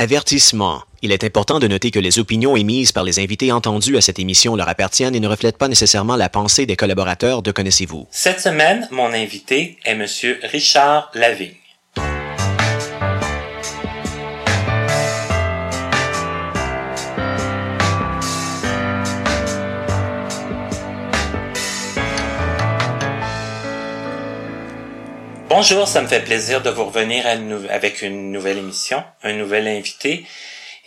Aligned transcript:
Avertissement. 0.00 0.82
Il 1.02 1.12
est 1.12 1.24
important 1.24 1.58
de 1.58 1.68
noter 1.68 1.90
que 1.90 1.98
les 1.98 2.18
opinions 2.18 2.56
émises 2.56 2.90
par 2.90 3.04
les 3.04 3.18
invités 3.18 3.52
entendus 3.52 3.98
à 3.98 4.00
cette 4.00 4.18
émission 4.18 4.56
leur 4.56 4.66
appartiennent 4.66 5.14
et 5.14 5.20
ne 5.20 5.28
reflètent 5.28 5.58
pas 5.58 5.68
nécessairement 5.68 6.16
la 6.16 6.30
pensée 6.30 6.64
des 6.64 6.74
collaborateurs 6.74 7.42
de 7.42 7.52
Connaissez-vous. 7.52 8.06
Cette 8.10 8.40
semaine, 8.40 8.88
mon 8.90 9.12
invité 9.12 9.76
est 9.84 9.94
Monsieur 9.94 10.40
Richard 10.42 11.10
Lavigne. 11.12 11.59
Bonjour, 25.60 25.86
ça 25.86 26.00
me 26.00 26.06
fait 26.06 26.24
plaisir 26.24 26.62
de 26.62 26.70
vous 26.70 26.86
revenir 26.86 27.26
avec 27.68 28.00
une 28.00 28.32
nouvelle 28.32 28.56
émission, 28.56 29.04
un 29.22 29.34
nouvel 29.34 29.68
invité. 29.68 30.24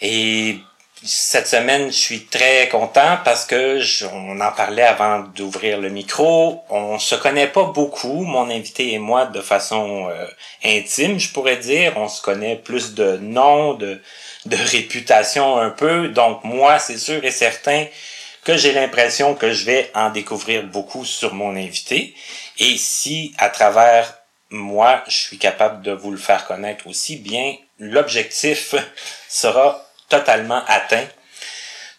Et 0.01 0.57
cette 1.03 1.45
semaine, 1.45 1.91
je 1.91 1.95
suis 1.95 2.25
très 2.25 2.69
content 2.69 3.19
parce 3.23 3.45
que 3.45 3.79
on 4.11 4.41
en 4.41 4.51
parlait 4.51 4.81
avant 4.81 5.19
d'ouvrir 5.35 5.79
le 5.79 5.89
micro. 5.89 6.63
On 6.71 6.97
se 6.97 7.13
connaît 7.13 7.45
pas 7.45 7.65
beaucoup, 7.65 8.23
mon 8.23 8.49
invité 8.49 8.93
et 8.93 8.97
moi, 8.97 9.27
de 9.27 9.41
façon 9.41 10.09
euh, 10.09 10.25
intime, 10.65 11.19
je 11.19 11.31
pourrais 11.31 11.57
dire. 11.57 11.93
On 11.97 12.07
se 12.07 12.23
connaît 12.23 12.55
plus 12.55 12.95
de 12.95 13.17
nom, 13.17 13.75
de, 13.75 14.01
de 14.47 14.57
réputation 14.57 15.55
un 15.57 15.69
peu. 15.69 16.07
Donc 16.07 16.43
moi, 16.43 16.79
c'est 16.79 16.97
sûr 16.97 17.23
et 17.23 17.29
certain 17.29 17.85
que 18.43 18.57
j'ai 18.57 18.71
l'impression 18.71 19.35
que 19.35 19.53
je 19.53 19.65
vais 19.65 19.91
en 19.93 20.09
découvrir 20.09 20.63
beaucoup 20.63 21.05
sur 21.05 21.35
mon 21.35 21.55
invité. 21.55 22.15
Et 22.57 22.75
si 22.77 23.35
à 23.37 23.49
travers 23.49 24.22
moi, 24.53 25.03
je 25.07 25.17
suis 25.17 25.37
capable 25.39 25.81
de 25.81 25.91
vous 25.91 26.11
le 26.11 26.17
faire 26.17 26.45
connaître 26.45 26.85
aussi, 26.87 27.17
bien 27.17 27.55
l'objectif 27.79 28.75
sera 29.27 29.83
totalement 30.09 30.63
atteint. 30.67 31.05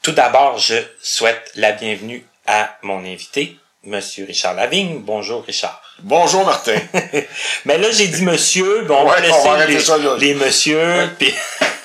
Tout 0.02 0.12
d'abord, 0.12 0.58
je 0.58 0.76
souhaite 1.02 1.50
la 1.56 1.72
bienvenue 1.72 2.24
à 2.46 2.76
mon 2.82 3.04
invité, 3.04 3.56
Monsieur 3.82 4.24
Richard 4.24 4.54
Lavigne. 4.54 5.00
Bonjour 5.00 5.44
Richard. 5.44 5.82
Bonjour 5.98 6.46
Martin. 6.46 6.78
Mais 7.64 7.76
là, 7.76 7.90
j'ai 7.90 8.06
dit 8.08 8.22
monsieur, 8.22 8.82
bon, 8.84 8.98
on 9.00 9.04
va 9.04 9.14
Ouais, 9.16 9.22
laisser 9.22 9.34
on 9.34 9.44
va 9.44 9.52
arrêter 9.52 9.72
les, 9.72 9.80
ça, 9.80 9.98
là. 9.98 10.16
les 10.18 10.34
monsieur, 10.34 11.10
puis 11.18 11.34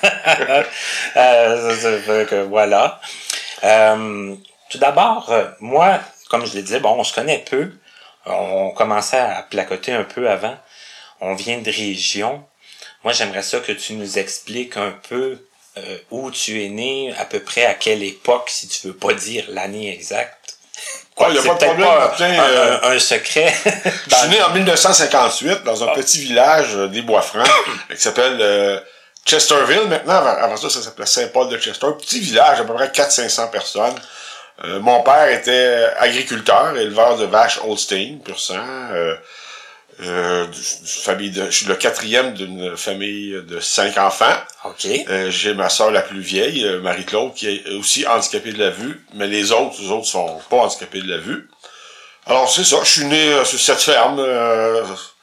Euh, 1.16 2.46
voilà. 2.48 3.00
Euh, 3.64 4.34
tout 4.70 4.78
d'abord, 4.78 5.30
euh, 5.30 5.44
moi, 5.60 6.00
comme 6.28 6.46
je 6.46 6.54
le 6.56 6.62
disais, 6.62 6.80
bon, 6.80 6.94
on 6.98 7.04
se 7.04 7.12
connaît 7.14 7.44
peu. 7.50 7.72
On 8.26 8.70
commençait 8.70 9.18
à 9.18 9.42
placoter 9.50 9.92
un 9.92 10.04
peu 10.04 10.28
avant. 10.30 10.56
On 11.20 11.34
vient 11.34 11.58
de 11.58 11.70
région. 11.70 12.44
Moi, 13.04 13.12
j'aimerais 13.12 13.42
ça 13.42 13.60
que 13.60 13.72
tu 13.72 13.94
nous 13.94 14.18
expliques 14.18 14.76
un 14.76 14.92
peu 15.08 15.38
euh, 15.78 15.98
où 16.10 16.30
tu 16.30 16.64
es 16.64 16.68
né, 16.68 17.14
à 17.18 17.24
peu 17.24 17.40
près 17.40 17.64
à 17.64 17.74
quelle 17.74 18.02
époque, 18.02 18.48
si 18.50 18.68
tu 18.68 18.88
veux 18.88 18.94
pas 18.96 19.12
dire 19.14 19.44
l'année 19.48 19.92
exacte. 19.92 20.56
Y 21.18 21.22
a 21.38 21.42
pas 21.42 21.54
de 21.54 21.64
problème, 21.66 21.86
pas 21.86 21.98
Martin, 21.98 22.24
un, 22.30 22.40
euh, 22.42 22.78
un- 22.82 22.90
un 22.92 22.98
secret. 22.98 23.54
Je 24.10 24.14
suis 24.16 24.28
né 24.28 24.42
en 24.42 24.50
1958 24.54 25.64
dans 25.64 25.84
un 25.84 25.88
Ah. 25.88 25.94
petit 25.94 26.20
village 26.20 26.74
euh, 26.74 26.88
des 26.88 27.02
Bois-Francs 27.02 27.46
qui 27.90 28.00
s'appelle 28.00 28.38
euh, 28.40 28.80
Chesterville 29.26 29.86
maintenant. 29.88 30.14
Avant, 30.14 30.56
ça, 30.56 30.70
ça 30.70 30.80
s'appelait 30.82 31.04
Saint-Paul 31.06 31.48
de 31.50 31.58
Chester. 31.58 31.86
Un 31.86 31.92
petit 31.92 32.20
village, 32.20 32.60
à 32.60 32.64
peu 32.64 32.72
près 32.74 32.88
400-500 32.88 33.50
personnes. 33.50 33.94
Euh, 34.64 34.80
mon 34.80 35.02
père 35.02 35.28
était 35.28 35.88
agriculteur, 35.98 36.76
éleveur 36.76 37.16
de 37.18 37.26
vaches 37.26 37.60
Holstein, 37.64 38.18
pur 38.24 38.38
sang. 38.40 38.56
Euh, 40.02 40.46
famille 40.84 41.30
de, 41.30 41.46
je 41.46 41.50
suis 41.50 41.66
le 41.66 41.74
quatrième 41.74 42.32
d'une 42.32 42.76
famille 42.76 43.32
de 43.46 43.60
cinq 43.60 43.98
enfants. 43.98 44.36
OK. 44.64 44.86
Euh, 44.86 45.30
j'ai 45.30 45.54
ma 45.54 45.68
soeur 45.68 45.90
la 45.90 46.00
plus 46.00 46.20
vieille, 46.20 46.64
euh, 46.64 46.80
Marie-Claude, 46.80 47.34
qui 47.34 47.48
est 47.48 47.68
aussi 47.72 48.06
handicapée 48.06 48.52
de 48.52 48.58
la 48.58 48.70
vue, 48.70 49.04
mais 49.14 49.26
les 49.26 49.52
autres, 49.52 49.76
les 49.80 49.90
autres 49.90 50.06
sont 50.06 50.40
pas 50.48 50.56
handicapés 50.56 51.02
de 51.02 51.10
la 51.10 51.18
vue. 51.18 51.48
Alors 52.26 52.50
c'est 52.50 52.64
ça, 52.64 52.76
je 52.82 52.90
suis 52.90 53.04
né 53.04 53.32
euh, 53.32 53.44
sur 53.44 53.58
cette 53.58 53.80
ferme 53.80 54.20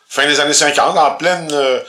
fin 0.07 0.25
des 0.25 0.39
années 0.39 0.53
50, 0.53 0.97
en 0.97 1.11
pleine 1.15 1.49
euh, 1.51 1.79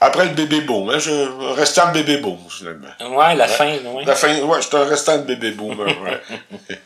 après 0.00 0.24
le 0.26 0.30
bébé 0.34 0.60
boom, 0.62 0.90
hein, 0.90 0.98
je 0.98 1.54
restant 1.54 1.90
bébé 1.92 2.18
boom 2.18 2.38
finalement. 2.50 3.16
Ouais, 3.16 3.34
la 3.34 3.48
fin, 3.48 3.76
ouais. 3.78 4.04
La 4.04 4.14
fin, 4.14 4.38
ouais, 4.40 4.62
j'étais 4.62 4.76
un 4.76 4.84
restant 4.84 5.18
de 5.18 5.22
bébé 5.24 5.50
boom. 5.52 5.78
ouais. 5.80 6.20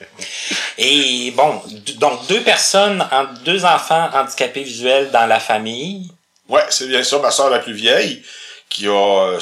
Et 0.79 1.33
bon, 1.33 1.61
donc 1.97 2.27
deux 2.29 2.43
personnes, 2.43 3.07
en- 3.11 3.33
deux 3.45 3.65
enfants 3.65 4.09
handicapés 4.15 4.63
visuels 4.63 5.11
dans 5.11 5.27
la 5.27 5.41
famille. 5.41 6.11
Ouais, 6.49 6.65
c'est 6.71 6.87
bien 6.87 7.03
ça, 7.03 7.19
ma 7.19 7.31
soeur 7.31 7.51
la 7.51 7.59
plus 7.59 7.73
vieille, 7.75 8.23
qui 8.69 8.87
a 8.87 8.91
euh, 8.93 9.41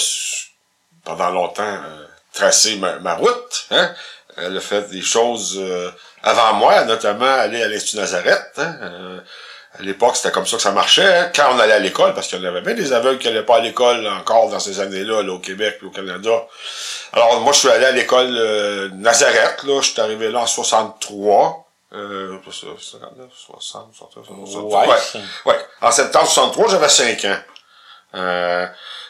pendant 1.04 1.30
longtemps 1.30 1.62
euh, 1.62 2.06
tracé 2.32 2.76
ma, 2.76 2.98
ma 3.00 3.14
route. 3.14 3.66
Hein? 3.70 3.94
Elle 4.38 4.56
a 4.56 4.60
fait 4.60 4.88
des 4.90 5.02
choses 5.02 5.56
euh, 5.58 5.90
avant 6.22 6.54
moi, 6.54 6.84
notamment 6.84 7.24
aller 7.26 7.62
à 7.62 7.68
l'Institut 7.68 7.98
Nazareth. 7.98 8.52
Hein? 8.58 9.20
À 9.78 9.82
l'époque, 9.82 10.16
c'était 10.16 10.30
comme 10.30 10.46
ça 10.46 10.56
que 10.56 10.62
ça 10.62 10.72
marchait. 10.72 11.04
hein, 11.04 11.30
Quand 11.34 11.48
on 11.54 11.58
allait 11.58 11.74
à 11.74 11.78
l'école, 11.78 12.14
parce 12.14 12.28
qu'il 12.28 12.40
y 12.40 12.44
en 12.44 12.48
avait 12.48 12.60
bien 12.62 12.74
des 12.74 12.92
aveugles 12.92 13.18
qui 13.18 13.26
n'allaient 13.28 13.42
pas 13.44 13.56
à 13.56 13.60
l'école 13.60 14.06
encore 14.06 14.48
dans 14.48 14.58
ces 14.60 14.80
années-là, 14.80 15.22
là, 15.22 15.32
au 15.32 15.38
Québec 15.38 15.78
et 15.82 15.84
au 15.86 15.90
Canada. 15.90 16.30
Alors, 17.12 17.40
moi, 17.40 17.52
je 17.52 17.58
suis 17.60 17.68
allé 17.68 17.84
à 17.84 17.92
l'école 17.92 18.28
euh, 18.38 18.88
Nazareth. 18.94 19.62
Là, 19.64 19.80
je 19.82 19.90
suis 19.90 20.00
arrivé 20.00 20.30
là 20.30 20.40
en 20.40 20.46
63. 20.46 21.64
Euh, 21.92 22.38
c'est 22.46 22.66
ça, 22.66 22.66
59, 22.92 23.28
60, 23.34 23.94
60, 23.94 24.24
60, 24.46 24.72
Ouais, 24.88 24.96
ouais. 25.52 25.58
En 25.82 25.92
septembre 25.92 26.26
63, 26.26 26.68
j'avais 26.70 26.88
5 26.88 27.24
ans. 27.26 27.38
Euh, 28.14 28.66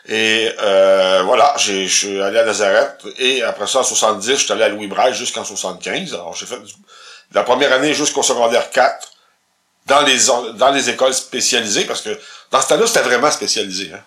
et 0.08 0.52
euh, 0.60 1.22
voilà, 1.24 1.54
j'ai- 1.58 1.86
je 1.86 1.96
suis 1.96 2.20
allé 2.22 2.38
à 2.38 2.44
Nazareth. 2.44 3.02
Et 3.18 3.42
après 3.42 3.66
ça, 3.66 3.80
en 3.80 3.82
70, 3.84 4.30
je 4.36 4.44
suis 4.44 4.52
allé 4.52 4.64
à 4.64 4.68
Louis 4.68 4.86
Braille 4.88 5.14
jusqu'en 5.14 5.44
75. 5.44 6.14
Alors, 6.14 6.34
j'ai 6.34 6.46
fait 6.46 6.58
du- 6.58 6.72
de 6.72 7.34
la 7.34 7.42
première 7.44 7.72
année 7.72 7.94
jusqu'au 7.94 8.22
secondaire 8.22 8.70
4 8.70 9.08
dans 9.86 10.00
les, 10.02 10.16
dans 10.54 10.70
les 10.72 10.90
écoles 10.90 11.14
spécialisées, 11.14 11.84
parce 11.84 12.02
que 12.02 12.18
dans 12.50 12.60
ce 12.60 12.68
temps-là, 12.68 12.86
c'était 12.86 13.02
vraiment 13.02 13.30
spécialisé. 13.30 13.90
Hein. 13.94 14.00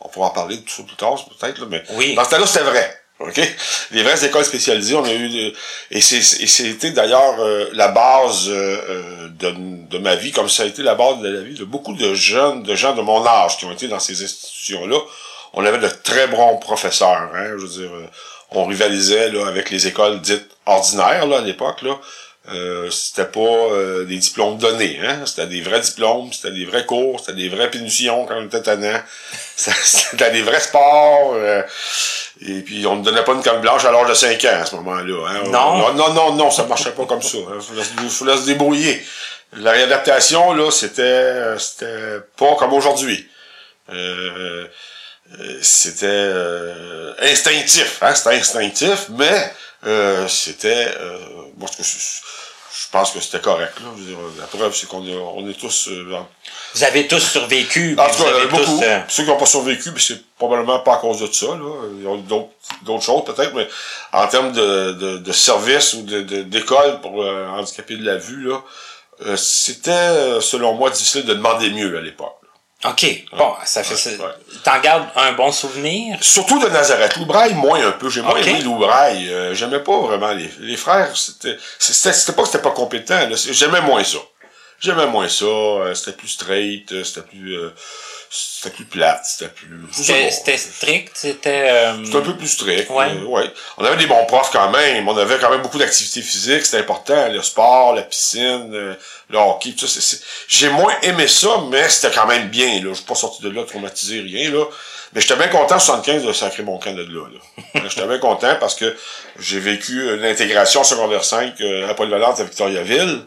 On 0.00 0.08
pourra 0.08 0.28
en 0.28 0.30
parler 0.30 0.60
tout 0.62 0.72
ça 0.74 0.82
plus 0.82 0.96
tard, 0.96 1.14
peut-être, 1.38 1.58
là, 1.60 1.66
mais 1.68 1.82
Oui. 1.94 2.14
dans 2.14 2.24
ce 2.24 2.30
temps-là, 2.30 2.46
c'était 2.46 2.64
vrai. 2.64 3.02
OK? 3.18 3.40
Les 3.92 4.02
vraies 4.02 4.26
écoles 4.26 4.44
spécialisées, 4.44 4.94
on 4.94 5.04
a 5.04 5.10
eu... 5.12 5.28
de- 5.30 5.54
et 5.90 6.02
c'est 6.02 6.18
et 6.18 6.46
c'était 6.46 6.90
d'ailleurs 6.90 7.36
euh, 7.40 7.66
la 7.72 7.88
base 7.88 8.46
euh, 8.48 8.52
euh, 8.90 9.28
de, 9.30 9.54
de 9.88 9.98
ma 9.98 10.16
vie, 10.16 10.32
comme 10.32 10.50
ça 10.50 10.64
a 10.64 10.66
été 10.66 10.82
la 10.82 10.94
base 10.94 11.20
de 11.20 11.28
la 11.28 11.40
vie 11.40 11.54
de 11.54 11.64
beaucoup 11.64 11.94
de 11.94 12.12
jeunes, 12.12 12.62
de 12.62 12.74
gens 12.74 12.94
de 12.94 13.00
mon 13.00 13.26
âge 13.26 13.56
qui 13.56 13.64
ont 13.64 13.72
été 13.72 13.88
dans 13.88 14.00
ces 14.00 14.22
institutions-là. 14.22 14.98
On 15.54 15.64
avait 15.64 15.78
de 15.78 15.88
très 15.88 16.26
bons 16.26 16.58
professeurs. 16.58 17.30
Hein, 17.34 17.54
je 17.56 17.62
veux 17.64 17.68
dire, 17.68 17.90
euh, 17.94 18.06
on 18.50 18.66
rivalisait 18.66 19.30
là, 19.30 19.46
avec 19.46 19.70
les 19.70 19.86
écoles 19.86 20.20
dites 20.20 20.46
ordinaires 20.66 21.26
là, 21.26 21.38
à 21.38 21.40
l'époque. 21.40 21.80
là. 21.80 21.98
Euh, 22.52 22.90
c'était 22.92 23.24
pas 23.24 23.40
euh, 23.40 24.04
des 24.04 24.18
diplômes 24.18 24.56
donnés, 24.58 25.00
hein. 25.02 25.22
C'était 25.26 25.48
des 25.48 25.60
vrais 25.62 25.80
diplômes, 25.80 26.32
c'était 26.32 26.52
des 26.54 26.64
vrais 26.64 26.86
cours, 26.86 27.18
c'était 27.18 27.32
des 27.32 27.48
vraies 27.48 27.70
punitions 27.70 28.24
quand 28.24 28.36
on 28.36 28.44
était 28.46 28.62
tannant. 28.62 29.00
C'était 29.56 30.30
des 30.30 30.42
vrais 30.42 30.60
sports. 30.60 31.32
euh, 31.34 31.62
et 32.46 32.60
puis 32.60 32.86
on 32.86 32.96
ne 32.96 33.02
donnait 33.02 33.24
pas 33.24 33.32
une 33.32 33.42
canne 33.42 33.60
blanche 33.62 33.84
à 33.86 33.90
l'âge 33.90 34.08
de 34.10 34.14
5 34.14 34.44
ans 34.44 34.60
à 34.60 34.66
ce 34.66 34.76
moment-là. 34.76 35.28
Hein. 35.28 35.42
Non. 35.46 35.78
non, 35.78 35.94
non, 35.94 36.12
non, 36.12 36.32
non, 36.34 36.50
ça 36.50 36.64
marchait 36.66 36.90
pas 36.92 37.06
comme 37.06 37.22
ça. 37.22 37.38
Il 37.38 37.62
fallait, 37.62 37.82
se- 37.82 38.24
fallait 38.24 38.36
se 38.36 38.46
débrouiller. 38.46 39.02
La 39.56 39.70
réadaptation, 39.72 40.52
là, 40.52 40.70
c'était 40.70 41.58
c'était 41.58 42.18
pas 42.36 42.54
comme 42.56 42.74
aujourd'hui. 42.74 43.26
Euh, 43.92 44.66
euh, 45.40 45.58
c'était 45.62 46.06
euh, 46.06 47.12
instinctif, 47.22 47.98
hein, 48.02 48.14
c'était 48.14 48.36
instinctif, 48.36 49.06
mais 49.10 49.52
euh, 49.84 50.26
c'était 50.28 50.88
euh, 50.98 51.18
je, 51.60 51.82
je 51.82 52.90
pense 52.92 53.10
que 53.10 53.20
c'était 53.20 53.40
correct. 53.40 53.74
Là. 53.80 53.86
Je 53.96 54.02
veux 54.02 54.08
dire, 54.08 54.18
la 54.38 54.46
preuve, 54.46 54.74
c'est 54.74 54.86
qu'on 54.88 55.04
est, 55.06 55.14
on 55.16 55.48
est 55.48 55.54
tous 55.58 55.88
euh, 55.88 56.18
Vous 56.74 56.84
avez 56.84 57.06
tous 57.08 57.18
survécu. 57.20 57.96
en 57.98 58.06
tout 58.10 58.22
cas, 58.22 58.30
tous, 58.48 58.48
beaucoup. 58.48 58.82
euh, 58.82 59.00
Ceux 59.08 59.22
qui 59.24 59.28
n'ont 59.30 59.36
pas 59.38 59.46
survécu, 59.46 59.90
mais 59.92 60.00
c'est 60.00 60.22
probablement 60.36 60.80
pas 60.80 60.94
à 60.94 60.98
cause 60.98 61.20
de 61.20 61.32
ça. 61.32 61.46
Là. 61.46 61.54
Il 61.98 62.04
y 62.04 62.06
a 62.06 62.16
d'autres, 62.18 63.02
choses 63.04 63.24
peut-être, 63.24 63.54
mais 63.54 63.66
en 64.12 64.26
termes 64.28 64.52
de, 64.52 64.92
de, 64.92 65.18
de 65.18 65.32
service 65.32 65.94
ou 65.94 66.02
de- 66.02 66.20
d'école 66.42 67.00
pour 67.00 67.22
euh, 67.22 67.46
handicapés 67.48 67.96
de 67.96 68.04
la 68.04 68.16
vue, 68.16 68.48
là, 68.48 68.62
euh, 69.24 69.36
c'était, 69.36 69.90
euh, 69.90 70.40
selon 70.42 70.74
moi, 70.74 70.90
difficile 70.90 71.24
de 71.24 71.32
demander 71.34 71.70
mieux 71.70 71.96
à 71.96 72.00
l'époque. 72.02 72.36
OK. 72.84 73.06
Bon, 73.32 73.54
ça 73.64 73.82
fait 73.82 73.96
ça. 73.96 74.10
ouais. 74.10 74.16
T'en 74.62 74.78
gardes 74.80 75.08
un 75.16 75.32
bon 75.32 75.50
souvenir? 75.50 76.18
Surtout 76.20 76.58
de 76.62 76.68
Nazareth. 76.68 77.16
Loubraille, 77.16 77.54
moins 77.54 77.84
un 77.84 77.92
peu. 77.92 78.10
J'ai 78.10 78.20
moins 78.22 78.36
aimé 78.36 78.60
Loubraille. 78.60 79.32
Euh, 79.32 79.54
j'aimais 79.54 79.80
pas 79.80 79.98
vraiment 80.00 80.32
les, 80.32 80.50
les 80.60 80.76
frères. 80.76 81.16
C'était, 81.16 81.56
c'était, 81.78 82.32
pas 82.32 82.42
que 82.42 82.48
c'était 82.48 82.62
pas 82.62 82.70
compétent. 82.72 83.18
J'aimais 83.50 83.80
moins 83.80 84.04
ça. 84.04 84.18
J'aimais 84.78 85.06
moins 85.06 85.28
ça. 85.28 85.46
euh, 85.46 85.94
c'était 85.94 86.16
plus 86.16 86.28
straight. 86.28 86.92
euh, 86.92 87.02
C'était 87.02 87.22
plus... 87.26 87.56
euh, 87.56 87.70
c'était 88.30 88.74
plus 88.74 88.84
plate, 88.84 89.20
c'était 89.24 89.50
plus... 89.52 89.68
C'était 89.92 90.56
strict, 90.58 91.12
c'était... 91.14 91.70
euh, 91.70 92.04
C'était 92.04 92.16
un 92.18 92.20
peu 92.22 92.36
plus 92.36 92.48
strict. 92.48 92.90
Ouais. 92.90 93.06
euh, 93.10 93.24
ouais. 93.24 93.50
On 93.78 93.84
avait 93.84 93.96
des 93.96 94.06
bons 94.06 94.24
profs 94.26 94.50
quand 94.50 94.70
même. 94.70 95.08
On 95.08 95.16
avait 95.16 95.38
quand 95.38 95.50
même 95.50 95.62
beaucoup 95.62 95.78
d'activités 95.78 96.22
physiques. 96.22 96.64
C'était 96.66 96.78
important. 96.82 97.28
Le 97.28 97.42
sport, 97.42 97.94
la 97.94 98.02
piscine, 98.02 98.70
euh, 98.74 98.94
le 99.30 99.38
hockey, 99.38 99.72
tout 99.72 99.86
ça. 99.86 100.16
J'ai 100.48 100.68
moins 100.70 100.94
aimé 101.02 101.28
ça, 101.28 101.48
mais 101.70 101.88
c'était 101.88 102.14
quand 102.14 102.26
même 102.26 102.48
bien. 102.48 102.80
Là. 102.82 102.88
Je 102.90 102.94
suis 102.94 103.04
pas 103.04 103.14
sorti 103.14 103.42
de 103.42 103.50
là 103.50 103.62
traumatisé, 103.64 104.20
rien. 104.20 104.50
là. 104.50 104.64
Mais 105.12 105.20
j'étais 105.20 105.36
bien 105.36 105.48
content, 105.48 105.76
en 105.76 105.78
75, 105.78 106.24
de 106.24 106.32
sacrer 106.32 106.62
mon 106.64 106.78
camp 106.78 106.92
de 106.92 107.02
là. 107.04 107.26
là. 107.32 107.80
j'étais 107.88 108.06
bien 108.06 108.18
content 108.18 108.56
parce 108.58 108.74
que 108.74 108.94
j'ai 109.38 109.60
vécu 109.60 110.00
euh, 110.00 110.16
l'intégration 110.16 110.82
secondaire 110.84 111.24
5 111.24 111.60
euh, 111.60 111.88
à 111.88 111.94
Paul-Valente 111.94 112.40
à 112.40 112.44
Victoriaville. 112.44 113.20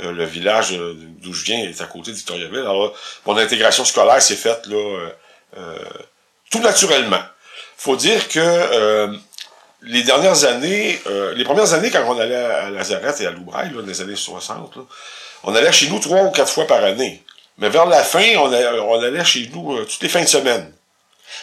Euh, 0.00 0.12
le 0.12 0.24
village 0.24 0.72
euh, 0.72 0.94
d'où 1.22 1.34
je 1.34 1.44
viens 1.44 1.58
est 1.58 1.80
à 1.82 1.84
côté 1.84 2.12
de 2.12 2.16
Victoriaville. 2.16 2.60
Alors, 2.60 2.94
mon 3.26 3.36
intégration 3.36 3.84
scolaire 3.84 4.22
s'est 4.22 4.36
faite 4.36 4.66
là, 4.66 5.10
euh, 5.58 5.78
tout 6.50 6.60
naturellement. 6.60 7.22
Faut 7.76 7.96
dire 7.96 8.28
que 8.28 9.10
les 9.82 10.02
dernières 10.04 10.44
années, 10.44 11.00
les 11.34 11.44
premières 11.44 11.74
années 11.74 11.90
quand 11.90 12.04
on 12.06 12.18
allait 12.18 12.36
à 12.36 12.70
Lazareth 12.70 13.20
et 13.20 13.26
à 13.26 13.32
Loubraille, 13.32 13.70
là, 13.70 13.82
dans 13.82 13.88
les 13.88 14.00
années 14.00 14.14
60, 14.14 14.76
là, 14.76 14.82
on 15.42 15.54
allait 15.54 15.72
chez 15.72 15.88
nous 15.88 15.98
trois 15.98 16.22
ou 16.22 16.30
quatre 16.30 16.52
fois 16.52 16.66
par 16.66 16.84
année. 16.84 17.24
Mais 17.58 17.68
vers 17.68 17.86
la 17.86 18.04
fin, 18.04 18.36
on, 18.36 18.52
on 18.52 19.02
allait 19.02 19.24
chez 19.24 19.50
nous 19.52 19.84
toutes 19.84 20.02
les 20.02 20.08
fins 20.08 20.22
de 20.22 20.28
semaine. 20.28 20.72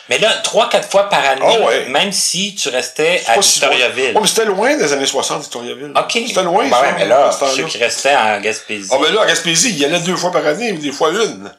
Mais 0.09 0.17
là, 0.17 0.31
trois, 0.43 0.69
quatre 0.69 0.89
fois 0.89 1.07
par 1.09 1.23
année, 1.23 1.41
Ah 1.43 1.65
ouais. 1.65 1.85
même 1.89 2.11
si 2.11 2.55
tu 2.55 2.69
restais 2.69 3.21
à 3.27 3.35
Pas 3.35 3.41
si 3.41 3.59
loin. 3.59 3.69
Victoriaville. 3.69 4.15
Ouais, 4.15 4.21
mais 4.21 4.27
c'était 4.27 4.45
loin 4.45 4.75
des 4.77 4.93
années 4.93 5.05
60, 5.05 5.41
Victoriaville. 5.41 5.93
OK. 5.95 6.11
C'était 6.27 6.43
loin, 6.43 6.63
Ben 6.63 6.71
ça, 6.71 6.81
ouais, 6.81 6.93
mais 6.97 7.05
là, 7.05 7.27
à 7.27 7.31
ce 7.31 7.39
temps-là. 7.39 7.51
ceux 7.55 7.63
qui 7.65 7.77
restaient 7.77 8.15
en 8.15 8.39
Gaspésie. 8.39 8.89
Ah 8.91 8.97
ben 9.01 9.13
là, 9.13 9.21
à 9.21 9.25
Gaspésie, 9.27 9.69
il 9.69 9.77
y 9.77 9.85
allait 9.85 9.99
deux 9.99 10.15
fois 10.15 10.31
par 10.31 10.45
année, 10.45 10.71
des 10.73 10.91
fois 10.91 11.11
une. 11.11 11.51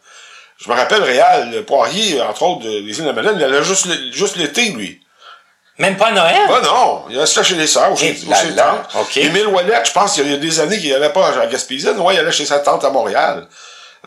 Je 0.62 0.69
me 0.69 0.75
rappelle, 0.75 1.03
Réal, 1.03 1.50
le 1.53 1.65
Poirier, 1.65 2.21
entre 2.21 2.43
autres, 2.43 2.62
des 2.62 2.69
îles 2.81 3.03
de 3.03 3.06
la 3.06 3.12
Madeleine, 3.15 3.37
il 3.38 3.44
allait 3.44 3.62
juste, 3.65 4.37
l'été, 4.37 4.71
lui. 4.71 5.00
Même 5.79 5.97
pas 5.97 6.09
à 6.09 6.12
Noël? 6.12 6.37
Ah 6.49 6.61
non, 6.62 7.05
il 7.09 7.17
allait 7.19 7.26
chez 7.26 7.55
les 7.55 7.67
sœurs, 7.67 7.91
ou 7.93 7.97
chez, 7.97 8.15
ou 8.26 8.31
là 8.31 8.37
chez 8.43 8.50
là, 8.50 8.85
tantes. 8.93 9.03
OK. 9.03 9.17
Émile 9.17 9.47
Ouellet, 9.47 9.81
je 9.87 9.93
pense 9.93 10.12
qu'il 10.15 10.31
y 10.31 10.35
a 10.35 10.37
des 10.37 10.61
années 10.61 10.79
qu'il 10.79 10.91
n'allait 10.91 11.09
pas 11.09 11.29
à 11.41 11.47
Gaspésie. 11.47 11.87
Non, 11.94 12.11
il 12.11 12.19
allait 12.19 12.33
chez 12.33 12.44
sa 12.44 12.59
tante 12.59 12.85
à 12.85 12.91
Montréal. 12.91 13.47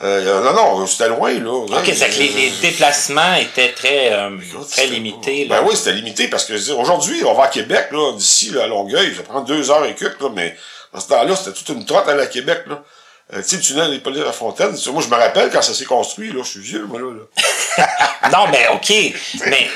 Euh, 0.02 0.42
non, 0.44 0.54
non, 0.54 0.88
c'était 0.88 1.08
loin, 1.10 1.32
là. 1.40 1.52
OK, 1.52 1.92
c'est 1.94 2.10
que 2.10 2.18
les, 2.20 2.30
les 2.30 2.50
déplacements 2.62 3.36
étaient 3.36 3.74
très, 3.74 4.12
euh, 4.12 4.32
très 4.72 4.88
limités. 4.88 5.46
Là. 5.46 5.62
Ben 5.62 5.68
oui, 5.68 5.76
c'était 5.78 5.92
limité 5.94 6.28
parce 6.28 6.46
que 6.46 6.54
aujourd'hui, 6.74 7.24
on 7.26 7.34
va 7.36 7.44
à 7.44 7.48
Québec, 7.50 7.90
là, 7.92 8.14
d'ici 8.18 8.50
là, 8.50 8.64
à 8.64 8.68
Longueuil, 8.68 9.14
ça 9.16 9.22
prend 9.22 9.42
deux 9.42 9.70
heures 9.70 9.86
et 9.86 9.94
quelques, 9.94 10.20
là, 10.20 10.30
mais 10.34 10.58
dans 10.94 11.00
ce 11.00 11.08
temps-là, 11.10 11.36
c'était 11.36 11.52
toute 11.52 11.70
une 11.70 11.86
trotte 11.86 12.08
à 12.10 12.14
à 12.14 12.26
Québec. 12.26 12.64
Là. 12.68 12.84
Euh, 13.34 13.42
tu 13.42 13.50
sais, 13.50 13.56
le 13.58 13.62
tunnel 13.62 13.92
des 13.92 14.00
polices 14.00 14.24
à 14.24 14.26
la 14.26 14.32
fontaine, 14.34 14.76
moi 14.92 15.02
je 15.02 15.08
me 15.08 15.16
rappelle 15.16 15.50
quand 15.52 15.62
ça 15.62 15.74
s'est 15.74 15.86
construit, 15.86 16.32
là, 16.34 16.42
je 16.44 16.50
suis 16.50 16.60
vieux, 16.60 16.86
moi 16.88 17.00
là. 17.00 17.12
là. 17.12 17.88
Non, 18.32 18.48
mais 18.52 18.68
OK. 18.74 18.92
Mais 19.48 19.68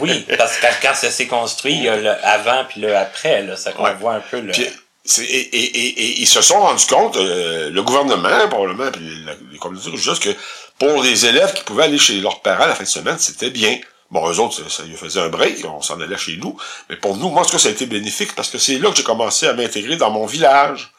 oui, 0.00 0.26
parce 0.36 0.56
que 0.58 0.66
quand 0.82 0.94
ça 0.94 1.10
s'est 1.10 1.26
construit, 1.28 1.74
il 1.74 1.84
y 1.84 1.88
a 1.88 1.96
le 1.96 2.10
avant 2.24 2.64
puis 2.68 2.80
le 2.80 2.94
après, 2.96 3.42
là, 3.42 3.56
ça 3.56 3.72
qu'on 3.72 3.84
Ouais. 3.84 3.94
voit 3.94 4.14
un 4.14 4.20
peu. 4.20 4.42
Puis, 4.42 4.64
c'est- 4.64 4.72
et, 5.18 5.20
et, 5.20 5.58
et, 5.58 6.02
et 6.02 6.20
ils 6.20 6.28
se 6.28 6.42
sont 6.42 6.60
rendus 6.60 6.86
compte, 6.86 7.16
euh, 7.16 7.70
le 7.70 7.82
gouvernement, 7.82 8.48
probablement, 8.48 8.90
puis 8.92 9.02
les 9.50 9.58
communautés 9.58 9.90
religieuses, 9.90 10.20
que 10.20 10.30
pour 10.78 11.02
les 11.02 11.26
élèves 11.26 11.52
qui 11.54 11.64
pouvaient 11.64 11.84
aller 11.84 11.98
chez 11.98 12.20
leurs 12.20 12.40
parents 12.40 12.66
la 12.66 12.74
fin 12.74 12.84
de 12.84 12.88
semaine, 12.88 13.18
c'était 13.18 13.50
bien. 13.50 13.78
Bon, 14.10 14.30
eux 14.30 14.38
autres, 14.38 14.70
ça, 14.70 14.82
lui 14.84 14.94
faisait 14.94 15.20
un 15.20 15.28
break, 15.28 15.64
on 15.64 15.80
s'en 15.80 16.00
allait 16.00 16.18
chez 16.18 16.36
nous. 16.36 16.56
Mais 16.88 16.96
pour 16.96 17.16
nous, 17.16 17.30
moi, 17.30 17.42
en 17.42 17.44
tout 17.44 17.52
cas, 17.52 17.58
ça 17.58 17.68
a 17.68 17.72
été 17.72 17.86
bénéfique 17.86 18.34
parce 18.34 18.50
que 18.50 18.58
c'est 18.58 18.78
là 18.78 18.90
que 18.90 18.96
j'ai 18.96 19.02
commencé 19.02 19.48
à 19.48 19.54
m'intégrer 19.54 19.96
dans 19.96 20.10
mon 20.10 20.26
village. 20.26 20.92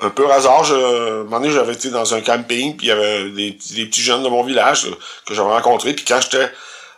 Un 0.00 0.10
peu 0.10 0.30
hasard, 0.30 0.64
je, 0.64 0.74
un 0.74 1.24
moment 1.24 1.38
donné, 1.38 1.52
j'avais 1.52 1.74
été 1.74 1.90
dans 1.90 2.14
un 2.14 2.20
camping, 2.20 2.76
puis 2.76 2.86
il 2.86 2.88
y 2.88 2.92
avait 2.92 3.30
des, 3.30 3.50
des 3.50 3.86
petits 3.86 4.02
jeunes 4.02 4.22
de 4.22 4.28
mon 4.28 4.42
village 4.42 4.86
euh, 4.86 4.98
que 5.26 5.34
j'avais 5.34 5.50
rencontrés, 5.50 5.92
puis 5.92 6.04
quand 6.04 6.20
j'étais 6.20 6.50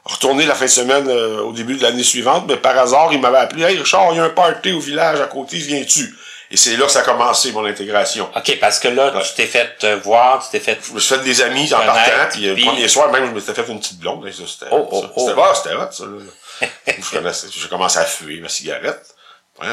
retourné 0.05 0.45
la 0.47 0.55
fin 0.55 0.67
de 0.67 0.71
semaine 0.71 1.09
euh, 1.09 1.41
au 1.41 1.53
début 1.53 1.77
de 1.77 1.83
l'année 1.83 2.03
suivante, 2.03 2.45
mais 2.47 2.57
par 2.57 2.77
hasard, 2.79 3.13
ils 3.13 3.21
m'avaient 3.21 3.39
appelé 3.39 3.63
Hey 3.65 3.79
Richard, 3.79 4.09
il 4.13 4.17
y 4.17 4.21
a 4.21 4.25
un 4.25 4.31
party 4.31 4.73
au 4.73 4.81
village 4.81 5.21
à 5.21 5.27
côté, 5.27 5.57
viens-tu? 5.59 6.15
Et 6.51 6.57
c'est 6.57 6.77
là 6.77 6.87
que 6.87 6.93
ça 6.93 7.01
a 7.01 7.03
commencé, 7.03 7.51
mon 7.53 7.65
intégration. 7.65 8.29
OK, 8.37 8.59
parce 8.61 8.79
que 8.79 8.89
là, 8.89 9.13
Ouais. 9.13 9.23
tu 9.23 9.35
t'es 9.35 9.47
fait 9.47 9.77
euh, 9.85 9.97
voir, 10.05 10.45
tu 10.45 10.51
t'es 10.51 10.61
fait. 10.61 10.79
Je 10.87 10.93
me 10.93 11.01
suis 11.01 11.15
fait 11.17 11.23
des 11.25 11.41
amis 11.43 11.73
en 11.75 11.79
partant, 11.81 12.29
puis 12.31 12.49
euh, 12.49 12.55
puis- 12.55 12.65
le 12.65 12.71
premier 12.71 12.87
soir, 12.89 13.11
même, 13.11 13.27
je 13.27 13.31
me 13.33 13.41
suis 13.41 13.53
fait 13.53 13.67
une 13.67 13.81
petite 13.81 13.99
blonde. 13.99 14.25
hein, 14.27 14.31
C'était 14.33 14.71
Oh, 14.71 14.87
oh, 14.93 15.05
oh. 15.17 15.27
C'était 15.29 15.41
ah, 15.43 15.53
c'était 15.55 15.75
hot, 15.75 15.91
ça. 15.91 16.05
là. 16.05 16.69
je 17.03 17.11
connaissais- 17.11 17.47
J'ai 17.51 17.69
commencé 17.69 17.99
à 17.99 18.05
fuir 18.05 18.41
ma 18.43 18.49
cigarette. 18.49 19.15
Ouais, 19.61 19.67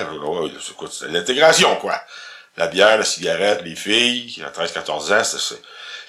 c'est 0.92 1.10
l'intégration, 1.10 1.76
quoi. 1.76 1.96
La 2.58 2.68
bière, 2.68 2.98
la 2.98 3.06
cigarette, 3.06 3.62
les 3.64 3.76
filles, 3.76 4.44
à 4.46 4.50
13-14 4.50 5.12
ans, 5.14 5.24
ça. 5.24 5.56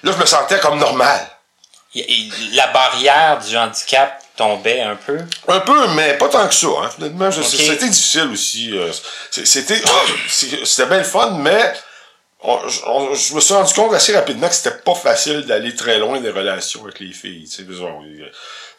Là, 0.03 0.11
je 0.11 0.17
me 0.17 0.25
sentais 0.25 0.59
comme 0.59 0.79
normal. 0.79 1.19
La 2.53 2.67
barrière 2.67 3.39
du 3.39 3.55
handicap 3.57 4.19
tombait 4.35 4.81
un 4.81 4.95
peu? 4.95 5.19
Un 5.47 5.59
peu, 5.59 5.87
mais 5.89 6.17
pas 6.17 6.27
tant 6.29 6.47
que 6.47 6.53
ça. 6.55 6.67
Hein. 6.81 6.89
Finalement, 6.95 7.31
c'était 7.31 7.85
difficile 7.87 8.29
aussi. 8.31 8.75
euh, 8.77 8.91
C'était 9.31 9.81
c'est- 10.27 10.65
c'était 10.65 10.87
bien 10.87 10.97
le 10.99 11.03
fun, 11.03 11.31
mais 11.39 11.73
on- 12.41 12.59
on- 12.87 13.13
je 13.13 13.35
me 13.35 13.39
suis 13.39 13.53
rendu 13.53 13.73
compte 13.73 13.93
assez 13.93 14.15
rapidement 14.15 14.47
que 14.49 14.55
c'était 14.55 14.75
pas 14.77 14.95
facile 14.95 15.45
d'aller 15.45 15.75
très 15.75 15.99
loin 15.99 16.19
des 16.19 16.31
relations 16.31 16.83
avec 16.83 16.99
les 16.99 17.11
filles. 17.13 17.47
tu 17.47 17.57
sais. 17.57 17.63
Disons, 17.63 18.01
euh, 18.03 18.25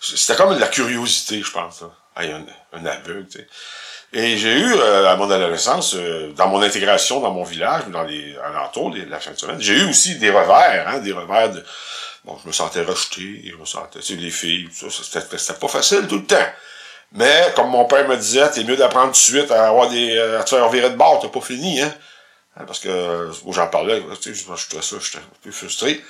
C'était 0.01 0.37
comme 0.37 0.55
de 0.55 0.61
la 0.61 0.67
curiosité, 0.69 1.41
je 1.43 1.51
pense. 1.51 1.83
Hey, 2.17 2.31
un, 2.31 2.45
un 2.75 2.85
aveugle, 2.85 3.27
tu 3.27 3.39
sais. 3.39 3.47
Et 4.13 4.37
j'ai 4.37 4.53
eu, 4.53 4.75
euh, 4.75 5.09
à 5.11 5.17
mon 5.17 5.31
adolescence, 5.31 5.95
euh, 5.95 6.31
dans 6.37 6.49
mon 6.49 6.61
intégration 6.63 7.21
dans 7.21 7.31
mon 7.31 7.43
village, 7.43 7.85
dans 7.89 8.03
les 8.03 8.37
alentours 8.45 8.91
de 8.91 9.03
la 9.09 9.19
fin 9.19 9.31
de 9.31 9.39
semaine, 9.39 9.57
j'ai 9.61 9.75
eu 9.79 9.89
aussi 9.89 10.17
des 10.17 10.31
revers, 10.31 10.87
hein, 10.89 10.99
des 10.99 11.13
revers 11.13 11.51
de... 11.51 11.65
Bon, 12.25 12.39
je 12.43 12.49
me 12.49 12.53
sentais 12.53 12.83
rejeté, 12.83 13.43
je 13.45 13.57
me 13.57 13.67
sentais, 13.67 14.01
sais, 14.01 14.15
les 14.15 14.31
filles, 14.31 14.69
ça, 14.73 14.87
c'était 14.91 15.55
pas 15.61 15.69
facile 15.69 16.07
tout 16.09 16.19
le 16.19 16.25
temps. 16.25 16.47
Mais, 17.13 17.53
comme 17.55 17.69
mon 17.69 17.85
père 17.85 18.09
me 18.09 18.17
disait, 18.17 18.51
t'es 18.51 18.65
mieux 18.65 18.77
d'apprendre 18.77 19.09
tout 19.09 19.13
de 19.13 19.17
suite 19.17 19.51
à 19.51 19.69
avoir 19.69 19.89
des, 19.91 20.17
euh, 20.17 20.41
à 20.41 20.45
te 20.45 20.51
faire 20.51 20.69
virer 20.71 20.91
de 20.91 20.97
bord, 20.97 21.21
t'as 21.21 21.29
pas 21.29 21.41
fini, 21.41 21.81
hein. 21.81 21.95
Hein, 22.57 22.65
Parce 22.67 22.81
que, 22.81 23.31
j'en 23.51 23.67
parlais, 23.69 24.03
tu 24.21 24.35
sais, 24.35 24.45
je 24.47 24.81
ça, 24.81 24.97
j'étais 25.01 25.19
un 25.19 25.23
peu 25.43 25.51
frustré. 25.51 26.03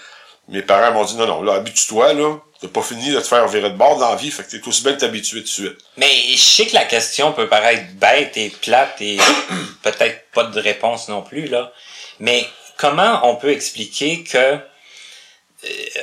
Mes 0.49 0.63
parents 0.63 0.93
m'ont 0.93 1.05
dit, 1.05 1.17
non, 1.17 1.27
non, 1.27 1.43
là, 1.43 1.55
habitue-toi, 1.55 2.13
là. 2.15 2.37
T'as 2.61 2.69
pas 2.69 2.83
fini 2.83 3.11
de 3.11 3.21
te 3.21 3.27
faire 3.27 3.47
virer 3.49 3.71
de 3.71 3.77
bord 3.77 3.99
dans 3.99 4.11
la 4.11 4.17
vie, 4.17 4.31
fait 4.31 4.45
que 4.45 4.51
t'es 4.51 4.69
aussi 4.69 4.83
bien 4.83 4.93
de 4.93 4.99
t'habituer 4.99 5.41
tout 5.41 5.47
de 5.47 5.51
suite. 5.51 5.79
Mais 5.97 6.11
je 6.31 6.39
sais 6.39 6.67
que 6.67 6.75
la 6.75 6.85
question 6.85 7.33
peut 7.33 7.49
paraître 7.49 7.85
bête 7.95 8.37
et 8.37 8.51
plate 8.51 9.01
et 9.01 9.19
peut-être 9.83 10.31
pas 10.33 10.45
de 10.45 10.61
réponse 10.61 11.09
non 11.09 11.23
plus, 11.23 11.47
là. 11.47 11.73
Mais 12.21 12.47
comment 12.77 13.21
on 13.25 13.37
peut 13.37 13.51
expliquer 13.51 14.23
que 14.25 14.59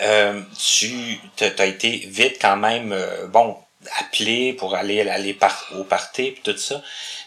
euh, 0.02 0.42
tu 0.58 1.20
as 1.40 1.66
été 1.66 1.90
vite 2.08 2.38
quand 2.42 2.58
même, 2.58 2.92
euh, 2.92 3.28
bon, 3.28 3.58
appelé 4.00 4.54
pour 4.54 4.76
aller, 4.76 5.02
aller 5.10 5.34
par, 5.34 5.68
au 5.76 5.84
party 5.84 6.24
et 6.24 6.42
tout 6.44 6.58
ça. 6.58 6.82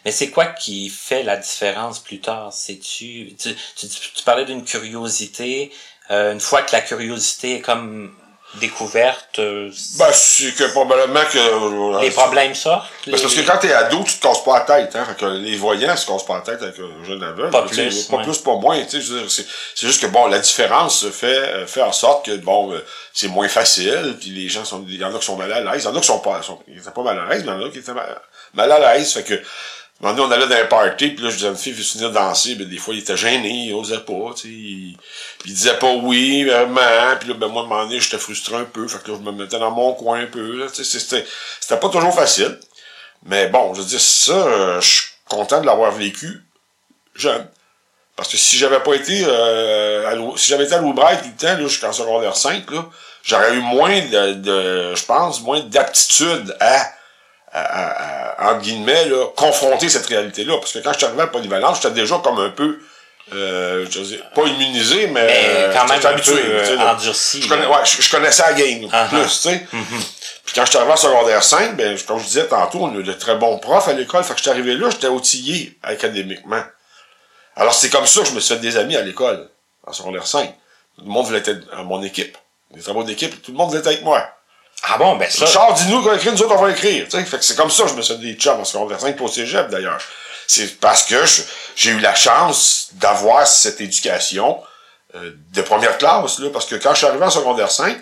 Mais 0.04 0.12
c'est 0.12 0.30
quoi 0.30 0.46
qui 0.46 0.88
fait 0.88 1.22
la 1.22 1.36
différence 1.36 1.98
plus 1.98 2.20
tard? 2.20 2.52
C'est-tu, 2.52 3.34
tu, 3.38 3.54
tu, 3.76 3.88
tu 3.88 4.24
parlais 4.24 4.44
d'une 4.44 4.64
curiosité, 4.64 5.72
euh, 6.10 6.32
une 6.32 6.40
fois 6.40 6.62
que 6.62 6.72
la 6.72 6.80
curiosité 6.80 7.56
est 7.56 7.60
comme 7.60 8.14
découverte, 8.60 9.38
euh, 9.38 9.70
Ben, 9.98 10.08
c'est 10.12 10.54
que 10.54 10.64
probablement 10.72 11.20
que... 11.30 11.38
euh, 11.96 12.00
les 12.00 12.10
problèmes 12.10 12.54
sortent? 12.54 12.88
Ben, 13.06 13.12
parce 13.20 13.34
que 13.34 13.40
quand 13.40 13.58
t'es 13.58 13.72
ado, 13.72 14.02
tu 14.04 14.14
te 14.14 14.22
casses 14.22 14.42
pas 14.44 14.58
la 14.58 14.64
tête, 14.64 14.96
hein. 14.96 15.04
Fait 15.04 15.16
que 15.16 15.26
les 15.26 15.56
voyants 15.56 15.96
se 15.96 16.06
cassent 16.06 16.24
pas 16.24 16.34
la 16.36 16.40
tête 16.42 16.62
avec 16.62 16.76
un 16.78 17.04
jeune 17.04 17.22
aveugle. 17.22 17.50
Pas 17.50 17.62
plus, 17.62 18.04
Pas 18.04 18.16
ouais. 18.16 18.22
plus, 18.24 18.38
pas 18.38 18.54
moins, 18.56 18.80
tu 18.84 19.02
sais. 19.02 19.44
c'est 19.74 19.86
juste 19.86 20.00
que, 20.00 20.06
bon, 20.06 20.26
la 20.26 20.38
différence 20.38 21.08
fait, 21.10 21.26
euh, 21.26 21.66
fait 21.66 21.82
en 21.82 21.92
sorte 21.92 22.26
que, 22.26 22.36
bon, 22.36 22.72
euh, 22.72 22.84
c'est 23.12 23.28
moins 23.28 23.48
facile, 23.48 24.16
puis 24.20 24.30
les 24.30 24.48
gens 24.48 24.64
sont, 24.64 24.84
il 24.88 24.96
y 25.00 25.04
en 25.04 25.14
a 25.14 25.18
qui 25.18 25.26
sont 25.26 25.36
mal 25.36 25.52
à 25.52 25.60
l'aise, 25.60 25.82
il 25.82 25.86
y 25.86 25.88
en 25.88 25.96
a 25.96 26.00
qui 26.00 26.06
sont 26.06 26.20
pas, 26.20 26.42
sont, 26.42 26.60
ils 26.68 26.78
étaient 26.78 26.90
pas 26.90 27.02
mal 27.02 27.18
à 27.18 27.28
l'aise, 27.28 27.44
mais 27.44 27.52
il 27.52 27.60
y 27.60 27.64
en 27.64 27.66
a 27.68 27.70
qui 27.70 27.78
étaient 27.78 27.92
mal, 27.92 28.20
mal 28.54 28.70
à 28.72 28.94
l'aise, 28.94 29.12
fait 29.12 29.22
que, 29.24 29.34
un 30.02 30.18
on 30.18 30.30
allait 30.30 30.46
dans 30.46 30.54
un 30.56 30.66
party, 30.66 31.10
puis 31.10 31.24
là, 31.24 31.30
je 31.30 31.36
disais 31.36 31.48
une 31.48 31.56
fille, 31.56 31.72
veux 31.72 31.82
venir 31.82 32.10
danser? 32.10 32.56
Ben, 32.56 32.68
des 32.68 32.78
fois, 32.78 32.94
il 32.94 33.00
était 33.00 33.16
gêné, 33.16 33.66
il 33.66 33.74
osait 33.74 34.00
pas, 34.00 34.34
tu 34.34 34.42
sais. 34.42 34.48
Il, 34.48 34.96
puis 35.38 35.50
il 35.50 35.54
disait 35.54 35.78
pas 35.78 35.92
oui, 35.92 36.44
vraiment. 36.44 37.16
Puis 37.20 37.28
là, 37.28 37.34
ben, 37.34 37.48
moi, 37.48 37.62
à 37.62 37.64
un 37.64 37.68
moment 37.68 37.84
donné, 37.84 38.00
j'étais 38.00 38.18
frustré 38.18 38.56
un 38.56 38.64
peu. 38.64 38.86
Fait 38.88 39.02
que 39.02 39.12
là, 39.12 39.18
je 39.18 39.24
me 39.24 39.32
mettais 39.32 39.58
dans 39.58 39.70
mon 39.70 39.94
coin 39.94 40.20
un 40.20 40.26
peu, 40.26 40.66
tu 40.74 40.84
sais. 40.84 40.98
C'était, 40.98 41.24
c'était 41.60 41.78
pas 41.78 41.88
toujours 41.88 42.14
facile. 42.14 42.58
Mais 43.24 43.48
bon, 43.48 43.72
je 43.72 43.80
veux 43.80 43.86
dire, 43.86 44.00
ça, 44.00 44.32
euh, 44.32 44.80
je 44.80 44.88
suis 44.88 45.04
content 45.28 45.60
de 45.60 45.66
l'avoir 45.66 45.92
vécu 45.92 46.42
jeune. 47.14 47.48
Parce 48.16 48.28
que 48.28 48.36
si 48.36 48.56
j'avais 48.56 48.80
pas 48.80 48.94
été, 48.94 49.24
euh, 49.24 50.36
si 50.36 50.50
j'avais 50.50 50.64
été 50.64 50.74
à 50.74 50.80
Loubraille 50.80 51.18
tout 51.18 51.28
le 51.28 51.40
temps, 51.40 51.58
là, 51.58 51.66
jusqu'en 51.66 51.92
secondaire 51.92 52.36
5, 52.36 52.70
là, 52.70 52.84
j'aurais 53.22 53.54
eu 53.54 53.60
moins 53.60 54.00
de, 54.00 54.34
de 54.34 54.94
je 54.94 55.04
pense, 55.04 55.40
moins 55.40 55.60
d'aptitude 55.60 56.56
à, 56.60 56.93
à, 57.54 57.60
à- 57.62 58.48
à, 58.48 58.52
entre 58.52 58.62
guillemets, 58.62 59.06
là, 59.06 59.26
confronter 59.36 59.88
cette 59.88 60.06
réalité-là. 60.06 60.58
Parce 60.58 60.72
que 60.72 60.80
quand 60.80 60.92
je 60.92 60.98
suis 60.98 61.06
arrivé 61.06 61.22
à 61.22 61.26
Polyvalence, 61.28 61.80
j'étais 61.80 61.94
déjà 61.94 62.18
comme 62.18 62.38
un 62.40 62.50
peu, 62.50 62.78
euh, 63.32 63.86
je 63.90 63.98
veux 64.00 64.04
dire, 64.06 64.30
pas 64.34 64.42
immunisé, 64.42 65.06
mais, 65.06 65.24
Mais 65.26 65.42
euh, 65.46 65.72
quand 65.72 65.88
même 65.88 66.04
habitué, 66.04 66.34
peu 66.34 66.58
tu 66.60 66.66
sais, 66.66 66.76
là. 66.76 66.94
endurci. 66.94 67.42
Je, 67.42 67.48
connais, 67.48 67.66
ouais, 67.66 67.84
je, 67.84 68.02
je 68.02 68.10
connaissais 68.10 68.42
la 68.42 68.52
game 68.54 68.88
Ah, 68.92 69.06
plus, 69.08 69.22
tu 69.22 69.28
sais. 69.28 69.66
Puis 70.44 70.54
quand 70.54 70.64
je 70.64 70.70
suis 70.70 70.76
arrivé 70.78 70.92
en 70.92 70.96
secondaire 70.96 71.42
5, 71.42 71.76
ben, 71.76 71.96
comme 72.06 72.18
je 72.18 72.24
disais 72.24 72.46
tantôt, 72.46 72.80
on 72.82 72.94
a 72.94 72.98
eu 72.98 73.02
de 73.02 73.12
très 73.14 73.36
bons 73.36 73.58
profs 73.58 73.88
à 73.88 73.92
l'école. 73.94 74.24
Fait 74.24 74.32
que 74.34 74.38
je 74.38 74.42
suis 74.42 74.50
arrivé 74.50 74.74
là, 74.74 74.90
j'étais 74.90 75.06
outillé 75.06 75.78
académiquement. 75.82 76.62
Alors 77.56 77.72
c'est 77.72 77.88
comme 77.88 78.06
ça 78.06 78.20
que 78.20 78.26
je 78.26 78.32
me 78.32 78.40
suis 78.40 78.54
fait 78.54 78.60
des 78.60 78.76
amis 78.76 78.96
à 78.96 79.00
l'école, 79.02 79.48
en 79.86 79.92
secondaire 79.92 80.26
5. 80.26 80.52
Tout 80.98 81.04
le 81.04 81.10
monde 81.10 81.24
voulait 81.26 81.38
être 81.38 81.64
à 81.72 81.82
mon 81.82 82.02
équipe. 82.02 82.36
Les 82.74 82.82
travaux 82.82 83.04
d'équipe, 83.04 83.40
tout 83.42 83.52
le 83.52 83.56
monde 83.56 83.74
était 83.74 83.86
avec 83.88 84.02
moi. 84.02 84.28
Ah 84.86 84.98
bon, 84.98 85.16
ben 85.16 85.30
ça. 85.30 85.44
Richard, 85.46 85.74
dis-nous 85.74 86.02
qu'on 86.02 86.14
écrit, 86.14 86.30
nous 86.30 86.42
autres, 86.42 86.54
on 86.56 86.62
va 86.62 86.70
écrire. 86.70 87.04
Tu 87.04 87.12
sais, 87.12 87.24
fait 87.24 87.38
que 87.38 87.44
c'est 87.44 87.56
comme 87.56 87.70
ça 87.70 87.84
que 87.84 87.90
je 87.90 87.94
me 87.94 88.02
suis 88.02 88.16
des 88.18 88.34
chums 88.34 88.60
en 88.60 88.64
secondaire 88.64 89.00
5 89.00 89.16
pour 89.16 89.32
cégep, 89.32 89.68
d'ailleurs. 89.68 90.00
C'est 90.46 90.78
parce 90.78 91.04
que 91.04 91.16
j'ai 91.76 91.90
eu 91.90 92.00
la 92.00 92.14
chance 92.14 92.88
d'avoir 92.92 93.46
cette 93.46 93.80
éducation 93.80 94.60
euh, 95.14 95.30
de 95.54 95.62
première 95.62 95.96
classe, 95.96 96.38
là, 96.40 96.50
parce 96.52 96.66
que 96.66 96.74
quand 96.74 96.90
je 96.92 96.98
suis 96.98 97.06
arrivé 97.06 97.24
en 97.24 97.30
secondaire 97.30 97.70
5, 97.70 97.96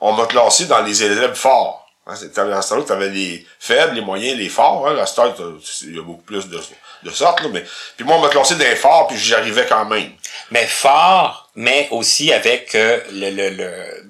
on 0.00 0.12
m'a 0.12 0.26
classé 0.26 0.66
dans 0.66 0.80
les 0.82 1.02
élèves 1.02 1.34
forts. 1.34 1.86
Hein, 2.06 2.14
c'était- 2.14 2.40
à 2.40 2.62
ce 2.62 2.68
temps-là, 2.70 2.84
tu 2.86 2.92
avais 2.92 3.08
les 3.08 3.46
faibles, 3.58 3.94
les 3.96 4.00
moyens, 4.00 4.38
les 4.38 4.48
forts. 4.48 4.86
Hein, 4.86 5.04
temps, 5.16 5.32
t'as- 5.32 5.44
il 5.82 5.96
y 5.96 5.98
a 5.98 6.02
beaucoup 6.02 6.22
plus 6.22 6.46
de, 6.48 6.60
de 7.02 7.10
sortes. 7.10 7.40
Là, 7.40 7.48
mais, 7.52 7.64
puis 7.96 8.06
moi, 8.06 8.16
on 8.16 8.20
m'a 8.20 8.28
classé 8.28 8.54
dans 8.54 8.60
les 8.64 8.76
forts, 8.76 9.08
puis 9.08 9.18
j'y 9.18 9.34
arrivais 9.34 9.66
quand 9.68 9.84
même. 9.86 10.12
Mais 10.50 10.66
fort, 10.66 11.50
mais 11.54 11.88
aussi 11.90 12.32
avec 12.32 12.74
euh, 12.74 13.00
le, 13.12 13.30
le, 13.30 13.50
le 13.50 14.02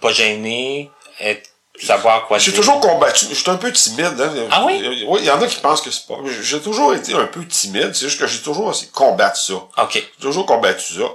pas 0.00 0.12
gêné, 0.12 0.90
être, 1.20 1.50
savoir 1.84 2.26
quoi 2.26 2.38
J'ai 2.38 2.52
toujours 2.52 2.80
combattu. 2.80 3.26
J'étais 3.32 3.50
un 3.50 3.56
peu 3.56 3.72
timide. 3.72 4.20
Hein. 4.20 4.32
Ah 4.50 4.64
oui? 4.64 5.04
Oui, 5.08 5.20
il 5.22 5.26
y 5.26 5.30
en 5.30 5.40
a 5.40 5.46
qui 5.46 5.60
pensent 5.60 5.80
que 5.80 5.90
c'est 5.90 6.06
pas. 6.06 6.16
J'ai 6.42 6.60
toujours 6.60 6.94
été 6.94 7.14
un 7.14 7.26
peu 7.26 7.44
timide. 7.46 7.94
C'est 7.94 8.08
juste 8.08 8.20
que 8.20 8.26
j'ai 8.26 8.40
toujours 8.40 8.70
essayé 8.70 8.86
de 8.88 8.92
combattre 8.92 9.36
ça. 9.36 9.54
OK. 9.54 9.92
J'ai 9.92 10.10
toujours 10.20 10.46
combattu 10.46 10.94
ça. 10.94 11.08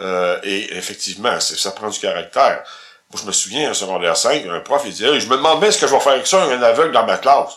Euh, 0.00 0.38
et 0.42 0.76
effectivement, 0.76 1.40
ça 1.40 1.70
prend 1.70 1.88
du 1.88 1.98
caractère. 1.98 2.62
Moi, 3.12 3.20
je 3.22 3.26
me 3.26 3.32
souviens, 3.32 3.70
en 3.70 3.74
secondaire 3.74 4.16
5, 4.16 4.46
un 4.46 4.60
prof, 4.60 4.82
il 4.84 4.92
dit, 4.92 5.04
Hey, 5.04 5.20
je 5.20 5.28
me 5.28 5.36
demande 5.36 5.60
bien 5.60 5.70
ce 5.70 5.78
que 5.78 5.86
je 5.86 5.92
vais 5.94 6.00
faire 6.00 6.12
avec 6.12 6.26
ça, 6.26 6.42
un 6.42 6.62
aveugle 6.62 6.92
dans 6.92 7.06
ma 7.06 7.16
classe. 7.16 7.52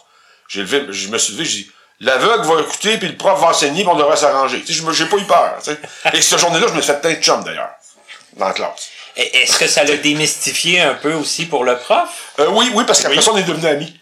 J'ai 0.48 0.62
levé, 0.62 0.86
je 0.90 1.08
me 1.10 1.18
suis 1.18 1.34
levé, 1.34 1.46
j'ai 1.46 1.64
dit, 1.64 1.72
l'aveugle 2.00 2.46
va 2.46 2.62
écouter, 2.62 2.98
puis 2.98 3.08
le 3.08 3.18
prof 3.18 3.40
va 3.40 3.48
enseigner, 3.48 3.84
puis 3.84 3.92
on 3.92 3.96
devrait 3.96 4.16
s'arranger. 4.16 4.62
Tu 4.62 4.74
sais, 4.74 4.82
je 4.82 4.92
j'ai 4.92 5.06
pas 5.06 5.18
eu 5.18 5.26
peur, 5.26 5.58
tu 5.64 5.72
sais. 5.72 5.80
Et 6.14 6.22
cette 6.22 6.40
journée-là, 6.40 6.68
je 6.68 6.74
me 6.74 6.82
suis 6.82 6.92
fait 6.92 7.02
plein 7.02 7.14
de 7.14 7.22
chums, 7.22 7.44
d'ailleurs, 7.44 7.72
dans 8.34 8.48
la 8.48 8.54
classe. 8.54 8.90
Est-ce 9.20 9.58
que 9.60 9.68
ça 9.68 9.84
l'a 9.84 9.98
démystifié 9.98 10.80
un 10.82 10.94
peu 10.94 11.14
aussi 11.14 11.46
pour 11.46 11.64
le 11.64 11.78
prof? 11.78 12.10
Euh, 12.40 12.48
oui, 12.52 12.72
oui, 12.74 12.84
parce 12.88 13.02
qu'après 13.02 13.18
Oui. 13.18 13.24
ça, 13.24 13.32
on 13.34 13.38
est 13.38 13.44
devenus 13.44 13.66
amis. 13.66 13.94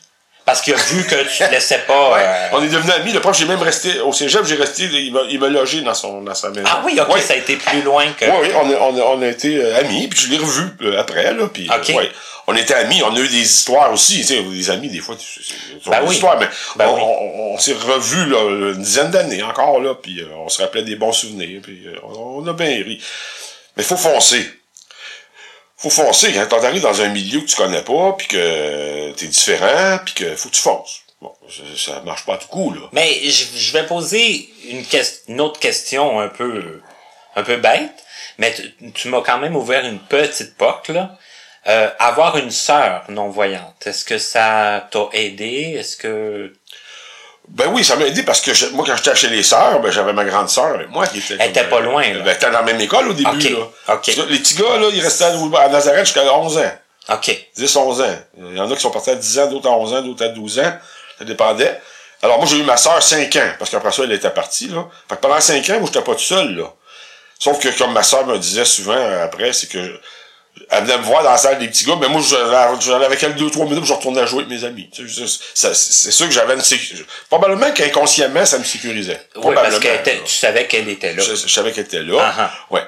Parce 0.46 0.62
qu'il 0.62 0.74
a 0.74 0.78
vu 0.78 1.04
que 1.04 1.16
tu 1.16 1.38
te 1.44 1.52
laissais 1.52 1.80
pas. 1.80 2.12
Ouais, 2.14 2.22
euh, 2.24 2.48
on 2.54 2.64
est 2.64 2.70
devenus 2.70 2.94
amis. 2.94 3.12
Le 3.12 3.20
prof, 3.20 3.38
j'ai 3.38 3.44
même 3.46 3.62
resté 3.62 4.00
au 4.00 4.14
cégep, 4.14 4.46
j'ai 4.46 4.56
resté, 4.56 4.84
il 4.86 5.12
m'a, 5.12 5.22
il 5.30 5.38
m'a 5.40 5.50
logé 5.50 5.82
dans 5.82 5.94
son, 5.94 6.22
dans 6.22 6.34
sa 6.36 6.50
maison. 6.52 6.66
Ah 6.72 6.82
oui, 6.86 6.98
ok, 7.02 7.14
Ouais. 7.16 7.22
ça 7.22 7.34
a 7.34 7.36
été 7.38 7.58
plus 7.58 7.82
loin 7.82 8.06
que. 8.18 8.24
Oui, 8.24 8.32
oui, 8.44 8.50
on 8.56 8.70
a, 8.72 8.76
on 8.80 8.98
a, 8.98 9.02
on 9.18 9.22
a 9.22 9.28
été 9.28 9.58
euh, 9.58 9.78
amis, 9.80 10.08
puis 10.08 10.20
je 10.22 10.30
l'ai 10.30 10.38
revu 10.38 10.64
euh, 10.84 11.00
après, 11.02 11.34
là, 11.34 11.48
puis 11.54 11.68
Ok. 11.70 11.90
ouais. 11.98 12.10
on 12.48 12.56
était 12.56 12.76
amis, 12.76 13.02
on 13.04 13.14
a 13.14 13.20
eu 13.20 13.28
des 13.28 13.42
histoires 13.42 13.92
aussi, 13.92 14.20
tu 14.22 14.24
sais, 14.28 14.42
des 14.42 14.70
amis, 14.70 14.88
des 14.88 15.00
fois, 15.00 15.18
c'est 15.20 15.90
Ben 15.92 16.00
des 16.02 16.08
oui. 16.08 16.16
histoires, 16.16 16.40
mais 16.40 16.48
Ben 16.78 16.88
on, 16.88 16.96
oui. 16.96 17.02
on, 17.04 17.54
on 17.56 17.58
s'est 17.60 17.74
revus, 17.74 18.26
là, 18.30 18.72
une 18.74 18.82
dizaine 18.82 19.12
d'années 19.12 19.44
encore, 19.44 19.82
là, 19.82 19.96
puis 20.02 20.22
euh, 20.22 20.28
on 20.46 20.48
se 20.48 20.62
rappelait 20.62 20.84
des 20.84 20.96
bons 20.96 21.12
souvenirs, 21.12 21.60
puis 21.62 21.88
on, 22.04 22.42
on 22.42 22.48
a 22.48 22.54
bien 22.54 22.68
ri. 22.86 23.02
Mais 23.76 23.84
faut 23.84 23.98
foncer. 23.98 24.50
Faut 25.78 25.92
foncer, 25.92 26.34
quand 26.34 26.60
t'arrives 26.60 26.82
dans 26.82 27.02
un 27.02 27.10
milieu 27.10 27.40
que 27.42 27.46
tu 27.46 27.56
connais 27.56 27.84
pas, 27.84 28.14
puis 28.18 28.28
que 28.28 29.12
t'es 29.12 29.28
différent, 29.28 30.00
puis 30.04 30.16
que 30.16 30.36
faut 30.36 30.50
que 30.50 30.56
tu 30.56 30.62
fonces. 30.62 31.02
Bon, 31.22 31.32
ça, 31.76 32.02
marche 32.02 32.26
pas 32.26 32.38
tout 32.38 32.48
coup, 32.48 32.74
là. 32.74 32.82
Mais 32.92 33.30
je, 33.30 33.74
vais 33.74 33.86
poser 33.86 34.50
une, 34.70 34.84
une 35.28 35.42
autre 35.42 35.60
question 35.60 36.20
un 36.20 36.30
peu, 36.30 36.82
un 37.36 37.44
peu 37.44 37.58
bête, 37.58 38.04
mais 38.38 38.56
tu 38.94 39.08
m'as 39.08 39.22
quand 39.22 39.38
même 39.38 39.56
ouvert 39.56 39.86
une 39.86 40.00
petite 40.00 40.56
porte, 40.58 40.90
là. 40.90 41.18
Euh, 41.68 41.90
avoir 42.00 42.38
une 42.38 42.52
sœur 42.52 43.04
non-voyante, 43.10 43.88
est-ce 43.88 44.06
que 44.06 44.18
ça 44.18 44.88
t'a 44.90 45.10
aidé? 45.12 45.76
Est-ce 45.78 45.98
que... 45.98 46.54
Ben 47.50 47.68
oui, 47.74 47.84
ça 47.84 47.96
m'a 47.96 48.06
aidé 48.06 48.24
parce 48.24 48.42
que 48.42 48.54
je- 48.54 48.68
moi, 48.68 48.84
quand 48.86 48.96
j'étais 48.98 49.16
chez 49.16 49.30
les 49.30 49.42
sœurs, 49.44 49.80
ben, 49.82 49.90
j'avais 49.92 50.14
ma 50.14 50.26
grande 50.26 50.50
sœur 50.50 50.66
avec 50.76 50.90
moi 50.90 51.08
qui 51.08 51.20
était. 51.20 51.38
Elle 51.40 51.50
était 51.52 51.64
pas 51.64 51.80
loin, 51.80 52.02
là. 52.04 52.20
Ben, 52.20 52.24
elle 52.28 52.36
était 52.36 52.46
dans 52.48 52.52
la 52.60 52.64
même 52.64 52.82
école 52.82 53.08
au 53.10 53.14
début, 53.14 53.30
Ok, 53.30 53.44
là. 53.50 53.60
ok. 53.60 53.72
Parce 53.86 54.16
que 54.16 54.22
Les 54.30 54.40
petits 54.40 54.56
gars, 54.56 54.78
là, 54.78 54.90
ils 54.92 55.02
restaient 55.02 55.24
à, 55.26 55.60
à 55.62 55.70
Nazareth 55.70 56.06
jusqu'à 56.06 56.34
11 56.34 56.58
ans. 56.58 56.72
OK. 57.14 57.48
10, 57.56 57.76
11 57.76 58.02
ans. 58.02 58.16
Il 58.38 58.58
y 58.58 58.60
en 58.60 58.70
a 58.70 58.76
qui 58.76 58.82
sont 58.82 58.92
partis 58.92 59.12
à 59.12 59.16
10 59.16 59.40
ans, 59.40 59.48
d'autres 59.48 59.70
à 59.70 59.72
11 59.72 59.94
ans, 59.94 60.02
d'autres 60.02 60.26
à 60.26 60.30
12 60.30 60.60
ans. 60.60 60.74
Ça 61.18 61.24
dépendait. 61.26 61.80
Alors, 62.22 62.38
moi, 62.38 62.48
j'ai 62.48 62.58
eu 62.58 62.64
ma 62.64 62.76
sœur 62.78 63.02
5 63.02 63.34
ans, 63.38 63.50
parce 63.58 63.72
qu'après 63.72 63.92
ça, 63.92 64.04
elle 64.04 64.12
était 64.12 64.30
partie, 64.30 64.68
là. 64.68 64.86
Fait 65.08 65.16
que 65.16 65.22
pendant 65.22 65.40
5 65.40 65.70
ans, 65.70 65.80
moi, 65.80 65.84
j'étais 65.86 66.02
pas 66.04 66.14
tout 66.16 66.20
seul, 66.20 66.56
là. 66.56 66.66
Sauf 67.40 67.60
que, 67.60 67.70
comme 67.78 67.94
ma 67.94 68.04
sœur 68.04 68.26
me 68.26 68.38
disait 68.38 68.66
souvent 68.66 68.96
euh, 68.98 69.24
après, 69.24 69.54
c'est 69.54 69.68
que 69.70 70.00
elle 70.70 70.84
venait 70.84 70.98
me 70.98 71.04
voir 71.04 71.24
dans 71.24 71.32
la 71.32 71.38
salle 71.38 71.60
des 71.60 71.68
petits 71.68 71.86
gars, 71.86 71.96
mais 72.00 72.10
moi, 72.10 72.22
j'allais 72.22 73.06
avec 73.06 73.22
elle 73.24 73.36
deux, 73.36 73.50
trois 73.50 73.66
minutes, 73.66 73.86
je 73.86 73.94
retournais 73.94 74.22
à 74.22 74.26
jouer 74.26 74.44
avec 74.44 74.50
mes 74.50 74.64
amis. 74.66 74.90
C'est 74.94 76.12
sûr 76.12 76.28
que 76.28 76.34
j'avais 76.34 76.54
une 76.56 76.62
sécurité. 76.62 77.06
Probablement 77.30 77.72
qu'inconsciemment, 77.72 78.46
ça 78.46 78.60
me 78.60 78.64
sécurisait. 78.64 79.22
Oui, 79.36 79.56
parce 79.56 79.80
que 79.80 80.24
tu 80.26 80.34
savais 80.34 80.68
qu'elle 80.68 80.90
était 80.90 81.14
là. 81.14 81.24
Je, 81.24 81.36
je 81.36 81.48
savais 81.48 81.72
qu'elle 81.72 81.86
était 81.86 82.04
là. 82.04 82.18
Ah, 82.20 82.34
ah. 82.40 82.74
Ouais. 82.74 82.82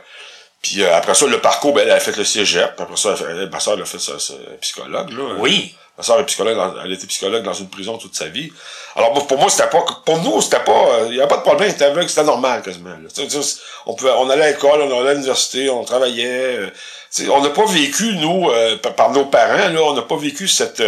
Puis 0.61 0.83
euh, 0.83 0.93
après 0.95 1.13
ça, 1.13 1.25
le 1.25 1.39
parcours, 1.39 1.73
ben, 1.73 1.83
elle 1.83 1.91
a 1.91 1.99
fait 2.01 2.15
le 2.17 2.25
cégep. 2.25 2.73
Après 2.79 2.97
ça, 2.97 3.15
elle, 3.17 3.25
a 3.25 3.39
fait- 3.45 3.49
ma 3.51 3.59
soeur, 3.61 3.75
elle 3.75 3.81
a 3.83 3.85
fait 3.85 3.99
sa, 3.99 4.19
sa 4.19 4.33
psychologue. 4.59 5.11
Là. 5.11 5.35
Oui. 5.37 5.73
Ma 5.99 6.03
soeur 6.03 6.21
est 6.21 6.25
psychologue, 6.27 6.57
elle 6.81 6.93
était 6.93 7.07
psychologue 7.07 7.43
dans 7.43 7.53
une 7.53 7.67
prison 7.67 7.97
toute 7.97 8.15
sa 8.15 8.27
vie. 8.27 8.53
Alors 8.95 9.11
pour 9.27 9.37
moi, 9.37 9.49
c'était 9.49 9.67
pas, 9.67 9.83
pour 10.05 10.17
nous, 10.19 10.39
c'était 10.39 10.61
pas, 10.61 10.71
euh, 10.71 11.07
il 11.09 11.17
y 11.17 11.19
avait 11.19 11.27
pas 11.27 11.35
de 11.35 11.41
problème, 11.41 11.69
c'était 11.69 11.83
aveugle, 11.83 12.07
c'était 12.07 12.23
normal 12.23 12.61
quasiment. 12.61 12.91
on 13.85 13.93
pouvait, 13.95 14.11
on 14.11 14.29
allait 14.29 14.43
à 14.43 14.51
l'école, 14.51 14.81
on 14.81 15.01
allait 15.01 15.09
à 15.09 15.13
l'université, 15.15 15.69
on 15.69 15.83
travaillait. 15.83 16.57
euh, 16.57 16.69
on 17.29 17.41
n'a 17.41 17.49
pas 17.49 17.65
vécu 17.65 18.13
nous, 18.13 18.49
euh, 18.49 18.77
par, 18.77 19.11
nos 19.11 19.25
parents, 19.25 19.73
là, 19.73 19.81
on 19.83 19.93
n'a 19.93 20.03
pas 20.03 20.15
vécu 20.15 20.47
cette 20.47 20.81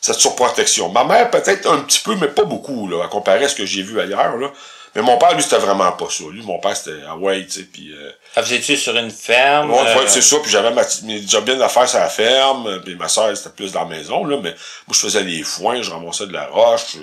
cette 0.00 0.20
surprotection. 0.20 0.88
Ma 0.90 1.02
mère 1.02 1.32
peut-être 1.32 1.68
un 1.68 1.80
petit 1.80 2.00
peu, 2.04 2.14
mais 2.14 2.28
pas 2.28 2.44
beaucoup 2.44 2.86
là, 2.86 3.04
à 3.04 3.08
comparer 3.08 3.46
à 3.46 3.48
ce 3.48 3.56
que 3.56 3.66
j'ai 3.66 3.82
vu 3.82 3.98
ailleurs 3.98 4.36
là. 4.36 4.52
Mais 4.94 5.02
mon 5.02 5.18
père, 5.18 5.34
lui, 5.34 5.42
c'était 5.42 5.58
vraiment 5.58 5.90
pas 5.92 6.08
ça. 6.08 6.24
Lui, 6.30 6.42
mon 6.42 6.58
père, 6.58 6.76
c'était 6.76 7.02
Hawaii, 7.08 7.46
tu 7.46 7.52
sais, 7.60 7.62
puis. 7.64 7.92
Euh, 7.92 8.10
Ah, 8.36 8.42
Vous 8.42 8.52
étiez 8.52 8.76
sur 8.76 8.96
une 8.96 9.10
ferme? 9.10 9.70
Ouais, 9.70 9.78
euh, 9.78 9.98
ouais, 9.98 10.04
c'est 10.08 10.22
ça, 10.22 10.36
puis 10.40 10.50
j'avais 10.50 10.72
ma 10.72 10.82
mes 11.04 11.26
jobs 11.26 11.44
bien 11.44 11.56
d'affaires 11.56 11.88
sur 11.88 11.98
la 12.00 12.08
ferme, 12.08 12.80
puis 12.84 12.94
ma 12.96 13.08
soeur, 13.08 13.28
elle, 13.28 13.36
c'était 13.36 13.50
plus 13.50 13.72
dans 13.72 13.80
la 13.84 13.96
maison, 13.96 14.24
là, 14.24 14.36
mais 14.42 14.50
moi, 14.50 14.92
je 14.92 14.98
faisais 14.98 15.22
les 15.22 15.42
foins, 15.42 15.82
je 15.82 15.90
ramassais 15.90 16.26
de 16.26 16.32
la 16.32 16.46
roche, 16.46 16.96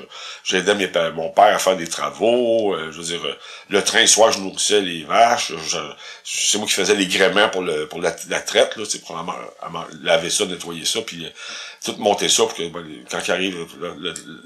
j'aidais 0.44 0.76
mes 0.76 0.90
mon 1.16 1.30
père 1.30 1.56
à 1.56 1.60
faire 1.60 1.76
des 1.78 1.88
travaux, 1.88 2.74
euh, 2.74 2.92
je 2.92 2.98
veux 2.98 3.04
dire, 3.04 3.26
euh, 3.26 3.36
le 3.72 3.84
train, 3.84 4.06
soir, 4.06 4.32
je 4.32 4.40
nourrissais 4.40 4.82
les 4.82 5.04
vaches, 5.04 5.52
c'est 6.24 6.58
moi 6.58 6.68
qui 6.68 6.74
faisais 6.74 6.94
les 6.94 7.08
gréments 7.08 7.50
pour 7.50 7.62
le 7.62 7.88
pour 7.88 8.02
la, 8.02 8.14
la 8.30 8.40
traite, 8.42 8.76
là, 8.76 8.84
à 9.64 9.70
ma- 9.70 9.88
laver 10.04 10.30
ça, 10.30 10.46
nettoyer 10.46 10.86
ça, 10.86 11.00
puis 11.02 11.26
euh, 11.26 11.30
tout 11.84 11.96
monter 11.98 12.28
ça, 12.30 12.44
pour 12.44 12.54
que, 12.54 12.68
ben, 12.68 12.84
quand 13.10 13.20
il 13.28 13.32
arrive 13.32 13.58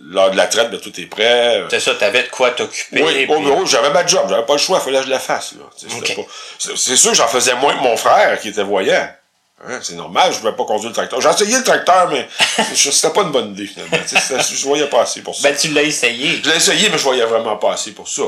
l'heure 0.10 0.32
de 0.32 0.38
la 0.38 0.48
traite, 0.48 0.70
ben, 0.72 0.80
tout 0.80 0.98
est 1.00 1.06
prêt. 1.08 1.58
euh, 1.62 1.68
C'est 1.70 1.80
ça, 1.80 1.96
t'avais 1.96 2.24
de 2.24 2.30
quoi 2.30 2.52
t'occuper. 2.52 3.04
oui, 3.04 3.26
au 3.28 3.40
bureau, 3.40 3.66
j'avais 3.66 3.90
ma 3.90 4.06
job, 4.06 4.26
j'avais 4.30 4.46
pas 4.46 4.54
le 4.54 4.60
choix, 4.60 4.80
il 4.82 4.86
fallait 4.86 5.00
que 5.00 5.06
je 5.06 5.10
la 5.10 5.20
fasse. 5.20 5.56
C'est 5.76 6.78
c'est 6.78 6.96
sûr 6.96 7.12
que 7.12 7.18
j'en 7.18 7.28
faisais 7.28 7.56
moins 7.56 7.76
que 7.76 7.82
mon 7.84 7.98
frère 7.98 8.40
qui 8.40 8.50
était 8.50 8.64
voyant. 8.64 9.10
Hein, 9.68 9.80
c'est 9.82 9.96
normal, 9.96 10.32
je 10.32 10.36
ne 10.36 10.42
pouvais 10.42 10.56
pas 10.56 10.66
conduire 10.66 10.90
le 10.90 10.94
tracteur. 10.96 11.20
J'ai 11.22 11.30
essayé 11.30 11.58
le 11.58 11.64
tracteur, 11.64 12.10
mais 12.12 12.28
c'était 12.76 13.10
pas 13.10 13.22
une 13.24 13.32
bonne 13.32 13.52
idée 13.52 13.66
finalement. 13.66 13.98
Je 14.08 14.66
voyais 14.66 14.86
pas 14.88 15.02
assez 15.02 15.22
pour 15.22 15.34
ça. 15.36 15.50
Ben, 15.50 15.58
tu 15.58 15.70
l'as 15.70 15.82
essayé. 15.84 16.42
Je 16.44 16.50
l'ai 16.50 16.58
essayé, 16.58 16.90
mais 16.90 16.98
je 16.98 17.04
voyais 17.04 17.26
vraiment 17.26 17.56
pas 17.58 17.74
assez 17.74 17.92
pour 17.94 18.08
ça. 18.08 18.22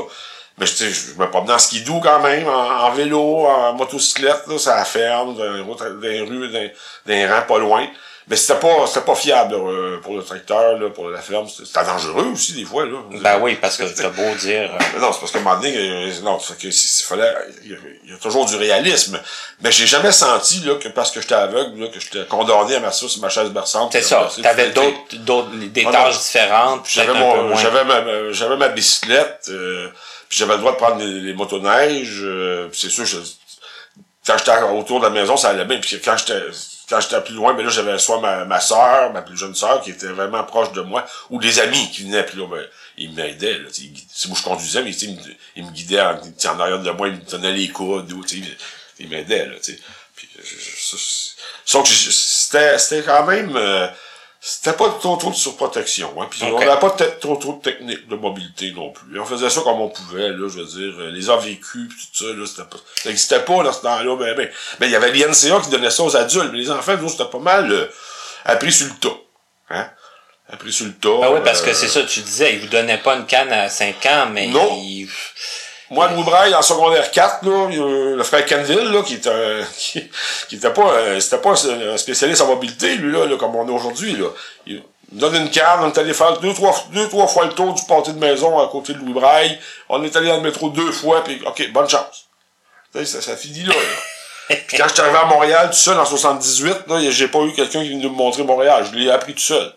Mais 0.58 0.66
tu 0.66 0.74
sais, 0.76 0.90
je 0.90 1.20
me 1.20 1.28
promenais 1.30 1.52
en 1.54 1.58
skidoo 1.58 2.00
quand 2.00 2.20
même, 2.20 2.48
en, 2.48 2.52
en 2.86 2.90
vélo, 2.92 3.46
en 3.46 3.72
motocyclette, 3.74 4.42
là, 4.48 4.58
ça 4.58 4.76
la 4.76 4.84
ferme, 4.84 5.36
dans 5.36 5.52
les 5.52 5.60
routes, 5.60 5.78
dans 5.78 6.00
les 6.00 6.20
rues, 6.20 6.48
dans, 6.48 6.58
dans 6.60 6.68
les 7.06 7.26
rangs 7.26 7.42
pas 7.46 7.58
loin. 7.58 7.86
Mais 8.30 8.36
c'était 8.36 8.58
pas, 8.60 8.86
c'était 8.86 9.06
pas 9.06 9.14
fiable 9.14 9.54
là, 9.54 9.58
euh, 9.70 10.00
pour 10.02 10.14
le 10.14 10.22
tracteur, 10.22 10.76
là, 10.78 10.90
pour 10.90 11.08
la 11.08 11.22
ferme. 11.22 11.46
C'était 11.48 11.82
dangereux 11.82 12.26
aussi 12.34 12.52
des 12.52 12.64
fois. 12.66 12.84
Là. 12.84 12.98
Ben 13.22 13.38
oui, 13.40 13.54
parce 13.58 13.78
que 13.78 13.84
t'as 13.84 14.10
beau 14.10 14.34
dire. 14.38 14.70
euh, 14.70 14.78
Mais 14.92 15.00
non, 15.00 15.14
c'est 15.14 15.20
parce 15.20 15.32
qu'à 15.32 15.38
un 15.38 15.42
moment 15.42 15.56
donné, 15.56 16.12
non, 16.22 16.38
fait 16.38 16.52
que 16.58 16.70
s'il 16.70 17.06
fallait, 17.06 17.32
il 17.64 17.70
y 18.10 18.12
a- 18.12 18.18
toujours 18.18 18.44
du 18.44 18.56
réalisme. 18.56 19.18
Mais 19.62 19.72
j'ai 19.72 19.86
jamais 19.86 20.12
senti, 20.12 20.60
là, 20.60 20.74
que 20.74 20.88
parce 20.88 21.10
que 21.10 21.22
j'étais 21.22 21.36
aveugle, 21.36 21.80
là, 21.84 21.88
que 21.88 21.98
j'étais 22.00 22.26
condamné 22.26 22.74
à 22.74 22.80
m'asseoir 22.80 23.10
sur 23.10 23.22
ma 23.22 23.30
chaise 23.30 23.48
berçante. 23.48 23.92
C'est 23.92 24.02
ça. 24.02 24.28
T'avais 24.42 24.70
d'autres, 24.72 25.16
d'autres, 25.20 25.48
des 25.54 25.86
Ah, 25.88 25.92
tâches 25.92 26.18
différentes. 26.18 26.84
J'avais 26.86 27.14
mon, 27.14 27.56
j'avais 27.56 27.84
ma, 27.84 28.02
ma- 28.02 28.32
j'avais 28.32 28.56
ma 28.58 28.68
bicyclette, 28.68 29.46
euh, 29.48 29.88
puis 30.28 30.38
j'avais 30.38 30.54
le 30.54 30.60
droit 30.60 30.72
de 30.72 30.76
prendre 30.76 30.98
les, 30.98 31.20
les 31.20 31.34
motoneiges, 31.34 32.20
euh, 32.22 32.68
c'est 32.72 32.90
sûr, 32.90 33.04
je, 33.06 33.18
quand 34.26 34.36
j'étais 34.38 34.62
autour 34.62 35.00
de 35.00 35.04
la 35.06 35.10
maison, 35.10 35.36
ça 35.36 35.50
allait 35.50 35.64
bien, 35.64 35.78
puis 35.78 36.00
quand 36.04 36.16
j'étais, 36.18 36.42
quand 36.88 37.00
j'étais 37.00 37.20
plus 37.22 37.34
loin, 37.34 37.54
ben 37.54 37.64
là, 37.64 37.70
j'avais 37.70 37.98
soit 37.98 38.20
ma, 38.20 38.44
ma 38.44 38.60
soeur, 38.60 39.12
ma 39.12 39.22
plus 39.22 39.36
jeune 39.38 39.54
soeur, 39.54 39.80
qui 39.80 39.90
était 39.90 40.08
vraiment 40.08 40.44
proche 40.44 40.72
de 40.72 40.82
moi, 40.82 41.06
ou 41.30 41.38
des 41.40 41.60
amis 41.60 41.90
qui 41.90 42.04
venaient, 42.04 42.24
puis 42.24 42.38
là, 42.38 42.46
ben, 42.46 42.62
ils 42.98 43.12
m'aidaient, 43.12 43.58
là, 43.58 43.68
c'est 43.70 44.28
moi 44.28 44.36
je 44.38 44.44
conduisais, 44.44 44.82
mais 44.82 44.90
ils 44.90 45.14
me, 45.16 45.20
ils 45.56 45.64
me 45.64 45.70
guidaient 45.70 46.00
en, 46.02 46.18
en 46.20 46.60
arrière 46.60 46.80
de 46.80 46.90
moi, 46.90 47.08
ils 47.08 47.14
me 47.14 47.24
tenaient 47.24 47.52
les 47.52 47.68
coudes, 47.68 48.12
ou, 48.12 48.22
ils- 48.98 49.08
m'aidaient, 49.08 49.46
là, 49.46 49.54
tu 49.62 49.72
sais. 49.72 49.80
Sauf 51.64 51.84
que 51.84 51.94
c'était, 51.94 52.78
c'était 52.78 53.02
quand 53.02 53.24
même, 53.24 53.56
euh, 53.56 53.86
c'était 54.40 54.72
pas 54.76 54.88
trop 55.00 55.16
trop 55.16 55.30
de 55.30 55.34
surprotection. 55.34 56.14
Hein. 56.22 56.28
Puis 56.30 56.42
on 56.44 56.58
n'avait 56.58 56.78
pas 56.78 56.90
trop 57.20 57.36
trop 57.36 57.54
de 57.54 57.60
techniques 57.62 58.06
de 58.08 58.14
mobilité 58.14 58.70
non 58.72 58.90
plus. 58.90 59.18
On 59.18 59.24
faisait 59.24 59.50
ça 59.50 59.60
comme 59.62 59.80
on 59.80 59.88
pouvait, 59.88 60.28
là, 60.28 60.48
je 60.48 60.60
veux 60.60 60.64
dire. 60.64 60.94
euh, 61.00 61.10
Les 61.10 61.28
AVQ, 61.28 61.88
puis 61.88 62.08
tout 62.12 62.24
ça, 62.24 62.32
là, 62.32 62.46
c'était 62.46 62.62
pas. 62.68 62.76
Ça 63.02 63.08
n'existait 63.08 63.40
pas 63.40 63.62
dans 63.64 63.72
ce 63.72 63.80
temps-là, 63.82 64.16
ben, 64.16 64.36
ben. 64.36 64.48
Ben, 64.78 64.86
il 64.86 64.92
y 64.92 64.96
avait 64.96 65.10
l'INCA 65.12 65.60
qui 65.62 65.70
donnait 65.70 65.90
ça 65.90 66.02
aux 66.04 66.16
adultes, 66.16 66.50
mais 66.52 66.58
les 66.58 66.70
enfants, 66.70 66.96
nous, 67.00 67.08
c'était 67.08 67.24
pas 67.24 67.38
mal 67.40 67.70
euh, 67.72 67.86
appris 68.44 68.70
sur 68.72 68.86
le 68.86 68.92
tas. 69.00 69.16
Hein? 69.70 69.90
Appris 70.50 70.72
sur 70.72 70.86
le 70.86 70.92
tas. 70.94 71.08
Ben 71.20 71.30
oui, 71.32 71.40
parce 71.44 71.60
que 71.60 71.70
euh, 71.70 71.74
c'est 71.74 71.88
ça, 71.88 72.02
tu 72.04 72.20
disais, 72.20 72.54
il 72.54 72.60
vous 72.60 72.68
donnait 72.68 72.98
pas 72.98 73.16
une 73.16 73.26
canne 73.26 73.52
à 73.52 73.68
5 73.68 74.06
ans, 74.06 74.28
mais 74.32 74.46
Non. 74.46 74.78
il, 74.82 75.08
Moi, 75.90 76.08
Louis 76.10 76.22
Braille, 76.22 76.54
en 76.54 76.60
secondaire 76.62 77.10
4, 77.10 77.44
là, 77.46 77.66
il 77.70 77.76
y 77.78 77.80
a 77.80 78.16
le 78.16 78.22
frère 78.22 78.44
Canville, 78.44 78.90
là, 78.92 79.02
qui 79.02 79.14
était 79.14 79.30
un, 79.30 79.64
qui, 79.76 80.02
qui 80.48 80.56
était 80.56 80.70
pas, 80.72 80.82
un- 80.98 81.20
c'était 81.20 81.38
pas 81.38 81.52
un 81.52 81.96
spécialiste 81.96 82.42
en 82.42 82.46
mobilité, 82.46 82.94
lui, 82.96 83.10
là, 83.12 83.24
là, 83.26 83.36
comme 83.36 83.56
on 83.56 83.66
est 83.66 83.72
aujourd'hui, 83.72 84.12
là. 84.16 84.26
Il 84.66 84.82
me 85.12 85.20
donne 85.20 85.36
une 85.36 85.50
canne, 85.50 85.80
on 85.80 85.88
est 85.90 85.98
allé 85.98 86.12
faire 86.12 86.38
deux, 86.40 86.52
trois, 86.52 86.74
deux, 86.92 87.08
trois 87.08 87.26
fois 87.26 87.46
le 87.46 87.52
tour 87.54 87.72
du 87.72 87.82
pâté 87.86 88.12
de 88.12 88.18
maison 88.18 88.58
à 88.58 88.68
côté 88.68 88.92
de 88.92 88.98
Louis 88.98 89.14
Braille. 89.14 89.58
On 89.88 90.04
est 90.04 90.14
allé 90.14 90.28
dans 90.28 90.36
le 90.36 90.42
métro 90.42 90.68
deux 90.68 90.92
fois, 90.92 91.24
puis 91.24 91.40
OK, 91.46 91.72
bonne 91.72 91.88
chance. 91.88 92.26
Ça, 92.94 93.22
ça 93.22 93.36
finit 93.36 93.64
là, 93.64 93.74
là. 93.74 94.56
Puis 94.66 94.78
quand 94.78 94.88
je 94.88 94.94
suis 94.94 95.02
arrivé 95.02 95.18
à 95.18 95.26
Montréal 95.26 95.68
tout 95.70 95.76
seul 95.76 95.98
en 96.00 96.06
78, 96.06 96.86
là, 96.88 97.10
j'ai 97.10 97.28
pas 97.28 97.40
eu 97.40 97.52
quelqu'un 97.52 97.82
qui 97.82 97.90
venait 97.90 98.04
me 98.04 98.08
montrer 98.14 98.42
Montréal. 98.44 98.86
Je 98.90 98.96
l'ai 98.98 99.10
appris 99.10 99.34
tout 99.34 99.40
seul. 99.42 99.72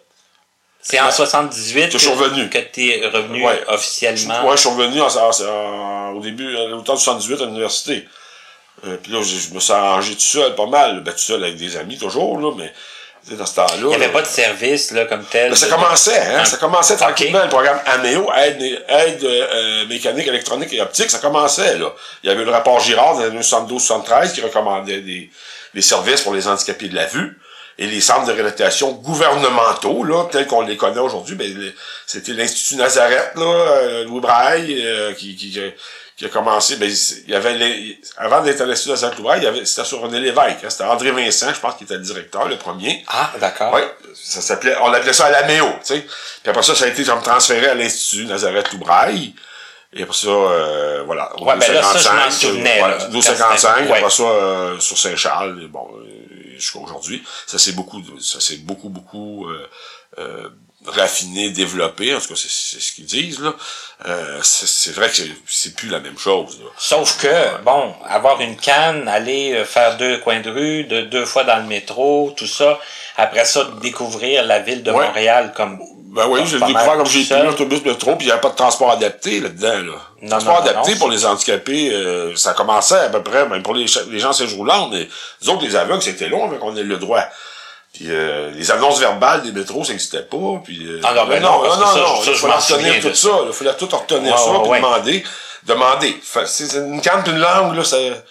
C'est 0.81 1.00
en 1.00 1.11
78 1.11 1.88
Que 1.88 1.91
je 1.93 1.97
suis 2.00 2.09
revenu. 2.09 2.50
que 2.50 2.57
t'es 2.57 3.01
revenu 3.13 3.45
Ouais. 3.45 3.61
officiellement. 3.67 4.45
Ouais, 4.47 4.55
je 4.57 4.61
suis 4.61 4.69
revenu 4.69 5.00
en- 5.01 6.13
au 6.15 6.19
début, 6.21 6.55
à 6.57 6.65
l'automne 6.67 6.97
78 6.97 7.41
à 7.41 7.45
l'université. 7.45 8.07
Euh, 8.88 8.97
puis 9.01 9.11
là, 9.11 9.21
je, 9.21 9.35
je 9.50 9.53
me 9.53 9.59
suis 9.59 9.73
arrangé 9.73 10.13
tout 10.15 10.19
seul, 10.21 10.55
pas 10.55 10.65
mal. 10.65 11.01
Ben, 11.03 11.11
tout 11.11 11.19
seul 11.19 11.43
avec 11.43 11.55
des 11.57 11.77
amis, 11.77 11.97
toujours, 12.00 12.39
là, 12.39 12.51
mais 12.57 12.73
tu 13.27 13.35
dans 13.35 13.45
ce 13.45 13.53
temps-là. 13.53 13.75
Il 13.79 13.85
n'y 13.85 13.93
avait 13.93 14.07
là, 14.07 14.11
pas 14.13 14.21
de 14.23 14.27
service 14.27 14.89
là, 14.89 15.05
comme 15.05 15.23
tel. 15.25 15.51
ben, 15.51 15.55
ça 15.55 15.67
de- 15.67 15.71
commençait, 15.71 16.17
hein, 16.19 16.39
Un- 16.39 16.45
ça 16.45 16.57
commençait 16.57 16.95
tranquillement, 16.97 17.43
le 17.43 17.50
programme 17.50 17.79
AMEO, 17.85 18.27
aide, 18.35 18.83
aide 18.88 19.23
euh, 19.23 19.85
mécanique, 19.85 20.25
électronique 20.25 20.73
et 20.73 20.81
optique, 20.81 21.11
ça 21.11 21.19
commençait, 21.19 21.77
là. 21.77 21.93
Il 22.23 22.29
y 22.29 22.33
avait 22.33 22.43
le 22.43 22.50
rapport 22.50 22.79
Girard 22.79 23.13
dans 23.13 23.19
les 23.21 23.27
années 23.27 23.43
72-73 23.43 24.33
qui 24.33 24.41
recommandait 24.41 25.01
des, 25.01 25.29
des 25.75 25.81
services 25.83 26.21
pour 26.21 26.33
les 26.33 26.47
handicapés 26.47 26.89
de 26.89 26.95
la 26.95 27.05
vue. 27.05 27.39
Et 27.81 27.88
les 27.88 28.00
centres 28.00 28.27
de 28.27 28.31
réhabilitation 28.31 28.91
gouvernementaux, 28.91 30.03
là, 30.03 30.25
tels 30.31 30.45
qu'on 30.45 30.61
les 30.61 30.77
connaît 30.77 31.00
aujourd'hui, 31.00 31.33
ben, 31.33 31.73
c'était 32.05 32.33
l'Institut 32.33 32.75
Nazareth, 32.75 33.31
là, 33.35 33.41
euh, 33.43 34.03
Louis 34.05 34.19
Braille, 34.19 34.83
euh, 34.85 35.13
qui, 35.13 35.35
qui, 35.35 35.59
qui 36.15 36.25
a 36.25 36.29
commencé, 36.29 36.75
ben, 36.75 36.88
il 37.25 37.31
y 37.31 37.35
avait 37.35 37.55
les, 37.55 38.00
avant 38.17 38.41
d'être 38.41 38.61
à 38.61 38.65
l'Institut 38.67 38.91
Nazareth 38.91 39.17
Louis 39.17 39.23
Braille, 39.41 39.61
c'était 39.65 39.83
sur 39.83 40.00
René 40.01 40.19
Lévesque, 40.19 40.63
hein, 40.63 40.69
c'était 40.69 40.83
André 40.83 41.09
Vincent, 41.09 41.51
je 41.55 41.59
pense, 41.59 41.73
qui 41.75 41.85
était 41.85 41.95
le 41.95 42.01
directeur, 42.01 42.47
le 42.47 42.57
premier. 42.57 43.03
Ah, 43.07 43.31
d'accord. 43.39 43.73
Oui, 43.73 43.81
ça 44.13 44.41
s'appelait, 44.41 44.75
on 44.83 44.93
appelait 44.93 45.13
ça 45.13 45.25
à 45.25 45.31
l'AMEO, 45.31 45.65
tu 45.79 45.95
sais. 45.95 46.01
Puis 46.01 46.50
après 46.51 46.61
ça, 46.61 46.75
ça 46.75 46.85
a 46.85 46.88
été 46.88 47.03
comme 47.03 47.23
transféré 47.23 47.65
à 47.65 47.73
l'Institut 47.73 48.25
Nazareth 48.25 48.71
Loubraille. 48.73 49.33
Et 49.93 50.03
après 50.03 50.15
ça, 50.15 50.27
euh, 50.29 51.01
voilà. 51.05 51.31
Ouais, 51.41 51.55
ben 51.57 51.73
là, 51.73 51.81
ça, 51.83 51.97
je 51.97 52.07
m'en 52.09 52.13
1255, 52.27 52.31
souvenais, 52.31 52.79
Voilà, 52.79 52.97
là, 52.97 53.07
1255, 53.09 53.47
quand 53.50 53.83
c'était- 53.83 53.97
après 53.97 54.09
ça, 54.09 54.23
euh, 54.23 54.79
sur 54.79 54.97
Saint-Charles, 54.97 55.67
bon, 55.67 55.89
euh, 55.97 56.21
jusqu'à 56.62 56.80
aujourd'hui. 56.80 57.24
Ça 57.48 57.58
s'est 57.60 57.74
beaucoup, 57.74 58.01
ça 58.20 58.39
s'est 58.39 58.58
beaucoup, 58.58 58.89
beaucoup, 58.89 59.48
euh, 59.48 59.68
euh, 60.18 60.50
raffiné, 60.86 61.51
développé, 61.51 62.15
en 62.15 62.20
tout 62.20 62.30
cas, 62.30 62.36
c'est, 62.36 62.50
ce 62.50 62.91
qu'ils 62.94 63.06
disent, 63.06 63.39
là. 63.39 63.53
Euh, 64.08 64.39
c'est, 64.41 64.91
vrai 64.94 65.10
que 65.10 65.18
c'est, 65.46 65.75
plus 65.75 65.89
la 65.89 66.00
même 66.00 66.18
chose, 66.18 66.60
là. 66.60 66.70
Sauf 66.77 67.18
que, 67.22 67.62
bon, 67.63 67.94
avoir 68.06 68.41
une 68.41 68.58
canne, 68.58 69.08
aller 69.08 69.63
faire 69.65 69.98
deux 69.98 70.18
coins 70.20 70.41
de 70.41 70.50
rue, 70.50 70.84
de 70.86 71.01
deux 71.01 71.25
fois 71.25 71.44
dans 71.44 71.58
le 71.58 71.68
métro, 71.68 72.34
tout 72.36 72.48
ça. 72.48 72.80
Après 73.18 73.46
ça, 73.46 73.70
découvrir 73.82 74.44
la 74.46 74.60
ville 74.60 74.84
de 74.84 74.91
Ouais. 74.91 75.06
Montréal 75.06 75.53
comme. 75.56 75.80
Ben 76.12 76.27
oui, 76.27 76.39
comme 76.39 76.48
j'ai 76.48 76.60
découvert 76.60 76.98
comme 76.98 77.06
j'ai 77.06 77.24
pris 77.24 77.41
l'autobus 77.41 77.86
métro, 77.86 78.18
puis 78.18 78.25
il 78.25 78.27
n'y 78.27 78.32
avait 78.34 78.41
pas 78.41 78.50
de 78.50 78.56
transport 78.56 78.91
adapté 78.91 79.39
là-dedans. 79.39 79.68
Là. 79.68 79.94
Non, 80.22 80.30
transport 80.30 80.56
non, 80.56 80.60
non, 80.60 80.70
adapté 80.70 80.91
non, 80.91 80.98
pour 80.98 81.10
les 81.10 81.25
handicapés, 81.25 81.89
euh, 81.94 82.36
ça 82.36 82.53
commençait 82.53 83.00
à 83.00 83.10
peu 83.10 83.24
près, 83.24 83.48
même 83.48 83.63
pour 83.63 83.74
les, 83.74 83.86
les 84.10 84.20
gens 84.20 84.34
séjournants, 84.34 84.89
mais 84.89 85.08
les 85.41 85.50
autres, 85.50 85.63
les 85.63 85.75
aveugles, 85.77 86.01
c'était 86.01 86.27
long 86.27 86.44
avant 86.44 86.58
qu'on 86.58 86.75
ait 86.75 86.84
le 86.84 86.98
droit. 86.98 87.24
Puis 87.94 88.06
euh, 88.10 88.51
les 88.51 88.72
annonces 88.72 89.00
verbales 89.00 89.41
des 89.41 89.53
métros, 89.53 89.86
ça 89.86 89.94
n'existait 89.94 90.24
pas. 90.24 90.62
Puis, 90.63 90.86
euh, 90.86 91.00
Ah 91.03 91.13
non, 91.13 91.25
ben 91.27 91.41
non, 91.41 91.62
parce 91.62 91.77
que 91.77 91.84
ça, 91.86 91.94
ça, 91.94 92.32
il 92.32 92.36
je 92.36 92.46
m'en 92.46 92.94
de 93.00 93.10
tout 93.10 93.15
ça. 93.15 93.30
Il 93.48 93.53
fallait 93.53 93.74
tout 93.75 93.88
retenir 93.88 94.34
Ouais, 94.34 94.38
ça, 94.38 94.51
ouais, 94.51 94.62
puis 94.62 94.70
ouais. 94.72 94.77
demander. 94.80 95.24
Demander. 95.63 96.22
C'est 96.46 96.77
une 96.77 97.01
canne 97.01 97.24
une 97.27 97.39
langue, 97.39 97.75
là, 97.75 97.84
c'est... 97.84 98.24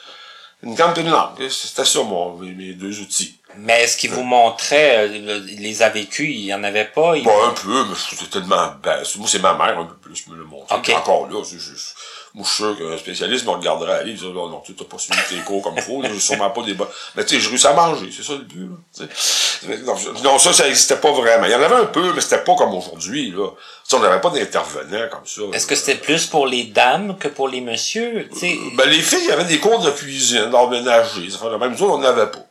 Une 0.63 0.77
canne 0.77 0.93
une 0.99 1.11
langue. 1.11 1.49
C'était 1.49 1.87
ça, 1.87 2.01
mes, 2.41 2.53
mes 2.53 2.73
deux 2.73 3.01
outils. 3.01 3.40
Mais 3.57 3.83
est-ce 3.83 3.97
qu'il 3.97 4.11
vous 4.11 4.23
montrait, 4.23 5.09
euh, 5.09 5.09
le- 5.39 5.39
les 5.61 5.83
a 5.83 5.89
vécus, 5.89 6.29
il 6.29 6.45
y 6.47 6.55
en 6.55 6.63
avait 6.65 6.85
pas? 6.85 7.17
il- 7.17 7.25
Bon, 7.25 7.43
un 7.45 7.51
peu, 7.53 7.85
mais 7.85 7.95
c'était 7.97 8.31
tellement... 8.31 8.69
Ben, 8.83 9.03
moi, 9.19 9.29
c'est 9.29 9.41
ma 9.41 9.55
mère 9.55 9.79
un 9.79 9.85
peu 9.87 9.95
plus 9.97 10.23
qui 10.23 10.31
me 10.31 10.37
l'a 10.39 10.45
montré. 10.45 10.75
Ok. 10.77 10.83
Puis 10.85 10.95
Encore 10.95 11.29
là, 11.29 11.43
c'est 11.45 11.59
juste... 11.59 11.95
Moi, 12.33 12.45
je 12.47 12.55
suis 12.55 12.63
sûr 12.63 12.79
qu'un 12.79 12.97
spécialiste 12.97 13.45
me 13.45 13.51
regarderait 13.51 13.93
aller 13.95 14.13
et 14.13 14.15
dirait, 14.15 14.33
non, 14.33 14.49
non, 14.49 14.61
tu 14.65 14.73
n'as 14.79 14.85
pas 14.85 14.99
suivi 14.99 15.19
tes 15.29 15.35
cours 15.45 15.63
comme 15.63 15.75
il 15.77 15.83
faut, 15.83 16.01
j'ai 16.05 16.21
sûrement 16.21 16.51
pas 16.51 16.63
des 16.63 16.75
bonnes... 16.75 16.87
Mais 17.17 17.25
tu 17.25 17.35
sais, 17.35 17.41
je 17.41 17.49
réussis 17.49 17.67
à 17.67 17.73
manger, 17.73 18.09
c'est 18.17 18.23
ça 18.23 18.35
le 18.35 18.45
but, 18.45 18.69
là, 19.01 19.95
Non, 20.23 20.39
ça, 20.39 20.53
ça 20.53 20.69
existait 20.69 20.97
pas 20.99 21.11
vraiment. 21.11 21.47
Il 21.47 21.51
y 21.51 21.55
en 21.57 21.63
avait 21.63 21.75
un 21.75 21.87
peu, 21.87 22.13
mais 22.15 22.21
c'était 22.21 22.39
pas 22.45 22.55
comme 22.55 22.73
aujourd'hui, 22.75 23.33
là. 23.33 23.49
Tu 23.49 23.57
sais, 23.91 23.97
on 23.97 24.01
n'avait 24.01 24.21
pas 24.21 24.31
d'intervenants 24.31 25.09
comme 25.11 25.27
ça. 25.27 25.43
Est-ce 25.53 25.67
que 25.67 25.75
c'était 25.75 25.97
plus 25.97 26.27
pour 26.27 26.47
les 26.47 26.65
dames 26.65 27.19
que 27.19 27.27
pour 27.27 27.49
les 27.49 27.61
messieurs? 27.61 28.29
Tu 28.33 28.39
sais, 28.39 28.59
Ben, 28.77 28.89
les 28.89 29.01
filles, 29.03 29.19
il 29.25 29.29
y 29.31 29.33
avait 29.33 29.45
des 29.45 29.59
cours 29.59 29.81
de 29.83 29.91
cuisine, 29.91 30.51
d'art 30.51 30.71
ménager, 30.71 31.29
ça 31.31 31.39
fait 31.39 31.51
la 31.51 31.59
même 31.59 31.77
chose, 31.77 31.91
on 31.91 31.99
n'en 31.99 32.07
avait 32.09 32.31
pas. 32.31 32.47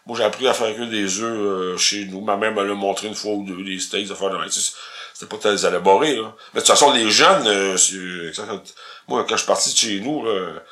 Euh, 0.00 0.06
Moi, 0.06 0.16
j'ai 0.18 0.24
appris 0.24 0.48
à 0.48 0.54
faire 0.54 0.74
que 0.76 0.82
des 0.82 1.20
œufs 1.20 1.24
euh, 1.38 1.76
chez 1.76 2.04
nous. 2.06 2.20
Ma 2.20 2.36
mère 2.36 2.52
me 2.52 2.64
l'a 2.64 2.74
montré 2.74 3.06
une 3.08 3.14
fois 3.14 3.32
ou 3.32 3.44
deux, 3.44 3.62
des 3.64 3.78
steaks, 3.78 4.10
à 4.10 4.14
faire 4.14 4.30
de 4.30 4.48
C'était 4.48 5.26
pas 5.26 5.36
très 5.38 5.66
élaboré, 5.66 6.16
là. 6.16 6.34
Mais 6.54 6.60
de 6.60 6.66
toute 6.66 6.74
façon, 6.74 6.92
les 6.92 7.10
jeunes, 7.10 7.46
euh, 7.46 7.76
fait- 7.76 8.74
moi, 9.08 9.24
quand 9.28 9.36
je 9.36 9.42
suis 9.42 9.46
parti 9.46 9.72
de 9.72 9.76
chez 9.76 10.00
nous, 10.00 10.24
là, 10.24 10.62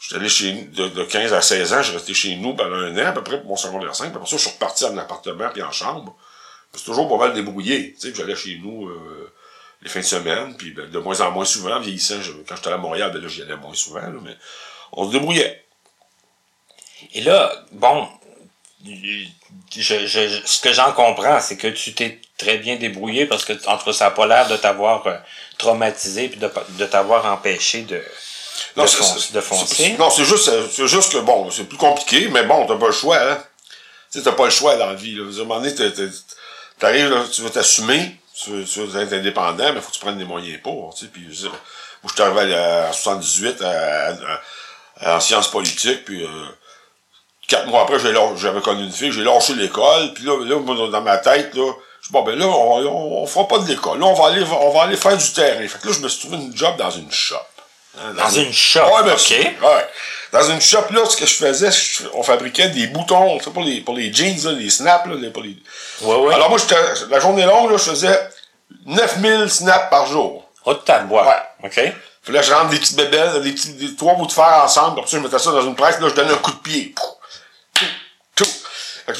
j'étais 0.00 0.16
allé 0.16 0.28
chez 0.28 0.52
nous 0.52 0.64
de, 0.72 0.88
de 0.88 1.04
15 1.04 1.32
à 1.32 1.40
16 1.40 1.72
ans, 1.72 1.82
suis 1.82 1.92
resté 1.94 2.14
chez 2.14 2.36
nous 2.36 2.54
pendant 2.54 2.76
un 2.76 2.96
an, 2.98 3.06
à 3.08 3.12
peu 3.12 3.22
près, 3.22 3.38
pour 3.40 3.50
mon 3.50 3.56
secondaire 3.56 3.94
5. 3.94 4.06
Puis 4.08 4.16
après 4.16 4.28
ça, 4.28 4.36
je 4.36 4.42
suis 4.42 4.50
reparti 4.50 4.84
en 4.84 4.96
appartement 4.98 5.48
puis 5.52 5.62
en 5.62 5.70
chambre. 5.72 6.16
C'est 6.74 6.84
toujours 6.84 7.08
pas 7.08 7.18
mal 7.26 7.34
débrouillé. 7.34 7.94
Tu 7.94 8.08
sais, 8.08 8.14
j'allais 8.14 8.34
chez 8.34 8.58
nous 8.62 8.88
euh, 8.88 9.30
les 9.82 9.88
fins 9.90 10.00
de 10.00 10.04
semaine, 10.04 10.56
puis 10.56 10.70
ben, 10.72 10.90
de 10.90 10.98
moins 10.98 11.20
en 11.20 11.30
moins 11.30 11.44
souvent, 11.44 11.78
vieillissant, 11.78 12.20
je- 12.22 12.32
quand 12.48 12.56
j'étais 12.56 12.70
à 12.72 12.78
Montréal, 12.78 13.10
ben 13.12 13.20
là, 13.22 13.28
j'y 13.28 13.42
allais 13.42 13.56
moins 13.56 13.74
souvent, 13.74 14.00
là, 14.00 14.14
mais 14.22 14.36
on 14.92 15.06
se 15.06 15.12
débrouillait. 15.12 15.64
Et 17.14 17.20
là, 17.20 17.52
bon, 17.72 18.08
je, 18.84 20.06
je, 20.06 20.40
ce 20.44 20.60
que 20.60 20.72
j'en 20.72 20.92
comprends, 20.92 21.40
c'est 21.40 21.56
que 21.56 21.68
tu 21.68 21.94
t'es 21.94 22.20
très 22.38 22.58
bien 22.58 22.76
débrouillé 22.76 23.26
parce 23.26 23.44
que 23.44 23.52
entre 23.68 23.92
ça 23.92 24.06
n'a 24.06 24.10
pas 24.10 24.26
l'air 24.26 24.48
de 24.48 24.56
t'avoir 24.56 25.06
euh, 25.06 25.16
traumatisé 25.58 26.28
puis 26.28 26.38
de, 26.40 26.50
de 26.70 26.86
t'avoir 26.86 27.26
empêché 27.26 27.82
de, 27.82 28.02
c'est- 28.86 28.98
de 29.32 29.40
foncer. 29.40 29.74
Non, 29.98 30.10
c'est 30.10 30.24
juste, 30.24 30.48
euh, 30.48 30.66
c'est 30.70 30.88
juste 30.88 31.12
que, 31.12 31.18
bon, 31.18 31.50
c'est 31.50 31.64
plus 31.64 31.78
compliqué, 31.78 32.28
mais 32.28 32.44
bon, 32.44 32.66
t'as 32.66 32.76
pas 32.76 32.86
le 32.86 32.92
choix, 32.92 33.18
hein. 33.20 33.42
Tu 34.10 34.18
sais, 34.18 34.24
t'as 34.24 34.32
pas 34.32 34.44
le 34.46 34.50
choix 34.50 34.76
dans 34.76 34.86
la 34.86 34.94
vie, 34.94 35.14
là. 35.14 35.24
À 35.24 35.26
un 35.26 35.44
moment 35.44 35.60
donné, 35.60 35.74
t'arrives, 36.78 37.08
là, 37.10 37.24
tu 37.32 37.42
veux 37.42 37.50
t'assumer, 37.50 38.16
tu 38.34 38.50
veux, 38.50 38.64
tu 38.64 38.80
veux 38.84 39.00
être 39.02 39.12
indépendant, 39.12 39.72
mais 39.72 39.80
faut 39.80 39.88
que 39.88 39.94
tu 39.94 40.00
prennes 40.00 40.18
des 40.18 40.24
moyens 40.24 40.60
pour, 40.62 40.94
tu 40.94 41.04
sais, 41.06 41.10
puis, 41.12 41.26
je 41.32 41.46
moi, 41.46 41.56
je 42.08 42.12
suis 42.14 42.22
arrivé 42.22 42.54
en 42.56 42.92
78 42.92 43.62
à, 43.62 43.70
à- 44.08 44.40
à- 45.00 45.16
en 45.16 45.20
sciences 45.20 45.48
politiques, 45.50 46.04
puis, 46.04 46.24
euh, 46.24 46.28
quatre 47.48 47.66
mois 47.66 47.82
après, 47.82 47.98
j'avais 47.98 48.60
connu 48.60 48.84
une 48.84 48.92
fille, 48.92 49.12
j'ai 49.12 49.24
lâché 49.24 49.54
l'école, 49.54 50.12
puis 50.14 50.24
là, 50.24 50.36
là, 50.44 50.88
dans 50.88 51.00
ma 51.02 51.18
tête, 51.18 51.54
là, 51.54 51.72
je 52.00 52.06
dis, 52.08 52.12
bon, 52.12 52.22
ben 52.22 52.38
là, 52.38 52.46
on, 52.46 52.78
on, 52.86 53.22
on 53.22 53.26
fera 53.26 53.46
pas 53.46 53.58
de 53.58 53.68
l'école. 53.68 53.98
Là, 54.00 54.06
on 54.06 54.14
va 54.14 54.26
aller, 54.28 54.42
on 54.60 54.70
va 54.70 54.82
aller 54.84 54.96
faire 54.96 55.16
du 55.16 55.32
terrain. 55.32 55.66
Fait 55.68 55.78
que 55.80 55.86
là, 55.88 55.94
je 55.94 56.00
me 56.00 56.08
suis 56.08 56.20
trouvé 56.26 56.42
une 56.42 56.56
job 56.56 56.76
dans 56.76 56.90
une 56.90 57.10
shop. 57.12 57.36
Hein, 57.98 58.14
Dans 58.16 58.30
une 58.30 58.52
shop, 58.52 58.80
Ouais, 58.80 59.02
ben, 59.04 59.12
ok. 59.12 59.30
ouais. 59.30 59.86
Dans 60.32 60.42
une 60.50 60.60
shop, 60.62 60.84
là, 60.92 61.04
ce 61.08 61.16
que 61.16 61.26
je 61.26 61.34
faisais, 61.34 61.70
je- 61.70 62.04
on 62.14 62.22
fabriquait 62.22 62.70
des 62.70 62.86
boutons, 62.86 63.36
tu 63.38 63.44
sais, 63.44 63.50
pour 63.50 63.62
les, 63.62 63.82
pour 63.82 63.94
les 63.94 64.12
jeans, 64.12 64.34
là, 64.44 64.52
les 64.52 64.70
snaps, 64.70 65.06
là, 65.06 65.14
les, 65.16 65.28
pour 65.30 65.42
les... 65.42 65.56
Ouais, 66.00 66.16
ouais. 66.16 66.34
Alors 66.34 66.48
moi, 66.48 66.58
j'étais, 66.58 66.80
la 67.10 67.20
journée 67.20 67.44
longue, 67.44 67.70
là, 67.70 67.76
je 67.76 67.90
faisais 67.90 68.28
9000 68.86 69.50
snaps 69.50 69.90
par 69.90 70.06
jour. 70.06 70.44
Oh, 70.64 70.74
de 70.74 71.06
boîte. 71.06 71.48
Ouais. 71.62 71.68
OK? 71.68 71.94
Puis 72.24 72.32
là, 72.32 72.40
je 72.40 72.52
rentre 72.52 72.70
des 72.70 72.78
petites 72.78 72.96
bébelles, 72.96 73.42
des 73.42 73.52
petits, 73.52 73.74
des 73.74 73.94
trois 73.96 74.14
bouts 74.14 74.26
de 74.26 74.32
fer 74.32 74.60
ensemble, 74.64 75.02
puis 75.02 75.10
je 75.12 75.18
mettais 75.18 75.38
ça 75.38 75.50
dans 75.50 75.62
une 75.62 75.74
presse, 75.74 76.00
là, 76.00 76.08
je 76.08 76.14
donnais 76.14 76.32
un 76.32 76.36
coup 76.38 76.52
de 76.52 76.56
pied. 76.58 76.94
Pouf! 76.96 77.06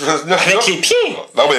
Avec 0.01 0.55
là- 0.55 0.61
les 0.67 0.77
pieds? 0.77 1.17
non, 1.35 1.49
mais 1.51 1.57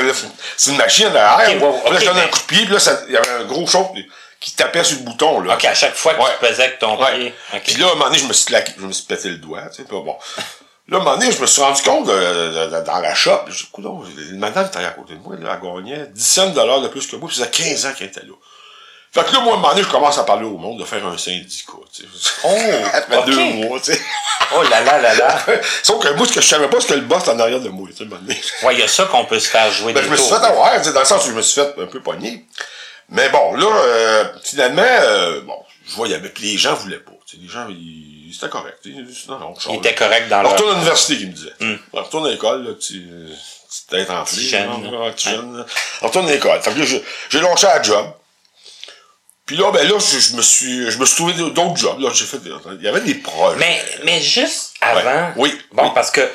c'est 0.58 0.72
une 0.72 0.78
machine 0.78 1.08
ouais, 1.08 1.12
Puis 1.14 1.94
là, 1.94 2.00
je 2.00 2.06
donnais 2.06 2.20
mais- 2.22 2.22
un 2.22 2.28
coup 2.28 2.40
de 2.40 2.44
pied, 2.46 2.66
puis 2.66 2.74
là, 2.76 3.04
il 3.08 3.14
y 3.14 3.18
avait 3.18 3.30
un 3.30 3.44
gros 3.46 3.66
chaud 3.68 3.92
qui 4.40 4.52
tapait 4.54 4.84
sur 4.84 4.98
le 4.98 5.04
bouton, 5.04 5.40
là. 5.42 5.56
OK, 5.56 5.66
à 5.66 5.74
chaque 5.74 5.96
fois 5.96 6.14
que 6.16 6.20
Ouais. 6.22 6.28
tu 6.40 6.46
pesais 6.48 6.64
avec 6.64 6.80
ton 6.80 7.02
Ouais. 7.02 7.16
pied. 7.52 7.62
Puis 7.66 7.76
là, 7.76 7.88
à 7.88 7.92
un 7.92 7.94
moment 7.94 8.06
donné, 8.06 8.20
je 8.20 8.26
me 8.28 8.34
suis 8.34 8.46
claqué, 8.46 8.74
je 8.78 8.86
me 8.86 8.92
suis 8.92 9.06
pété 9.06 9.30
le 9.30 9.38
doigt, 9.38 9.62
tu 9.70 9.84
sais, 9.84 9.88
bon. 9.90 10.18
Là, 10.90 10.98
à 10.98 11.00
un 11.00 11.04
moment 11.04 11.18
donné, 11.18 11.32
je 11.32 11.40
me 11.40 11.46
suis 11.48 11.62
rendu 11.62 11.82
compte, 11.82 12.08
de- 12.08 12.12
de- 12.12 12.76
de- 12.76 12.86
dans 12.86 13.00
la 13.00 13.16
shop, 13.16 13.40
je 13.48 14.22
dis, 14.22 14.38
madame 14.38 14.66
était 14.68 14.80
à 14.80 14.90
côté 14.90 15.14
de 15.14 15.20
moi, 15.20 15.36
elle 15.40 15.46
gagnait 15.62 16.08
10 16.08 16.26
cents 16.28 16.48
de 16.50 16.54
dollars 16.56 16.82
de 16.82 16.90
plus 16.90 17.08
que 17.08 17.16
moi, 17.16 17.30
puis 17.30 17.38
ça 17.38 17.46
faisait 17.48 17.70
15 17.70 17.86
ans 17.86 17.94
qu'elle 17.98 18.08
était 18.08 18.20
là. 18.20 18.34
Fait 19.14 19.24
que 19.26 19.32
là, 19.34 19.42
moi, 19.42 19.54
à 19.54 19.56
un 19.56 19.60
moment 19.60 19.70
donné, 19.70 19.84
je 19.84 19.90
commence 19.90 20.18
à 20.18 20.24
parler 20.24 20.46
au 20.46 20.58
monde 20.58 20.80
de 20.80 20.86
faire 20.86 21.06
un 21.06 21.16
syndicat, 21.18 21.74
tu 21.96 22.02
sais. 22.02 22.08
Oh, 22.44 22.50
Après 22.94 23.24
deux 23.26 23.38
mois, 23.68 23.80
tu 23.80 23.94
sais. 23.94 24.02
Oh 24.56 24.64
là 24.64 24.82
là 24.82 25.00
là 25.00 25.14
là. 25.14 25.40
Sauf 25.84 26.04
que 26.04 26.12
moi, 26.14 26.26
ce 26.28 26.34
que 26.34 26.42
je 26.42 26.48
savais 26.48 26.68
pas, 26.68 26.82
c'était 26.82 26.96
le 26.96 27.02
boss 27.04 27.28
en 27.28 27.38
arrière 27.38 27.60
de 27.60 27.70
moi, 27.70 27.88
tu 27.92 27.98
sais, 27.98 28.04
à 28.04 28.06
un 28.08 28.10
moment 28.10 28.22
donné. 28.22 28.42
Ouais, 28.64 28.74
il 28.74 28.80
y 28.80 28.84
a 28.84 28.88
ça 28.88 29.06
qu'on 29.06 29.26
peut 29.26 29.40
se 29.40 29.50
faire 29.50 29.72
jouer 29.72 29.94
Ben, 29.94 30.02
des 30.02 30.08
je 30.08 30.12
me 30.12 30.18
suis 30.18 30.30
fait 30.30 30.44
avoir, 30.44 30.76
tu 30.80 30.86
sais, 30.86 30.94
dans 30.94 31.02
le 31.02 31.06
sens 31.06 31.24
où 31.26 31.30
je 31.30 31.34
me 31.36 31.42
suis 31.44 31.62
fait 31.62 31.76
un 31.80 31.86
peu 31.86 32.02
pogner. 32.02 32.44
Mais 33.10 33.30
bon, 33.30 33.54
là, 33.54 33.68
euh, 33.68 34.24
finalement, 34.44 34.82
euh, 34.84 35.42
bon, 35.42 35.58
je 35.88 35.94
voyais, 35.96 36.18
puis 36.20 36.52
les 36.54 36.58
gens 36.58 36.74
voulaient 36.74 36.98
pas. 36.98 37.12
tu 37.28 37.36
sais, 37.36 37.42
Les 37.44 37.50
gens, 37.50 37.68
ils, 37.70 38.32
c'était 38.34 38.50
correct. 38.50 38.80
tu 38.82 38.94
sais, 38.94 39.30
Non, 39.30 39.38
non, 39.40 39.54
Il 39.70 39.76
était 39.76 39.94
correct 39.94 40.28
dans 40.28 40.42
leur... 40.42 40.54
retourne 40.54 40.72
à 40.72 40.74
l'université, 40.74 41.18
qu'il 41.18 41.28
me 41.28 41.34
disait. 41.34 41.54
Hmm. 41.60 41.76
Alors, 41.94 42.06
Retourne 42.08 42.26
à 42.26 42.30
l'école, 42.32 42.64
là, 42.66 42.72
tu, 42.80 43.04
tu 43.04 43.80
t'es 43.90 44.10
enflé. 44.10 44.38
Petit 44.38 44.50
jeune, 44.50 44.84
là. 44.84 44.88
Alors, 44.90 45.66
Retourne 46.02 46.28
à 46.28 46.32
l'école. 46.32 46.60
Fait 46.64 46.74
que 46.74 46.80
là, 46.80 46.86
j'ai- 46.86 47.04
j'ai 47.30 47.40
lâché 47.42 47.68
la 47.68 47.80
job. 47.84 48.08
Puis 49.54 49.62
là, 49.62 49.70
ben 49.72 49.88
là, 49.88 50.00
je, 50.00 50.18
je 50.18 50.36
me 50.36 50.42
suis, 50.42 50.90
je 50.90 50.98
me 50.98 51.06
suis 51.06 51.16
trouvé 51.16 51.34
d'autres 51.34 51.76
jobs. 51.76 52.00
Là, 52.00 52.10
j'ai 52.12 52.26
fait, 52.26 52.40
il 52.44 52.82
y 52.84 52.88
avait 52.88 53.02
des 53.02 53.14
projets. 53.14 53.58
Mais, 53.60 53.84
mais 54.04 54.20
juste 54.20 54.74
avant. 54.82 55.04
Ouais. 55.04 55.34
Oui. 55.36 55.62
Bon, 55.74 55.84
oui. 55.84 55.90
parce 55.94 56.10
que 56.10 56.28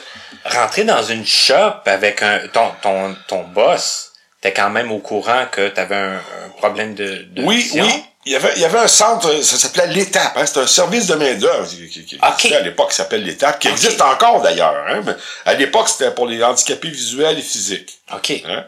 rentrer 0.45 0.85
dans 0.85 1.03
une 1.03 1.27
shop 1.27 1.81
avec 1.87 2.23
un, 2.23 2.47
ton, 2.53 2.71
ton, 2.81 3.17
ton 3.27 3.43
boss, 3.43 4.13
t'es 4.41 4.53
quand 4.53 4.71
même 4.71 4.93
au 4.93 5.01
courant 5.01 5.47
que 5.51 5.67
t'avais 5.67 5.97
un, 5.97 6.13
un 6.15 6.49
problème 6.59 6.95
de, 6.95 7.27
de 7.33 7.43
Oui, 7.43 7.57
vision. 7.57 7.85
oui. 7.87 8.05
Il 8.25 8.33
y, 8.33 8.37
avait, 8.37 8.53
il 8.55 8.63
y 8.63 8.65
avait 8.65 8.79
un 8.79 8.87
centre, 8.87 9.43
ça 9.43 9.57
s'appelait 9.57 9.89
l'Étape. 9.89 10.37
Hein, 10.37 10.47
C'était 10.47 10.61
un 10.61 10.67
service 10.69 11.07
de 11.09 11.15
main-d'œuvre 11.17 11.67
qui, 11.67 12.05
qui, 12.05 12.55
à 12.55 12.61
l'époque, 12.61 12.91
qui 12.91 12.97
s'appelle 12.97 13.25
l'Étape, 13.25 13.59
qui 13.59 13.67
existe 13.67 14.01
encore 14.01 14.43
d'ailleurs. 14.43 14.77
Hein, 14.87 15.01
mais 15.05 15.15
à 15.45 15.55
l'époque, 15.55 15.89
c'était 15.89 16.13
pour 16.13 16.29
les 16.29 16.45
handicapés 16.45 16.91
visuels 16.91 17.37
et 17.37 17.43
physiques. 17.43 17.99
OK. 18.15 18.43
Hein. 18.47 18.65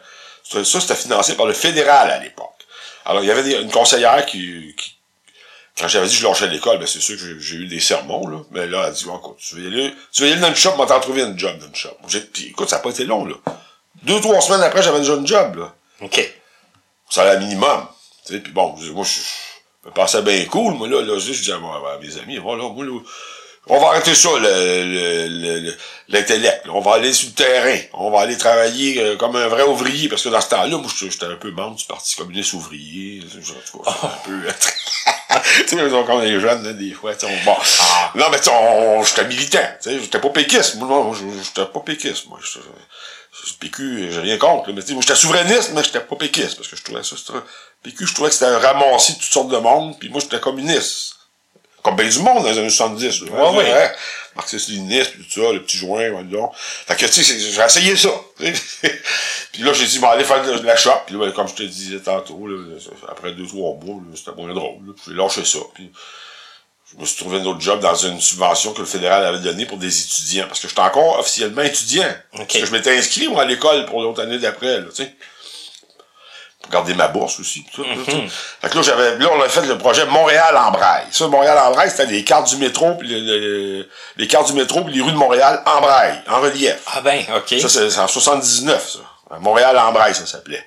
Ça, 0.51 0.81
c'était 0.81 0.97
financé 0.97 1.35
par 1.37 1.47
le 1.47 1.53
fédéral 1.53 2.11
à 2.11 2.19
l'époque. 2.19 2.50
Alors, 3.05 3.23
il 3.23 3.27
y 3.27 3.31
avait 3.31 3.61
une 3.63 3.71
conseillère 3.71 4.25
qui, 4.27 4.75
qui- 4.77 4.97
quand 5.79 5.89
j'avais 5.89 6.07
dit 6.07 6.15
que 6.15 6.21
je 6.21 6.27
lâchais 6.27 6.49
l'école, 6.49 6.79
ben 6.79 6.87
c'est 6.87 7.01
sûr 7.01 7.17
que 7.17 7.39
j'ai- 7.39 7.57
eu 7.57 7.67
des 7.67 7.81
sermons, 7.81 8.27
là. 8.27 8.39
Mais 8.51 8.67
là, 8.67 8.81
elle 8.83 8.85
a 8.87 8.91
dit, 8.91 9.05
Bon, 9.05 9.19
écoute, 9.19 9.39
tu 9.39 9.55
vas 9.57 9.61
y 9.63 9.67
aller, 9.67 9.95
tu 10.13 10.23
vas 10.23 10.29
y 10.29 10.33
aller 10.33 10.41
dans 10.41 10.49
une 10.49 10.55
shop, 10.57 10.75
on 10.79 10.87
t'en 10.87 11.01
trouver 11.01 11.23
une 11.23 11.39
job 11.39 11.59
dans 11.59 11.67
une 11.67 11.75
shop. 11.75 11.97
J'ai- 12.09 12.21
Puis, 12.21 12.47
écoute, 12.49 12.69
ça 12.69 12.77
n'a 12.77 12.83
pas 12.83 12.91
été 12.91 13.05
long, 13.05 13.25
là. 13.25 13.35
Deux, 14.03 14.21
trois 14.21 14.41
semaines 14.41 14.63
après, 14.63 14.83
j'avais 14.83 15.01
déjà 15.01 15.15
une 15.15 15.27
job, 15.27 15.57
là. 15.57 15.75
OK. 16.03 16.35
Ça 17.09 17.23
allait 17.23 17.39
minimum. 17.41 17.87
Tu 18.27 18.35
sais, 18.35 18.41
puis 18.41 18.53
bon, 18.53 18.77
je- 18.81 18.93
moi, 18.93 19.05
je, 19.05 19.89
me 19.89 19.93
pensais 19.93 20.23
bien 20.23 20.45
cool, 20.47 20.75
moi, 20.75 20.87
là, 20.89 21.01
là, 21.03 21.19
je 21.19 21.33
dis 21.33 21.51
à 21.53 21.59
mes 22.01 22.19
amis, 22.19 22.37
voilà, 22.39 22.65
moi, 22.65 22.85
là, 22.85 22.99
on 23.67 23.79
va 23.79 23.89
arrêter 23.89 24.15
ça, 24.15 24.31
le- 24.39 24.85
le- 24.85 25.29
le- 25.29 25.61
le- 25.61 25.77
l'intellect. 26.09 26.65
On 26.73 26.81
va 26.81 26.95
aller 26.95 27.13
sur 27.13 27.29
le 27.29 27.35
terrain. 27.35 27.79
On 27.93 28.11
va 28.11 28.21
aller 28.23 28.37
travailler 28.37 29.01
euh, 29.01 29.17
comme 29.17 29.37
un 29.37 29.47
vrai 29.49 29.63
ouvrier. 29.63 30.09
Parce 30.09 30.23
que 30.23 30.29
dans 30.29 30.41
ce 30.41 30.49
temps-là, 30.49 30.77
moi, 30.79 30.91
j'étais 30.99 31.27
un 31.27 31.37
peu 31.37 31.51
membre 31.53 31.77
du 31.77 31.85
Parti 31.85 32.17
communiste 32.17 32.53
ouvrier. 32.55 33.21
Cas, 33.23 33.29
c'était 33.65 33.89
un 33.89 34.09
peu... 34.25 34.41
tu 35.69 35.77
sais, 35.77 35.91
comme 36.07 36.23
les 36.23 36.41
jeunes, 36.41 36.65
là, 36.65 36.73
des 36.73 36.93
fois. 36.93 37.13
on- 37.23 37.45
Bon. 37.45 37.57
Non, 38.17 38.27
mais 38.31 38.39
j'étais 39.05 39.25
militant. 39.29 39.59
Tu 39.83 39.91
sais, 39.91 40.01
j'étais 40.01 40.19
pas 40.19 40.31
péquiste. 40.31 40.75
Moi, 40.77 40.89
non, 40.89 41.13
je- 41.15 41.25
j'étais 41.45 41.67
pas 41.67 41.81
péquiste. 41.81 42.27
Moi, 42.29 42.39
PQ, 43.61 44.09
j'ai 44.13 44.21
rien 44.21 44.39
contre. 44.39 44.69
là, 44.69 44.75
Mais 44.75 44.83
tu 44.83 44.89
sais, 44.89 44.93
moi, 44.95 45.03
j'étais 45.03 45.15
souverainiste, 45.15 45.71
mais 45.75 45.85
j'étais 45.85 46.01
pas 46.01 46.17
péquiste. 46.17 46.57
Parce 46.57 46.67
que 46.69 46.77
je 46.77 46.83
trouvais 46.83 47.05
ça, 47.05 47.15
PQ, 47.85 48.07
je 48.07 48.15
trouvais 48.15 48.29
que 48.31 48.35
c'était 48.35 48.47
un 48.51 48.59
ramassis 48.59 49.13
de 49.15 49.19
toutes 49.21 49.31
sortes 49.33 49.49
de 49.51 49.59
monde. 49.59 49.97
Puis 50.01 50.09
moi, 50.09 50.21
j'étais 50.21 50.41
communiste. 50.41 51.15
Comme 51.83 51.97
ben 51.97 52.09
du 52.09 52.19
monde 52.19 52.45
dans 52.45 52.51
les 52.51 52.59
années 52.59 52.71
70. 52.71 53.23
Là, 53.23 53.33
Ouais, 53.33 53.59
ouais. 53.59 53.73
Hein, 53.73 53.91
Marxiste-léniniste, 54.37 55.13
puis 55.13 55.25
tout 55.25 55.43
ça, 55.43 55.53
le 55.53 55.63
petit 55.63 55.77
joint, 55.77 56.09
ouais, 56.09 56.25
donc. 56.25 56.53
Fait 56.55 56.95
que, 56.95 57.07
tu 57.07 57.25
sais, 57.25 57.39
j'ai 57.39 57.63
essayé 57.63 57.97
ça. 57.97 58.11
puis 59.53 59.63
là, 59.63 59.73
j'ai 59.73 59.87
dit, 59.87 59.99
bon, 59.99 60.09
aller 60.09 60.25
faire 60.25 60.45
de, 60.45 60.65
la 60.65 60.77
shop. 60.77 61.03
Puis 61.07 61.17
là, 61.17 61.27
ben, 61.27 61.33
comme 61.33 61.49
je 61.49 61.55
te 61.55 61.63
disais 61.63 61.99
tantôt, 61.99 62.47
là, 62.47 62.57
après 63.09 63.33
deux, 63.33 63.47
trois 63.47 63.75
mois, 63.83 64.01
c'était 64.15 64.37
moins 64.37 64.53
drôle. 64.55 64.87
là. 64.87 64.93
J'ai 65.07 65.15
lâché 65.15 65.45
ça. 65.45 65.59
Puis 65.75 65.91
je 66.93 67.01
me 67.01 67.07
suis 67.07 67.17
trouvé 67.17 67.39
un 67.39 67.45
autre 67.45 67.61
job 67.61 67.81
dans 67.81 67.95
une 67.95 68.21
subvention 68.21 68.73
que 68.73 68.81
le 68.81 68.87
fédéral 68.87 69.25
avait 69.25 69.39
donnée 69.41 69.67
pour 69.67 69.79
des 69.79 70.01
étudiants. 70.01 70.47
Parce 70.47 70.61
que 70.61 70.69
j'étais 70.69 70.81
encore 70.81 71.19
officiellement 71.19 71.63
étudiant. 71.63 72.13
Parce 72.33 72.53
que 72.53 72.67
je 72.67 72.73
m'étais 72.73 72.97
inscrit, 72.97 73.29
moi, 73.29 73.43
à 73.43 73.47
l'école 73.47 73.87
pour 73.87 74.03
l'autre 74.03 74.23
année 74.23 74.39
d'après, 74.39 74.83
tu 74.85 75.05
sais. 75.05 75.15
Garder 76.71 76.95
ma 76.95 77.09
bourse 77.09 77.41
aussi. 77.41 77.65
Tout, 77.75 77.83
là, 77.83 77.89
tu 78.05 78.11
sais. 78.13 78.23
Fait 78.63 78.69
que 78.71 78.77
là, 78.77 78.83
j'avais, 78.83 79.19
là, 79.19 79.27
on 79.33 79.41
a 79.43 79.49
fait 79.49 79.67
le 79.67 79.77
projet 79.77 80.07
Montréal 80.07 80.57
en 80.57 80.71
braille. 80.71 81.07
Ça, 81.11 81.27
Montréal 81.27 81.59
en 81.67 81.73
braille, 81.73 81.91
c'était 81.91 82.07
les 82.07 82.23
cartes 82.23 82.49
du 82.49 82.57
métro, 82.59 82.95
puis 82.95 83.09
le- 83.09 83.19
le- 83.79 83.89
les 84.17 84.27
cartes 84.29 84.47
du 84.47 84.53
métro, 84.53 84.85
puis 84.85 84.95
les 84.95 85.03
rues 85.03 85.13
de 85.13 85.17
Montréal 85.17 85.63
en 85.67 85.81
braille, 85.81 86.21
en 86.29 86.41
relief. 86.41 86.77
Ah 86.87 87.01
ben, 87.03 87.23
OK. 87.37 87.59
Ça, 87.61 87.69
c'est 87.69 87.99
en 87.99 88.07
79, 88.07 88.89
ça. 88.89 89.37
Montréal 89.41 89.77
en 89.79 89.93
braille, 89.93 90.15
ça 90.15 90.27
s'appelait. 90.27 90.65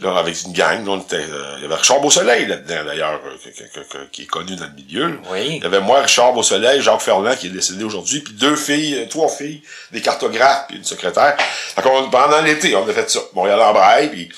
Là, 0.00 0.16
avec 0.18 0.34
une 0.46 0.52
gang, 0.52 0.84
là, 0.84 0.92
on 0.92 0.98
était, 1.00 1.16
euh, 1.16 1.54
il 1.58 1.62
y 1.62 1.64
avait 1.66 1.74
Richard 1.76 2.00
Beausoleil 2.00 2.46
là-dedans, 2.46 2.84
d'ailleurs, 2.86 3.20
euh, 3.24 4.04
qui 4.10 4.22
est 4.22 4.26
connu 4.26 4.56
dans 4.56 4.64
le 4.64 4.72
milieu. 4.72 5.06
là. 5.08 5.16
Oui. 5.30 5.56
Il 5.58 5.62
y 5.62 5.66
avait 5.66 5.80
moi, 5.80 6.00
Richard 6.00 6.32
Beausoleil, 6.32 6.80
Jacques 6.82 7.02
Ferland, 7.02 7.36
qui 7.36 7.46
est 7.48 7.50
décédé 7.50 7.84
aujourd'hui, 7.84 8.20
puis 8.20 8.32
deux 8.32 8.56
filles, 8.56 8.96
euh, 8.96 9.06
trois 9.08 9.28
filles, 9.28 9.62
des 9.92 10.00
cartographes, 10.00 10.66
puis 10.66 10.78
une 10.78 10.84
secrétaire. 10.84 11.36
Fait 11.38 11.82
pendant 12.10 12.40
l'été, 12.40 12.74
on 12.74 12.88
a 12.88 12.92
fait 12.92 13.08
ça. 13.10 13.20
Montréal 13.34 13.60
en 13.60 13.72
braille, 13.72 14.08
puis 14.08 14.28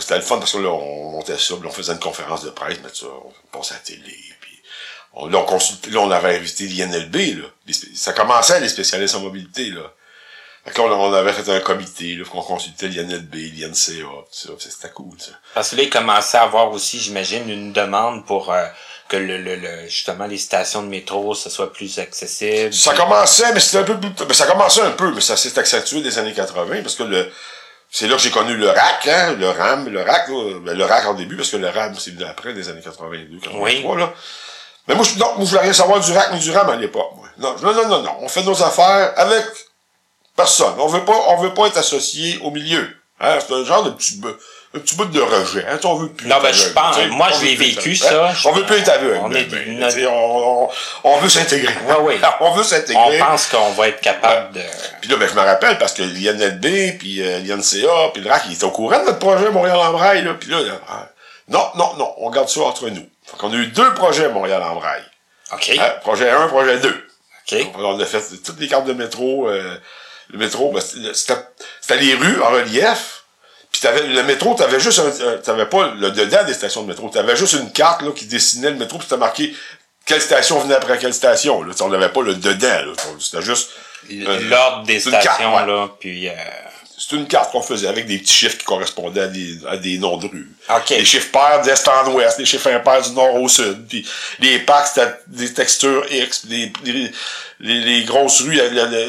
c'était 0.00 0.16
le 0.16 0.22
fun 0.22 0.38
parce 0.38 0.52
que 0.52 0.58
là, 0.58 0.68
on 0.70 1.10
montait 1.12 1.38
ça, 1.38 1.54
puis 1.56 1.66
on 1.68 1.70
faisait 1.72 1.92
une 1.92 1.98
conférence 2.00 2.44
de 2.44 2.50
presse, 2.50 2.78
mais 2.82 2.90
ça, 2.92 3.06
on 3.06 3.58
passait 3.58 3.74
à 3.74 3.76
la 3.78 3.82
télé, 3.82 4.16
puis 4.40 4.60
on, 5.14 5.26
là, 5.26 5.38
on 5.38 5.44
consultait, 5.44 5.90
là, 5.90 6.00
on 6.00 6.10
avait 6.10 6.36
invité 6.36 6.66
l'INLB, 6.66 7.14
là. 7.42 7.48
Les 7.66 7.74
ça 7.94 8.12
commençait, 8.12 8.60
les 8.60 8.68
spécialistes 8.68 9.14
en 9.14 9.20
mobilité, 9.20 9.70
là. 9.70 9.92
Fait 10.64 10.72
que 10.72 10.82
là, 10.82 10.88
on 10.88 11.10
on 11.10 11.12
avait 11.14 11.32
fait 11.32 11.50
un 11.50 11.60
comité, 11.60 12.16
là, 12.16 12.24
qu'on 12.24 12.42
consultait 12.42 12.88
l'INLB, 12.88 13.34
l'INCA, 13.34 14.02
tout 14.02 14.24
ça, 14.30 14.50
c'était 14.58 14.92
cool, 14.92 15.16
ça. 15.18 15.32
Parce 15.54 15.70
que 15.70 15.76
là, 15.76 15.82
il 15.84 15.90
commençait 15.90 16.36
à 16.38 16.42
avoir 16.42 16.70
aussi, 16.70 16.98
j'imagine, 17.00 17.48
une 17.48 17.72
demande 17.72 18.26
pour 18.26 18.52
euh, 18.52 18.66
que 19.08 19.16
le, 19.16 19.38
le, 19.38 19.56
le- 19.56 19.88
justement 19.88 20.26
les 20.26 20.36
stations 20.38 20.82
de 20.82 20.88
métro, 20.88 21.34
ce 21.34 21.48
soit 21.50 21.72
plus 21.72 21.98
accessible. 21.98 22.72
Ça 22.74 22.94
commençait, 22.94 23.52
mais 23.54 23.60
c'était 23.60 23.78
un 23.78 23.84
peu 23.84 23.98
plus, 23.98 24.10
mais 24.28 24.34
ça 24.34 24.46
commençait 24.46 24.82
un 24.82 24.90
peu, 24.92 25.12
mais 25.14 25.20
ça 25.22 25.36
s'est 25.36 25.58
accentué 25.58 26.02
des 26.02 26.18
années 26.18 26.34
80, 26.34 26.82
parce 26.82 26.94
que 26.94 27.02
le, 27.04 27.32
c'est 27.90 28.06
là 28.06 28.14
que 28.16 28.22
j'ai 28.22 28.30
connu 28.30 28.56
le 28.56 28.68
RAC, 28.68 29.08
hein, 29.08 29.32
le 29.32 29.50
RAM, 29.50 29.88
le 29.88 30.00
RAC, 30.00 30.28
là, 30.28 30.34
ben, 30.62 30.78
le 30.78 30.84
RAC 30.84 31.06
en 31.06 31.14
début, 31.14 31.36
parce 31.36 31.50
que 31.50 31.56
le 31.56 31.68
RAM, 31.68 31.94
c'est 31.98 32.12
venu 32.12 32.24
après, 32.24 32.52
des 32.52 32.68
années 32.68 32.82
82, 32.82 33.40
83, 33.40 33.96
là. 33.98 34.12
Mais 34.86 34.94
moi, 34.94 35.04
je, 35.04 35.18
non, 35.18 35.34
moi, 35.36 35.44
je 35.44 35.50
voulais 35.50 35.62
rien 35.62 35.72
savoir 35.72 36.00
du 36.00 36.12
RAC 36.12 36.32
ni 36.32 36.38
du 36.38 36.52
RAM 36.52 36.70
à 36.70 36.76
l'époque, 36.76 37.10
moi. 37.16 37.26
Non, 37.38 37.56
non, 37.60 37.74
non, 37.74 37.88
non, 37.88 38.02
non. 38.02 38.16
On 38.20 38.28
fait 38.28 38.44
nos 38.44 38.62
affaires 38.62 39.12
avec 39.16 39.44
personne. 40.36 40.74
On 40.78 40.86
veut 40.86 41.04
pas, 41.04 41.16
on 41.28 41.36
veut 41.42 41.52
pas 41.52 41.66
être 41.66 41.78
associé 41.78 42.38
au 42.42 42.50
milieu. 42.50 42.88
Hein, 43.18 43.38
c'est 43.40 43.52
un 43.52 43.64
genre 43.64 43.82
de 43.82 43.90
petit, 43.90 44.20
un 44.72 44.78
petit 44.78 44.94
bout 44.94 45.04
de 45.06 45.20
rejet. 45.20 45.66
Hein, 45.68 45.78
on 45.84 45.94
veut 45.96 46.08
plus 46.10 46.28
Non, 46.28 46.36
ben, 46.40 46.52
je 46.52 46.68
pense- 46.68 46.96
moi, 47.10 47.28
On 47.32 47.38
je 47.40 47.44
l'ai 47.44 47.56
vécu, 47.56 47.96
ça. 47.96 48.28
Hein, 48.30 48.34
On 48.44 48.52
veut 48.52 48.64
plus 48.64 48.76
être 48.76 48.88
aveugle. 48.90 49.18
On 49.22 49.32
est 49.34 50.06
on, 50.06 50.62
on, 50.64 50.70
on 51.04 51.18
veut 51.18 51.28
s'intégrer. 51.28 51.74
Ouais, 51.88 51.96
oui. 52.02 52.14
on 52.40 52.52
veut 52.52 52.60
On 52.60 52.64
s'intégrer. 52.64 53.18
pense 53.18 53.46
qu'on 53.48 53.70
va 53.72 53.88
être 53.88 54.00
capable 54.00 54.52
de... 54.54 54.60
Puis 55.00 55.10
là, 55.10 55.16
ben, 55.16 55.28
je 55.28 55.34
me 55.34 55.40
rappelle 55.40 55.76
parce 55.78 55.92
que 55.92 56.02
l'INLB, 56.02 56.98
puis 56.98 57.20
euh, 57.20 57.38
l'INCA, 57.40 58.10
puis 58.14 58.22
le 58.22 58.30
RAC, 58.30 58.42
ils 58.46 58.54
étaient 58.54 58.64
au 58.64 58.70
courant 58.70 59.00
de 59.00 59.06
notre 59.06 59.18
projet 59.18 59.50
Montréal 59.50 59.76
en 59.76 59.92
braille. 59.92 60.22
Là. 60.22 60.34
Puis 60.34 60.48
là, 60.50 60.58
ah, 60.88 61.08
non, 61.48 61.66
non, 61.74 61.94
non, 61.98 62.14
on 62.18 62.30
garde 62.30 62.48
ça 62.48 62.60
entre 62.60 62.88
nous. 62.90 63.08
Fait 63.26 63.36
qu'on 63.38 63.52
a 63.52 63.56
eu 63.56 63.66
deux 63.68 63.92
projets 63.94 64.28
Montréal 64.28 64.62
en 64.62 64.76
braille. 64.76 65.02
OK. 65.52 65.72
Hein, 65.80 65.94
projet 66.02 66.30
1, 66.30 66.46
projet 66.46 66.78
2. 66.78 66.88
OK. 67.52 67.66
On 67.76 67.98
a 67.98 68.04
fait 68.04 68.22
toutes 68.44 68.60
les 68.60 68.68
cartes 68.68 68.86
de 68.86 68.92
métro. 68.92 69.48
euh, 69.48 69.76
le 70.32 70.38
métro, 70.38 70.70
ben, 70.70 70.80
c'était 70.80 71.34
c'était 71.80 72.00
les 72.00 72.14
rues 72.14 72.40
en 72.40 72.50
relief. 72.50 73.19
Puis 73.72 73.80
t'avais 73.82 74.06
le 74.06 74.22
métro, 74.24 74.54
t'avais 74.54 74.80
juste 74.80 74.98
un, 74.98 75.28
un- 75.28 75.36
t'avais 75.38 75.66
pas 75.66 75.92
le 75.94 76.10
dedans 76.10 76.44
des 76.44 76.54
stations 76.54 76.82
de 76.82 76.88
métro, 76.88 77.08
t'avais 77.08 77.36
juste 77.36 77.54
une 77.54 77.70
carte 77.72 78.02
là 78.02 78.10
qui 78.14 78.26
dessinait 78.26 78.70
le 78.70 78.76
métro, 78.76 78.98
puis 78.98 79.06
c'était 79.08 79.20
marqué 79.20 79.54
quelle 80.06 80.20
station 80.20 80.58
venait 80.58 80.74
après 80.74 80.98
quelle 80.98 81.14
station. 81.14 81.62
Là, 81.62 81.72
on 81.80 81.88
n'avait 81.88 82.08
pas 82.08 82.22
le 82.22 82.34
dedans. 82.34 82.66
là. 82.68 82.92
C'était 83.20 83.42
juste 83.42 83.70
euh, 84.10 84.40
L'ordre 84.48 84.84
des 84.86 85.00
carte, 85.00 85.22
stations, 85.22 85.54
ouais. 85.56 85.66
là, 85.66 85.88
puis... 86.00 86.28
euh, 86.28 86.32
c'est 87.02 87.16
une 87.16 87.26
carte 87.26 87.50
qu'on 87.50 87.62
faisait 87.62 87.88
avec 87.88 88.06
des 88.06 88.18
petits 88.18 88.32
chiffres 88.34 88.58
qui 88.58 88.64
correspondaient 88.64 89.22
à 89.22 89.26
des, 89.26 89.56
à 89.66 89.76
des 89.78 89.96
noms 89.98 90.18
de 90.18 90.26
rues. 90.26 90.50
OK. 90.68 90.90
Les 90.90 91.04
chiffres 91.04 91.30
pairs 91.32 91.62
d'est 91.62 91.88
en 91.88 92.12
ouest, 92.12 92.38
les 92.38 92.44
chiffres 92.44 92.70
impairs 92.70 93.00
du 93.02 93.12
nord 93.12 93.36
au 93.36 93.48
sud. 93.48 93.86
Puis 93.88 94.06
les 94.40 94.58
packs, 94.58 94.88
c'était 94.88 95.10
des 95.28 95.52
textures 95.52 96.04
X. 96.12 96.42
Les, 96.48 96.70
les, 96.84 97.10
les, 97.60 97.80
les 97.80 98.04
grosses 98.04 98.42
rues, 98.42 98.60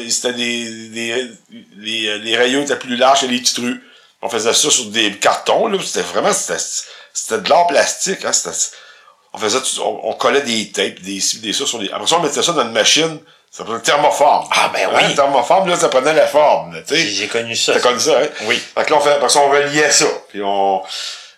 c'était 0.08 0.32
des, 0.32 0.88
des, 0.88 1.30
les, 1.76 2.18
les 2.18 2.36
rayons 2.36 2.62
étaient 2.62 2.78
plus 2.78 2.96
larges 2.96 3.20
que 3.20 3.26
les 3.26 3.38
petites 3.40 3.58
rues. 3.58 3.82
On 4.22 4.28
faisait 4.28 4.52
ça 4.52 4.70
sur 4.70 4.84
des 4.86 5.18
cartons, 5.18 5.66
là. 5.66 5.78
C'était 5.84 6.02
vraiment, 6.02 6.32
c'était, 6.32 6.62
c'était 7.12 7.40
de 7.40 7.48
l'art 7.50 7.66
plastique, 7.66 8.24
hein. 8.24 8.32
C'était, 8.32 8.56
on 9.32 9.38
faisait, 9.38 9.58
on, 9.80 10.00
on 10.10 10.12
collait 10.14 10.42
des 10.42 10.70
tapes, 10.70 11.00
des 11.00 11.20
ci, 11.20 11.40
des 11.40 11.52
ça 11.52 11.66
sur 11.66 11.78
les, 11.78 11.90
après 11.90 12.06
ça, 12.06 12.16
on 12.18 12.22
mettait 12.22 12.42
ça 12.42 12.52
dans 12.52 12.62
une 12.62 12.72
machine. 12.72 13.18
Ça 13.50 13.58
s'appelait 13.64 13.80
thermoforme. 13.80 14.48
Ah, 14.52 14.70
ben 14.72 14.88
Hein, 14.88 14.92
oui. 14.96 15.08
le 15.10 15.14
thermoforme, 15.14 15.68
là, 15.68 15.76
ça 15.76 15.88
prenait 15.90 16.14
la 16.14 16.26
forme, 16.26 16.74
tu 16.86 16.94
sais. 16.94 17.06
J'ai 17.06 17.28
connu 17.28 17.54
ça. 17.54 17.74
T'as 17.74 17.80
connu 17.80 18.00
ça, 18.00 18.18
hein? 18.18 18.28
Oui. 18.44 18.56
Fait 18.74 18.84
que 18.84 18.90
là, 18.90 18.96
on 18.96 19.00
fait, 19.00 19.10
après 19.12 19.28
ça, 19.28 19.40
on 19.40 19.50
reliait 19.50 19.90
ça. 19.90 20.06
Puis 20.30 20.40
on, 20.42 20.82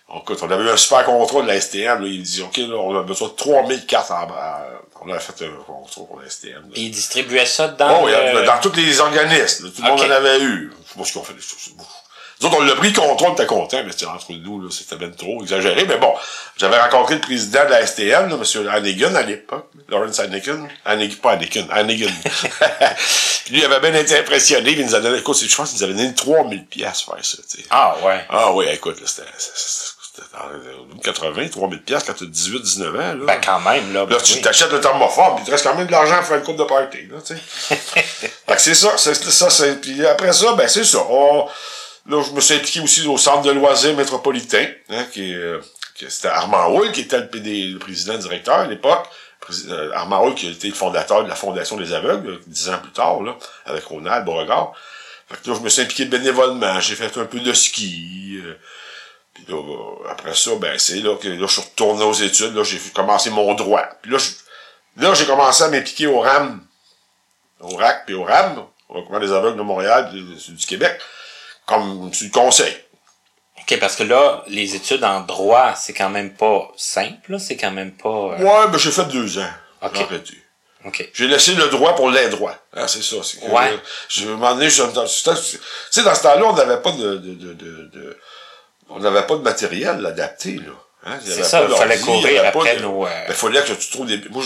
on, 0.07 0.19
écoute, 0.21 0.39
on 0.41 0.49
avait 0.49 0.63
eu 0.63 0.69
un 0.69 0.77
super 0.77 1.03
contrat 1.03 1.41
de 1.41 1.47
la 1.47 1.59
STM, 1.59 2.01
là. 2.03 2.07
Il 2.07 2.21
dit, 2.23 2.41
OK, 2.41 2.55
là, 2.57 2.75
on 2.77 2.97
a 2.97 3.03
besoin 3.03 3.27
de 3.27 3.33
3000 3.33 3.85
cartes 3.85 4.11
en, 4.11 4.27
on 5.01 5.11
a 5.11 5.19
fait 5.19 5.43
un 5.45 5.51
contrat 5.65 6.03
pour 6.07 6.21
la 6.23 6.29
STM, 6.29 6.53
là. 6.53 6.61
Puis 6.71 6.83
ils 6.83 6.91
distribuaient 6.91 7.45
ça 7.45 7.67
dans... 7.67 8.03
Oh, 8.03 8.07
le- 8.07 8.45
dans 8.45 8.59
tous 8.61 8.73
les 8.77 8.99
organismes, 9.01 9.71
tout 9.73 9.81
le 9.81 9.87
monde 9.89 9.99
en 10.01 10.09
avait 10.09 10.39
eu. 10.39 10.71
Je 10.87 10.93
sais 10.93 10.99
pas 10.99 11.05
ce 11.05 11.13
qu'on 11.15 11.23
fait. 11.23 11.33
Nous 12.41 12.47
autres, 12.47 12.57
on 12.59 12.63
l'a 12.63 12.75
pris 12.75 12.89
le 12.89 12.99
contrat, 12.99 13.29
on 13.29 13.33
était 13.33 13.45
contents, 13.45 13.81
mais 13.85 13.91
c'était 13.91 14.07
entre 14.07 14.31
nous, 14.33 14.61
là, 14.61 14.67
c'était 14.69 14.97
bien 14.97 15.09
trop 15.09 15.41
exagéré. 15.41 15.85
Mais 15.85 15.97
bon, 15.97 16.13
j'avais 16.57 16.79
rencontré 16.79 17.15
le 17.15 17.21
président 17.21 17.63
de 17.65 17.69
la 17.69 17.85
STM, 17.85 18.29
là, 18.29 18.35
M. 18.35 18.67
Hannigan, 18.69 19.15
à 19.15 19.21
l'époque. 19.21 19.69
Lawrence 19.87 20.19
Hannigan. 20.19 20.67
Hannigan, 20.83 21.15
pas 21.21 21.31
Hannigan, 21.31 21.67
Hannigan. 21.71 22.09
Puis 23.45 23.53
lui, 23.53 23.61
il 23.61 23.65
avait 23.65 23.79
bien 23.79 23.99
été 23.99 24.17
impressionné. 24.17 24.71
Il 24.71 24.85
nous 24.85 24.95
a 24.95 24.99
donné, 24.99 25.19
écoute, 25.19 25.37
je 25.37 25.55
pense 25.55 25.69
qu'il 25.69 25.77
nous 25.77 25.83
avait 25.83 25.93
donné 25.93 26.13
3000 26.13 26.65
pièces 26.65 27.01
faire 27.01 27.23
ça, 27.23 27.37
tu 27.49 27.57
sais. 27.57 27.67
Ah, 27.69 27.95
ouais. 28.03 28.25
Ah 28.29 28.51
oui, 28.51 28.65
écoute, 28.71 28.99
là, 28.99 29.07
c'était, 29.07 29.29
c'était 29.37 30.27
dans 30.33 30.49
les 30.49 31.01
80, 31.01 31.49
3000 31.49 31.81
pièces 31.83 32.03
quand 32.03 32.13
t'as 32.13 32.25
18, 32.25 32.61
19 32.61 32.95
ans, 32.95 32.97
là. 32.97 33.13
Ben, 33.25 33.39
quand 33.43 33.59
même, 33.59 33.93
là. 33.93 33.99
Là, 34.01 34.05
ben 34.07 34.17
tu 34.17 34.33
oui. 34.33 34.41
t'achètes 34.41 34.71
le 34.71 34.81
thermoforme, 34.81 35.35
puis 35.35 35.43
il 35.43 35.45
te 35.45 35.51
reste 35.51 35.63
quand 35.63 35.75
même 35.75 35.87
de 35.87 35.91
l'argent 35.91 36.17
pour 36.17 36.25
faire 36.25 36.37
une 36.37 36.43
coupe 36.43 36.57
de 36.57 36.63
party, 36.63 37.07
là, 37.11 37.17
tu 37.25 37.35
sais. 37.35 37.75
fait 37.75 38.55
que 38.55 38.61
c'est 38.61 38.75
ça, 38.75 38.97
c'est 38.97 39.13
ça, 39.13 39.49
c'est, 39.49 39.79
puis 39.79 40.05
après 40.05 40.33
ça, 40.33 40.53
ben, 40.53 40.67
c'est 40.67 40.83
ça. 40.83 41.05
On, 41.07 41.47
là, 42.07 42.21
je 42.21 42.31
me 42.31 42.41
suis 42.41 42.53
impliqué 42.55 42.79
aussi 42.79 43.05
au 43.07 43.17
centre 43.17 43.43
de 43.43 43.51
loisirs 43.51 43.95
métropolitain, 43.95 44.67
hein, 44.89 45.05
qui 45.11 45.33
euh, 45.33 45.59
C'était 45.95 46.27
Armand 46.27 46.69
Hull 46.69 46.91
qui 46.91 47.01
était 47.01 47.19
le, 47.19 47.29
PD, 47.29 47.67
le 47.67 47.79
président 47.79 48.17
directeur 48.17 48.59
à 48.59 48.67
l'époque. 48.67 49.07
Euh, 49.67 49.91
Armand 49.93 50.25
Hull 50.25 50.35
qui 50.35 50.49
était 50.49 50.67
le 50.67 50.73
fondateur 50.73 51.23
de 51.23 51.29
la 51.29 51.35
Fondation 51.35 51.77
des 51.77 51.93
aveugles, 51.93 52.39
dix 52.47 52.69
ans 52.69 52.79
plus 52.79 52.91
tard, 52.91 53.21
là, 53.21 53.35
avec 53.65 53.83
Ronald 53.85 54.25
Beauregard. 54.25 54.73
Fait 55.27 55.41
que 55.41 55.49
là, 55.49 55.55
je 55.57 55.61
me 55.63 55.69
suis 55.69 55.81
impliqué 55.81 56.05
bénévolement, 56.05 56.79
j'ai 56.79 56.95
fait 56.95 57.17
un 57.17 57.25
peu 57.25 57.39
de 57.39 57.53
ski. 57.53 58.41
Euh, 58.43 58.55
puis 59.33 59.45
là, 59.49 59.61
après 60.09 60.33
ça, 60.33 60.51
ben 60.55 60.77
c'est 60.79 60.99
là 61.01 61.15
que 61.17 61.27
là, 61.27 61.45
je 61.47 61.51
suis 61.51 61.61
retourné 61.61 62.03
aux 62.03 62.13
études, 62.13 62.55
là, 62.55 62.63
j'ai 62.63 62.79
commencé 62.93 63.29
mon 63.29 63.53
droit. 63.53 63.83
Puis 64.01 64.11
là, 64.11 64.17
là 64.97 65.13
j'ai 65.13 65.25
commencé 65.25 65.63
à 65.63 65.67
m'impliquer 65.67 66.07
au 66.07 66.19
RAM, 66.19 66.63
au 67.59 67.75
RAC, 67.75 68.05
puis 68.05 68.15
au 68.15 68.23
RAM, 68.23 68.65
au 68.89 68.93
Recommand 69.01 69.19
des 69.19 69.31
aveugles 69.31 69.57
de 69.57 69.63
Montréal, 69.63 70.11
du 70.11 70.65
Québec, 70.65 70.99
comme 71.65 72.11
tu 72.11 72.29
conseil. 72.29 72.75
OK, 73.61 73.79
parce 73.79 73.95
que 73.95 74.03
là, 74.03 74.43
les 74.47 74.75
études 74.75 75.03
en 75.03 75.21
droit, 75.21 75.73
c'est 75.75 75.93
quand 75.93 76.09
même 76.09 76.33
pas 76.33 76.71
simple, 76.77 77.39
c'est 77.39 77.57
quand 77.57 77.71
même 77.71 77.91
pas... 77.91 78.09
Euh, 78.09 78.37
ouais, 78.37 78.67
ben 78.67 78.77
j'ai 78.77 78.91
fait 78.91 79.05
deux 79.05 79.39
ans. 79.39 79.49
OK. 79.81 79.97
OK. 80.85 81.09
J'ai 81.13 81.27
laissé 81.27 81.55
le 81.55 81.67
droit 81.69 81.95
pour 81.95 82.11
les 82.11 82.27
droits. 82.29 82.55
Hein, 82.73 82.87
c'est 82.87 83.01
ça. 83.01 83.15
Ouais. 83.47 83.79
Je, 84.07 84.27
m'en 84.29 84.59
ai, 84.59 84.69
je, 84.69 84.83
tu 84.83 85.59
sais, 85.89 86.03
dans 86.03 86.15
ce 86.15 86.21
temps-là, 86.21 86.45
on 86.45 86.53
n'avait 86.53 86.81
pas 86.81 86.91
de, 86.91 87.17
de, 87.17 87.33
de, 87.33 87.53
de, 87.53 88.17
on 88.89 88.99
n'avait 88.99 89.25
pas 89.25 89.35
de 89.35 89.41
matériel 89.41 90.05
adapté, 90.05 90.53
là. 90.53 90.73
Hein? 91.07 91.19
C'est 91.23 91.43
ça, 91.43 91.65
il 91.67 91.75
fallait 91.75 91.99
courir 91.99 92.45
après 92.45 92.79
nos... 92.79 93.05
Euh, 93.05 93.09
il 93.27 93.33
fallait 93.33 93.61
que 93.63 93.73
tu 93.73 93.89
trouves 93.91 94.07
des... 94.07 94.21
Moi, 94.29 94.43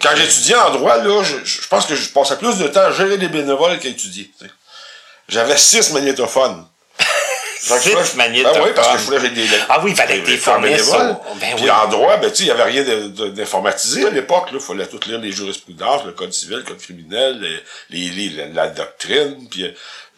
quand 0.00 0.16
j'étudiais 0.16 0.56
en 0.56 0.70
droit, 0.70 0.96
là, 0.98 1.22
je, 1.22 1.44
je, 1.44 1.68
pense 1.68 1.86
que 1.86 1.94
je 1.94 2.08
passais 2.10 2.36
plus 2.36 2.56
de 2.58 2.68
temps 2.68 2.80
à 2.80 2.92
gérer 2.92 3.18
des 3.18 3.28
bénévoles 3.28 3.78
qu'à 3.78 3.88
étudier. 3.88 4.30
J'avais 5.28 5.56
six 5.56 5.92
magnétophones. 5.92 6.66
Six 7.60 8.14
magnétophones. 8.14 8.60
Ah 8.62 8.64
oui, 8.64 8.72
parce 8.74 8.92
que 8.92 8.98
je 8.98 9.04
voulais 9.04 9.30
des 9.30 9.46
Ah 9.68 9.80
oui, 9.82 9.90
il 9.90 9.96
fallait 9.96 10.20
des 10.20 10.38
ça. 10.38 10.58
Ben 10.58 11.56
Puis 11.56 11.68
en 11.68 11.88
droit, 11.88 12.16
ben, 12.16 12.30
tu 12.30 12.36
sais, 12.36 12.42
il 12.44 12.46
n'y 12.46 12.52
avait 12.52 12.70
rien 12.70 12.84
d'informatisé 13.30 14.06
à 14.06 14.10
l'époque. 14.10 14.48
Il 14.52 14.60
fallait 14.60 14.86
tout 14.86 15.00
lire 15.06 15.18
les 15.18 15.32
jurisprudences, 15.32 16.04
le 16.04 16.12
code 16.12 16.32
civil, 16.32 16.58
le 16.58 16.62
code 16.62 16.78
criminel, 16.78 17.44
les, 17.90 18.10
les, 18.10 18.48
la, 18.52 18.68
doctrine, 18.68 19.48
puis 19.50 19.66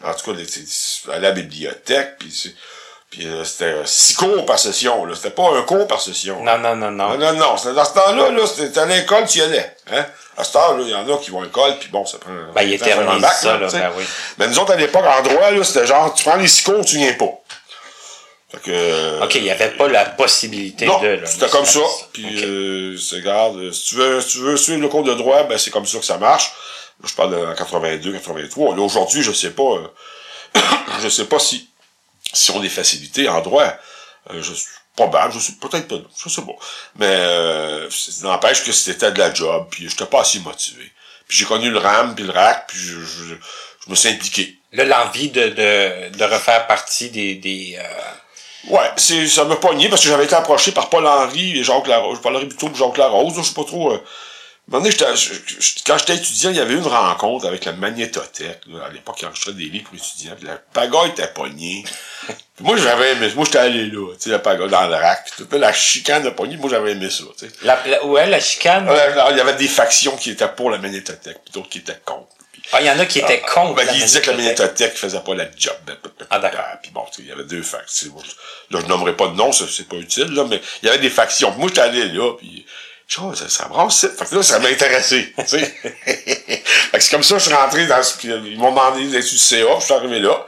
en 0.03 0.13
tout 0.13 0.33
cas, 0.33 0.39
à 1.13 1.19
la 1.19 1.31
bibliothèque, 1.31 2.17
puis 2.19 2.55
puis 3.11 3.27
euh, 3.27 3.43
c'était 3.43 3.75
six 3.83 4.15
cours 4.15 4.45
par 4.45 4.57
session, 4.57 5.03
là. 5.03 5.13
C'était 5.15 5.31
pas 5.31 5.51
un 5.53 5.63
cours 5.63 5.85
par 5.85 5.99
session. 5.99 6.41
Non, 6.45 6.57
non, 6.57 6.77
non, 6.77 6.91
non. 6.91 7.09
Non, 7.09 7.17
non, 7.17 7.33
non. 7.33 7.73
Dans 7.73 7.85
ce 7.85 7.93
temps-là, 7.93 8.31
là, 8.31 8.47
c'était 8.47 8.79
à 8.79 8.85
l'école, 8.85 9.27
tu 9.27 9.39
y 9.39 9.41
allais. 9.41 9.75
Hein? 9.91 10.05
À 10.37 10.45
ce 10.45 10.53
temps-là, 10.53 10.81
il 10.83 10.89
y 10.89 10.95
en 10.95 11.13
a 11.13 11.17
qui 11.17 11.29
vont 11.29 11.41
à 11.41 11.43
l'école, 11.43 11.77
puis 11.77 11.89
bon, 11.89 12.05
ça 12.05 12.19
prend... 12.19 12.31
Ben, 12.55 12.61
il 12.61 12.73
éternise 12.73 13.21
ça, 13.41 13.57
là, 13.57 13.67
ben 13.69 13.91
oui. 13.97 14.05
Mais 14.37 14.47
nous 14.47 14.57
autres, 14.59 14.71
à 14.71 14.77
l'époque, 14.77 15.03
en 15.05 15.21
droit, 15.23 15.51
là, 15.51 15.61
c'était 15.61 15.85
genre, 15.85 16.13
tu 16.13 16.23
prends 16.23 16.37
les 16.37 16.47
six 16.47 16.63
cours, 16.63 16.85
tu 16.85 16.95
viens 16.95 17.11
pas. 17.13 17.37
Fait 18.49 18.61
que... 18.61 18.71
Euh, 18.71 19.25
OK, 19.25 19.35
il 19.35 19.43
n'y 19.43 19.51
avait 19.51 19.71
pas 19.71 19.89
la 19.89 20.05
possibilité 20.05 20.85
non, 20.85 21.01
de... 21.01 21.19
c'était 21.25 21.49
comme 21.49 21.65
ça. 21.65 21.81
Puis, 22.13 22.45
euh, 22.45 22.97
c'est, 22.97 23.17
regarde, 23.17 23.73
si 23.73 23.87
tu 23.87 23.95
veux, 23.95 24.21
si 24.21 24.29
tu 24.29 24.37
veux 24.37 24.55
suivre 24.55 24.79
le 24.79 24.87
cours 24.87 25.03
de 25.03 25.13
droit, 25.15 25.43
ben, 25.43 25.57
c'est 25.57 25.71
comme 25.71 25.85
ça 25.85 25.99
que 25.99 26.05
ça 26.05 26.17
marche. 26.17 26.53
je 27.03 27.13
parle 27.13 27.31
de 27.31 27.57
82, 27.57 28.13
83. 28.13 28.75
Là, 28.77 28.81
aujourd'hui, 28.81 29.21
je 29.21 29.33
sais 29.33 29.51
pas... 29.51 29.63
Euh, 29.63 29.87
je 31.03 31.09
sais 31.09 31.25
pas 31.25 31.39
si 31.39 31.70
si 32.33 32.51
on 32.51 32.59
des 32.59 32.69
facilités 32.69 33.27
en 33.29 33.41
droit, 33.41 33.73
euh, 34.29 34.41
je 34.41 34.53
suis 34.53 34.67
probable, 34.95 35.33
je 35.33 35.39
suis 35.39 35.53
peut-être 35.53 35.87
pas, 35.87 35.95
je 36.17 36.29
sais 36.29 36.41
pas. 36.41 36.55
Mais 36.95 37.07
euh, 37.07 37.89
n'empêche 38.23 38.63
que 38.63 38.71
c'était 38.71 39.11
de 39.11 39.19
la 39.19 39.33
job, 39.33 39.67
puis 39.71 39.89
j'étais 39.89 40.05
pas 40.05 40.21
assez 40.21 40.39
motivé. 40.39 40.91
Puis 41.27 41.37
j'ai 41.37 41.45
connu 41.45 41.69
le 41.69 41.79
RAM, 41.79 42.13
puis 42.15 42.25
le 42.25 42.31
RAC, 42.31 42.67
puis 42.67 42.77
je, 42.77 42.99
je, 42.99 43.35
me 43.87 43.95
suis 43.95 44.09
impliqué. 44.09 44.57
Là, 44.73 44.83
l'envie 44.85 45.29
de, 45.29 45.49
de, 45.49 46.17
de 46.17 46.23
refaire 46.23 46.67
partie 46.67 47.09
des... 47.09 47.35
des 47.35 47.77
euh... 47.79 48.11
Ouais, 48.69 48.91
c'est 48.95 49.27
ça 49.27 49.43
m'a 49.45 49.55
pogné 49.55 49.89
parce 49.89 50.03
que 50.03 50.07
j'avais 50.07 50.25
été 50.25 50.35
approché 50.35 50.71
par 50.71 50.89
Paul 50.89 51.07
Henry 51.07 51.57
et 51.57 51.63
Jacques 51.63 51.87
Larose. 51.87 52.17
Je 52.17 52.21
parlerai 52.21 52.45
plutôt 52.45 52.69
de 52.69 52.75
Jacques 52.75 52.97
Larose, 52.97 53.33
je 53.35 53.41
sais 53.41 53.55
pas 53.55 53.63
trop. 53.63 53.91
Euh, 53.91 54.03
moment 54.71 54.83
donné, 54.83 54.95
quand 55.85 55.97
j'étais 55.97 56.15
étudiant, 56.15 56.49
il 56.49 56.55
y 56.55 56.59
avait 56.59 56.73
une 56.73 56.87
rencontre 56.87 57.45
avec 57.45 57.65
la 57.65 57.73
magnétothèque. 57.73 58.61
à 58.83 58.89
l'époque, 58.89 59.17
il 59.21 59.25
enregistrait 59.25 59.53
des 59.53 59.65
livres 59.65 59.89
pour 59.89 59.95
étudiants. 59.95 60.33
Puis 60.37 60.47
la 60.47 60.57
pagaille 60.57 61.09
était 61.09 61.27
pognée. 61.27 61.83
moi, 62.61 62.77
j'avais 62.77 63.11
aimé 63.13 63.29
Moi, 63.35 63.45
j'étais 63.45 63.57
allé 63.57 63.87
là, 63.87 64.13
tu 64.13 64.21
sais, 64.23 64.29
la 64.29 64.39
pagaille 64.39 64.69
dans 64.69 64.87
le 64.87 64.95
rack. 64.95 65.31
Puis 65.35 65.59
la 65.59 65.73
chicane 65.73 66.23
de 66.23 66.29
pognée, 66.29 66.57
moi, 66.57 66.69
j'avais 66.69 66.93
aimé 66.93 67.09
ça, 67.09 67.23
tu 67.37 67.47
sais. 67.47 67.53
La, 67.63 68.05
ouais, 68.05 68.27
la 68.27 68.39
chicane? 68.39 68.87
il 69.31 69.37
y 69.37 69.41
avait 69.41 69.55
des 69.55 69.67
factions 69.67 70.15
qui 70.15 70.31
étaient 70.31 70.47
pour 70.47 70.71
la 70.71 70.77
magnétothèque, 70.77 71.39
puis 71.43 71.53
d'autres 71.53 71.69
qui 71.69 71.79
étaient 71.79 71.99
contre. 72.05 72.27
Ah, 72.73 72.79
il 72.79 72.87
y 72.87 72.89
en 72.89 72.99
a 72.99 73.05
qui 73.05 73.19
étaient 73.19 73.41
ah, 73.45 73.51
contre. 73.53 73.75
Ben, 73.75 73.87
ils 73.93 74.01
disaient 74.01 74.21
que 74.21 74.31
la 74.31 74.37
magnétothèque 74.37 74.95
faisait 74.95 75.19
pas 75.19 75.35
la 75.35 75.45
job. 75.57 75.75
Ah, 76.29 76.39
d'accord. 76.39 76.63
Puis 76.81 76.91
bon, 76.91 77.03
il 77.19 77.27
y 77.27 77.31
avait 77.31 77.43
deux 77.43 77.63
factions. 77.63 78.15
Là, 78.69 78.79
je 78.81 78.85
nommerai 78.85 79.17
pas 79.17 79.27
de 79.27 79.35
nom, 79.35 79.51
c'est 79.51 79.87
pas 79.87 79.97
utile, 79.97 80.31
là, 80.33 80.45
mais 80.49 80.61
il 80.81 80.85
y 80.85 80.89
avait 80.89 80.99
des 80.99 81.09
factions. 81.09 81.51
Moi, 81.57 81.67
j'étais 81.67 81.81
allé 81.81 82.05
là, 82.05 82.33
puis 82.37 82.65
ça, 83.11 83.49
ça 83.49 83.67
brasse, 83.67 84.07
Fait 84.17 84.25
que 84.25 84.35
là, 84.35 84.43
ça 84.43 84.59
m'a 84.59 84.69
intéressé, 84.69 85.33
fait 85.45 85.57
que 86.93 86.99
c'est 86.99 87.11
comme 87.11 87.23
ça 87.23 87.35
que 87.35 87.41
je 87.41 87.45
suis 87.45 87.53
rentré 87.53 87.85
dans 87.85 88.01
ce... 88.01 88.15
Ils 88.25 88.57
m'ont 88.57 88.71
demandé 88.71 89.05
d'être 89.07 89.29
du 89.29 89.37
CA, 89.37 89.79
je 89.79 89.85
suis 89.85 89.93
arrivé 89.93 90.19
là. 90.19 90.45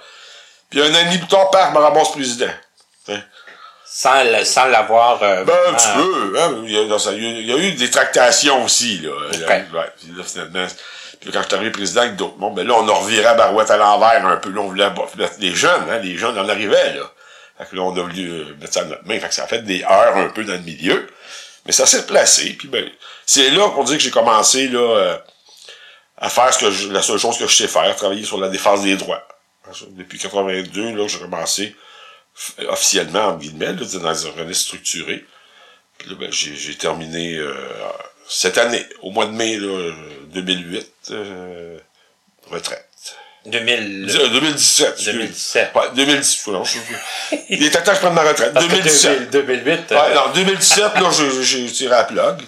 Puis 0.70 0.82
un 0.82 0.94
an 0.94 1.00
et 1.00 1.06
demi 1.06 1.18
plus 1.18 1.28
tard, 1.28 1.50
père 1.52 1.72
me 1.72 1.80
ramasse 1.80 2.12
président. 2.12 2.52
Sans, 3.86 4.46
sans 4.46 4.66
l'avoir... 4.66 5.22
Euh, 5.22 5.44
ben, 5.44 5.54
un 5.70 5.74
petit 5.74 5.88
peu, 5.94 6.40
hein. 6.40 6.64
Il 6.64 6.72
y, 6.72 6.78
a, 6.78 6.82
il 7.12 7.46
y, 7.46 7.54
a, 7.54 7.58
eu 7.58 7.72
des 7.74 7.90
tractations 7.92 8.64
aussi, 8.64 9.00
là. 9.00 9.12
Ouais. 9.12 9.92
Puis 10.00 10.14
là, 10.18 10.24
finalement... 10.24 10.66
Puis 11.20 11.32
quand 11.32 11.42
je 11.42 11.48
suis 11.48 11.56
arrivé 11.56 11.72
président 11.72 12.02
avec 12.02 12.16
d'autres 12.16 12.38
mondes, 12.38 12.56
ben 12.56 12.68
là, 12.68 12.74
on 12.78 12.88
a 12.88 12.92
reviré 12.92 13.26
à 13.26 13.34
Barouette 13.34 13.72
à 13.72 13.78
l'envers 13.78 14.26
un 14.26 14.38
peu. 14.38 14.50
Là, 14.50 14.62
on 14.62 14.68
voulait 14.68 14.90
les 15.40 15.54
jeunes, 15.54 15.90
hein. 15.90 16.00
Les 16.00 16.18
jeunes, 16.18 16.38
on 16.38 16.50
arrivait, 16.50 16.96
là. 16.96 17.04
Fait 17.58 17.66
que 17.70 17.76
là, 17.76 17.84
on 17.84 17.96
a 17.96 18.02
voulu 18.02 18.30
euh, 18.30 18.56
mettre 18.60 18.74
ça 18.74 18.82
à 18.82 18.86
notre 18.86 19.08
main. 19.08 19.20
Fait 19.20 19.28
que 19.28 19.34
ça 19.34 19.44
a 19.44 19.48
fait 19.48 19.62
des 19.62 19.84
heures 19.84 20.18
un 20.18 20.30
peu 20.30 20.44
dans 20.44 20.54
le 20.54 20.60
milieu. 20.60 21.08
Mais 21.66 21.72
ça 21.72 21.86
s'est 21.86 22.06
placé, 22.06 22.54
puis 22.54 22.68
ben, 22.68 22.90
c'est 23.26 23.50
là 23.52 23.70
qu'on 23.70 23.84
dit 23.84 23.94
que 23.94 24.04
j'ai 24.04 24.12
commencé 24.12 24.68
là, 24.68 24.80
euh, 24.80 25.18
à 26.18 26.30
faire 26.30 26.54
ce 26.54 26.60
que 26.60 26.72
je, 26.72 26.90
la 26.90 27.02
seule 27.02 27.20
chose 27.20 27.38
que 27.38 27.48
je 27.48 27.56
sais 27.56 27.68
faire, 27.68 27.96
travailler 27.96 28.24
sur 28.24 28.40
la 28.40 28.50
défense 28.50 28.84
des 28.84 28.96
droits. 28.96 29.26
Depuis 29.92 30.20
82, 30.20 30.94
là, 30.94 31.08
j'ai 31.08 31.20
commencé 31.20 31.76
officiellement, 32.68 33.28
en 33.28 33.38
guillemets, 33.38 33.74
là, 33.74 33.86
dans 33.86 34.26
un 34.26 34.30
organisme 34.30 34.62
structuré. 34.62 35.26
Puis 35.98 36.10
là, 36.10 36.16
ben, 36.20 36.32
j'ai 36.32 36.76
terminé 36.76 37.38
euh, 37.38 37.54
cette 38.28 38.58
année, 38.58 38.86
au 39.02 39.12
mois 39.12 39.26
de 39.26 39.32
mai 39.32 39.58
là, 39.58 39.92
2008, 40.28 40.92
euh, 41.12 41.78
retraite. 42.50 42.90
2000... 43.46 44.06
2017. 44.06 45.04
2017. 45.06 45.72
Ouais, 45.76 45.82
2017. 45.96 46.48
Non, 46.54 46.64
je... 46.64 46.78
Il 47.50 47.64
était 47.64 47.82
temps 47.82 47.92
que 47.92 47.98
je 47.98 48.02
prenne 48.02 48.14
ma 48.14 48.24
retraite. 48.24 48.54
2017. 48.54 49.32
2008. 49.32 49.92
Ouais, 49.92 49.98
euh, 49.98 50.16
non, 50.16 50.32
2017, 50.34 50.80
là, 51.00 51.10
j'ai 51.42 51.66
tiré 51.72 51.96
à 51.96 52.04
plug. 52.06 52.42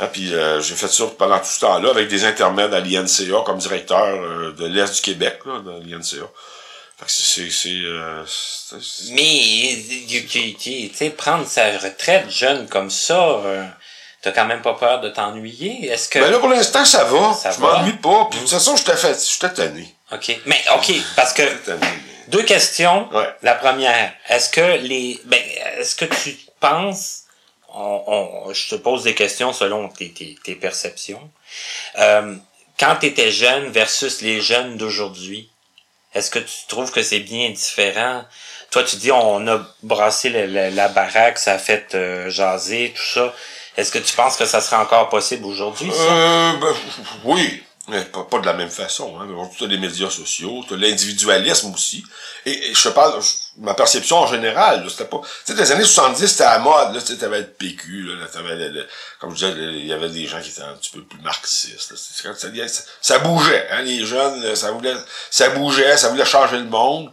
Hein, 0.00 0.08
puis 0.10 0.34
euh, 0.34 0.60
j'ai 0.62 0.74
fait 0.74 0.88
ça 0.88 1.04
pendant 1.18 1.38
tout 1.38 1.46
ce 1.46 1.60
temps-là 1.60 1.90
avec 1.90 2.08
des 2.08 2.24
intermèdes 2.24 2.72
à 2.72 2.80
l'INCA 2.80 3.42
comme 3.44 3.58
directeur 3.58 4.06
euh, 4.06 4.52
de 4.52 4.66
l'Est 4.66 4.94
du 4.94 5.00
Québec, 5.02 5.40
là, 5.44 5.60
dans 5.60 5.78
l'INCA. 5.78 6.26
C'est, 7.06 7.50
c'est, 7.50 7.80
euh, 7.82 8.22
Mais, 9.10 9.76
tu 10.58 10.90
sais, 10.94 11.10
prendre 11.10 11.46
sa 11.46 11.64
retraite 11.78 12.30
jeune 12.30 12.68
comme 12.68 12.90
ça, 12.90 13.42
T'as 14.22 14.30
quand 14.30 14.46
même 14.46 14.62
pas 14.62 14.74
peur 14.74 15.00
de 15.00 15.08
t'ennuyer? 15.08 15.90
Est-ce 15.90 16.08
que. 16.08 16.20
Ben 16.20 16.30
là, 16.30 16.38
pour 16.38 16.48
l'instant, 16.48 16.84
ça 16.84 17.02
va. 17.02 17.34
Ça 17.34 17.50
je 17.50 17.58
m'ennuie 17.58 17.94
pas. 17.94 18.28
Puis, 18.30 18.38
de 18.38 18.44
toute 18.44 18.52
façon, 18.52 18.76
fait, 18.76 19.18
j'étais 19.28 19.52
tanné. 19.52 19.92
OK. 20.12 20.40
Mais, 20.46 20.60
OK, 20.74 20.92
parce 21.16 21.32
que. 21.32 21.42
Deux 22.28 22.42
questions. 22.44 23.12
Ouais. 23.12 23.28
La 23.42 23.54
première, 23.54 24.12
est-ce 24.28 24.48
que 24.50 24.78
les. 24.78 25.20
Ben, 25.24 25.40
est-ce 25.78 25.96
que 25.96 26.04
tu 26.04 26.36
penses. 26.60 27.20
On, 27.74 28.02
on, 28.06 28.52
je 28.52 28.68
te 28.68 28.74
pose 28.74 29.02
des 29.04 29.14
questions 29.14 29.52
selon 29.54 29.88
tes, 29.88 30.10
tes, 30.10 30.36
tes 30.44 30.54
perceptions. 30.54 31.30
Euh, 31.98 32.36
quand 32.78 32.96
tu 33.00 33.06
étais 33.06 33.30
jeune 33.30 33.70
versus 33.70 34.20
les 34.20 34.42
jeunes 34.42 34.76
d'aujourd'hui, 34.76 35.50
est-ce 36.14 36.30
que 36.30 36.38
tu 36.38 36.66
trouves 36.68 36.90
que 36.90 37.02
c'est 37.02 37.20
bien 37.20 37.48
différent? 37.50 38.24
Toi, 38.70 38.82
tu 38.84 38.96
dis 38.96 39.10
on 39.10 39.46
a 39.48 39.60
brassé 39.82 40.28
la, 40.28 40.70
la, 40.70 40.88
baraque, 40.88 41.38
ça 41.38 41.54
a 41.54 41.58
fait 41.58 41.94
euh, 41.94 42.28
jaser, 42.28 42.92
tout 42.94 43.02
ça. 43.02 43.34
Est-ce 43.76 43.90
que 43.90 43.98
tu 43.98 44.12
penses 44.14 44.36
que 44.36 44.44
ça 44.44 44.60
serait 44.60 44.76
encore 44.76 45.08
possible 45.08 45.46
aujourd'hui, 45.46 45.90
Euh, 45.90 46.52
ben, 46.58 46.74
oui. 47.24 47.62
Mais 47.88 48.04
pas, 48.04 48.38
de 48.38 48.46
la 48.46 48.52
même 48.52 48.70
façon. 48.70 49.18
Hein. 49.20 49.26
Tu 49.56 49.64
as 49.64 49.66
les 49.66 49.76
médias 49.76 50.08
sociaux, 50.08 50.64
tu 50.68 50.76
l'individualisme 50.76 51.74
aussi. 51.74 52.04
Et, 52.46 52.72
je 52.74 52.88
parle, 52.90 53.20
ma 53.58 53.74
perception 53.74 54.18
en 54.18 54.26
général, 54.28 54.88
c'était 54.88 55.06
pas... 55.06 55.20
Tu 55.44 55.52
les 55.54 55.72
années 55.72 55.84
70, 55.84 56.28
c'était 56.28 56.44
à 56.44 56.60
mode. 56.60 56.94
Là, 56.94 57.02
tu 57.02 57.24
avais 57.24 57.40
le 57.40 57.48
PQ, 57.48 58.16
là, 58.16 58.26
avais 58.34 58.68
le, 58.68 58.86
comme 59.18 59.30
je 59.36 59.46
disais, 59.46 59.52
il 59.52 59.86
y 59.86 59.92
avait 59.92 60.10
des 60.10 60.26
gens 60.26 60.40
qui 60.40 60.50
étaient 60.50 60.62
un 60.62 60.74
petit 60.74 60.92
peu 60.92 61.02
plus 61.02 61.20
marxistes. 61.22 61.96
Ça, 61.96 62.36
ça, 63.00 63.18
bougeait. 63.18 63.68
Hein, 63.72 63.82
les 63.82 64.06
jeunes, 64.06 64.54
ça 64.54 64.70
voulait, 64.70 64.94
ça 65.30 65.48
bougeait, 65.48 65.96
ça 65.96 66.08
voulait 66.10 66.24
changer 66.24 66.58
le 66.58 66.66
monde. 66.66 67.10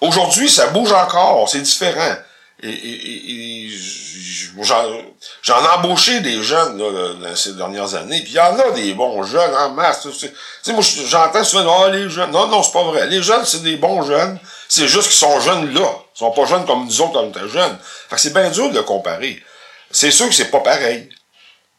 Aujourd'hui, 0.00 0.50
ça 0.50 0.66
bouge 0.68 0.92
encore, 0.92 1.48
c'est 1.48 1.60
différent. 1.60 2.16
Et, 2.60 2.70
et, 2.70 3.66
et 3.66 3.70
j'en 5.42 5.64
ai 5.64 5.68
embauché 5.76 6.20
des 6.20 6.42
jeunes 6.42 6.78
là, 6.78 7.14
dans 7.14 7.36
ces 7.36 7.52
dernières 7.52 7.94
années, 7.94 8.20
puis 8.20 8.32
il 8.32 8.36
y 8.36 8.40
en 8.40 8.58
a 8.58 8.70
des 8.72 8.94
bons 8.94 9.22
jeunes 9.22 9.54
en 9.54 9.70
masse. 9.70 10.02
Tu 10.02 10.28
sais, 10.62 10.72
moi 10.72 10.82
j'entends 10.82 11.44
souvent 11.44 11.84
oh, 11.86 11.90
les 11.90 12.10
jeunes. 12.10 12.32
Non, 12.32 12.48
non, 12.48 12.62
c'est 12.62 12.72
pas 12.72 12.82
vrai. 12.84 13.06
Les 13.06 13.22
jeunes, 13.22 13.44
c'est 13.44 13.62
des 13.62 13.76
bons 13.76 14.02
jeunes. 14.02 14.38
C'est 14.68 14.88
juste 14.88 15.08
qu'ils 15.08 15.18
sont 15.18 15.40
jeunes 15.40 15.72
là. 15.72 15.88
Ils 16.14 16.18
sont 16.18 16.32
pas 16.32 16.46
jeunes 16.46 16.66
comme 16.66 16.84
nous 16.84 17.00
autres 17.00 17.12
quand 17.12 17.22
on 17.22 17.30
était 17.30 17.48
jeunes. 17.48 17.78
Fait 18.08 18.16
que 18.16 18.20
c'est 18.20 18.34
bien 18.34 18.50
dur 18.50 18.70
de 18.70 18.80
comparer. 18.80 19.40
c'est 19.90 20.10
sûr 20.10 20.28
que 20.28 20.34
c'est 20.34 20.50
pas 20.50 20.60
pareil. 20.60 21.08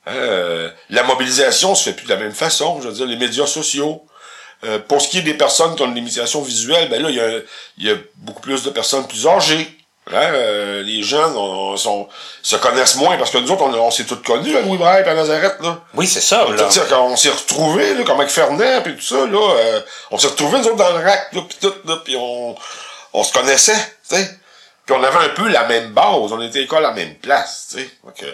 Euh, 0.07 0.69
la 0.89 1.03
mobilisation 1.03 1.75
se 1.75 1.83
fait 1.83 1.93
plus 1.93 2.05
de 2.05 2.13
la 2.13 2.19
même 2.19 2.33
façon. 2.33 2.81
Je 2.81 2.87
veux 2.87 2.93
dire, 2.93 3.05
les 3.05 3.17
médias 3.17 3.47
sociaux. 3.47 4.05
Euh, 4.65 4.79
pour 4.79 5.01
ce 5.01 5.07
qui 5.07 5.19
est 5.19 5.23
des 5.23 5.35
personnes 5.35 5.75
qui 5.75 5.83
ont 5.83 5.87
une 5.87 5.95
limitation 5.95 6.41
visuelle, 6.41 6.89
ben 6.89 7.01
là, 7.01 7.09
il 7.09 7.85
y 7.85 7.89
a 7.89 7.95
beaucoup 8.17 8.41
plus 8.41 8.63
de 8.63 8.69
personnes 8.69 9.07
plus 9.07 9.25
âgées. 9.25 9.78
Hein, 10.11 10.31
euh, 10.33 10.81
les 10.81 11.03
jeunes 11.03 11.35
on, 11.35 11.77
sont, 11.77 12.07
se 12.41 12.55
connaissent 12.55 12.95
moins 12.95 13.17
parce 13.17 13.29
que 13.29 13.37
nous 13.37 13.51
autres, 13.51 13.61
on, 13.63 13.73
on 13.73 13.91
s'est 13.91 14.05
tous 14.05 14.15
connus, 14.17 14.57
à 14.57 14.61
Louis 14.61 14.77
Braille 14.77 15.03
et 15.03 15.13
Nazareth. 15.13 15.57
Là. 15.61 15.81
Oui, 15.93 16.07
c'est 16.07 16.21
ça. 16.21 16.45
On, 16.47 16.51
Là. 16.51 16.67
quand 16.89 17.03
on 17.05 17.15
s'est 17.15 17.29
retrouvés, 17.29 17.93
là, 17.93 18.03
comme 18.03 18.19
avec 18.19 18.31
Fernand 18.31 18.59
et 18.85 18.95
tout 18.95 19.01
ça, 19.01 19.25
là, 19.27 19.55
euh, 19.57 19.81
on 20.09 20.17
s'est 20.17 20.27
retrouvés 20.29 20.57
nous 20.59 20.65
autres 20.65 20.77
dans 20.77 20.97
le 20.97 21.03
rack, 21.03 21.31
là, 21.33 21.41
pis 21.47 21.57
tout, 21.61 21.73
là, 21.85 21.97
pis 22.03 22.15
on, 22.17 22.55
on 23.13 23.23
se 23.23 23.31
connaissait, 23.33 23.77
tu 24.09 24.15
sais. 24.15 24.29
Puis 24.85 24.95
on 24.97 25.03
avait 25.03 25.25
un 25.25 25.29
peu 25.29 25.47
la 25.47 25.67
même 25.67 25.91
base, 25.93 26.31
on 26.31 26.41
était 26.41 26.67
à 26.75 26.79
la 26.79 26.91
même 26.91 27.13
place, 27.15 27.67
tu 27.69 27.77
sais. 27.77 27.89
Euh, 28.23 28.33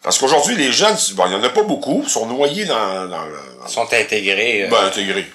parce 0.00 0.18
qu'aujourd'hui, 0.18 0.54
les 0.54 0.70
jeunes, 0.70 0.96
bon, 1.14 1.24
il 1.26 1.32
y 1.32 1.34
en 1.34 1.42
a 1.42 1.48
pas 1.48 1.64
beaucoup, 1.64 2.06
sont 2.06 2.26
noyés 2.26 2.64
dans, 2.66 3.06
dans, 3.06 3.08
dans 3.08 3.66
Ils 3.66 3.72
sont 3.72 3.92
intégrés. 3.92 4.62
euh, 4.62 4.68
ben, 4.68 4.84
intégrés. 4.84 5.26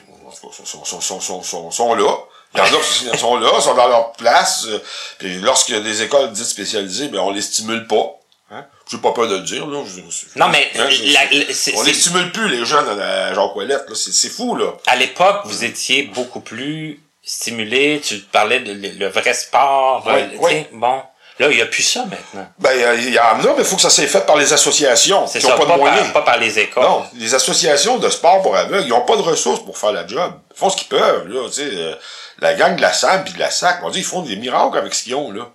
Sont, 0.42 0.86
sont, 1.02 1.02
sont, 1.20 1.42
sont, 1.44 1.72
sont 1.72 1.94
là. 1.96 2.16
Il 2.56 2.60
y 2.60 2.62
en 2.62 2.66
a 2.66 2.70
qui 3.14 3.18
sont 3.20 3.38
là, 3.38 3.60
sont 3.62 3.74
dans 3.76 3.88
leur 3.88 4.12
place. 4.14 4.66
euh, 4.68 4.80
Puis 5.20 5.40
lorsqu'il 5.42 5.76
y 5.76 5.78
a 5.78 5.82
des 5.82 6.02
écoles 6.04 6.32
dites 6.32 6.46
spécialisées, 6.46 7.08
ben 7.08 7.20
on 7.20 7.32
les 7.32 7.42
stimule 7.42 7.88
pas. 7.88 8.20
Hein? 8.52 8.66
J'ai 8.92 8.98
pas 9.00 9.12
peur 9.14 9.28
de 9.28 9.36
le 9.38 9.42
dire, 9.42 9.66
là. 9.66 9.84
Je- 9.86 10.02
je- 10.02 10.38
Non, 10.40 10.48
mais 10.50 10.70
hein, 10.78 10.88
je- 10.90 11.12
la- 11.14 11.78
on 11.80 11.84
les 11.84 11.94
stimule 11.94 12.32
plus, 12.32 12.48
les 12.50 12.64
jeunes 12.66 12.88
à 12.88 12.94
la 12.94 13.34
Jacques 13.34 13.56
Ouellette, 13.56 13.86
là. 13.90 13.96
C'est, 13.96 14.14
c'est 14.14 14.30
fou, 14.30 14.56
là. 14.56 14.74
à 14.86 14.96
l'époque, 14.96 15.42
vous 15.46 15.64
étiez 15.64 16.04
beaucoup 16.04 16.42
plus 16.42 17.00
stimulé. 17.24 18.02
Tu 18.06 18.20
parlais 18.20 18.60
de 18.60 18.74
le, 18.74 18.90
le 18.90 19.08
vrai 19.08 19.34
sport. 19.34 20.08
Euh, 20.08 20.28
ouais. 20.38 20.52
sais, 20.52 20.70
Bon, 20.74 21.02
là, 21.40 21.48
il 21.50 21.56
n'y 21.56 21.62
a 21.62 21.66
plus 21.66 21.84
ça 21.84 22.06
maintenant. 22.06 22.48
Ben, 22.60 22.72
il 22.98 23.12
y, 23.14 23.18
a, 23.18 23.34
mais 23.36 23.44
il 23.60 23.66
faut 23.66 23.76
que 23.76 23.82
ça 23.82 23.90
soit 23.90 24.08
fait 24.08 24.26
par 24.26 24.38
les 24.38 24.54
associations 24.54 25.26
C'est 25.28 25.40
qui 25.40 25.48
n'ont 25.48 25.58
pas, 25.58 25.66
pas, 25.66 25.74
de 25.74 25.78
moyens. 25.80 26.04
par, 26.12 26.14
pas 26.14 26.32
par 26.34 26.38
les 26.40 26.60
écoles. 26.60 26.84
Non, 26.84 27.04
les 27.16 27.34
associations 27.34 27.98
de 27.98 28.10
sport 28.10 28.42
pour 28.42 28.56
aveugles, 28.56 28.84
ils 28.86 28.90
n'ont 28.90 29.06
pas 29.06 29.16
de 29.18 29.22
ressources 29.22 29.64
pour 29.64 29.78
faire 29.78 29.92
la 29.92 30.06
job. 30.08 30.34
Ils 30.56 30.60
font 30.60 30.70
ce 30.70 30.78
qu'ils 30.78 30.88
peuvent, 30.90 31.28
là, 31.28 31.48
tu 31.48 31.54
sais. 31.56 31.70
euh, 31.74 31.96
la 32.40 32.54
gang 32.56 32.76
de 32.76 32.82
la 32.82 32.94
SAM 32.94 33.24
puis 33.24 33.34
de 33.34 33.40
la 33.40 33.50
SAC, 33.52 33.80
on 33.84 33.90
dit, 33.90 34.00
ils 34.00 34.06
font 34.06 34.22
des 34.22 34.36
miracles 34.36 34.78
avec 34.78 34.94
ce 34.94 35.04
qu'ils 35.04 35.16
ont, 35.16 35.32
là. 35.32 35.50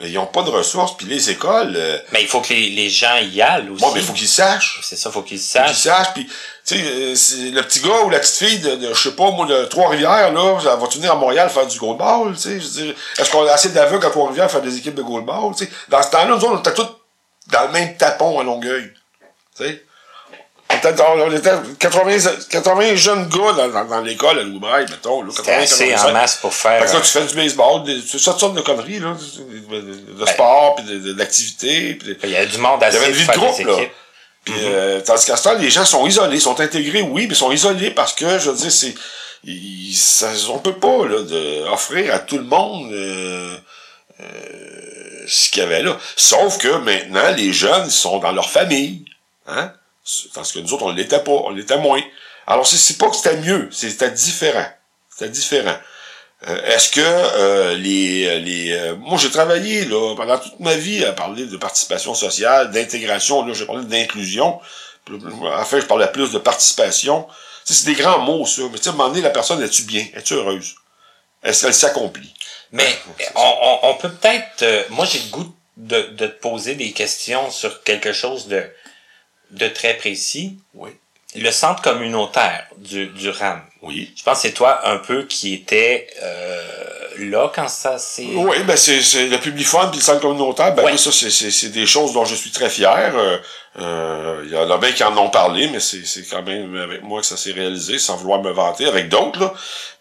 Mais 0.00 0.08
ils 0.10 0.14
n'ont 0.14 0.26
pas 0.26 0.42
de 0.42 0.50
ressources, 0.50 0.96
puis 0.96 1.06
les 1.06 1.30
écoles, 1.30 1.74
euh, 1.76 1.98
Mais 2.12 2.20
il 2.22 2.26
faut 2.28 2.40
que 2.40 2.52
les, 2.52 2.70
les 2.70 2.90
gens 2.90 3.16
y 3.18 3.40
aillent 3.40 3.68
aussi. 3.70 3.80
bon, 3.80 3.92
mais 3.92 4.00
il 4.00 4.06
faut 4.06 4.12
qu'ils 4.12 4.26
sachent. 4.28 4.80
C'est 4.82 4.96
ça, 4.96 5.10
faut 5.12 5.22
qu'ils 5.22 5.38
Faut 5.38 5.44
qu'ils 5.44 5.74
sachent. 5.74 5.76
sachent, 5.82 6.12
puis, 6.14 6.26
tu 6.26 6.32
sais, 6.64 6.82
euh, 6.82 7.50
le 7.52 7.60
petit 7.62 7.78
gars 7.80 8.00
ou 8.00 8.10
la 8.10 8.18
petite 8.18 8.34
fille 8.36 8.58
de, 8.58 8.74
de 8.74 8.92
je 8.92 9.00
sais 9.10 9.14
pas, 9.14 9.30
moi, 9.30 9.46
de 9.46 9.66
Trois-Rivières, 9.66 10.32
là, 10.32 10.58
elle 10.60 10.64
va 10.66 10.86
venir 10.88 11.12
à 11.12 11.14
Montréal 11.14 11.48
faire 11.48 11.66
du 11.68 11.78
goalball, 11.78 12.34
tu 12.34 12.40
sais, 12.40 12.60
je 12.60 12.66
veux 12.66 12.82
dire, 12.86 12.94
est-ce 13.18 13.30
qu'on 13.30 13.46
a 13.46 13.52
assez 13.52 13.68
d'aveugles 13.68 14.04
à 14.04 14.10
Trois-Rivières 14.10 14.50
faire 14.50 14.62
des 14.62 14.76
équipes 14.76 14.96
de 14.96 15.02
goalball, 15.02 15.54
tu 15.56 15.64
sais? 15.64 15.70
Dans 15.88 16.02
ce 16.02 16.10
temps-là, 16.10 16.26
nous 16.26 16.34
autres, 16.44 16.46
on 16.54 16.58
était 16.58 16.74
tous 16.74 16.88
dans 17.52 17.62
le 17.66 17.72
même 17.72 17.96
tapon 17.96 18.40
à 18.40 18.42
Longueuil, 18.42 18.92
tu 19.56 19.64
sais? 19.64 19.84
On 20.74 20.78
était, 20.78 20.92
dans- 20.94 21.14
on 21.18 21.32
était 21.32 21.50
80, 21.78 22.30
80 22.50 22.94
jeunes 22.96 23.28
gars 23.28 23.52
dans, 23.56 23.68
dans, 23.68 23.84
dans 23.84 24.00
l'école 24.00 24.38
à 24.38 24.42
Louvain, 24.42 24.80
mettons, 24.80 25.22
là, 25.22 25.28
C'était 25.30 25.50
80, 25.52 25.62
assez 25.62 25.88
85. 25.88 26.08
en 26.08 26.12
masse 26.12 26.36
pour 26.36 26.52
faire. 26.54 26.80
Fait 26.82 26.88
que 26.88 26.92
là, 26.96 27.00
tu 27.00 27.08
fais 27.10 27.24
du 27.26 27.34
baseball, 27.34 27.84
des, 27.84 28.00
toutes 28.02 28.20
sortes 28.20 28.54
de 28.54 28.60
conneries, 28.60 28.98
là, 29.00 29.16
de, 29.16 29.80
de- 29.80 30.12
Ben, 30.18 30.26
sport, 30.26 30.74
puis 30.76 30.84
de- 30.86 31.12
de- 31.12 32.18
Il 32.24 32.30
y 32.30 32.36
a 32.36 32.46
du 32.46 32.58
monde 32.58 32.82
assez 32.82 32.96
Il 32.96 33.00
y 33.00 33.04
avait 33.04 33.12
une 33.12 33.18
vie 33.18 33.26
de 33.26 33.32
groupe, 33.32 33.58
là. 33.66 33.76
puis, 34.44 34.54
euh, 34.62 35.00
tandis 35.00 35.24
qu'à 35.26 35.36
ce 35.36 35.44
temps, 35.44 35.54
les 35.54 35.70
gens 35.70 35.84
sont 35.84 36.06
isolés, 36.06 36.40
sont 36.40 36.60
intégrés, 36.60 37.02
oui, 37.02 37.26
mais 37.28 37.34
sont 37.34 37.52
isolés 37.52 37.90
parce 37.90 38.12
que, 38.12 38.38
je 38.38 38.50
veux 38.50 38.56
dire, 38.56 38.70
c'est, 38.72 38.94
ils, 39.44 39.94
ça, 39.94 40.28
on 40.50 40.58
peut 40.58 40.74
pas, 40.76 41.06
là, 41.06 41.22
de, 41.22 41.68
offrir 41.70 42.14
à 42.14 42.18
tout 42.18 42.38
le 42.38 42.44
monde, 42.44 42.90
euh, 42.92 43.56
euh, 44.20 45.24
ce 45.26 45.48
qu'il 45.50 45.62
y 45.62 45.66
avait 45.66 45.82
là. 45.82 45.96
Sauf 46.16 46.58
que 46.58 46.68
maintenant, 46.78 47.30
les 47.36 47.52
jeunes, 47.52 47.84
ils 47.86 47.90
sont 47.90 48.18
dans 48.18 48.32
leur 48.32 48.50
famille, 48.50 49.04
hein. 49.46 49.72
Parce 50.34 50.52
que 50.52 50.58
nous 50.58 50.72
autres, 50.74 50.84
on 50.84 50.92
l'était 50.92 51.20
pas, 51.20 51.32
on 51.32 51.50
l'était 51.50 51.78
moins. 51.78 52.02
Alors, 52.46 52.66
c'est, 52.66 52.98
pas 52.98 53.08
que 53.08 53.16
c'était 53.16 53.38
mieux, 53.38 53.68
c'était 53.72 54.10
différent. 54.10 54.66
C'était 55.10 55.30
différent. 55.30 55.76
Euh, 56.46 56.62
Est-ce 56.66 56.90
que 56.90 57.00
euh, 57.00 57.74
les 57.74 58.38
les 58.40 58.72
euh, 58.72 58.96
moi 58.96 59.16
j'ai 59.16 59.30
travaillé 59.30 59.86
là 59.86 60.14
pendant 60.14 60.36
toute 60.36 60.60
ma 60.60 60.74
vie 60.74 61.02
à 61.04 61.12
parler 61.12 61.46
de 61.46 61.56
participation 61.56 62.12
sociale, 62.12 62.70
d'intégration, 62.70 63.46
là 63.46 63.54
j'ai 63.54 63.64
parlé 63.64 63.84
d'inclusion. 63.86 64.60
Puis, 65.06 65.16
En 65.42 65.64
fait, 65.64 65.80
je 65.80 65.86
parlais 65.86 66.08
plus 66.08 66.32
de 66.32 66.38
participation. 66.38 67.26
C'est 67.64 67.86
des 67.86 67.94
grands 67.94 68.18
mots 68.18 68.44
ça, 68.44 68.62
mais 68.70 68.76
tu 68.76 68.82
sais 68.84 68.88
à 68.90 68.92
un 68.92 68.96
moment 68.96 69.08
donné 69.08 69.22
la 69.22 69.30
personne 69.30 69.62
est-tu 69.62 69.82
bien, 69.84 70.04
est-tu 70.14 70.34
heureuse? 70.34 70.74
Est-ce 71.42 71.64
qu'elle 71.64 71.74
s'accomplit? 71.74 72.34
Mais 72.72 72.94
on, 73.36 73.78
on 73.84 73.94
peut 73.94 74.10
peut-être. 74.10 74.62
euh, 74.62 74.82
moi, 74.90 75.06
j'ai 75.06 75.20
le 75.20 75.30
goût 75.30 75.54
de, 75.78 76.02
de 76.02 76.26
te 76.26 76.40
poser 76.40 76.74
des 76.74 76.92
questions 76.92 77.50
sur 77.50 77.82
quelque 77.84 78.12
chose 78.12 78.48
de, 78.48 78.62
de 79.54 79.68
très 79.68 79.94
précis. 79.94 80.58
Oui. 80.74 80.90
Le 81.36 81.50
centre 81.50 81.82
communautaire 81.82 82.66
du, 82.78 83.06
du 83.08 83.28
RAM. 83.28 83.60
Oui. 83.82 84.12
Je 84.16 84.22
pense 84.22 84.36
que 84.36 84.48
c'est 84.48 84.54
toi 84.54 84.88
un 84.88 84.98
peu 84.98 85.24
qui 85.24 85.52
était 85.52 86.06
euh, 86.22 86.62
là 87.18 87.50
quand 87.52 87.68
ça 87.68 87.98
s'est. 87.98 88.28
Oui, 88.34 88.56
ben 88.66 88.76
c'est, 88.76 89.02
c'est 89.02 89.26
le 89.26 89.38
Publifund 89.38 89.90
puis 89.90 89.98
le 89.98 90.04
centre 90.04 90.20
communautaire, 90.20 90.74
ben 90.74 90.84
oui, 90.86 90.98
ça 90.98 91.10
c'est, 91.10 91.30
c'est, 91.30 91.50
c'est 91.50 91.70
des 91.70 91.86
choses 91.86 92.12
dont 92.12 92.24
je 92.24 92.36
suis 92.36 92.50
très 92.50 92.70
fier. 92.70 93.12
Euh, 93.16 93.38
euh, 93.80 94.42
Il 94.46 94.52
y 94.52 94.56
en 94.56 94.70
a 94.70 94.78
bien 94.78 94.92
qui 94.92 95.02
en 95.02 95.16
ont 95.18 95.30
parlé, 95.30 95.68
mais 95.68 95.80
c'est, 95.80 96.06
c'est 96.06 96.22
quand 96.22 96.42
même 96.42 96.76
avec 96.76 97.02
moi 97.02 97.20
que 97.20 97.26
ça 97.26 97.36
s'est 97.36 97.52
réalisé, 97.52 97.98
sans 97.98 98.16
vouloir 98.16 98.40
me 98.40 98.52
vanter, 98.52 98.86
avec 98.86 99.08
d'autres, 99.08 99.40
là. 99.40 99.52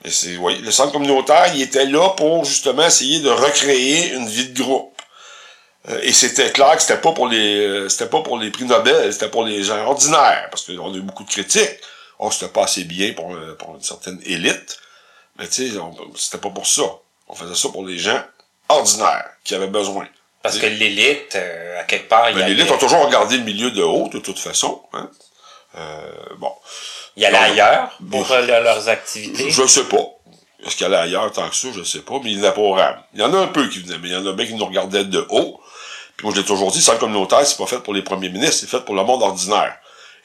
Mais 0.03 0.11
c'est, 0.11 0.37
oui, 0.37 0.59
le 0.59 0.69
centre 0.69 0.91
communautaire, 0.91 1.51
il 1.55 1.61
était 1.63 1.85
là 1.85 2.09
pour 2.09 2.45
justement 2.45 2.85
essayer 2.85 3.21
de 3.21 3.29
recréer 3.29 4.13
une 4.13 4.27
vie 4.27 4.49
de 4.49 4.61
groupe. 4.61 4.92
Euh, 5.89 5.99
et 6.01 6.13
c'était 6.13 6.51
clair 6.51 6.75
que 6.75 6.81
c'était 6.81 6.97
pas 7.01 7.11
pour 7.11 7.27
les 7.27 7.57
euh, 7.65 7.89
c'était 7.89 8.05
pas 8.09 8.21
pour 8.21 8.37
les 8.37 8.51
prix 8.51 8.63
Nobel, 8.63 9.11
c'était 9.11 9.29
pour 9.29 9.43
les 9.43 9.63
gens 9.63 9.83
ordinaires, 9.85 10.47
parce 10.49 10.65
qu'on 10.65 10.93
a 10.93 10.95
eu 10.97 11.01
beaucoup 11.01 11.23
de 11.25 11.29
critiques. 11.29 11.77
Oh, 12.19 12.31
c'était 12.31 12.51
pas 12.51 12.63
assez 12.63 12.85
bien 12.85 13.11
pour, 13.13 13.33
euh, 13.33 13.55
pour 13.59 13.75
une 13.75 13.81
certaine 13.81 14.19
élite. 14.25 14.77
Mais 15.37 15.47
tu 15.47 15.67
sais, 15.69 15.79
c'était 16.15 16.37
pas 16.37 16.51
pour 16.51 16.67
ça. 16.67 16.83
On 17.27 17.35
faisait 17.35 17.55
ça 17.55 17.69
pour 17.69 17.85
les 17.85 17.97
gens 17.97 18.21
ordinaires 18.69 19.25
qui 19.43 19.55
avaient 19.55 19.67
besoin. 19.67 20.07
Parce 20.41 20.57
que 20.57 20.67
l'élite, 20.67 21.35
euh, 21.35 21.79
à 21.79 21.83
quelque 21.83 22.07
part, 22.07 22.29
il 22.29 22.37
y 22.37 22.41
allait, 22.41 22.53
l'élite 22.53 22.71
ont 22.71 22.77
toujours 22.77 23.05
regardé 23.05 23.37
le 23.37 23.43
milieu 23.43 23.71
de 23.71 23.81
haut, 23.81 24.09
de 24.09 24.19
toute 24.19 24.39
façon. 24.39 24.81
Hein? 24.93 25.09
Euh, 25.77 26.11
bon. 26.37 26.51
il 27.15 27.23
y 27.23 27.25
allait 27.25 27.37
ailleurs 27.37 27.97
pour 28.11 28.27
le- 28.29 28.45
leurs 28.45 28.87
activités? 28.89 29.49
Je 29.49 29.65
sais 29.65 29.85
pas. 29.85 30.05
Est-ce 30.65 30.75
qu'il 30.75 30.83
y 30.83 30.85
allait 30.85 30.97
ailleurs 30.97 31.31
tant 31.31 31.49
que 31.49 31.55
ça? 31.55 31.69
Je 31.75 31.83
sais 31.83 32.01
pas. 32.01 32.19
Mais 32.23 32.31
il 32.31 32.39
n'y 32.39 32.45
en 32.45 32.49
a 32.49 32.51
pas 32.51 32.61
au 32.61 32.73
RAM. 32.73 32.95
Il 33.13 33.21
y 33.21 33.23
en 33.23 33.33
a 33.33 33.37
un 33.39 33.47
peu 33.47 33.67
qui 33.69 33.79
venaient, 33.79 33.97
mais 33.99 34.09
il 34.09 34.13
y 34.13 34.15
en 34.15 34.25
a 34.25 34.33
bien 34.33 34.45
qui 34.45 34.53
nous 34.53 34.65
regardaient 34.65 35.03
de 35.05 35.25
haut. 35.29 35.59
Moi, 36.23 36.31
je 36.33 36.39
l'ai 36.39 36.45
toujours 36.45 36.71
dit, 36.71 36.81
centre 36.81 36.99
communautaire, 36.99 37.45
c'est 37.45 37.57
pas 37.57 37.67
fait 37.67 37.79
pour 37.79 37.93
les 37.93 38.01
premiers 38.01 38.29
ministres, 38.29 38.55
c'est 38.61 38.69
fait 38.69 38.83
pour 38.83 38.95
le 38.95 39.03
monde 39.03 39.21
ordinaire. 39.21 39.75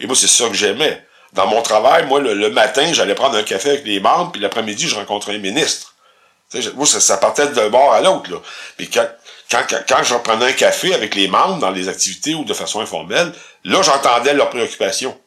Et 0.00 0.06
moi, 0.06 0.14
c'est 0.14 0.28
ça 0.28 0.48
que 0.48 0.54
j'aimais. 0.54 1.04
Dans 1.32 1.46
mon 1.46 1.60
travail, 1.60 2.06
moi, 2.06 2.20
le, 2.20 2.50
matin, 2.50 2.92
j'allais 2.92 3.14
prendre 3.14 3.36
un 3.36 3.42
café 3.42 3.70
avec 3.70 3.84
les 3.84 4.00
membres, 4.00 4.32
puis 4.32 4.40
l'après-midi, 4.40 4.88
je 4.88 4.94
rencontrais 4.94 5.34
un 5.34 5.38
ministre. 5.38 5.94
Ça, 6.50 7.00
ça 7.00 7.16
partait 7.18 7.48
d'un 7.48 7.68
bord 7.68 7.92
à 7.92 8.00
l'autre, 8.00 8.30
là. 8.30 8.38
Puis 8.76 8.88
quand, 8.88 9.06
quand, 9.50 9.62
quand, 9.68 9.80
quand 9.86 10.02
je 10.02 10.14
prenais 10.14 10.46
un 10.46 10.52
café 10.52 10.94
avec 10.94 11.14
les 11.14 11.28
membres 11.28 11.58
dans 11.58 11.70
les 11.70 11.88
activités 11.88 12.34
ou 12.34 12.44
de 12.44 12.54
façon 12.54 12.80
informelle, 12.80 13.32
là, 13.64 13.82
j'entendais 13.82 14.32
leurs 14.32 14.48
préoccupations. 14.48 15.18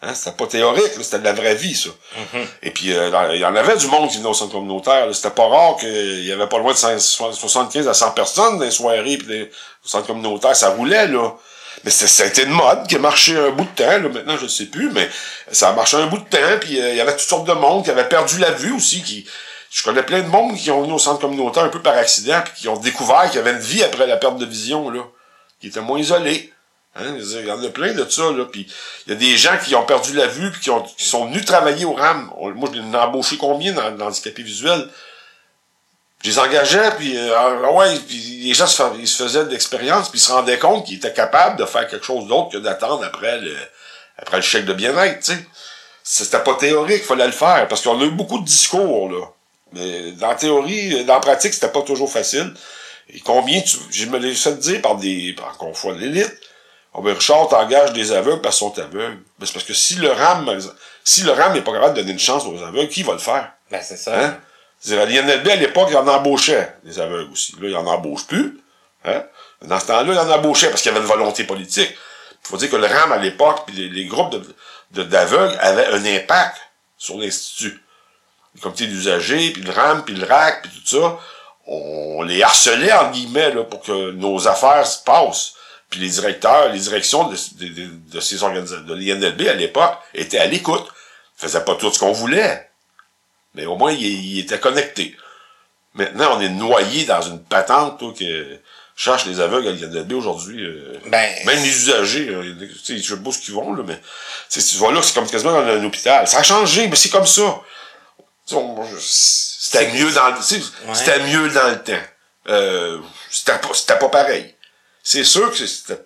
Hein, 0.00 0.14
c'était 0.14 0.36
pas 0.36 0.46
théorique, 0.46 0.96
là, 0.96 1.02
c'était 1.02 1.18
de 1.18 1.24
la 1.24 1.32
vraie 1.32 1.56
vie, 1.56 1.74
ça. 1.74 1.88
Et 2.62 2.70
puis, 2.70 2.92
euh, 2.96 3.10
il 3.34 3.40
y 3.40 3.44
en 3.44 3.56
avait 3.56 3.76
du 3.76 3.88
monde 3.88 4.08
qui 4.08 4.18
venait 4.18 4.28
au 4.28 4.34
centre 4.34 4.52
communautaire. 4.52 5.08
C'était 5.12 5.30
pas 5.34 5.48
rare 5.48 5.76
qu'il 5.76 6.24
y 6.24 6.30
avait 6.30 6.46
pas 6.46 6.58
loin 6.58 6.72
de 6.72 6.76
100 6.78 6.98
75 7.00 7.88
à 7.88 7.94
100 7.94 8.12
personnes 8.12 8.58
dans 8.58 8.64
les 8.64 8.70
soirées 8.70 9.16
puis 9.18 9.42
au 9.84 9.88
centre 9.88 10.06
communautaire. 10.06 10.54
Ça 10.54 10.70
roulait, 10.70 11.08
là. 11.08 11.32
Mais 11.84 11.90
c'était- 11.90 12.06
c'était 12.28 12.42
une 12.44 12.52
mode 12.54 12.86
qui 12.86 12.94
a 12.94 12.98
marché 13.00 13.36
un 13.36 13.50
bout 13.50 13.64
de 13.64 13.74
temps. 13.74 13.88
Là. 13.90 13.98
Maintenant, 14.08 14.36
je 14.36 14.44
ne 14.44 14.48
sais 14.48 14.66
plus, 14.66 14.90
mais 14.92 15.08
ça 15.50 15.70
a 15.70 15.72
marché 15.72 15.96
un 15.96 16.06
bout 16.06 16.18
de 16.18 16.28
temps. 16.28 16.58
Puis, 16.60 16.80
euh, 16.80 16.90
il 16.90 16.96
y 16.96 17.00
avait 17.00 17.12
toutes 17.12 17.20
sortes 17.28 17.48
de 17.48 17.52
monde 17.54 17.84
qui 17.84 17.90
avait 17.90 18.08
perdu 18.08 18.38
la 18.38 18.52
vue 18.52 18.72
aussi. 18.74 19.02
Qui, 19.02 19.26
je 19.70 19.82
connais 19.82 20.04
plein 20.04 20.20
de 20.20 20.28
monde 20.28 20.56
qui 20.56 20.70
ont 20.70 20.82
venu 20.82 20.92
au 20.92 20.98
centre 21.00 21.20
communautaire 21.20 21.64
un 21.64 21.68
peu 21.70 21.82
par 21.82 21.96
accident 21.96 22.40
puis 22.44 22.52
qui 22.56 22.68
ont 22.68 22.76
découvert 22.76 23.24
qu'il 23.30 23.36
y 23.36 23.38
avait 23.40 23.50
une 23.52 23.58
vie 23.58 23.82
après 23.82 24.06
la 24.06 24.16
perte 24.16 24.38
de 24.38 24.46
vision, 24.46 24.90
là. 24.90 25.02
Qui 25.60 25.66
était 25.68 25.80
moins 25.80 25.98
isolée. 25.98 26.52
Hein, 26.98 27.16
il 27.18 27.46
y 27.46 27.50
en 27.50 27.62
a 27.62 27.68
plein 27.68 27.92
de 27.92 28.08
ça, 28.08 28.30
là. 28.32 28.44
Puis 28.50 28.66
il 29.06 29.12
y 29.12 29.16
a 29.16 29.18
des 29.18 29.36
gens 29.36 29.56
qui 29.64 29.74
ont 29.74 29.84
perdu 29.84 30.12
la 30.14 30.26
vue 30.26 30.50
puis 30.50 30.60
qui, 30.60 30.70
ont, 30.70 30.82
qui 30.82 31.04
sont 31.04 31.26
venus 31.26 31.44
travailler 31.44 31.84
au 31.84 31.94
RAM. 31.94 32.30
Moi, 32.54 32.70
je 32.72 32.80
l'ai 32.80 32.96
embauché 32.96 33.36
combien 33.36 33.72
dans, 33.72 33.90
dans 33.92 34.06
l'handicapé 34.06 34.42
visuel? 34.42 34.88
Je 36.24 36.30
les 36.30 36.38
engageais, 36.40 36.90
puis 36.98 37.16
euh, 37.16 37.32
ah 37.36 37.72
ouais, 37.72 37.96
puis 38.00 38.40
les 38.42 38.54
gens 38.54 38.66
se, 38.66 38.82
ils 38.98 39.06
se 39.06 39.22
faisaient 39.22 39.44
de 39.44 39.50
l'expérience, 39.50 40.08
puis 40.08 40.18
ils 40.18 40.22
se 40.22 40.32
rendaient 40.32 40.58
compte 40.58 40.84
qu'ils 40.84 40.96
étaient 40.96 41.12
capables 41.12 41.56
de 41.56 41.64
faire 41.64 41.86
quelque 41.86 42.04
chose 42.04 42.26
d'autre 42.26 42.50
que 42.50 42.56
d'attendre 42.56 43.04
après 43.04 43.38
le 43.38 43.54
après 44.20 44.38
le 44.38 44.42
chèque 44.42 44.64
de 44.64 44.72
bien-être, 44.72 45.20
tu 45.20 45.32
sais. 45.32 45.46
C'était 46.02 46.42
pas 46.42 46.54
théorique, 46.54 47.04
fallait 47.04 47.26
le 47.26 47.32
faire, 47.32 47.68
parce 47.68 47.82
qu'on 47.82 48.00
a 48.00 48.04
eu 48.04 48.10
beaucoup 48.10 48.40
de 48.40 48.44
discours, 48.44 49.10
là. 49.10 49.26
Mais 49.72 50.12
dans 50.12 50.34
théorie, 50.34 51.04
dans 51.04 51.14
la 51.14 51.20
pratique, 51.20 51.54
c'était 51.54 51.68
pas 51.68 51.82
toujours 51.82 52.10
facile. 52.10 52.52
Et 53.10 53.20
combien 53.20 53.60
tu. 53.60 53.76
Je 53.90 54.06
me 54.06 54.18
l'ai 54.18 54.34
fait 54.34 54.58
dire 54.58 54.82
par 54.82 54.96
des. 54.96 55.34
par 55.34 55.56
fois 55.76 55.94
l'élite. 55.94 56.34
Oh 56.98 57.00
ben 57.00 57.14
Richard 57.14 57.46
t'engage 57.46 57.92
des 57.92 58.10
aveugles 58.10 58.40
parce 58.40 58.58
qu'ils 58.58 58.66
sont 58.66 58.78
aveugles. 58.80 59.18
Ben, 59.38 59.46
c'est 59.46 59.52
parce 59.52 59.64
que 59.64 59.72
si 59.72 59.94
le 59.96 60.10
RAM 60.10 60.50
si 61.04 61.22
le 61.22 61.30
RAM 61.30 61.52
n'est 61.52 61.62
pas 61.62 61.72
capable 61.72 61.94
de 61.94 62.00
donner 62.00 62.12
une 62.12 62.18
chance 62.18 62.44
aux 62.44 62.60
aveugles, 62.60 62.88
qui 62.88 63.04
va 63.04 63.12
le 63.12 63.20
faire? 63.20 63.52
Ben, 63.70 63.80
c'est 63.80 63.96
ça. 63.96 64.18
Hein? 64.18 64.36
C'est-à-dire, 64.80 65.20
à 65.20 65.22
l'INLB, 65.22 65.48
à 65.48 65.56
l'époque, 65.56 65.88
il 65.90 65.96
en 65.96 66.08
embauchait 66.08 66.74
des 66.82 66.98
aveugles 66.98 67.30
aussi. 67.30 67.52
Là, 67.60 67.68
il 67.68 67.76
en 67.76 67.86
embauche 67.86 68.26
plus. 68.26 68.60
Hein? 69.04 69.22
Dans 69.62 69.78
ce 69.78 69.86
temps-là, 69.86 70.12
il 70.12 70.18
en 70.18 70.28
embauchait 70.28 70.70
parce 70.70 70.82
qu'il 70.82 70.90
y 70.90 70.94
avait 70.94 71.04
une 71.04 71.10
volonté 71.10 71.44
politique. 71.44 71.90
Il 71.90 72.48
faut 72.48 72.56
dire 72.56 72.68
que 72.68 72.76
le 72.76 72.86
RAM, 72.86 73.12
à 73.12 73.18
l'époque, 73.18 73.62
puis 73.66 73.88
les, 73.88 74.04
groupes 74.06 74.34
de, 74.90 75.02
d'aveugles 75.04 75.56
avaient 75.60 75.86
un 75.86 76.04
impact 76.04 76.56
sur 76.96 77.16
l'Institut. 77.16 77.80
Les 78.56 78.60
comités 78.60 78.88
d'usagers, 78.88 79.50
puis 79.52 79.62
le 79.62 79.70
RAM, 79.70 80.04
puis 80.04 80.16
le 80.16 80.26
RAC, 80.26 80.62
puis 80.62 80.72
tout 80.72 80.98
ça, 80.98 81.18
on 81.68 82.22
les 82.22 82.42
harcelait, 82.42 82.92
en 82.92 83.12
guillemets, 83.12 83.54
là, 83.54 83.62
pour 83.62 83.82
que 83.82 84.10
nos 84.10 84.48
affaires 84.48 84.84
se 84.84 85.04
passent. 85.04 85.54
Puis 85.90 86.00
les 86.00 86.08
directeurs, 86.08 86.70
les 86.70 86.80
directions 86.80 87.28
de, 87.28 87.36
de, 88.12 88.20
ces 88.20 88.42
organisations, 88.42 88.84
de 88.84 88.94
l'INLB 88.94 89.48
à 89.48 89.54
l'époque, 89.54 89.98
étaient 90.14 90.38
à 90.38 90.46
l'écoute. 90.46 90.86
Ils 91.38 91.46
faisaient 91.46 91.64
pas 91.64 91.76
tout 91.76 91.92
ce 91.92 91.98
qu'on 91.98 92.12
voulait. 92.12 92.70
Mais 93.54 93.64
au 93.66 93.76
moins, 93.76 93.92
ils, 93.92 94.38
étaient 94.38 94.60
connectés. 94.60 95.16
Maintenant, 95.94 96.36
on 96.36 96.40
est 96.40 96.50
noyé 96.50 97.04
dans 97.06 97.22
une 97.22 97.42
patente 97.42 98.02
là, 98.02 98.12
que 98.18 98.58
cherche 98.94 99.26
les 99.26 99.40
aveugles 99.40 99.68
à 99.68 99.72
l'INLB 99.72 100.12
aujourd'hui. 100.12 100.62
Euh, 100.62 101.00
ben, 101.06 101.32
même 101.46 101.62
les 101.62 101.68
usagers, 101.68 102.28
euh, 102.28 102.54
je 102.84 103.00
sais 103.00 103.16
pas 103.16 103.32
ce 103.32 103.38
qu'ils 103.38 103.54
vont, 103.54 103.72
là, 103.72 103.82
mais 103.86 103.98
tu 104.50 104.60
vois 104.76 104.92
là, 104.92 105.00
c'est 105.02 105.14
comme 105.14 105.28
quasiment 105.28 105.52
dans 105.52 105.66
un 105.66 105.84
hôpital. 105.84 106.28
Ça 106.28 106.40
a 106.40 106.42
changé, 106.42 106.86
mais 106.88 106.96
c'est 106.96 107.08
comme 107.08 107.26
ça. 107.26 107.62
C'était 108.98 109.92
mieux 109.92 110.10
dans 110.12 110.30
le, 110.30 110.94
c'était 110.94 111.20
mieux 111.20 111.48
dans 111.50 111.68
le 111.68 111.82
temps. 111.82 112.06
Euh, 112.48 112.98
c'était 113.30 113.58
pas, 113.58 113.68
c'était 113.74 113.98
pas 113.98 114.08
pareil. 114.08 114.54
C'est 115.10 115.24
sûr 115.24 115.50
que 115.50 115.66
c'était 115.66 116.02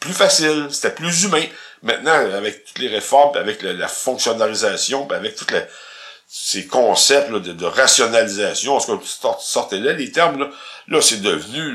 plus 0.00 0.12
facile, 0.12 0.66
c'était 0.72 0.90
plus 0.90 1.22
humain. 1.22 1.44
Maintenant, 1.82 2.14
avec 2.14 2.64
toutes 2.64 2.80
les 2.80 2.88
réformes, 2.88 3.36
avec 3.36 3.62
la, 3.62 3.86
fonctionnalisation, 3.86 5.08
avec 5.10 5.36
tous 5.36 5.46
ces 6.26 6.66
concepts 6.66 7.30
de, 7.30 7.52
de, 7.52 7.64
rationalisation, 7.64 8.74
en 8.74 8.80
ce 8.80 8.88
que 8.88 9.04
sortez 9.38 9.78
là, 9.78 9.92
les 9.92 10.10
termes, 10.10 10.40
là, 10.40 10.50
là 10.88 11.00
c'est 11.00 11.22
devenu 11.22 11.70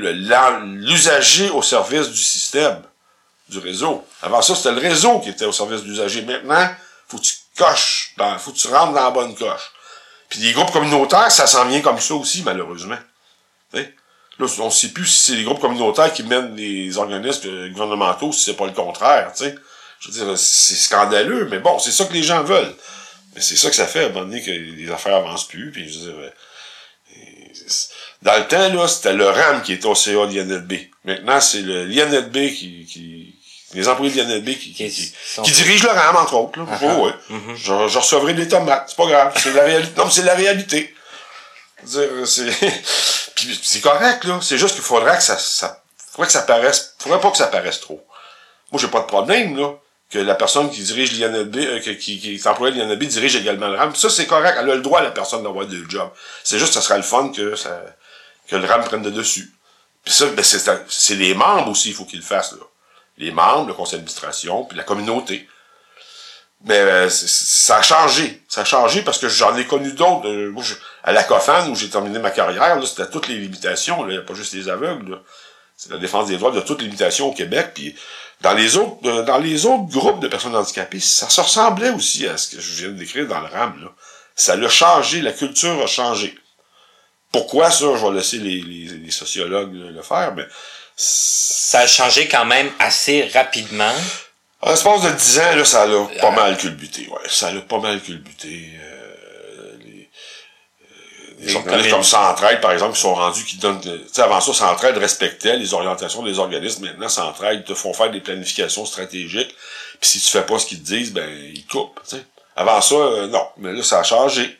l'usager 0.82 1.48
au 1.48 1.62
service 1.62 2.10
du 2.10 2.22
système, 2.22 2.82
du 3.48 3.58
réseau. 3.58 4.06
Avant 4.20 4.42
ça, 4.42 4.54
c'était 4.54 4.72
le 4.72 4.82
réseau 4.82 5.20
qui 5.20 5.30
était 5.30 5.46
au 5.46 5.52
service 5.52 5.80
de 5.80 5.88
l'usager. 5.88 6.20
Maintenant, 6.20 6.68
faut 7.08 7.16
que 7.16 7.22
tu 7.22 7.36
coches, 7.56 8.12
ben, 8.18 8.36
faut 8.36 8.52
que 8.52 8.58
tu 8.58 8.68
rentres 8.68 8.92
dans 8.92 9.04
la 9.04 9.10
bonne 9.10 9.34
coche. 9.34 9.72
Puis 10.28 10.40
les 10.40 10.52
groupes 10.52 10.72
communautaires, 10.72 11.32
ça 11.32 11.46
s'en 11.46 11.64
vient 11.64 11.80
comme 11.80 12.00
ça 12.00 12.14
aussi, 12.14 12.42
malheureusement. 12.42 12.98
Là, 14.38 14.46
on 14.58 14.64
ne 14.66 14.70
sait 14.70 14.88
plus 14.88 15.06
si 15.06 15.30
c'est 15.30 15.36
les 15.36 15.44
groupes 15.44 15.60
communautaires 15.60 16.12
qui 16.12 16.24
mènent 16.24 16.56
les 16.56 16.98
organismes 16.98 17.68
gouvernementaux, 17.68 18.32
si 18.32 18.44
c'est 18.44 18.56
pas 18.56 18.66
le 18.66 18.72
contraire, 18.72 19.32
tu 19.36 19.44
sais. 19.44 19.54
Je 20.00 20.10
veux 20.10 20.26
dire, 20.26 20.38
c'est 20.38 20.74
scandaleux, 20.74 21.48
mais 21.50 21.60
bon, 21.60 21.78
c'est 21.78 21.92
ça 21.92 22.04
que 22.04 22.12
les 22.12 22.22
gens 22.22 22.42
veulent. 22.42 22.74
Mais 23.34 23.40
c'est 23.40 23.56
ça 23.56 23.70
que 23.70 23.76
ça 23.76 23.86
fait 23.86 24.04
à 24.04 24.06
un 24.06 24.08
moment 24.10 24.26
donné 24.26 24.42
que 24.42 24.50
les 24.50 24.90
affaires 24.90 25.16
avancent 25.16 25.48
plus, 25.48 25.70
puis 25.70 25.88
je 25.88 25.98
veux 25.98 26.04
dire, 26.06 26.14
euh, 26.18 26.30
dans 28.22 28.38
le 28.38 28.46
temps, 28.46 28.72
là, 28.72 28.88
c'était 28.88 29.12
le 29.12 29.28
RAM 29.28 29.62
qui 29.62 29.72
était 29.74 29.86
au 29.86 29.94
CA 29.94 30.26
de 30.26 30.32
l'INLB. 30.32 30.72
Maintenant, 31.04 31.40
c'est 31.40 31.62
le 31.62 31.84
l'INLB 31.84 32.54
qui, 32.54 32.86
qui, 32.86 33.34
les 33.74 33.88
employés 33.88 34.12
de 34.12 34.20
l'INLB 34.22 34.56
qui, 34.56 34.72
qui, 34.72 34.90
qui, 34.90 35.52
dirigent 35.52 35.84
le 35.84 35.90
RAM, 35.90 36.16
entre 36.16 36.34
autres, 36.34 36.58
là. 36.58 36.64
Uh-huh. 36.64 36.96
oh, 36.96 37.06
ouais. 37.06 37.12
Mm-hmm. 37.30 37.56
je, 37.56 37.88
je, 37.88 37.98
recevrai 37.98 38.34
des 38.34 38.48
tomates, 38.48 38.86
c'est 38.88 38.96
pas 38.96 39.06
grave, 39.06 39.32
c'est 39.36 39.52
la 39.52 39.64
réalité. 39.64 39.92
Non, 39.96 40.04
mais 40.06 40.10
c'est 40.10 40.22
la 40.22 40.34
réalité. 40.34 40.94
dire, 41.84 42.08
c'est, 42.26 42.50
c'est 43.36 43.80
correct, 43.80 44.24
là. 44.24 44.38
C'est 44.42 44.58
juste 44.58 44.74
qu'il 44.74 44.84
faudrait 44.84 45.16
que 45.16 45.22
ça, 45.22 45.38
ça, 45.38 45.82
faudrait 45.96 46.26
que 46.26 46.32
ça 46.32 46.42
paraisse, 46.42 46.94
faudrait 46.98 47.20
pas 47.20 47.30
que 47.30 47.36
ça 47.36 47.46
paraisse 47.46 47.80
trop. 47.80 48.04
Moi, 48.72 48.80
j'ai 48.80 48.88
pas 48.88 49.00
de 49.00 49.06
problème, 49.06 49.56
là, 49.56 49.74
que 50.10 50.18
la 50.18 50.34
personne 50.34 50.70
qui 50.70 50.82
dirige 50.82 51.12
l'INLB, 51.12 51.56
euh, 51.56 51.80
qui, 51.80 52.18
qui 52.18 52.34
est 52.34 52.46
employée 52.46 52.74
l'INLB 52.74 53.04
dirige 53.04 53.36
également 53.36 53.68
le 53.68 53.76
RAM. 53.76 53.94
Ça, 53.94 54.10
c'est 54.10 54.26
correct. 54.26 54.56
Elle 54.58 54.70
a 54.70 54.74
le 54.74 54.82
droit, 54.82 55.02
la 55.02 55.10
personne, 55.10 55.42
d'avoir 55.42 55.66
deux 55.66 55.84
jobs. 55.88 56.10
C'est 56.42 56.58
juste 56.58 56.74
que 56.74 56.74
ça 56.74 56.82
sera 56.82 56.96
le 56.96 57.02
fun 57.02 57.30
que 57.30 57.56
ça, 57.56 57.82
que 58.48 58.56
le 58.56 58.66
RAM 58.66 58.84
prenne 58.84 59.02
de 59.02 59.10
dessus. 59.10 59.52
Puis 60.04 60.14
ça, 60.14 60.26
ben, 60.26 60.44
c'est 60.44 61.14
les 61.14 61.34
membres 61.34 61.70
aussi, 61.70 61.88
il 61.90 61.94
faut 61.94 62.04
qu'ils 62.04 62.20
le 62.20 62.24
fassent, 62.24 62.52
là. 62.52 62.64
Les 63.16 63.30
membres, 63.30 63.68
le 63.68 63.74
conseil 63.74 63.98
d'administration, 63.98 64.64
puis 64.64 64.76
la 64.76 64.82
communauté. 64.82 65.48
Mais 66.64 66.78
euh, 66.78 67.10
ça 67.10 67.78
a 67.78 67.82
changé. 67.82 68.42
Ça 68.48 68.62
a 68.62 68.64
changé 68.64 69.02
parce 69.02 69.18
que 69.18 69.28
j'en 69.28 69.56
ai 69.56 69.66
connu 69.66 69.92
d'autres. 69.92 70.28
Euh, 70.28 70.54
à 71.02 71.12
la 71.12 71.22
COFAN, 71.22 71.68
où 71.68 71.74
j'ai 71.74 71.90
terminé 71.90 72.18
ma 72.18 72.30
carrière, 72.30 72.78
c'était 72.86 73.08
toutes 73.10 73.28
les 73.28 73.36
limitations. 73.36 74.06
Il 74.08 74.12
n'y 74.12 74.18
a 74.18 74.22
pas 74.22 74.34
juste 74.34 74.54
les 74.54 74.68
aveugles. 74.68 75.20
C'est 75.76 75.92
la 75.92 75.98
défense 75.98 76.28
des 76.28 76.38
droits 76.38 76.52
de 76.52 76.60
toutes 76.60 76.80
les 76.80 76.86
limitations 76.86 77.28
au 77.28 77.32
Québec. 77.32 77.72
Puis 77.74 77.94
dans 78.40 78.54
les 78.54 78.76
autres 78.76 78.96
euh, 79.04 79.22
dans 79.22 79.38
les 79.38 79.66
autres 79.66 79.86
groupes 79.90 80.20
de 80.20 80.28
personnes 80.28 80.56
handicapées, 80.56 81.00
ça 81.00 81.28
se 81.28 81.40
ressemblait 81.40 81.90
aussi 81.90 82.26
à 82.26 82.38
ce 82.38 82.56
que 82.56 82.62
je 82.62 82.72
viens 82.72 82.88
de 82.88 82.98
décrire 82.98 83.26
dans 83.26 83.40
le 83.40 83.48
RAM. 83.48 83.78
Là. 83.82 83.88
Ça 84.34 84.56
l'a 84.56 84.68
changé, 84.68 85.20
la 85.20 85.32
culture 85.32 85.82
a 85.82 85.86
changé. 85.86 86.34
Pourquoi 87.30 87.70
ça, 87.70 87.86
je 87.96 88.06
vais 88.06 88.12
laisser 88.12 88.38
les, 88.38 88.60
les, 88.60 89.10
sociologues 89.10 89.72
le 89.72 90.02
faire, 90.02 90.34
mais... 90.34 90.46
Ça 90.96 91.80
a 91.80 91.86
changé 91.88 92.28
quand 92.28 92.44
même 92.44 92.70
assez 92.78 93.28
rapidement. 93.34 93.92
En 94.64 94.70
l'espace 94.70 95.02
de 95.02 95.10
10 95.10 95.38
ans, 95.40 95.56
là, 95.56 95.64
ça 95.66 95.86
l'a 95.86 96.06
pas 96.22 96.30
mal 96.30 96.56
culbuté. 96.56 97.06
Ouais, 97.10 97.28
ça 97.28 97.52
l'a 97.52 97.60
pas 97.60 97.80
mal 97.80 98.00
culbuté. 98.00 98.70
Euh, 98.80 99.76
les, 99.84 100.08
euh, 100.80 101.34
les 101.38 101.54
organismes 101.54 101.90
comme 101.90 102.02
Centraide, 102.02 102.62
par 102.62 102.72
exemple, 102.72 102.94
qui 102.94 103.02
sont 103.02 103.14
rendus, 103.14 103.44
qui 103.44 103.58
donnent... 103.58 103.82
Tu 103.82 103.90
sais, 104.10 104.22
avant 104.22 104.40
ça, 104.40 104.54
Centraide 104.54 104.96
respectait 104.96 105.58
les 105.58 105.74
orientations 105.74 106.22
des 106.22 106.38
organismes. 106.38 106.86
Maintenant, 106.86 107.10
Centraide 107.10 107.64
te 107.66 107.74
font 107.74 107.92
faire 107.92 108.10
des 108.10 108.20
planifications 108.20 108.86
stratégiques. 108.86 109.54
Puis 110.00 110.08
si 110.08 110.20
tu 110.20 110.30
fais 110.30 110.46
pas 110.46 110.58
ce 110.58 110.64
qu'ils 110.64 110.80
te 110.80 110.86
disent, 110.86 111.12
ben, 111.12 111.28
ils 111.28 111.66
coupent, 111.66 112.00
tu 112.08 112.16
sais. 112.16 112.24
Avant 112.56 112.80
ça, 112.80 112.94
euh, 112.94 113.26
non. 113.26 113.46
Mais 113.58 113.74
là, 113.74 113.82
ça 113.82 114.00
a 114.00 114.02
changé. 114.02 114.58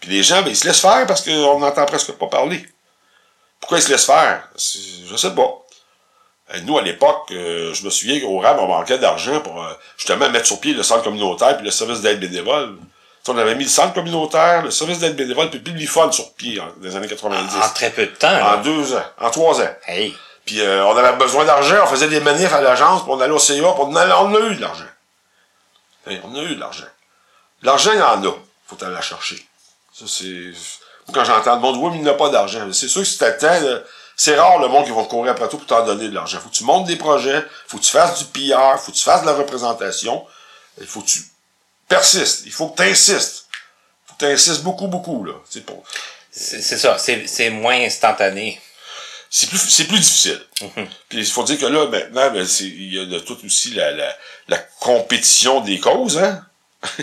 Puis 0.00 0.10
les 0.10 0.24
gens, 0.24 0.42
ben, 0.42 0.48
ils 0.48 0.56
se 0.56 0.66
laissent 0.66 0.80
faire 0.80 1.06
parce 1.06 1.22
qu'on 1.22 1.60
n'entend 1.60 1.86
presque 1.86 2.10
pas 2.14 2.26
parler. 2.26 2.66
Pourquoi 3.60 3.78
ils 3.78 3.82
se 3.82 3.92
laissent 3.92 4.06
faire? 4.06 4.48
Je 4.56 5.16
sais 5.16 5.30
pas. 5.30 5.63
Euh, 6.52 6.60
nous, 6.64 6.76
à 6.76 6.82
l'époque, 6.82 7.30
euh, 7.30 7.72
je 7.72 7.84
me 7.84 7.90
souviens 7.90 8.20
qu'au 8.20 8.38
RAM, 8.38 8.58
on 8.58 8.66
manquait 8.66 8.98
d'argent 8.98 9.40
pour 9.40 9.62
euh, 9.62 9.72
justement 9.96 10.28
mettre 10.28 10.46
sur 10.46 10.60
pied 10.60 10.74
le 10.74 10.82
centre 10.82 11.02
communautaire 11.02 11.56
puis 11.56 11.64
le 11.64 11.70
service 11.70 12.02
d'aide 12.02 12.20
bénévole. 12.20 12.76
on 13.28 13.38
avait 13.38 13.54
mis 13.54 13.64
le 13.64 13.70
centre 13.70 13.94
communautaire, 13.94 14.62
le 14.62 14.70
service 14.70 14.98
d'aide 14.98 15.16
bénévole, 15.16 15.48
puis 15.48 15.62
le 15.64 15.78
l'IFON 15.78 16.12
sur 16.12 16.32
pied 16.34 16.60
en, 16.60 16.66
dans 16.66 16.72
les 16.82 16.96
années 16.96 17.08
90. 17.08 17.56
En, 17.56 17.68
très 17.70 17.90
peu 17.90 18.06
de 18.06 18.14
temps. 18.14 18.28
En 18.28 18.60
deux 18.60 18.94
ans. 18.94 19.04
En 19.18 19.30
trois 19.30 19.60
ans. 19.62 19.74
Hey. 19.86 20.14
Puis 20.44 20.60
on 20.60 20.94
avait 20.94 21.16
besoin 21.16 21.46
d'argent, 21.46 21.76
on 21.84 21.86
faisait 21.86 22.08
des 22.08 22.20
manifs 22.20 22.52
à 22.52 22.60
l'agence, 22.60 23.02
puis 23.02 23.10
on 23.10 23.18
allait 23.18 23.32
au 23.32 23.38
CA, 23.38 23.54
puis 23.54 23.62
on, 23.62 23.90
on 23.90 24.34
a 24.34 24.40
eu 24.40 24.56
de 24.56 24.60
l'argent. 24.60 24.84
on 26.06 26.34
a 26.34 26.42
eu 26.42 26.54
de 26.54 26.60
l'argent. 26.60 26.84
L'argent, 27.62 27.92
il 27.94 27.98
y 27.98 28.02
en 28.02 28.22
a. 28.22 28.34
Faut 28.66 28.76
aller 28.84 28.92
la 28.92 29.00
chercher. 29.00 29.42
Ça, 29.90 30.04
c'est... 30.06 30.52
Quand 31.14 31.24
j'entends 31.24 31.54
le 31.54 31.60
monde, 31.62 31.76
oui, 31.78 31.90
mais 31.92 31.98
il 31.98 32.04
n'a 32.04 32.12
pas 32.12 32.28
d'argent. 32.28 32.70
C'est 32.72 32.88
sûr 32.88 33.00
que 33.00 33.08
si 33.08 33.16
t'attends, 33.16 33.48
c'est 34.16 34.36
rare 34.36 34.58
le 34.58 34.68
monde 34.68 34.84
qui 34.84 34.92
va 34.92 35.04
courir 35.04 35.32
après 35.32 35.48
toi 35.48 35.58
pour 35.58 35.66
t'en 35.66 35.84
donner 35.84 36.08
de 36.08 36.14
l'argent. 36.14 36.38
Faut 36.40 36.48
que 36.48 36.54
tu 36.54 36.64
montes 36.64 36.86
des 36.86 36.96
projets, 36.96 37.42
faut 37.66 37.78
que 37.78 37.82
tu 37.82 37.90
fasses 37.90 38.18
du 38.18 38.24
PR, 38.26 38.78
faut 38.78 38.92
que 38.92 38.96
tu 38.96 39.04
fasses 39.04 39.22
de 39.22 39.26
la 39.26 39.34
représentation, 39.34 40.24
il 40.80 40.86
faut 40.86 41.00
que 41.00 41.08
tu 41.08 41.20
persistes, 41.88 42.42
il 42.46 42.52
faut 42.52 42.68
que 42.68 42.82
tu 42.82 42.88
insistes. 42.88 43.46
Faut 44.06 44.14
que 44.14 44.18
tu 44.20 44.26
insistes 44.26 44.62
beaucoup, 44.62 44.86
beaucoup, 44.86 45.24
là. 45.24 45.34
C'est 45.48 45.64
pour... 45.64 45.82
Ça, 46.30 46.98
c'est 46.98 47.50
moins 47.50 47.80
instantané. 47.80 48.60
C'est 49.30 49.48
plus, 49.48 49.58
c'est 49.58 49.86
plus 49.86 49.98
difficile. 49.98 50.40
Mhm. 50.60 50.88
Puis 51.08 51.18
il 51.18 51.26
faut 51.26 51.42
dire 51.42 51.58
que 51.58 51.66
là, 51.66 51.86
maintenant, 51.88 52.30
ben, 52.30 52.46
il 52.60 52.94
y 52.94 53.00
a 53.00 53.04
de 53.04 53.18
tout 53.18 53.36
aussi 53.44 53.70
la, 53.70 53.90
la, 53.90 54.16
la 54.48 54.58
compétition 54.58 55.60
des 55.60 55.80
causes, 55.80 56.18
hein. 56.18 56.44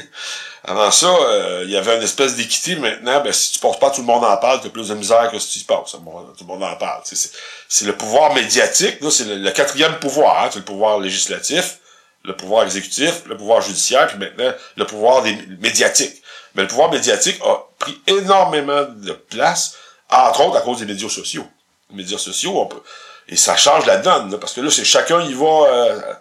Avant 0.64 0.92
ça, 0.92 1.08
euh, 1.08 1.64
il 1.66 1.72
y 1.72 1.78
avait 1.78 1.96
une 1.96 2.04
espèce 2.04 2.36
d'équité. 2.36 2.76
Maintenant, 2.76 3.22
ben, 3.22 3.34
si 3.34 3.54
tu 3.54 3.60
passes 3.60 3.80
pas, 3.80 3.90
tout 3.90 4.02
le 4.02 4.08
monde 4.08 4.24
en 4.24 4.38
parle, 4.38 4.62
tu 4.62 4.68
as 4.68 4.70
plus 4.70 4.90
de 4.90 4.94
misère 4.94 5.30
que 5.32 5.40
si 5.40 5.50
tu 5.50 5.60
y 5.60 5.64
passes. 5.64 5.92
Tout 5.92 6.00
le 6.00 6.46
monde 6.46 6.64
en 6.64 6.76
parle. 6.76 7.02
C'est 7.04 7.86
le 7.86 7.96
pouvoir 7.96 8.34
médiatique, 8.34 8.98
c'est 9.10 9.26
le, 9.26 9.52
quatrième 9.52 9.98
pouvoir. 10.00 10.44
Hein, 10.44 10.50
c'est 10.52 10.60
le 10.60 10.66
pouvoir 10.66 11.00
législatif, 11.00 11.80
le 12.24 12.36
pouvoir 12.36 12.64
exécutif, 12.64 13.24
le 13.26 13.38
pouvoir 13.38 13.62
judiciaire, 13.62 14.08
puis 14.08 14.20
maintenant 14.20 14.54
le 14.76 14.86
pouvoir 14.86 15.24
médiatique. 15.60 16.22
Mais 16.54 16.64
le 16.64 16.68
pouvoir 16.68 16.92
médiatique 16.92 17.40
a 17.44 17.64
pris 17.80 18.00
énormément 18.06 18.84
de 18.84 19.14
place, 19.14 19.76
entre 20.12 20.42
autres 20.42 20.58
à 20.58 20.62
cause 20.62 20.80
des 20.80 20.86
médias 20.86 21.10
sociaux. 21.10 21.48
Les 21.90 21.98
médias 21.98 22.20
sociaux, 22.20 22.60
on 22.60 22.68
peut, 22.68 22.84
et 23.28 23.36
ça 23.36 23.58
change 23.58 23.86
la 23.88 23.98
donne, 23.98 24.38
parce 24.40 24.54
que 24.54 24.62
là, 24.62 24.70
c'est 24.70 24.86
chacun 24.86 25.22
y 25.22 25.34
va. 25.34 25.46
Euh, 25.46 26.14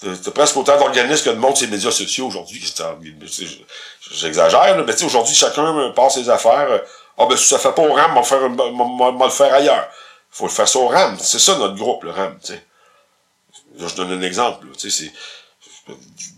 T'as 0.00 0.30
presque 0.30 0.56
autant 0.56 0.78
d'organismes 0.78 1.24
que 1.24 1.30
de 1.30 1.34
monde 1.34 1.56
sur 1.56 1.66
les 1.66 1.72
médias 1.72 1.90
sociaux 1.90 2.28
aujourd'hui. 2.28 2.62
J'exagère, 4.12 4.84
mais 4.84 5.02
aujourd'hui, 5.04 5.34
chacun 5.34 5.90
passe 5.94 6.14
ses 6.14 6.30
affaires. 6.30 6.82
Ah 7.18 7.26
ben 7.26 7.36
si 7.36 7.46
ça 7.46 7.58
fait 7.58 7.72
pas 7.72 7.82
au 7.82 7.92
RAM, 7.92 8.16
on 8.16 8.22
va, 8.22 9.26
le 9.26 9.30
faire 9.30 9.52
ailleurs. 9.52 9.88
faut 10.30 10.46
le 10.46 10.50
faire 10.50 10.66
ça 10.66 10.78
au 10.78 10.88
RAM. 10.88 11.18
C'est 11.20 11.38
ça 11.38 11.58
notre 11.58 11.74
groupe, 11.74 12.04
le 12.04 12.12
RAM. 12.12 12.38
T'sais. 12.40 12.64
je 13.78 13.94
donne 13.94 14.12
un 14.12 14.22
exemple. 14.22 14.66
c'est 14.78 15.12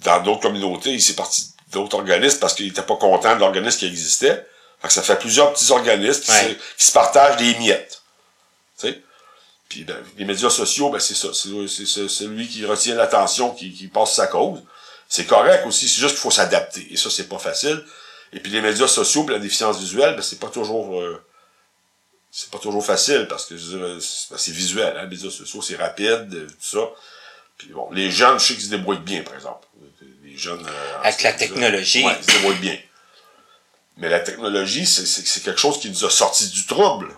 dans 0.03 0.21
d'autres 0.23 0.41
communautés, 0.41 0.91
il 0.91 1.03
s'est 1.03 1.15
parti 1.15 1.53
d'autres 1.71 1.97
organismes 1.97 2.41
parce 2.41 2.55
qu'il 2.55 2.67
était 2.67 2.83
pas 2.83 2.97
content 2.97 3.35
de 3.35 3.41
l'organisme 3.41 3.79
qui 3.79 3.87
existait. 3.87 4.45
Fait 4.81 4.89
que 4.89 4.95
ça 4.95 5.03
fait 5.03 5.17
plusieurs 5.17 5.53
petits 5.53 5.71
organismes 5.71 6.23
qui, 6.23 6.87
se, 6.87 6.93
partagent 6.93 7.37
des 7.37 7.55
miettes. 7.59 8.03
sais 8.77 9.01
puis 9.73 9.85
ben, 9.85 9.97
les 10.19 10.27
médias 10.27 10.51
sociaux, 10.51 10.91
ben 10.91 10.99
c'est 11.01 11.15
ça. 11.15 11.31
C'est 11.33 12.27
lui 12.27 12.47
qui 12.47 12.67
retient 12.67 12.95
l'attention, 12.95 13.55
qui, 13.55 13.73
qui 13.73 13.89
passe 13.89 14.15
sa 14.15 14.27
cause. 14.27 14.63
C'est 15.09 15.25
correct 15.25 15.65
aussi, 15.67 15.89
c'est 15.89 15.99
juste 15.99 16.11
qu'il 16.11 16.21
faut 16.21 16.31
s'adapter. 16.31 16.87
Et 16.91 16.99
ça, 16.99 17.09
c'est 17.09 17.27
pas 17.27 17.39
facile. 17.39 17.83
Et 18.35 18.41
puis 18.41 18.53
les 18.53 18.61
médias 18.61 18.87
sociaux, 18.87 19.25
puis 19.25 19.35
la 19.35 19.41
déficience 19.41 19.79
visuelle, 19.79 20.15
ben 20.15 20.21
c'est 20.21 20.39
pas 20.39 20.49
toujours 20.49 21.01
euh, 21.01 21.25
c'est 22.31 22.51
pas 22.51 22.59
toujours 22.59 22.85
facile 22.85 23.27
parce 23.31 23.47
que 23.47 23.55
c'est 23.99 24.53
visuel, 24.53 24.95
hein, 24.95 25.05
les 25.05 25.09
médias 25.09 25.31
sociaux, 25.31 25.63
c'est 25.63 25.77
rapide, 25.77 26.29
tout 26.29 26.55
ça. 26.61 26.91
Puis 27.57 27.69
bon, 27.69 27.91
les 27.93 28.11
jeunes, 28.11 28.39
je 28.39 28.49
sais 28.49 28.55
qu'ils 28.55 28.65
se 28.65 28.71
débrouillent 28.71 28.99
bien, 28.99 29.23
par 29.23 29.35
exemple. 29.35 29.67
Les 30.23 30.37
jeunes. 30.37 30.67
Euh, 30.67 31.01
Avec 31.03 31.23
la 31.23 31.33
technologie. 31.33 32.05
Ouais, 32.05 32.15
ils 32.21 32.31
se 32.31 32.37
débrouillent 32.37 32.61
bien. 32.61 32.79
Mais 33.97 34.11
la 34.11 34.21
technologie, 34.21 34.85
c'est 34.85 35.43
quelque 35.43 35.61
chose 35.61 35.81
qui 35.81 35.89
nous 35.89 36.05
a 36.05 36.11
sorti 36.11 36.51
du 36.51 36.67
trouble. 36.67 37.09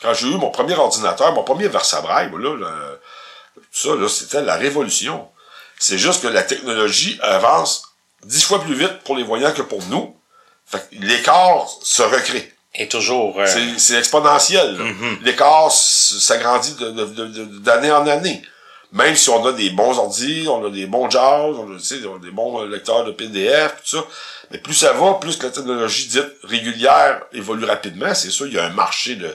Quand 0.00 0.14
j'ai 0.14 0.28
eu 0.28 0.36
mon 0.36 0.50
premier 0.50 0.74
ordinateur, 0.74 1.32
mon 1.32 1.42
premier 1.42 1.68
Versabraille, 1.68 2.30
là, 2.38 2.56
là 2.56 2.72
tout 3.54 3.62
ça, 3.72 3.94
là, 3.94 4.08
c'était 4.08 4.42
la 4.42 4.56
révolution. 4.56 5.28
C'est 5.78 5.98
juste 5.98 6.22
que 6.22 6.28
la 6.28 6.42
technologie 6.42 7.18
avance 7.22 7.82
dix 8.24 8.44
fois 8.44 8.60
plus 8.60 8.74
vite 8.74 8.98
pour 9.04 9.16
les 9.16 9.22
voyants 9.22 9.52
que 9.52 9.62
pour 9.62 9.82
nous. 9.86 10.16
Fait 10.66 10.86
l'écart 10.92 11.68
se 11.82 12.02
recrée. 12.02 12.52
Et 12.74 12.88
toujours. 12.88 13.38
Euh, 13.38 13.46
c'est 13.78 13.94
exponentiel. 13.94 14.76
Mm-hmm. 14.76 15.22
L'écart 15.22 15.70
s'agrandit 15.72 16.76
d'année 17.60 17.90
en 17.90 18.06
année. 18.06 18.42
Même 18.92 19.16
si 19.16 19.30
on 19.30 19.44
a 19.46 19.52
des 19.52 19.70
bons 19.70 19.98
ordi, 19.98 20.46
on 20.48 20.64
a 20.64 20.70
des 20.70 20.86
bons 20.86 21.10
jazz, 21.10 21.56
on 21.58 21.74
a, 21.74 22.18
des 22.18 22.30
bons 22.30 22.62
lecteurs 22.64 23.04
de 23.04 23.12
PDF, 23.12 23.76
tout 23.82 23.96
ça. 23.96 24.06
Mais 24.50 24.58
plus 24.58 24.74
ça 24.74 24.92
va, 24.92 25.14
plus 25.14 25.42
la 25.42 25.50
technologie 25.50 26.06
dite 26.06 26.28
régulière 26.44 27.22
évolue 27.32 27.64
rapidement. 27.64 28.14
C'est 28.14 28.30
sûr, 28.30 28.46
il 28.46 28.54
y 28.54 28.58
a 28.58 28.64
un 28.64 28.70
marché 28.70 29.16
de 29.16 29.34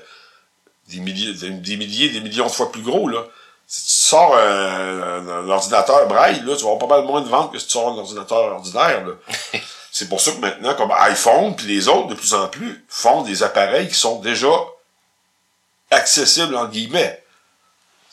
des 0.90 1.00
milliers, 1.00 1.34
des 1.34 1.78
milliers, 1.78 2.10
des 2.10 2.22
millions 2.22 2.48
de 2.48 2.52
fois 2.52 2.72
plus 2.72 2.82
gros, 2.82 3.08
là. 3.08 3.26
Si 3.68 3.84
tu 3.86 4.10
sors 4.10 4.36
un, 4.36 5.50
ordinateur 5.50 6.06
braille, 6.08 6.42
là, 6.46 6.56
tu 6.56 6.64
vas 6.64 6.72
avoir 6.72 6.80
pas 6.80 6.98
mal 6.98 7.06
moins 7.06 7.22
de 7.22 7.30
ventes 7.30 7.54
que 7.54 7.60
si 7.60 7.68
tu 7.68 7.72
sors 7.72 7.90
un 7.90 7.98
ordinateur 7.98 8.54
ordinaire, 8.54 9.06
là. 9.06 9.14
C'est 9.94 10.08
pour 10.08 10.22
ça 10.22 10.32
que 10.32 10.38
maintenant, 10.38 10.74
comme 10.76 10.92
iPhone, 10.92 11.56
puis 11.56 11.68
les 11.68 11.90
autres, 11.90 12.08
de 12.08 12.16
plus 12.16 12.34
en 12.34 12.48
plus, 12.48 12.86
font 12.88 13.24
des 13.24 13.44
appareils 13.44 13.90
qui 13.90 13.96
sont 13.96 14.20
déjà 14.20 14.48
accessibles, 15.90 16.56
en 16.56 16.68
guillemets. 16.68 17.21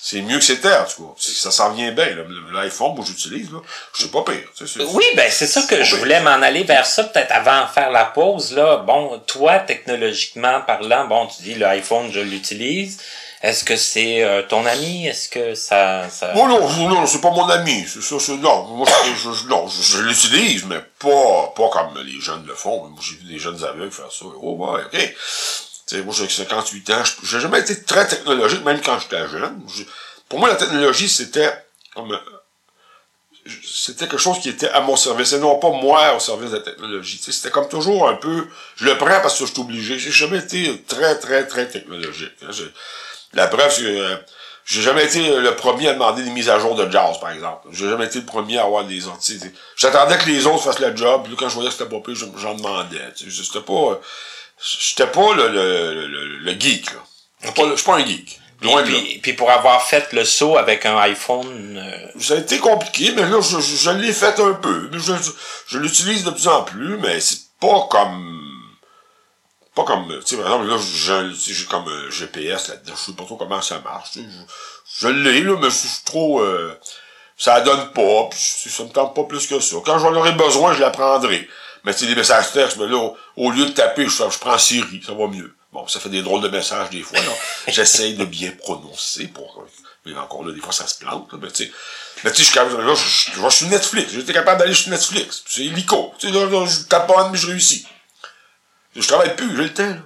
C'est 0.01 0.23
mieux 0.23 0.39
que 0.39 0.45
c'était, 0.45 0.73
en 0.73 0.85
tout 0.85 1.03
cas. 1.03 1.15
Ça 1.19 1.51
s'en 1.51 1.73
vient 1.73 1.91
bien. 1.91 2.07
L'iPhone, 2.53 2.95
moi, 2.95 3.05
j'utilise, 3.05 3.51
là. 3.51 3.59
Je 3.95 4.05
sais 4.05 4.11
pas 4.11 4.23
pire. 4.23 4.49
Oui, 4.93 5.05
ben, 5.17 5.29
c'est 5.31 5.47
ça 5.47 5.63
que 5.63 5.83
je 5.83 5.97
voulais 5.97 6.21
m'en 6.21 6.41
aller 6.41 6.63
vers 6.63 6.87
ça, 6.87 7.05
peut-être 7.05 7.33
avant 7.33 7.65
de 7.65 7.71
faire 7.71 7.91
la 7.91 8.05
pause, 8.05 8.53
là. 8.53 8.77
Bon, 8.79 9.19
toi, 9.27 9.59
technologiquement 9.59 10.61
parlant, 10.61 11.07
bon, 11.07 11.27
tu 11.27 11.43
dis, 11.43 11.55
l'iPhone, 11.57 12.11
je 12.13 12.21
l'utilise. 12.21 12.99
Est-ce 13.41 13.65
que 13.65 13.77
c'est 13.77 14.23
euh, 14.25 14.43
ton 14.43 14.67
ami? 14.67 15.07
Est-ce 15.07 15.29
que 15.29 15.55
ça... 15.55 16.09
ça... 16.11 16.33
Oh 16.35 16.49
non, 16.49 16.69
non, 16.89 17.07
c'est 17.07 17.21
pas 17.21 17.31
mon 17.31 17.49
ami. 17.49 17.85
C'est 17.87 18.03
ça, 18.03 18.17
c'est... 18.19 18.37
Non, 18.37 18.65
moi, 18.65 18.87
je, 19.05 19.31
je, 19.33 19.47
non, 19.47 19.69
je, 19.69 20.01
l'utilise, 20.01 20.65
mais 20.65 20.81
pas, 20.99 21.53
pas 21.55 21.69
comme 21.71 22.03
les 22.05 22.21
jeunes 22.21 22.45
le 22.47 22.55
font. 22.55 22.89
Moi, 22.89 23.01
j'ai 23.01 23.17
vu 23.17 23.33
des 23.33 23.39
jeunes 23.39 23.63
aveugles 23.63 23.93
faire 23.93 24.11
ça. 24.11 24.25
Oh, 24.43 24.57
ouais, 24.57 24.83
OK. 24.85 25.15
Sais, 25.89 26.03
moi, 26.03 26.15
j'ai 26.15 26.29
58 26.29 26.91
ans. 26.91 27.03
J'ai 27.23 27.41
jamais 27.41 27.61
été 27.61 27.83
très 27.83 28.07
technologique, 28.07 28.63
même 28.63 28.81
quand 28.83 28.99
j'étais 28.99 29.27
jeune. 29.29 29.59
Pour 30.29 30.39
moi, 30.39 30.51
la 30.51 30.57
technologie, 30.57 31.09
c'était 31.09 31.51
comme... 31.95 32.19
C'était 33.65 34.07
quelque 34.07 34.19
chose 34.19 34.39
qui 34.41 34.51
était 34.51 34.69
à 34.69 34.83
mon 34.83 34.97
service, 34.97 35.33
et 35.33 35.39
non 35.39 35.59
pas 35.59 35.71
moi 35.71 36.15
au 36.15 36.21
service 36.21 36.51
de 36.51 36.57
la 36.57 36.63
technologie. 36.63 37.19
C'était 37.23 37.51
comme 37.51 37.69
toujours 37.71 38.07
un 38.07 38.17
peu... 38.17 38.47
Je 38.77 38.85
le 38.85 38.99
prends 38.99 39.21
parce 39.23 39.39
que 39.39 39.47
je 39.47 39.53
suis 39.53 39.61
obligé. 39.63 39.99
J'ai 39.99 40.11
jamais 40.11 40.39
été 40.39 40.83
très, 40.83 41.19
très, 41.19 41.47
très 41.47 41.67
technologique. 41.67 42.33
Hein. 42.43 42.51
La 43.33 43.47
preuve, 43.47 43.73
c'est 43.73 43.83
que 43.83 43.87
euh, 43.87 44.17
j'ai 44.67 44.83
jamais 44.83 45.07
été 45.07 45.41
le 45.41 45.57
premier 45.57 45.89
à 45.89 45.95
demander 45.95 46.23
des 46.23 46.31
mises 46.31 46.51
à 46.51 46.59
jour 46.59 46.75
de 46.75 46.91
jazz, 46.91 47.19
par 47.19 47.31
exemple. 47.31 47.69
J'ai 47.73 47.89
jamais 47.89 48.05
été 48.05 48.19
le 48.19 48.27
premier 48.27 48.59
à 48.59 48.65
avoir 48.65 48.85
des 48.85 49.07
orties. 49.07 49.41
J'attendais 49.77 50.19
que 50.19 50.27
les 50.27 50.47
autres 50.47 50.65
fassent 50.65 50.81
le 50.81 50.95
job, 50.95 51.23
puis 51.25 51.35
quand 51.37 51.49
je 51.49 51.55
voyais 51.55 51.71
que 51.71 51.77
c'était 51.77 51.89
pas 51.89 52.01
plus, 52.01 52.23
j'en 52.37 52.55
demandais. 52.55 53.01
C'était 53.17 53.63
pas. 53.63 53.99
J'étais 54.61 55.07
pas 55.07 55.35
le, 55.35 55.49
le, 55.49 56.07
le, 56.39 56.53
geek, 56.61 56.93
là. 56.93 57.01
Je 57.43 57.77
suis 57.77 57.85
pas 57.85 57.97
un 57.97 58.05
geek. 58.05 58.41
Loin 58.61 58.83
puis, 58.83 59.21
puis, 59.23 59.33
pour 59.35 59.51
avoir 59.51 59.83
fait 59.83 60.13
le 60.13 60.25
saut 60.25 60.57
avec 60.57 60.85
un 60.85 60.99
iPhone. 60.99 61.77
Euh, 61.79 62.21
Ça 62.21 62.35
a 62.35 62.39
été 62.39 62.59
compliqué, 62.59 63.13
mais 63.13 63.23
là, 63.23 63.41
je, 63.41 63.61
je, 63.61 63.91
l'ai 63.91 64.13
fait 64.13 64.41
un 64.41 64.55
peu. 64.55 64.91
Je, 64.93 65.13
je 65.69 65.79
l'utilise 65.79 66.25
de 66.25 66.31
plus 66.31 66.49
en 66.49 66.65
plus, 66.65 66.99
mais 66.99 67.21
c'est 67.21 67.39
pas 67.61 67.87
comme 67.89 68.39
pas 69.79 69.85
comme, 69.85 70.09
tu 70.09 70.27
sais, 70.27 70.37
par 70.43 70.47
exemple, 70.47 70.67
là, 70.67 70.77
j'ai 71.33 71.65
comme 71.67 71.87
un 71.87 72.11
GPS 72.11 72.69
là-dedans, 72.69 72.95
je 72.97 73.01
sais 73.01 73.13
pas 73.13 73.25
trop 73.25 73.37
comment 73.37 73.63
ça 73.63 73.79
marche, 73.79 74.11
je, 74.17 74.21
je 74.99 75.09
l'ai, 75.09 75.41
là, 75.43 75.57
mais 75.61 75.71
je 75.71 75.77
suis 75.77 76.05
trop, 76.05 76.41
euh, 76.41 76.77
ça 77.37 77.61
donne 77.61 77.93
pas, 77.93 78.29
pis 78.29 78.39
ça 78.69 78.83
me 78.83 78.89
tente 78.89 79.15
pas 79.15 79.23
plus 79.23 79.47
que 79.47 79.61
ça. 79.61 79.77
Quand 79.85 80.01
j'en 80.01 80.13
aurai 80.15 80.33
besoin, 80.33 80.75
je 80.75 80.81
la 80.81 80.91
prendrai. 80.91 81.49
Mais 81.89 81.95
tu 81.95 82.01
sais, 82.01 82.07
des 82.07 82.17
messages 82.17 82.53
textes, 82.53 82.77
mais 82.77 82.87
là, 82.87 83.15
au, 83.37 83.51
lieu 83.51 83.65
de 83.65 83.71
taper, 83.71 84.05
je, 84.05 84.11
je 84.11 84.39
prends 84.39 84.59
Siri, 84.59 85.03
ça 85.07 85.15
va 85.15 85.27
mieux. 85.27 85.57
Bon, 85.73 85.89
ça 85.89 85.99
fait 86.01 86.11
des 86.11 86.21
drôles 86.21 86.43
de 86.43 86.49
messages 86.51 86.91
des 86.91 87.01
fois, 87.01 87.19
là. 87.19 87.33
J'essaye 87.69 88.13
de 88.13 88.27
bien 88.27 88.51
prononcer 88.51 89.29
pour, 89.29 89.65
mais 90.05 90.15
encore 90.19 90.45
là, 90.45 90.53
des 90.53 90.61
fois, 90.61 90.75
ça 90.75 90.87
se 90.87 90.99
plante, 90.99 91.33
mais 91.41 91.51
tu 91.51 91.65
sais. 91.65 91.73
Mais 92.25 92.31
tu 92.31 92.45
sais, 92.45 92.53
je, 92.53 92.77
là, 92.77 92.95
je, 92.95 93.33
je, 93.33 93.41
je, 93.43 93.49
suis 93.49 93.67
Netflix. 93.69 94.13
J'étais 94.13 94.35
capable 94.35 94.61
d'aller 94.61 94.75
sur 94.75 94.91
Netflix. 94.91 95.43
C'est 95.47 95.63
illico. 95.63 96.13
Tu 96.19 96.27
sais, 96.27 96.35
là, 96.35 96.45
là, 96.45 96.67
je 96.67 96.81
tape 96.89 97.07
pas, 97.07 97.31
mais 97.31 97.39
je 97.39 97.47
réussis. 97.47 97.87
Je 98.95 99.09
travaille 99.09 99.35
plus, 99.35 99.57
j'ai 99.57 99.63
le 99.63 99.73
temps, 99.73 99.97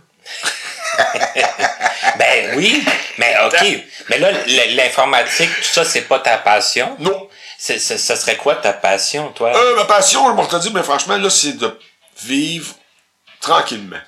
ben 2.17 2.57
oui, 2.57 2.85
mais 3.19 3.35
OK. 3.45 3.85
Mais 4.09 4.19
là, 4.19 4.31
l'informatique, 4.77 5.51
tout 5.57 5.73
ça, 5.73 5.85
c'est 5.85 6.03
pas 6.03 6.21
ta 6.21 6.39
passion? 6.39 6.95
Non. 7.01 7.29
Ce 7.63 7.97
serait 7.97 8.37
quoi 8.37 8.57
ta 8.57 8.73
passion, 8.73 9.33
toi? 9.33 9.57
Euh, 9.57 9.77
ma 9.77 9.85
passion, 9.85 10.37
je 10.37 10.49
te 10.49 10.63
dire, 10.63 10.73
mais 10.73 10.83
franchement, 10.83 11.17
là, 11.17 11.31
c'est 11.31 11.53
de 11.53 11.73
vivre 12.25 12.75
tranquillement. 13.41 14.01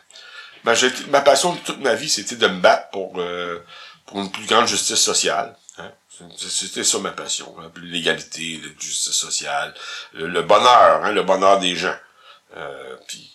Ben, 0.65 0.75
ma 1.11 1.21
passion 1.21 1.53
de 1.53 1.59
toute 1.61 1.79
ma 1.79 1.95
vie, 1.95 2.09
c'était 2.09 2.35
de 2.35 2.49
me 2.49 2.59
battre 2.59 2.91
pour, 2.91 3.13
euh, 3.21 3.65
pour 4.07 4.19
une 4.19 4.33
plus 4.33 4.47
grande 4.47 4.67
justice 4.67 4.99
sociale. 4.99 5.57
Hein. 5.79 5.93
C'était 6.37 6.83
ça 6.83 6.99
ma 6.99 7.13
passion. 7.13 7.55
Hein. 7.61 7.71
L'égalité, 7.81 8.61
la 8.61 8.71
justice 8.81 9.13
sociale, 9.13 9.73
le, 10.15 10.43
bonheur, 10.43 11.05
hein, 11.05 11.13
le 11.13 11.23
bonheur 11.23 11.61
des 11.61 11.77
gens. 11.77 11.95
Euh, 12.57 12.97
puis, 13.07 13.33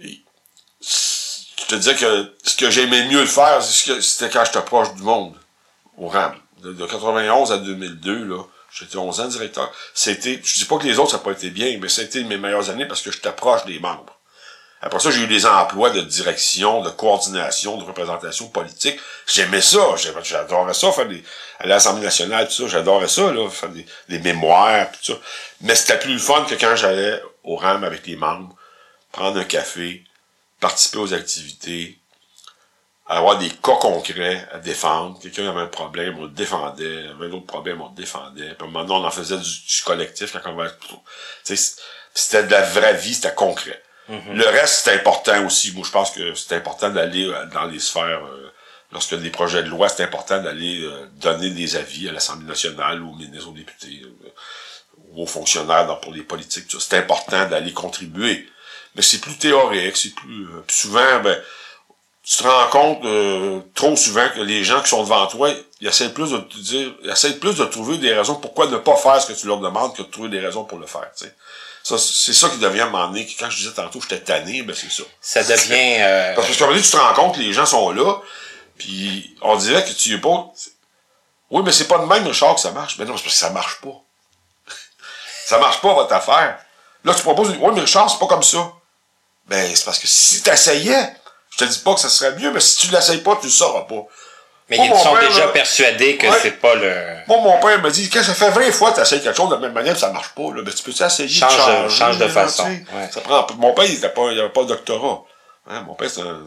je 0.00 1.66
te 1.68 1.76
disais 1.76 1.94
que 1.94 2.34
ce 2.42 2.56
que 2.56 2.70
j'aimais 2.70 3.06
mieux 3.06 3.26
faire, 3.26 3.62
c'était 3.62 4.30
quand 4.30 4.44
j'étais 4.44 4.62
proche 4.62 4.92
du 4.94 5.02
monde, 5.02 5.36
au 5.96 6.08
RAM. 6.08 6.34
De, 6.58 6.86
91 6.86 7.52
à 7.52 7.58
2002, 7.58 8.24
là, 8.24 8.42
j'étais 8.78 8.96
11 8.96 9.20
ans 9.20 9.28
directeur. 9.28 9.72
C'était, 9.94 10.40
je 10.42 10.58
dis 10.58 10.64
pas 10.64 10.78
que 10.78 10.84
les 10.84 10.98
autres, 10.98 11.12
ça 11.12 11.16
n'a 11.18 11.22
pas 11.22 11.32
été 11.32 11.50
bien, 11.50 11.78
mais 11.80 11.88
c'était 11.88 12.22
mes 12.24 12.36
meilleures 12.36 12.70
années 12.70 12.86
parce 12.86 13.02
que 13.02 13.10
j'étais 13.10 13.32
proche 13.32 13.64
des 13.64 13.78
membres. 13.78 14.18
Après 14.82 15.00
ça, 15.00 15.10
j'ai 15.10 15.22
eu 15.22 15.26
des 15.26 15.46
emplois 15.46 15.88
de 15.88 16.02
direction, 16.02 16.82
de 16.82 16.90
coordination, 16.90 17.78
de 17.78 17.84
représentation 17.84 18.48
politique. 18.48 19.00
J'aimais 19.26 19.62
ça. 19.62 19.80
J'adorais 20.22 20.74
ça, 20.74 20.92
faire 20.92 21.08
des, 21.08 21.24
à 21.58 21.66
l'Assemblée 21.66 22.04
nationale, 22.04 22.46
tout 22.48 22.52
ça. 22.52 22.68
J'adorais 22.68 23.08
ça, 23.08 23.32
là, 23.32 23.48
faire 23.48 23.70
des, 23.70 23.86
des 24.10 24.18
mémoires, 24.18 24.90
tout 24.92 25.14
ça. 25.14 25.18
Mais 25.62 25.74
c'était 25.74 25.98
plus 25.98 26.18
fun 26.18 26.44
que 26.44 26.54
quand 26.54 26.76
j'allais 26.76 27.22
au 27.44 27.56
RAM 27.56 27.82
avec 27.82 28.06
les 28.06 28.16
membres, 28.16 28.54
prendre 29.10 29.38
un 29.38 29.44
café, 29.44 30.04
participer 30.60 30.98
aux 30.98 31.14
activités, 31.14 31.98
avoir 33.06 33.38
des 33.38 33.50
cas 33.50 33.76
concrets 33.80 34.46
à 34.52 34.58
défendre. 34.58 35.18
Quelqu'un 35.20 35.48
avait 35.50 35.60
un 35.60 35.66
problème, 35.66 36.18
on 36.18 36.22
le 36.22 36.28
défendait. 36.28 37.08
Avait 37.08 37.26
un 37.26 37.32
autre 37.32 37.46
problème, 37.46 37.80
on 37.82 37.88
le 37.88 37.94
défendait. 37.94 38.54
Puis 38.58 38.68
maintenant, 38.68 39.02
on 39.02 39.04
en 39.04 39.10
faisait 39.10 39.36
du, 39.36 39.82
collectif 39.84 40.32
quand 40.32 40.52
on 40.52 40.56
va 40.56 40.68
C'était 41.44 42.44
de 42.44 42.50
la 42.50 42.62
vraie 42.62 42.94
vie, 42.94 43.14
c'était 43.14 43.34
concret. 43.34 43.82
Mm-hmm. 44.10 44.32
Le 44.32 44.44
reste, 44.46 44.84
c'est 44.84 44.94
important 44.94 45.44
aussi. 45.46 45.72
Moi, 45.72 45.84
je 45.86 45.90
pense 45.90 46.10
que 46.10 46.34
c'est 46.34 46.56
important 46.56 46.90
d'aller 46.90 47.26
euh, 47.26 47.46
dans 47.46 47.64
les 47.64 47.80
sphères... 47.80 48.24
Euh, 48.24 48.50
lorsque 48.92 49.14
des 49.16 49.30
projets 49.30 49.64
de 49.64 49.68
loi, 49.68 49.88
c'est 49.88 50.04
important 50.04 50.40
d'aller 50.40 50.84
euh, 50.84 51.06
donner 51.16 51.50
des 51.50 51.74
avis 51.74 52.08
à 52.08 52.12
l'Assemblée 52.12 52.46
nationale, 52.46 53.02
aux 53.02 53.12
ministres, 53.14 53.48
aux 53.48 53.52
députés, 53.52 54.02
aux 55.16 55.26
fonctionnaires 55.26 55.98
pour 55.98 56.12
les 56.12 56.22
politiques. 56.22 56.70
C'est 56.78 56.98
important 56.98 57.48
d'aller 57.48 57.72
contribuer 57.72 58.46
mais 58.94 59.02
c'est 59.02 59.20
plus 59.20 59.36
théorique, 59.36 59.96
c'est 59.96 60.14
plus... 60.14 60.44
Euh, 60.44 60.64
souvent, 60.68 61.20
ben, 61.22 61.36
tu 62.24 62.36
te 62.38 62.42
rends 62.42 62.68
compte 62.68 63.04
euh, 63.04 63.60
trop 63.74 63.94
souvent 63.96 64.26
que 64.34 64.40
les 64.40 64.64
gens 64.64 64.80
qui 64.80 64.88
sont 64.88 65.02
devant 65.02 65.26
toi, 65.26 65.50
ils 65.80 65.86
essaient 65.86 66.08
plus 66.08 66.30
de 66.30 66.38
te 66.38 66.56
dire, 66.56 66.94
ils 67.02 67.10
essaient 67.10 67.34
plus 67.38 67.56
de 67.56 67.64
trouver 67.66 67.98
des 67.98 68.14
raisons 68.14 68.36
pourquoi 68.36 68.66
ne 68.66 68.78
pas 68.78 68.96
faire 68.96 69.20
ce 69.20 69.26
que 69.26 69.38
tu 69.38 69.46
leur 69.46 69.58
demandes 69.58 69.94
que 69.94 70.02
de 70.02 70.08
trouver 70.08 70.30
des 70.30 70.40
raisons 70.40 70.64
pour 70.64 70.78
le 70.78 70.86
faire, 70.86 71.10
tu 71.16 71.26
sais. 71.26 71.34
Ça, 71.82 71.98
c'est 71.98 72.32
ça 72.32 72.48
qui 72.48 72.56
devient 72.56 72.80
à 72.80 72.86
un 72.86 72.90
moment 72.90 73.08
donné, 73.08 73.28
quand 73.38 73.50
je 73.50 73.58
disais 73.58 73.72
tantôt 73.72 74.00
j'étais 74.00 74.20
tanné, 74.20 74.62
ben 74.62 74.74
c'est 74.74 74.90
ça. 74.90 75.02
Ça 75.20 75.44
devient... 75.44 75.96
Euh... 76.00 76.34
Parce 76.36 76.48
que 76.48 76.52
tu 76.54 76.90
te 76.90 76.96
rends 76.96 77.12
compte 77.12 77.34
que 77.34 77.40
les 77.40 77.52
gens 77.52 77.66
sont 77.66 77.90
là, 77.90 78.14
puis 78.78 79.36
on 79.42 79.56
dirait 79.56 79.84
que 79.84 79.92
tu 79.92 80.14
es 80.14 80.18
pas... 80.18 80.50
Oui, 81.50 81.62
mais 81.62 81.72
c'est 81.72 81.86
pas 81.86 81.98
de 81.98 82.06
même, 82.06 82.26
Richard, 82.26 82.54
que 82.54 82.62
ça 82.62 82.70
marche. 82.70 82.96
Mais 82.98 83.04
non, 83.04 83.18
c'est 83.18 83.24
parce 83.24 83.34
que 83.34 83.40
ça 83.40 83.50
marche 83.50 83.82
pas. 83.82 84.00
ça 85.44 85.58
marche 85.58 85.82
pas, 85.82 85.92
votre 85.92 86.12
affaire. 86.14 86.58
Là, 87.04 87.14
tu 87.14 87.20
proposes... 87.20 87.50
Oui, 87.50 87.70
mais 87.74 87.82
Richard, 87.82 88.08
c'est 88.08 88.18
pas 88.18 88.28
comme 88.28 88.42
ça. 88.42 88.72
Ben, 89.46 89.76
c'est 89.76 89.84
parce 89.84 89.98
que 89.98 90.06
si 90.06 90.42
t'essayais, 90.42 91.14
je 91.56 91.64
te 91.64 91.70
dis 91.70 91.78
pas 91.78 91.94
que 91.94 92.00
ça 92.00 92.08
serait 92.08 92.34
mieux, 92.36 92.50
mais 92.52 92.60
si 92.60 92.76
tu 92.78 92.92
l'essayes 92.92 93.18
pas, 93.22 93.36
tu 93.36 93.46
le 93.46 93.52
sauras 93.52 93.82
pas. 93.82 94.02
Mais 94.70 94.78
ils 94.86 94.90
sont 95.02 95.14
déjà 95.28 95.48
persuadés 95.48 96.16
que 96.16 96.26
c'est 96.40 96.52
pas 96.52 96.74
le... 96.74 97.16
Moi, 97.28 97.38
mon 97.42 97.60
père 97.60 97.82
me 97.82 97.90
dit, 97.90 98.08
quand 98.08 98.22
ça 98.22 98.34
fait 98.34 98.50
20 98.50 98.72
fois 98.72 98.90
que 98.92 98.96
tu 98.96 99.02
essayes 99.02 99.22
quelque 99.22 99.36
chose 99.36 99.50
de 99.50 99.54
la 99.56 99.60
même 99.60 99.72
manière, 99.74 99.98
ça 99.98 100.10
marche 100.10 100.30
pas, 100.30 100.42
là, 100.54 100.62
ben, 100.62 100.72
tu 100.72 100.82
peux 100.82 100.90
essayer 100.90 101.28
change, 101.28 101.52
de 101.54 101.60
changer. 101.88 101.94
Change 101.96 102.18
de 102.18 102.24
façon. 102.28 102.62
Ça 103.12 103.20
prend... 103.20 103.46
Mon 103.58 103.74
père, 103.74 103.84
il 103.84 103.94
n'avait 104.00 104.14
pas, 104.14 104.32
il 104.32 104.40
avait 104.40 104.48
pas 104.48 104.62
de 104.62 104.68
doctorat. 104.68 105.22
Hein, 105.66 105.82
mon 105.82 105.94
père, 105.94 106.08
c'est 106.10 106.22
un, 106.22 106.42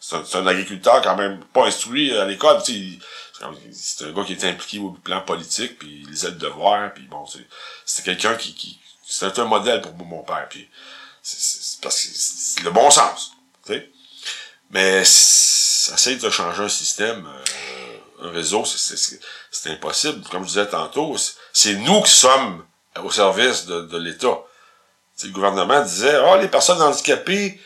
c'est 0.00 0.16
un, 0.16 0.40
un 0.40 0.46
agriculteur 0.46 1.02
quand 1.02 1.16
même 1.16 1.40
pas 1.52 1.66
instruit 1.66 2.16
à 2.16 2.24
l'école. 2.24 2.62
tu 2.62 2.72
sais, 2.72 3.44
C'est 3.72 4.04
un 4.06 4.12
gars 4.12 4.24
qui 4.24 4.32
était 4.32 4.48
impliqué 4.48 4.78
au 4.78 4.90
plan 4.90 5.20
politique, 5.20 5.78
puis 5.78 6.02
il 6.04 6.10
lisait 6.10 6.28
le 6.28 6.34
devoir, 6.36 6.92
puis 6.94 7.04
bon, 7.04 7.24
c'est 7.84 8.02
quelqu'un 8.04 8.34
qui, 8.34 8.54
qui 8.54 8.80
c'était 9.06 9.40
un 9.40 9.44
modèle 9.44 9.82
pour 9.82 9.94
mon 10.06 10.22
père, 10.22 10.46
puis 10.48 10.68
c'est- 11.22 11.80
parce 11.82 12.00
que 12.00 12.08
c'est 12.14 12.62
le 12.62 12.70
bon 12.70 12.90
sens, 12.90 13.32
tu 13.66 13.74
sais. 13.74 13.90
Mais 14.70 15.04
c'est- 15.04 15.92
essayer 15.94 16.16
de 16.16 16.30
changer 16.30 16.62
un 16.62 16.68
système, 16.68 17.26
euh, 17.26 18.28
un 18.28 18.30
réseau, 18.30 18.64
c'est- 18.64 18.78
c'est 18.78 18.96
c'est- 18.98 19.20
c'est 19.50 19.70
impossible. 19.70 20.22
Comme 20.30 20.42
je 20.42 20.48
disais 20.48 20.66
tantôt, 20.66 21.16
c'est- 21.16 21.32
c'est 21.52 21.74
nous 21.74 22.02
qui 22.02 22.10
sommes 22.12 22.64
au 23.02 23.10
service 23.10 23.64
de, 23.66 23.82
de 23.82 23.98
l'État. 23.98 24.38
Le 25.22 25.30
gouvernement 25.30 25.82
disait, 25.82 26.14
ah, 26.16 26.36
les 26.36 26.48
personnes 26.48 26.80
handicapées, 26.82 27.60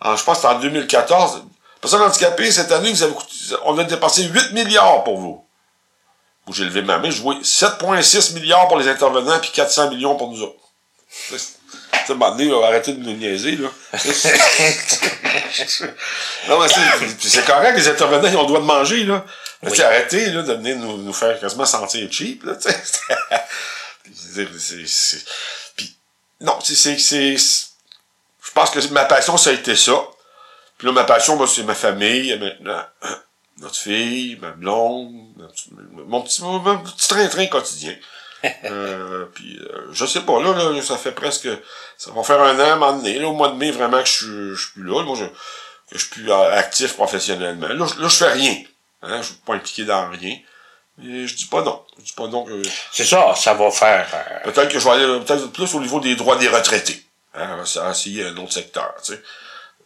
en, 0.00 0.16
je 0.16 0.24
pense 0.24 0.36
que 0.38 0.42
c'était 0.42 0.54
en 0.54 0.60
2014, 0.60 1.36
les 1.36 1.80
personnes 1.80 2.02
handicapées, 2.02 2.50
cette 2.52 2.72
année, 2.72 2.92
vous 2.92 3.02
avez 3.02 3.14
on 3.64 3.76
a 3.78 3.84
dépensé 3.84 4.24
8 4.24 4.52
milliards 4.52 5.04
pour 5.04 5.18
vous. 5.18 5.44
Moi, 6.46 6.54
j'ai 6.56 6.64
levé 6.64 6.82
ma 6.82 6.98
main, 6.98 7.10
je 7.10 7.20
vois 7.22 7.36
7,6 7.42 8.32
milliards 8.34 8.68
pour 8.68 8.78
les 8.78 8.88
intervenants, 8.88 9.38
puis 9.40 9.50
400 9.50 9.90
millions 9.90 10.14
pour 10.16 10.30
nous 10.30 10.42
autres. 10.42 10.60
Tu 12.00 12.06
sais, 12.06 12.12
un 12.12 12.16
moment 12.16 12.34
donné, 12.36 12.52
arrêtez 12.64 12.92
de 12.92 13.00
nous 13.02 13.16
niaiser, 13.16 13.56
là. 13.56 13.68
non, 16.48 16.60
mais 16.60 16.68
c'est- 16.68 17.44
correct, 17.46 17.76
les 17.76 17.88
intervenants, 17.88 18.28
ils 18.28 18.36
ont 18.36 18.42
le 18.42 18.48
droit 18.48 18.60
de 18.60 18.64
manger, 18.64 19.04
là. 19.04 19.24
Mais 19.62 19.80
arrêtez, 19.80 20.26
là, 20.30 20.42
de 20.42 20.52
venir 20.54 20.76
nous, 20.76 20.98
nous 20.98 21.12
faire 21.12 21.38
quasiment 21.40 21.64
sentir 21.64 22.10
cheap, 22.12 22.44
là, 22.44 22.54
tu 22.56 22.70
sais. 22.70 22.76
Puis, 25.76 25.96
non, 26.40 26.58
c'est, 26.62 26.96
je 27.36 28.50
pense 28.52 28.70
que 28.70 28.86
ma 28.88 29.04
passion, 29.04 29.36
ça 29.36 29.50
a 29.50 29.52
été 29.54 29.74
ça. 29.76 29.94
Puis 30.76 30.86
là, 30.86 30.92
ma 30.92 31.04
passion, 31.04 31.44
c'est 31.46 31.62
ma 31.62 31.74
famille, 31.74 32.36
maintenant. 32.38 32.84
Notre 33.58 33.76
fille, 33.76 34.36
ma 34.42 34.50
blonde, 34.50 35.12
mon 35.92 36.22
petit 36.22 37.08
train-train 37.08 37.46
quotidien. 37.46 37.96
Euh, 38.64 39.24
puis, 39.34 39.58
euh, 39.58 39.86
je 39.92 40.04
sais 40.06 40.20
pas, 40.20 40.40
là, 40.42 40.52
là, 40.72 40.82
ça 40.82 40.96
fait 40.98 41.12
presque, 41.12 41.48
ça 41.96 42.10
va 42.12 42.22
faire 42.22 42.40
un 42.42 42.56
an, 42.58 42.62
à 42.62 42.72
un 42.72 42.76
moment 42.76 42.92
donné, 42.96 43.18
là, 43.18 43.28
au 43.28 43.32
mois 43.32 43.48
de 43.48 43.54
mai, 43.56 43.70
vraiment, 43.70 44.00
que 44.02 44.08
je, 44.08 44.12
suis- 44.12 44.54
je 44.54 44.60
suis 44.60 44.72
plus 44.72 44.84
là. 44.84 45.02
Moi, 45.02 45.16
je, 45.18 45.24
que 45.24 45.32
je 45.92 45.98
suis 45.98 46.08
plus 46.10 46.30
euh, 46.30 46.52
actif 46.56 46.94
professionnellement. 46.94 47.68
Là, 47.68 47.86
je, 47.86 48.00
là, 48.02 48.08
je 48.08 48.16
fais 48.16 48.32
rien. 48.32 48.56
Hein, 49.02 49.18
je 49.22 49.26
suis 49.28 49.34
pas 49.46 49.54
impliqué 49.54 49.84
dans 49.84 50.08
rien. 50.10 50.36
Mais 50.98 51.26
je 51.26 51.34
dis 51.34 51.46
pas 51.46 51.62
non. 51.62 51.82
Je 51.98 52.04
dis 52.04 52.12
pas 52.12 52.26
non 52.28 52.44
que, 52.44 52.62
C'est 52.92 53.04
ça, 53.04 53.34
ça 53.34 53.54
va 53.54 53.70
faire. 53.70 54.06
euh, 54.14 54.50
Peut-être 54.50 54.68
que 54.72 54.78
je 54.78 54.84
vais 54.84 54.90
aller 54.92 55.24
peut-être 55.24 55.50
plus 55.52 55.74
au 55.74 55.80
niveau 55.80 56.00
des 56.00 56.14
droits 56.16 56.36
des 56.36 56.48
retraités. 56.48 57.02
Hein, 57.34 57.62
essayé 57.90 58.24
un 58.26 58.36
autre 58.36 58.52
secteur, 58.52 58.94
tu 59.02 59.12
sais. 59.14 59.22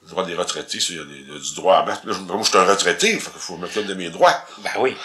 Le 0.03 0.09
droit 0.11 0.25
des 0.25 0.35
retraités, 0.35 0.79
il 0.91 0.97
y 0.97 1.01
a, 1.01 1.05
des- 1.05 1.41
du 1.41 1.55
droit 1.55 1.79
à 1.79 1.85
mettre. 1.87 2.07
Là, 2.07 2.13
je- 2.13 2.19
moi, 2.21 2.39
je 2.43 2.49
suis 2.49 2.59
un 2.59 2.65
retraité, 2.65 3.19
fait 3.19 3.31
qu'il 3.31 3.41
faut 3.41 3.57
me 3.57 3.63
mettre 3.67 3.83
de 3.83 3.95
mes 3.95 4.11
droits. 4.11 4.35
ben 4.59 4.71
oui. 4.81 4.97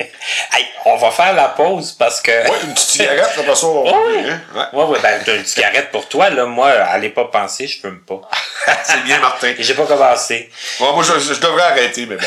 Hey, 0.00 0.66
on 0.86 0.96
va 0.96 1.10
faire 1.10 1.32
la 1.34 1.48
pause 1.48 1.92
parce 1.92 2.20
que. 2.20 2.30
Ouais, 2.30 2.58
une 2.64 2.74
petite 2.74 2.88
cigarette, 2.90 3.30
après 3.38 3.54
ça, 3.54 3.66
on 3.66 3.84
oui. 3.84 4.18
hein, 4.28 4.40
ouais. 4.54 4.78
Ouais, 4.78 4.84
ouais, 4.86 4.98
ben, 5.00 5.20
une 5.38 5.44
cigarette 5.44 5.90
pour 5.90 6.08
toi, 6.08 6.30
là. 6.30 6.46
Moi, 6.46 6.68
allez 6.70 7.10
pas 7.10 7.26
penser, 7.26 7.66
je 7.66 7.80
fume 7.80 8.00
pas. 8.00 8.20
C'est 8.84 9.02
bien, 9.04 9.18
Martin. 9.20 9.48
Et 9.56 9.62
j'ai 9.62 9.74
pas 9.74 9.86
commencé. 9.86 10.50
Bon, 10.80 10.92
moi, 10.94 11.04
je, 11.04 11.18
je 11.34 11.40
devrais 11.40 11.62
arrêter, 11.62 12.06
mais 12.06 12.16
bon. 12.16 12.26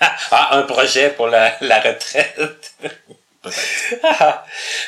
Ah, 0.32 0.56
un 0.56 0.62
projet 0.62 1.10
pour 1.10 1.28
la, 1.28 1.54
la 1.60 1.78
retraite. 1.78 2.36
Peut-être. 3.40 4.44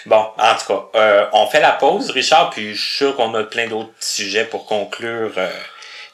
bon, 0.06 0.26
en 0.36 0.54
tout 0.56 0.66
cas, 0.66 0.98
euh, 0.98 1.26
on 1.32 1.46
fait 1.48 1.60
la 1.60 1.70
pause, 1.72 2.10
Richard, 2.10 2.50
puis 2.50 2.74
je 2.74 2.80
suis 2.80 2.96
sûr 2.96 3.16
qu'on 3.16 3.32
a 3.34 3.44
plein 3.44 3.68
d'autres 3.68 3.92
sujets 4.00 4.44
pour 4.44 4.66
conclure 4.66 5.32
euh, 5.36 5.50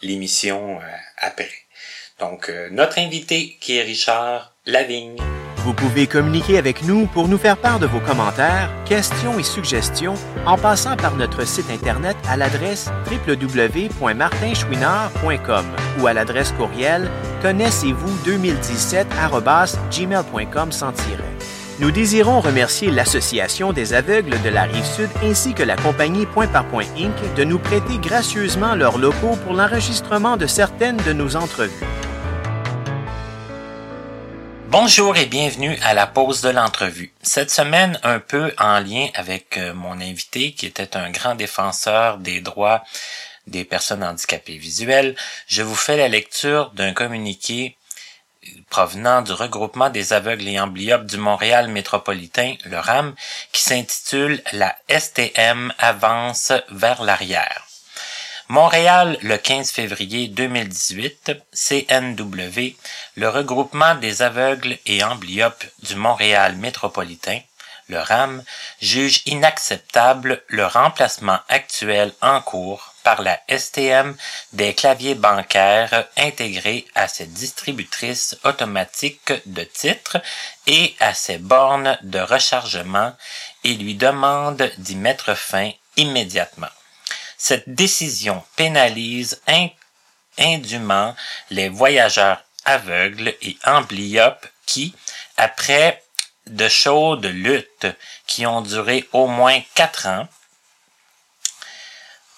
l'émission 0.02 0.78
euh, 0.82 0.86
après. 1.18 1.50
Donc, 2.18 2.50
euh, 2.50 2.68
notre 2.72 2.98
invité 2.98 3.56
qui 3.60 3.78
est 3.78 3.82
Richard 3.82 4.52
Lavigne. 4.66 5.16
Vous 5.62 5.74
pouvez 5.74 6.06
communiquer 6.06 6.56
avec 6.56 6.84
nous 6.84 7.04
pour 7.06 7.28
nous 7.28 7.36
faire 7.36 7.58
part 7.58 7.78
de 7.78 7.86
vos 7.86 8.00
commentaires, 8.00 8.70
questions 8.86 9.38
et 9.38 9.42
suggestions 9.42 10.14
en 10.46 10.56
passant 10.56 10.96
par 10.96 11.16
notre 11.16 11.46
site 11.46 11.68
Internet 11.70 12.16
à 12.28 12.38
l'adresse 12.38 12.90
www.martinchouinard.com 13.10 15.64
ou 16.00 16.06
à 16.06 16.14
l'adresse 16.14 16.52
courriel 16.52 17.10
connaissez-vous 17.42 18.10
2017 18.24 19.06
sans 20.70 20.92
tiret. 20.92 21.24
Nous 21.78 21.90
désirons 21.90 22.40
remercier 22.40 22.90
l'Association 22.90 23.74
des 23.74 23.92
aveugles 23.92 24.40
de 24.42 24.48
la 24.48 24.62
Rive-Sud 24.62 25.10
ainsi 25.22 25.52
que 25.52 25.62
la 25.62 25.76
compagnie 25.76 26.24
Point 26.24 26.48
par 26.48 26.64
Point 26.66 26.86
Inc. 26.98 27.34
de 27.36 27.44
nous 27.44 27.58
prêter 27.58 27.98
gracieusement 27.98 28.74
leurs 28.74 28.96
locaux 28.96 29.36
pour 29.44 29.52
l'enregistrement 29.54 30.38
de 30.38 30.46
certaines 30.46 30.96
de 30.98 31.12
nos 31.12 31.36
entrevues. 31.36 31.84
Bonjour 34.70 35.16
et 35.16 35.26
bienvenue 35.26 35.76
à 35.82 35.94
la 35.94 36.06
pause 36.06 36.42
de 36.42 36.48
l'entrevue. 36.48 37.12
Cette 37.22 37.50
semaine, 37.50 37.98
un 38.04 38.20
peu 38.20 38.54
en 38.56 38.78
lien 38.78 39.08
avec 39.14 39.58
euh, 39.58 39.74
mon 39.74 40.00
invité 40.00 40.52
qui 40.52 40.64
était 40.64 40.96
un 40.96 41.10
grand 41.10 41.34
défenseur 41.34 42.18
des 42.18 42.40
droits 42.40 42.84
des 43.48 43.64
personnes 43.64 44.04
handicapées 44.04 44.58
visuelles, 44.58 45.16
je 45.48 45.62
vous 45.62 45.74
fais 45.74 45.96
la 45.96 46.06
lecture 46.06 46.70
d'un 46.70 46.92
communiqué 46.92 47.76
provenant 48.68 49.22
du 49.22 49.32
regroupement 49.32 49.90
des 49.90 50.12
aveugles 50.12 50.46
et 50.46 50.60
amblyopes 50.60 51.06
du 51.06 51.16
Montréal 51.16 51.66
métropolitain, 51.66 52.54
le 52.64 52.78
RAM, 52.78 53.16
qui 53.50 53.62
s'intitule 53.62 54.40
La 54.52 54.76
STM 54.88 55.74
avance 55.80 56.52
vers 56.70 57.02
l'arrière. 57.02 57.69
Montréal, 58.50 59.16
le 59.22 59.36
15 59.36 59.70
février 59.70 60.26
2018, 60.26 61.34
CNW, 61.52 62.74
le 63.14 63.28
regroupement 63.28 63.94
des 63.94 64.22
aveugles 64.22 64.76
et 64.86 65.04
amblyopes 65.04 65.64
du 65.84 65.94
Montréal 65.94 66.56
métropolitain, 66.56 67.38
le 67.88 68.00
RAM, 68.00 68.42
juge 68.82 69.22
inacceptable 69.26 70.42
le 70.48 70.66
remplacement 70.66 71.38
actuel 71.48 72.12
en 72.22 72.40
cours 72.42 72.92
par 73.04 73.22
la 73.22 73.38
STM 73.48 74.16
des 74.52 74.74
claviers 74.74 75.14
bancaires 75.14 76.08
intégrés 76.16 76.86
à 76.96 77.06
ses 77.06 77.26
distributrices 77.26 78.36
automatiques 78.42 79.32
de 79.46 79.62
titres 79.62 80.20
et 80.66 80.96
à 80.98 81.14
ses 81.14 81.38
bornes 81.38 81.96
de 82.02 82.18
rechargement 82.18 83.14
et 83.62 83.74
lui 83.74 83.94
demande 83.94 84.72
d'y 84.78 84.96
mettre 84.96 85.36
fin 85.36 85.70
immédiatement. 85.96 86.66
Cette 87.42 87.70
décision 87.70 88.44
pénalise 88.54 89.40
in- 89.46 89.70
indûment 90.36 91.16
les 91.48 91.70
voyageurs 91.70 92.44
aveugles 92.66 93.34
et 93.40 93.56
amblyopes 93.64 94.46
qui, 94.66 94.94
après 95.38 96.04
de 96.46 96.68
chaudes 96.68 97.24
luttes 97.24 97.86
qui 98.26 98.44
ont 98.44 98.60
duré 98.60 99.08
au 99.12 99.26
moins 99.26 99.58
quatre 99.74 100.06
ans, 100.06 100.28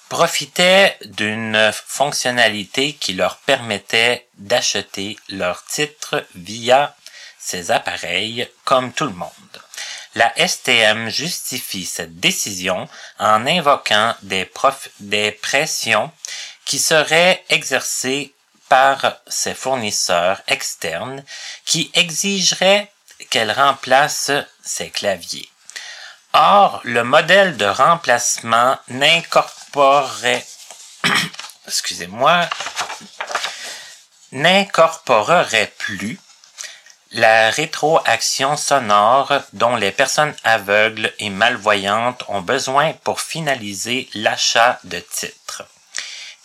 profitaient 0.09 0.96
d'une 1.05 1.72
fonctionnalité 1.72 2.92
qui 2.92 3.14
leur 3.14 3.38
permettait 3.38 4.28
d'acheter 4.38 5.18
leurs 5.30 5.64
titres 5.64 6.24
via 6.36 6.94
ces 7.40 7.72
appareils 7.72 8.48
comme 8.64 8.92
tout 8.92 9.07
le 9.07 9.14
monde. 9.14 9.57
La 10.14 10.30
STM 10.36 11.08
justifie 11.08 11.86
cette 11.86 12.20
décision 12.20 12.86
en 13.18 13.46
invoquant 13.46 14.14
des, 14.22 14.44
pressions 15.32 16.12
qui 16.66 16.78
seraient 16.78 17.42
exercées 17.48 18.34
par 18.68 19.16
ses 19.26 19.54
fournisseurs 19.54 20.42
externes 20.48 21.24
qui 21.64 21.90
exigeraient 21.94 22.92
qu'elle 23.30 23.52
remplace 23.52 24.30
ses 24.62 24.90
claviers. 24.90 25.48
Or, 26.34 26.80
le 26.84 27.04
modèle 27.04 27.56
de 27.56 27.66
remplacement 27.66 28.78
n'incorporerait, 28.88 30.44
excusez-moi, 31.66 32.48
n'incorporerait 34.32 35.72
plus 35.78 36.18
la 37.12 37.50
rétroaction 37.50 38.56
sonore 38.56 39.32
dont 39.52 39.76
les 39.76 39.92
personnes 39.92 40.34
aveugles 40.44 41.12
et 41.18 41.28
malvoyantes 41.28 42.24
ont 42.28 42.40
besoin 42.40 42.94
pour 43.04 43.20
finaliser 43.20 44.08
l'achat 44.14 44.80
de 44.84 44.98
titres. 44.98 45.64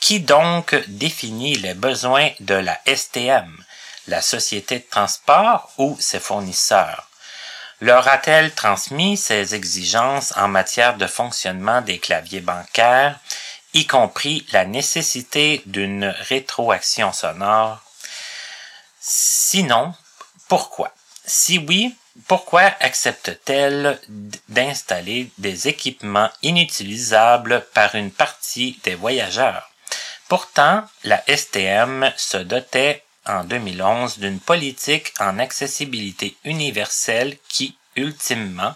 Qui 0.02 0.20
donc 0.20 0.76
définit 0.88 1.56
les 1.56 1.74
besoins 1.74 2.30
de 2.42 2.54
la 2.54 2.78
STM, 2.86 3.64
la 4.08 4.22
société 4.22 4.80
de 4.80 4.86
transport 4.90 5.72
ou 5.78 5.98
ses 6.00 6.20
fournisseurs? 6.20 7.08
Leur 7.80 8.08
a-t-elle 8.08 8.54
transmis 8.54 9.18
ces 9.18 9.56
exigences 9.56 10.34
en 10.36 10.48
matière 10.50 10.98
de 10.98 11.08
fonctionnement 11.08 11.82
des 11.82 12.00
claviers 12.00 12.42
bancaires, 12.42 13.18
y 13.74 13.86
compris 13.86 14.46
la 14.52 14.66
nécessité 14.66 15.62
d'une 15.66 16.14
rétroaction 16.28 17.14
sonore? 17.14 17.80
Sinon, 19.00 19.94
pourquoi? 20.48 20.92
Si 21.26 21.58
oui, 21.58 21.96
pourquoi 22.28 22.74
accepte-t-elle 22.80 24.00
d'installer 24.50 25.30
des 25.38 25.68
équipements 25.68 26.30
inutilisables 26.42 27.66
par 27.74 27.96
une 27.96 28.12
partie 28.12 28.80
des 28.84 28.96
voyageurs? 28.96 29.70
Pourtant, 30.28 30.84
la 31.04 31.24
STM 31.28 32.12
se 32.18 32.38
dotait 32.38 33.04
en 33.26 33.44
2011 33.44 34.20
d'une 34.20 34.40
politique 34.40 35.14
en 35.20 35.38
accessibilité 35.40 36.36
universelle 36.44 37.38
qui, 37.50 37.78
ultimement, 37.96 38.76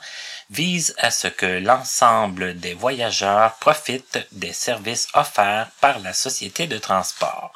vise 0.50 0.94
à 0.98 1.12
ce 1.12 1.28
que 1.28 1.46
l'ensemble 1.46 2.60
des 2.60 2.74
voyageurs 2.74 3.56
profitent 3.56 4.20
des 4.34 4.54
services 4.54 5.08
offerts 5.14 5.70
par 5.80 6.00
la 6.00 6.14
société 6.14 6.68
de 6.68 6.78
transport. 6.78 7.54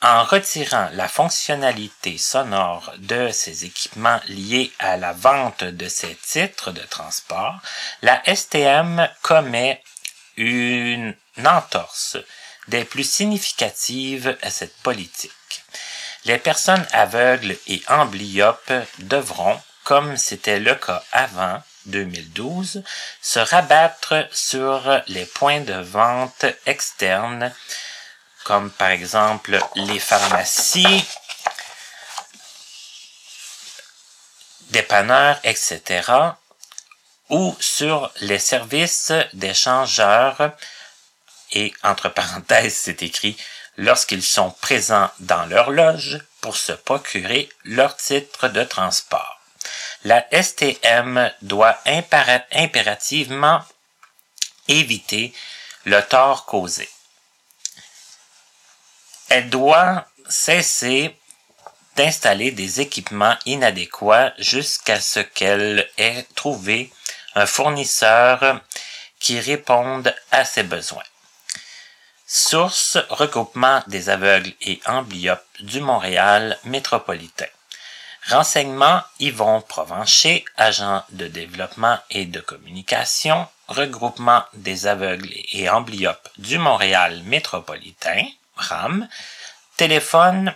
En 0.00 0.22
retirant 0.22 0.88
la 0.92 1.08
fonctionnalité 1.08 2.18
sonore 2.18 2.92
de 2.98 3.30
ces 3.32 3.64
équipements 3.64 4.20
liés 4.28 4.72
à 4.78 4.96
la 4.96 5.12
vente 5.12 5.64
de 5.64 5.88
ces 5.88 6.14
titres 6.14 6.70
de 6.70 6.82
transport, 6.82 7.58
la 8.02 8.22
STM 8.32 9.08
commet 9.22 9.82
une 10.36 11.16
entorse 11.44 12.16
des 12.68 12.84
plus 12.84 13.08
significatives 13.10 14.36
à 14.42 14.50
cette 14.50 14.76
politique. 14.78 15.32
Les 16.26 16.38
personnes 16.38 16.86
aveugles 16.92 17.56
et 17.66 17.82
amblyopes 17.88 18.72
devront, 19.00 19.60
comme 19.82 20.16
c'était 20.16 20.60
le 20.60 20.76
cas 20.76 21.02
avant 21.10 21.60
2012, 21.86 22.84
se 23.20 23.40
rabattre 23.40 24.28
sur 24.30 25.02
les 25.08 25.26
points 25.26 25.62
de 25.62 25.74
vente 25.74 26.44
externes, 26.66 27.52
comme 28.48 28.70
par 28.70 28.88
exemple 28.88 29.60
les 29.74 29.98
pharmacies, 29.98 31.04
dépanneurs, 34.70 35.38
etc., 35.44 36.10
ou 37.28 37.54
sur 37.60 38.10
les 38.22 38.38
services 38.38 39.12
d'échangeurs, 39.34 40.52
et 41.52 41.74
entre 41.82 42.08
parenthèses, 42.08 42.74
c'est 42.74 43.02
écrit 43.02 43.36
lorsqu'ils 43.76 44.22
sont 44.22 44.50
présents 44.50 45.10
dans 45.20 45.44
leur 45.44 45.70
loge 45.70 46.18
pour 46.40 46.56
se 46.56 46.72
procurer 46.72 47.50
leur 47.64 47.98
titre 47.98 48.48
de 48.48 48.64
transport. 48.64 49.42
La 50.04 50.24
STM 50.32 51.30
doit 51.42 51.78
impérativement 51.84 53.60
éviter 54.68 55.34
le 55.84 56.00
tort 56.00 56.46
causé. 56.46 56.88
Elle 59.28 59.50
doit 59.50 60.06
cesser 60.28 61.14
d'installer 61.96 62.50
des 62.50 62.80
équipements 62.80 63.36
inadéquats 63.44 64.32
jusqu'à 64.38 65.00
ce 65.00 65.20
qu'elle 65.20 65.88
ait 65.98 66.24
trouvé 66.34 66.90
un 67.34 67.46
fournisseur 67.46 68.60
qui 69.20 69.38
réponde 69.40 70.14
à 70.30 70.44
ses 70.44 70.62
besoins. 70.62 71.02
Source 72.26 72.98
regroupement 73.08 73.82
des 73.86 74.10
aveugles 74.10 74.52
et 74.60 74.80
amblyopes 74.86 75.44
du 75.60 75.80
Montréal 75.80 76.58
métropolitain. 76.64 77.46
Renseignements 78.28 79.02
Yvon 79.20 79.62
Provencher, 79.62 80.44
agent 80.56 81.02
de 81.10 81.26
développement 81.26 81.98
et 82.10 82.26
de 82.26 82.40
communication, 82.40 83.46
regroupement 83.68 84.44
des 84.52 84.86
aveugles 84.86 85.32
et 85.52 85.68
amblyopes 85.70 86.28
du 86.36 86.58
Montréal 86.58 87.22
métropolitain, 87.24 88.26
RAM, 88.58 89.08
téléphone 89.76 90.54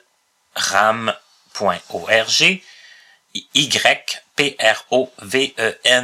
ram.org 0.56 1.12
y 3.54 3.70
p 4.36 4.56
r 4.60 4.86
o 4.92 5.12
v 5.22 5.54
e 5.58 5.80
e 5.84 6.00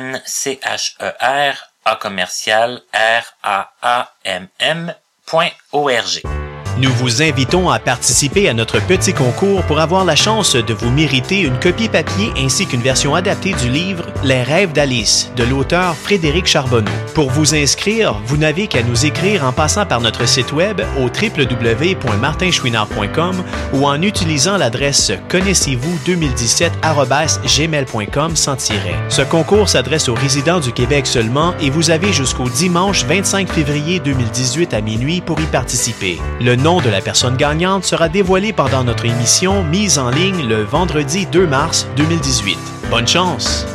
a 1.83 1.95
commercial 1.95 2.83
r 2.91 3.25
a 3.43 3.71
a 3.81 4.11
m 4.23 4.49
m.org. 4.59 6.40
Nous 6.77 6.91
vous 6.93 7.21
invitons 7.21 7.69
à 7.69 7.79
participer 7.79 8.47
à 8.47 8.53
notre 8.53 8.79
petit 8.85 9.11
concours 9.13 9.63
pour 9.63 9.79
avoir 9.79 10.05
la 10.05 10.15
chance 10.15 10.55
de 10.55 10.73
vous 10.73 10.89
mériter 10.89 11.41
une 11.41 11.59
copie 11.59 11.89
papier 11.89 12.31
ainsi 12.37 12.65
qu'une 12.65 12.81
version 12.81 13.13
adaptée 13.13 13.51
du 13.53 13.67
livre 13.69 14.05
Les 14.23 14.41
rêves 14.41 14.71
d'Alice 14.71 15.33
de 15.35 15.43
l'auteur 15.43 15.95
Frédéric 15.95 16.47
Charbonneau. 16.47 16.89
Pour 17.13 17.29
vous 17.29 17.53
inscrire, 17.55 18.15
vous 18.25 18.37
n'avez 18.37 18.67
qu'à 18.67 18.83
nous 18.83 19.05
écrire 19.05 19.43
en 19.45 19.51
passant 19.51 19.85
par 19.85 19.99
notre 19.99 20.25
site 20.27 20.53
web 20.53 20.79
au 20.97 21.07
www.martinchouinard.com 21.07 23.43
ou 23.73 23.85
en 23.85 24.01
utilisant 24.01 24.55
l'adresse 24.57 25.11
connaissez-vous 25.29 25.99
2017@gmail.com 26.05 28.35
sans 28.35 28.55
tiret. 28.55 28.95
Ce 29.09 29.21
concours 29.21 29.69
s'adresse 29.69 30.09
aux 30.09 30.15
résidents 30.15 30.59
du 30.59 30.71
Québec 30.71 31.05
seulement 31.05 31.53
et 31.59 31.69
vous 31.69 31.91
avez 31.91 32.11
jusqu'au 32.13 32.49
dimanche 32.49 33.05
25 33.05 33.47
février 33.49 33.99
2018 33.99 34.73
à 34.73 34.81
minuit 34.81 35.21
pour 35.21 35.39
y 35.41 35.45
participer. 35.45 36.19
Nom 36.61 36.79
de 36.79 36.89
la 36.89 37.01
personne 37.01 37.37
gagnante 37.37 37.83
sera 37.85 38.07
dévoilé 38.07 38.53
pendant 38.53 38.83
notre 38.83 39.05
émission 39.05 39.63
mise 39.63 39.97
en 39.97 40.09
ligne 40.11 40.47
le 40.47 40.61
vendredi 40.61 41.25
2 41.25 41.47
mars 41.47 41.87
2018. 41.97 42.57
Bonne 42.89 43.07
chance! 43.07 43.65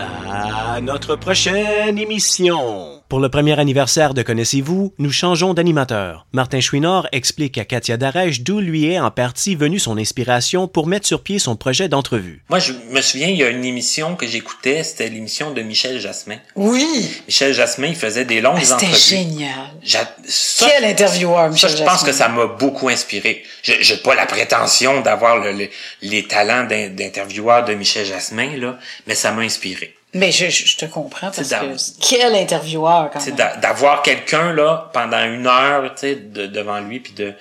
À 0.00 0.80
notre 0.80 1.16
prochaine 1.16 1.98
émission! 1.98 3.01
Pour 3.12 3.20
le 3.20 3.28
premier 3.28 3.58
anniversaire 3.60 4.14
de 4.14 4.22
Connaissez-vous, 4.22 4.94
nous 4.96 5.10
changeons 5.12 5.52
d'animateur. 5.52 6.24
Martin 6.32 6.60
Chouinard 6.62 7.06
explique 7.12 7.58
à 7.58 7.66
Katia 7.66 7.98
Darèche 7.98 8.40
d'où 8.40 8.58
lui 8.58 8.86
est 8.90 8.98
en 8.98 9.10
partie 9.10 9.54
venue 9.54 9.78
son 9.78 9.98
inspiration 9.98 10.66
pour 10.66 10.86
mettre 10.86 11.06
sur 11.06 11.22
pied 11.22 11.38
son 11.38 11.54
projet 11.54 11.90
d'entrevue. 11.90 12.42
Moi, 12.48 12.58
je 12.58 12.72
me 12.90 13.02
souviens, 13.02 13.28
il 13.28 13.36
y 13.36 13.42
a 13.44 13.50
une 13.50 13.66
émission 13.66 14.16
que 14.16 14.26
j'écoutais, 14.26 14.82
c'était 14.82 15.10
l'émission 15.10 15.50
de 15.50 15.60
Michel 15.60 16.00
Jasmin. 16.00 16.38
Oui! 16.56 17.10
Michel 17.28 17.52
Jasmin, 17.52 17.88
il 17.88 17.96
faisait 17.96 18.24
des 18.24 18.40
longues 18.40 18.62
Ah, 18.70 18.76
entrevues. 18.76 18.94
C'était 18.94 19.16
génial. 19.18 19.50
J'a- 19.82 20.16
ça- 20.24 20.68
Quel 20.70 20.86
intervieweur, 20.86 21.50
Michel 21.50 21.68
Ça, 21.68 21.76
je 21.76 21.82
pense 21.82 21.92
Jasmin. 21.96 22.06
que 22.08 22.16
ça 22.16 22.28
m'a 22.30 22.46
beaucoup 22.46 22.88
inspiré. 22.88 23.42
Je 23.62 23.74
J'ai 23.82 23.98
pas 23.98 24.14
la 24.14 24.24
prétention 24.24 25.02
d'avoir 25.02 25.36
le- 25.38 25.52
le- 25.52 25.68
les 26.00 26.26
talents 26.26 26.64
d'in- 26.66 26.88
d'intervieweur 26.88 27.66
de 27.66 27.74
Michel 27.74 28.06
Jasmin, 28.06 28.56
là, 28.56 28.78
mais 29.06 29.14
ça 29.14 29.32
m'a 29.32 29.42
inspiré. 29.42 29.96
Mais 30.14 30.30
je, 30.30 30.50
je, 30.50 30.76
te 30.76 30.84
comprends 30.84 31.30
parce 31.30 31.48
que 31.48 32.06
quel 32.06 32.34
intervieweur 32.34 33.10
quand 33.12 33.24
même. 33.24 33.34
d'a- 33.34 33.56
d'avoir 33.56 34.02
quelqu'un 34.02 34.52
là 34.52 34.90
pendant 34.92 35.24
une 35.24 35.46
heure, 35.46 35.94
tu 35.94 36.00
sais, 36.00 36.14
de- 36.16 36.46
devant 36.46 36.80
lui, 36.80 37.00
puis 37.00 37.12
de, 37.14 37.32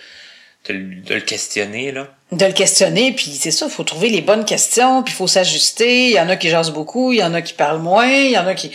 de, 0.70 0.74
le- 0.74 0.96
de 1.02 1.16
le 1.16 1.22
questionner 1.22 1.92
là. 1.92 2.08
De 2.32 2.46
le 2.46 2.54
questionner, 2.54 3.12
puis 3.12 3.38
c'est 3.38 3.52
ça, 3.52 3.68
faut 3.68 3.84
trouver 3.84 4.08
les 4.10 4.22
bonnes 4.22 4.46
questions, 4.46 5.04
puis 5.04 5.14
faut 5.14 5.28
s'ajuster. 5.28 6.06
Il 6.08 6.12
y 6.14 6.20
en 6.20 6.30
a 6.30 6.38
qui 6.38 6.50
jasent 6.50 6.72
beaucoup, 6.72 7.12
il 7.12 7.20
y 7.20 7.24
en 7.24 7.34
a 7.34 7.42
qui 7.42 7.52
parlent 7.54 7.80
moins, 7.82 8.08
il 8.08 8.32
y 8.32 8.38
en 8.38 8.48
a 8.48 8.56
qui... 8.56 8.72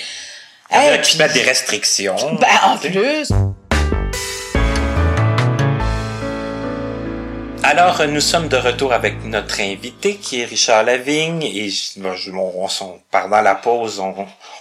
Il 0.73 0.77
y 0.77 0.79
en 0.91 0.93
a 0.93 0.99
qui 0.99 1.17
mettent 1.17 1.33
des 1.33 1.43
restrictions. 1.43 2.17
Ben, 2.41 2.49
en 2.65 2.77
plus... 2.77 3.29
Alors, 7.69 8.07
nous 8.07 8.21
sommes 8.21 8.47
de 8.47 8.57
retour 8.57 8.93
avec 8.93 9.25
notre 9.25 9.61
invité 9.61 10.19
qui 10.19 10.41
est 10.41 10.45
Richard 10.45 10.85
Lavigne 10.85 11.43
et 11.43 11.69
bon, 11.97 12.15
on, 12.33 12.69
on 12.85 13.03
pendant 13.11 13.41
la 13.41 13.57
pause, 13.57 14.01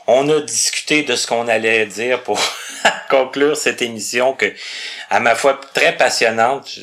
on, 0.07 0.29
a 0.29 0.41
discuté 0.41 1.03
de 1.03 1.15
ce 1.15 1.27
qu'on 1.27 1.47
allait 1.47 1.85
dire 1.85 2.23
pour 2.23 2.39
conclure 3.11 3.55
cette 3.55 3.83
émission 3.83 4.33
que, 4.33 4.51
à 5.11 5.19
ma 5.19 5.35
foi, 5.35 5.61
très 5.75 5.95
passionnante. 5.95 6.79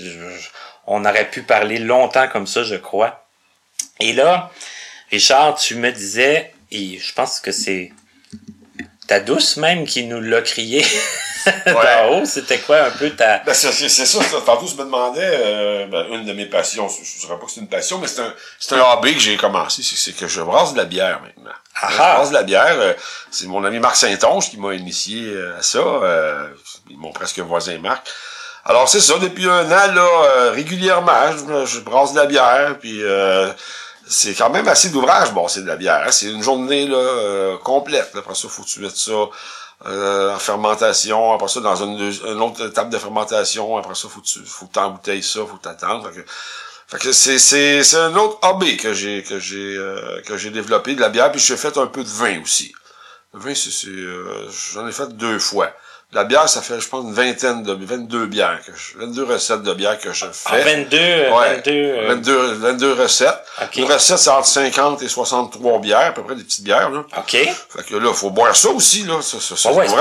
On 0.86 1.04
aurait 1.04 1.28
pu 1.28 1.42
parler 1.42 1.78
longtemps 1.78 2.28
comme 2.28 2.46
ça, 2.46 2.62
je 2.62 2.76
crois. 2.76 3.26
Et 3.98 4.12
là, 4.12 4.52
Richard, 5.10 5.56
tu 5.56 5.74
me 5.74 5.90
disais, 5.90 6.52
et 6.70 7.00
je 7.00 7.12
pense 7.14 7.40
que 7.40 7.50
c'est 7.50 7.90
ta 9.06 9.20
douce 9.20 9.56
même 9.56 9.86
qui 9.86 10.04
nous 10.04 10.20
l'a 10.20 10.42
crié 10.42 10.84
d'en 11.66 12.08
haut, 12.20 12.24
c'était 12.24 12.58
quoi 12.58 12.84
un 12.84 12.90
peu 12.90 13.10
ta... 13.10 13.38
Ben, 13.38 13.52
c'est 13.52 13.72
c'est- 13.72 13.88
c'est 13.88 14.06
ça. 14.06 14.20
Tantôt, 14.46 14.66
je 14.66 14.74
me 14.74 14.84
demandais, 14.84 15.20
euh, 15.24 15.86
ben, 15.88 16.06
une 16.12 16.24
de 16.24 16.32
mes 16.32 16.46
passions, 16.46 16.88
je 16.88 17.00
ne 17.00 17.20
dirais 17.26 17.38
pas 17.38 17.46
que 17.46 17.50
c'est 17.52 17.60
une 17.60 17.68
passion, 17.68 17.98
mais 17.98 18.06
c'est 18.06 18.20
un, 18.22 18.32
c'est 18.60 18.74
un 18.76 18.80
hobby 18.92 19.14
que 19.14 19.20
j'ai 19.20 19.36
commencé, 19.36 19.82
c'est 19.82 19.96
c'est 19.96 20.12
que 20.12 20.28
je 20.28 20.40
brasse 20.40 20.72
de 20.72 20.78
la 20.78 20.84
bière 20.84 21.20
maintenant. 21.20 21.50
Ah 21.80 21.88
je 21.90 21.96
ah! 22.00 22.14
brasse 22.14 22.28
de 22.28 22.34
la 22.34 22.42
bière, 22.44 22.76
euh, 22.78 22.92
c'est 23.30 23.46
mon 23.46 23.64
ami 23.64 23.80
Marc 23.80 23.96
Saint-Onge 23.96 24.50
qui 24.50 24.56
m'a 24.58 24.72
initié 24.74 25.24
euh, 25.26 25.58
à 25.58 25.62
ça, 25.62 25.78
euh, 25.78 26.46
mon 26.90 27.10
presque 27.12 27.40
voisin 27.40 27.78
Marc. 27.78 28.06
Alors, 28.64 28.88
c'est 28.88 29.00
ça, 29.00 29.18
depuis 29.18 29.46
un 29.48 29.66
an, 29.66 29.92
là, 29.92 30.08
euh, 30.36 30.50
régulièrement, 30.52 31.32
je, 31.32 31.66
je 31.66 31.80
brasse 31.80 32.12
de 32.12 32.18
la 32.20 32.26
bière, 32.26 32.76
puis 32.78 33.02
euh, 33.02 33.48
c'est 34.06 34.34
quand 34.34 34.50
même 34.50 34.68
assez 34.68 34.90
d'ouvrage, 34.90 35.32
bon, 35.32 35.48
c'est 35.48 35.62
de 35.62 35.66
la 35.66 35.76
bière, 35.76 36.02
hein, 36.06 36.10
c'est 36.10 36.26
une 36.26 36.42
journée, 36.42 36.86
là, 36.86 36.96
euh, 36.96 37.58
complète, 37.58 38.12
après 38.16 38.34
ça, 38.34 38.48
faut 38.48 38.62
que 38.62 38.68
tu 38.68 38.80
mettes 38.80 38.96
ça 38.96 39.28
euh, 39.86 40.34
en 40.34 40.38
fermentation, 40.38 41.32
après 41.32 41.48
ça, 41.48 41.60
dans 41.60 41.76
une, 41.76 41.98
une 41.98 42.40
autre 42.40 42.68
étape 42.68 42.90
de 42.90 42.98
fermentation, 42.98 43.76
après 43.76 43.94
ça, 43.94 44.08
faut 44.08 44.20
que 44.20 44.26
tu 44.26 44.40
faut 44.44 44.66
t'embouteilles 44.66 45.22
ça, 45.22 45.40
faut 45.40 45.56
que 45.56 45.62
t'attendre. 45.62 46.08
Fait 46.10 46.20
que, 46.20 46.26
fait 46.88 46.98
que 46.98 47.12
c'est, 47.12 47.38
c'est, 47.38 47.82
c'est 47.82 47.96
un 47.96 48.14
autre 48.14 48.38
hobby 48.42 48.76
que 48.76 48.92
j'ai, 48.94 49.22
que 49.22 49.38
j'ai, 49.38 49.76
euh, 49.76 50.20
que 50.22 50.36
j'ai 50.36 50.50
développé, 50.50 50.94
de 50.94 51.00
la 51.00 51.08
bière, 51.08 51.32
puis 51.32 51.40
j'ai 51.40 51.56
fait 51.56 51.76
un 51.78 51.86
peu 51.86 52.04
de 52.04 52.08
vin 52.08 52.40
aussi. 52.42 52.72
Le 53.34 53.40
vin, 53.40 53.54
c'est, 53.54 53.70
c'est, 53.70 53.88
euh, 53.88 54.48
j'en 54.72 54.86
ai 54.86 54.92
fait 54.92 55.08
deux 55.16 55.38
fois. 55.38 55.72
La 56.14 56.24
bière, 56.24 56.46
ça 56.46 56.60
fait, 56.60 56.78
je 56.78 56.86
pense, 56.88 57.04
une 57.04 57.14
vingtaine 57.14 57.62
de, 57.62 57.72
22 57.72 58.26
bières, 58.26 58.60
que 58.66 58.72
je, 58.76 58.98
22 58.98 59.24
recettes 59.24 59.62
de 59.62 59.72
bière 59.72 59.98
que 59.98 60.12
je 60.12 60.26
fais. 60.26 60.50
Ah, 60.50 60.58
22, 60.58 60.96
euh, 60.98 61.30
Ouais, 61.34 61.54
22, 61.56 61.70
euh, 61.72 62.06
22, 62.08 62.52
22 62.52 62.92
recettes. 62.92 63.42
Ok. 63.62 63.76
Une 63.76 63.90
recette, 63.90 64.18
c'est 64.18 64.28
entre 64.28 64.46
50 64.46 65.00
et 65.02 65.08
63 65.08 65.78
bières, 65.80 66.00
à 66.00 66.12
peu 66.12 66.22
près 66.22 66.34
des 66.34 66.44
petites 66.44 66.64
bières, 66.64 66.90
là. 66.90 67.04
OK. 67.16 67.30
Fait 67.30 67.84
que 67.88 67.96
là, 67.96 68.12
faut 68.12 68.28
boire 68.28 68.54
ça 68.54 68.68
aussi, 68.68 69.04
là. 69.04 69.22
Ça, 69.22 69.40
ça, 69.40 69.56
ça 69.56 69.70
Ah 69.70 69.72
ouais, 69.72 69.86
là. 69.86 69.92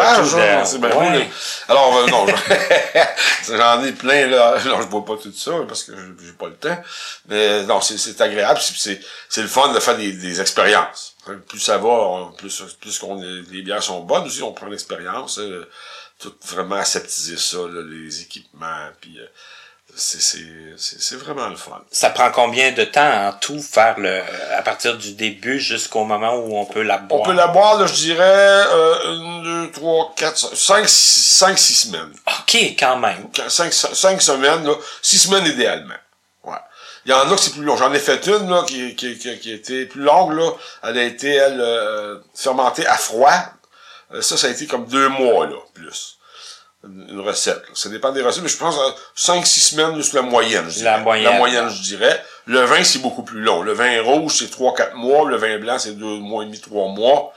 de- 0.78 0.96
ouais. 1.20 1.30
Alors, 1.70 1.96
euh, 1.96 2.08
non, 2.08 2.26
je- 2.28 3.54
j'en 3.58 3.82
ai 3.86 3.94
plein, 3.94 4.28
là. 4.28 4.56
Non, 4.66 4.82
je 4.82 4.88
bois 4.88 5.06
pas 5.06 5.16
tout 5.16 5.32
ça, 5.34 5.52
parce 5.66 5.86
que 5.86 5.94
j'ai 6.26 6.34
pas 6.34 6.48
le 6.48 6.56
temps. 6.56 6.78
Mais 7.30 7.64
non, 7.64 7.80
c'est, 7.80 7.98
c'est 7.98 8.20
agréable, 8.20 8.60
c'est, 8.62 8.76
c'est, 8.78 9.02
c'est 9.30 9.42
le 9.44 9.48
fun 9.48 9.72
de 9.74 9.80
faire 9.80 9.96
des, 9.96 10.12
des 10.12 10.42
expériences. 10.42 11.16
Plus 11.48 11.60
ça 11.60 11.78
va, 11.78 12.32
plus, 12.38 12.64
plus 12.82 13.00
qu'on 13.00 13.22
est- 13.22 13.50
les 13.52 13.62
bières 13.62 13.82
sont 13.84 14.02
bonnes 14.02 14.26
aussi, 14.26 14.42
on 14.44 14.52
prend 14.52 14.66
l'expérience. 14.66 15.38
euh, 15.40 15.70
tout 16.22 16.36
vraiment 16.46 16.76
aseptiser 16.76 17.38
ça, 17.38 17.58
là, 17.58 17.82
les 17.82 18.22
équipements, 18.22 18.90
puis 19.02 19.18
euh, 19.20 19.26
c'est, 19.96 20.22
c'est, 20.22 20.38
c'est, 20.78 21.02
c'est 21.02 21.16
vraiment 21.16 21.50
le 21.50 21.56
fun. 21.56 21.82
Ça 21.92 22.12
prend 22.12 22.32
combien 22.32 22.72
de 22.72 22.84
temps 22.84 23.28
en 23.28 23.34
tout 23.34 23.62
faire 23.62 24.00
le 24.00 24.22
à 24.56 24.62
partir 24.62 24.98
du 24.98 25.14
début 25.14 25.60
jusqu'au 25.60 26.06
moment 26.06 26.36
où 26.36 26.56
on 26.56 26.66
peut 26.66 26.84
la 26.84 27.00
boire? 27.00 27.22
On 27.22 27.26
peut 27.26 27.34
la 27.34 27.48
boire, 27.48 27.80
là, 27.80 27.88
je 27.88 27.94
dirais, 27.94 28.24
euh, 28.24 29.16
une, 29.16 29.44
deux, 29.44 29.72
trois, 29.72 30.14
quatre, 30.16 30.38
cinq, 30.38 30.88
six, 30.88 31.38
cinq, 31.38 31.58
six 31.58 31.88
semaines. 31.88 32.14
OK, 32.28 32.56
quand 32.80 32.98
même. 32.98 33.28
cinq, 33.50 33.74
cinq 33.74 34.22
semaines, 34.22 34.66
là, 34.66 34.76
six 35.02 35.18
semaines 35.18 35.48
idéalement. 35.48 35.96
Ouais. 36.44 36.54
Il 37.06 37.12
y 37.12 37.14
en 37.14 37.30
a 37.30 37.36
que 37.36 37.42
c'est 37.42 37.54
plus 37.54 37.64
long. 37.64 37.76
J'en 37.76 37.92
ai 37.92 38.00
fait 38.00 38.26
une 38.28 38.50
là, 38.50 38.64
qui, 38.68 38.96
qui, 38.96 39.18
qui, 39.18 39.40
qui 39.40 39.52
était 39.52 39.88
plus 39.88 40.04
longue. 40.04 40.34
Là. 40.34 40.52
Elle 40.84 41.00
a 41.00 41.04
été, 41.04 41.34
elle, 41.34 41.60
euh, 41.60 42.20
fermentée 42.36 42.86
à 42.86 42.96
froid. 42.96 43.34
Euh, 44.14 44.22
ça, 44.22 44.38
ça 44.38 44.48
a 44.48 44.50
été 44.50 44.68
comme 44.68 44.86
deux 44.88 45.08
mois, 45.10 45.48
là, 45.48 45.56
plus. 45.74 46.18
Une, 46.84 47.20
recette. 47.20 47.58
là. 47.68 47.70
Ça 47.76 47.90
dépend 47.90 48.12
des 48.12 48.24
recettes, 48.24 48.42
mais 48.42 48.50
je 48.50 48.58
pense 48.58 48.76
euh, 48.78 48.92
cinq, 49.16 49.46
six 49.46 49.62
semaines, 49.62 49.96
là, 49.96 50.04
c'est 50.04 50.16
la 50.16 50.24
moyenne. 50.24 50.68
Je 50.70 50.84
La 50.84 50.94
dirais. 50.94 51.04
moyenne. 51.04 51.32
La 51.32 51.38
moyenne, 51.38 51.70
je 51.70 51.82
dirais. 51.84 52.26
Le 52.48 52.62
vin, 52.62 52.84
c'est 52.84 53.00
beaucoup 53.00 53.22
plus 53.24 53.42
long. 53.42 53.62
Le 53.62 53.72
vin 53.74 54.02
rouge, 54.02 54.38
c'est 54.40 54.50
trois, 54.50 54.74
quatre 54.74 54.96
mois. 54.96 55.30
Le 55.30 55.38
vin 55.38 55.60
blanc, 55.60 55.78
c'est 55.78 55.92
deux 55.94 56.18
mois 56.18 56.44
et 56.44 56.48
demi, 56.48 56.60
trois 56.60 56.88
mois. 56.88 57.34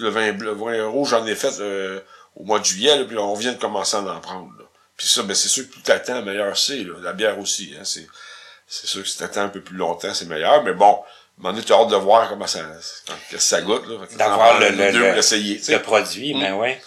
Le 0.00 0.10
vin, 0.10 0.32
le 0.32 0.52
vin 0.52 0.86
rouge, 0.86 1.08
j'en 1.10 1.24
ai 1.26 1.34
fait 1.34 1.60
euh, 1.60 1.98
au 2.36 2.44
mois 2.44 2.58
de 2.58 2.64
juillet, 2.66 2.98
là, 2.98 3.04
puis 3.04 3.16
on 3.16 3.32
vient 3.34 3.52
de 3.52 3.58
commencer 3.58 3.96
à 3.96 4.00
en 4.00 4.20
prendre. 4.20 4.50
Là. 4.58 4.64
Puis 4.98 5.08
ça, 5.08 5.22
ben, 5.22 5.34
c'est 5.34 5.48
sûr 5.48 5.64
que 5.66 5.72
plus 5.72 5.80
t'attends, 5.82 6.20
meilleur 6.22 6.56
c'est. 6.58 6.84
là. 6.84 6.94
La 7.00 7.14
bière 7.14 7.38
aussi. 7.38 7.74
Hein, 7.78 7.84
c'est, 7.84 8.06
c'est 8.66 8.86
sûr 8.86 9.02
que 9.02 9.08
si 9.08 9.16
t'attends 9.16 9.42
un 9.44 9.48
peu 9.48 9.62
plus 9.62 9.76
longtemps, 9.76 10.12
c'est 10.12 10.26
meilleur. 10.26 10.62
Mais 10.62 10.74
bon, 10.74 10.98
donné, 11.40 11.62
t'as 11.62 11.74
hâte 11.74 11.88
de 11.88 11.96
voir 11.96 12.28
comment 12.28 12.46
ça, 12.46 12.60
que 13.30 13.38
ça 13.38 13.60
goûte. 13.60 13.86
Là. 13.88 13.96
D'avoir 14.16 14.58
le- 14.60 14.70
le- 14.70 14.90
le- 15.72 15.78
produit, 15.82 16.34
ben 16.34 16.54
ouais. 16.54 16.80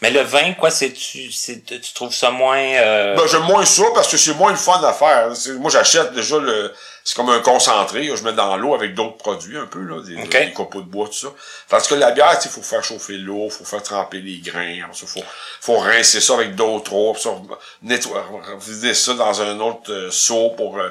Mais 0.00 0.12
le 0.12 0.20
vin, 0.20 0.52
quoi, 0.54 0.70
c'est 0.70 0.92
tu, 0.92 1.32
c'est, 1.32 1.64
tu 1.64 1.92
trouves 1.92 2.14
ça 2.14 2.30
moins. 2.30 2.56
Euh... 2.56 3.16
Ben, 3.16 3.26
j'aime 3.26 3.42
moins 3.42 3.64
ça 3.64 3.82
parce 3.94 4.06
que 4.08 4.16
c'est 4.16 4.32
moins 4.34 4.52
le 4.52 4.56
fun 4.56 4.80
à 4.84 4.92
faire. 4.92 5.30
Moi, 5.58 5.72
j'achète 5.72 6.12
déjà 6.12 6.38
le, 6.38 6.72
c'est 7.02 7.16
comme 7.16 7.30
un 7.30 7.40
concentré, 7.40 8.04
je 8.14 8.22
mets 8.22 8.32
dans 8.32 8.56
l'eau 8.56 8.74
avec 8.76 8.94
d'autres 8.94 9.16
produits 9.16 9.58
un 9.58 9.66
peu, 9.66 9.80
là, 9.80 10.00
des, 10.06 10.14
Ok. 10.22 10.28
des 10.30 10.52
copeaux 10.52 10.82
de 10.82 10.86
bois, 10.86 11.08
tout 11.08 11.14
ça. 11.14 11.28
Parce 11.68 11.88
que 11.88 11.96
la 11.96 12.12
bière, 12.12 12.38
il 12.44 12.48
faut 12.48 12.62
faire 12.62 12.84
chauffer 12.84 13.14
l'eau, 13.14 13.50
faut 13.50 13.64
faire 13.64 13.82
tremper 13.82 14.20
les 14.20 14.38
grains, 14.38 14.82
ça, 14.92 15.04
faut, 15.08 15.24
faut 15.60 15.78
rincer 15.78 16.20
ça 16.20 16.34
avec 16.34 16.54
d'autres 16.54 16.92
eau, 16.92 17.14
puis 17.14 17.22
ça, 17.22 17.30
nettoyer, 17.82 18.22
vider 18.60 18.94
ça 18.94 19.14
dans 19.14 19.42
un 19.42 19.58
autre 19.58 19.90
euh, 19.92 20.10
seau 20.12 20.50
pour 20.50 20.78
euh, 20.78 20.90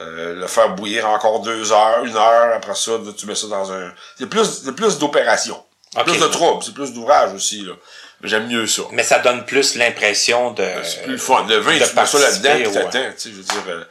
euh, 0.00 0.34
le 0.34 0.46
faire 0.46 0.74
bouillir 0.74 1.08
encore 1.08 1.40
deux 1.40 1.72
heures, 1.72 2.04
une 2.04 2.16
heure, 2.16 2.54
après 2.54 2.74
ça, 2.74 2.92
tu 3.16 3.26
mets 3.26 3.34
ça 3.34 3.46
dans 3.46 3.72
un... 3.72 3.92
C'est 4.18 4.26
plus, 4.26 4.62
c'est 4.64 4.74
plus 4.74 4.98
d'opération. 4.98 5.62
Ok. 5.96 6.04
Plus 6.04 6.20
de 6.20 6.26
troubles, 6.26 6.62
c'est 6.62 6.74
plus 6.74 6.92
d'ouvrage 6.92 7.34
aussi, 7.34 7.62
là. 7.62 7.72
Mais 8.20 8.28
J'aime 8.28 8.46
mieux 8.46 8.66
ça. 8.66 8.82
Mais 8.92 9.02
ça 9.02 9.18
donne 9.18 9.44
plus 9.44 9.74
l'impression 9.74 10.52
de. 10.52 10.64
C'est 10.84 11.02
plus 11.02 11.12
le 11.12 11.18
fun. 11.18 11.44
Le 11.48 11.56
vin, 11.56 11.76
de 11.76 11.84
tu 11.84 11.94
mets 11.96 12.06
ça 12.06 12.18
là-dedans, 12.18 12.54
ouais. 12.54 12.72
t'attends, 12.72 13.12
tu 13.12 13.18
sais, 13.18 13.30
je 13.30 13.34
veux 13.34 13.42
dire, 13.42 13.64
euh, 13.68 13.84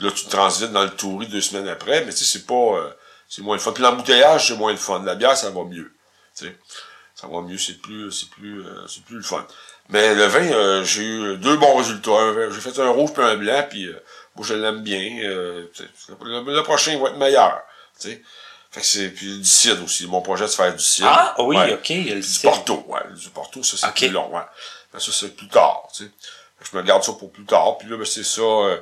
là, 0.00 0.10
tu 0.10 0.24
te 0.24 0.30
transites 0.30 0.72
dans 0.72 0.82
le 0.82 0.90
touris 0.90 1.26
deux 1.28 1.42
semaines 1.42 1.68
après, 1.68 2.04
mais 2.04 2.12
tu 2.12 2.24
sais, 2.24 2.38
c'est 2.38 2.46
pas, 2.46 2.54
euh, 2.54 2.90
c'est 3.28 3.42
moins 3.42 3.54
le 3.54 3.60
fun. 3.60 3.72
Puis 3.72 3.82
l'embouteillage, 3.82 4.48
c'est 4.48 4.56
moins 4.56 4.72
le 4.72 4.78
fun. 4.78 5.02
La 5.04 5.14
bière, 5.14 5.36
ça 5.36 5.50
va 5.50 5.62
mieux, 5.64 5.92
tu 6.36 6.46
sais. 6.46 6.56
Ça 7.14 7.28
va 7.28 7.40
mieux, 7.40 7.56
c'est 7.58 7.80
plus, 7.80 8.10
c'est 8.12 8.28
plus, 8.30 8.60
euh, 8.60 8.86
c'est 8.88 9.02
plus 9.04 9.16
le 9.16 9.22
fun. 9.22 9.46
Mais 9.88 10.14
le 10.14 10.24
vin, 10.24 10.52
euh, 10.52 10.84
j'ai 10.84 11.02
eu 11.02 11.36
deux 11.38 11.56
bons 11.56 11.76
résultats. 11.76 12.50
J'ai 12.50 12.60
fait 12.60 12.78
un 12.80 12.90
rouge 12.90 13.12
puis 13.14 13.22
un 13.22 13.36
blanc, 13.36 13.64
puis 13.68 13.86
euh, 13.86 14.02
moi, 14.36 14.46
je 14.46 14.54
l'aime 14.54 14.82
bien. 14.82 15.18
euh, 15.24 15.66
le, 16.22 16.54
le 16.54 16.62
prochain 16.62 16.98
va 16.98 17.08
être 17.10 17.16
meilleur, 17.18 17.60
tu 18.00 18.10
sais. 18.10 18.22
Fait 18.70 18.80
que 18.80 18.86
c'est, 18.86 19.08
puis 19.08 19.38
du 19.38 19.44
cidre 19.44 19.82
aussi. 19.84 20.06
Mon 20.06 20.20
projet, 20.20 20.46
c'est 20.46 20.58
de 20.58 20.62
faire 20.62 20.74
du 20.76 20.82
cidre. 20.84 21.08
Ah, 21.10 21.34
oui, 21.38 21.56
Ouais. 21.56 21.72
ok, 21.74 21.90
il 21.90 22.08
y 22.08 22.12
a 22.12 22.14
le 22.16 22.20
Du. 22.20 22.38
Porto, 22.42 22.84
ouais. 22.88 23.00
Du 23.14 23.30
Porto, 23.30 23.62
ça, 23.62 23.76
c'est 23.78 23.94
plus 23.94 24.08
long, 24.12 24.28
ouais. 24.34 24.42
Mais 24.92 25.00
ça, 25.00 25.10
c'est 25.12 25.34
plus 25.36 25.48
tard, 25.48 25.88
tu 25.96 26.04
sais. 26.04 26.10
Je 26.70 26.76
me 26.76 26.82
garde 26.82 27.02
ça 27.02 27.12
pour 27.12 27.30
plus 27.32 27.44
tard. 27.44 27.78
Puis 27.78 27.88
là, 27.88 27.96
ben, 27.96 28.04
c'est 28.04 28.24
ça, 28.24 28.40
euh, 28.42 28.76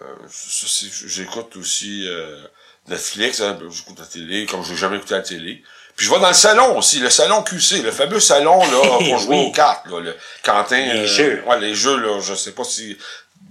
euh, 0.00 0.04
ça, 0.28 0.66
c'est- 0.68 1.08
j'écoute 1.08 1.54
aussi 1.56 2.08
euh, 2.08 2.42
Netflix, 2.88 3.40
hein, 3.40 3.56
ben, 3.60 3.70
j'écoute 3.70 3.98
la 3.98 4.06
télé, 4.06 4.46
comme 4.46 4.64
je 4.64 4.72
n'ai 4.72 4.76
jamais 4.78 4.96
écouté 4.96 5.14
la 5.14 5.22
télé. 5.22 5.62
Puis 5.94 6.06
je 6.06 6.10
vais 6.10 6.18
dans 6.20 6.28
le 6.28 6.34
salon 6.34 6.78
aussi, 6.78 7.00
le 7.00 7.10
salon 7.10 7.42
QC, 7.42 7.82
le 7.82 7.92
fameux 7.92 8.18
salon 8.18 8.58
là 8.60 8.98
pour 8.98 9.18
jouer 9.18 9.36
Oui. 9.36 9.44
aux 9.48 9.52
cartes, 9.52 9.86
là, 9.88 10.00
le 10.00 10.16
Quentin. 10.42 10.76
Les 10.94 11.06
jeux. 11.06 11.42
Ouais, 11.46 11.60
les 11.60 11.74
jeux, 11.74 11.98
là, 11.98 12.18
je 12.20 12.34
sais 12.34 12.52
pas 12.52 12.64
si 12.64 12.96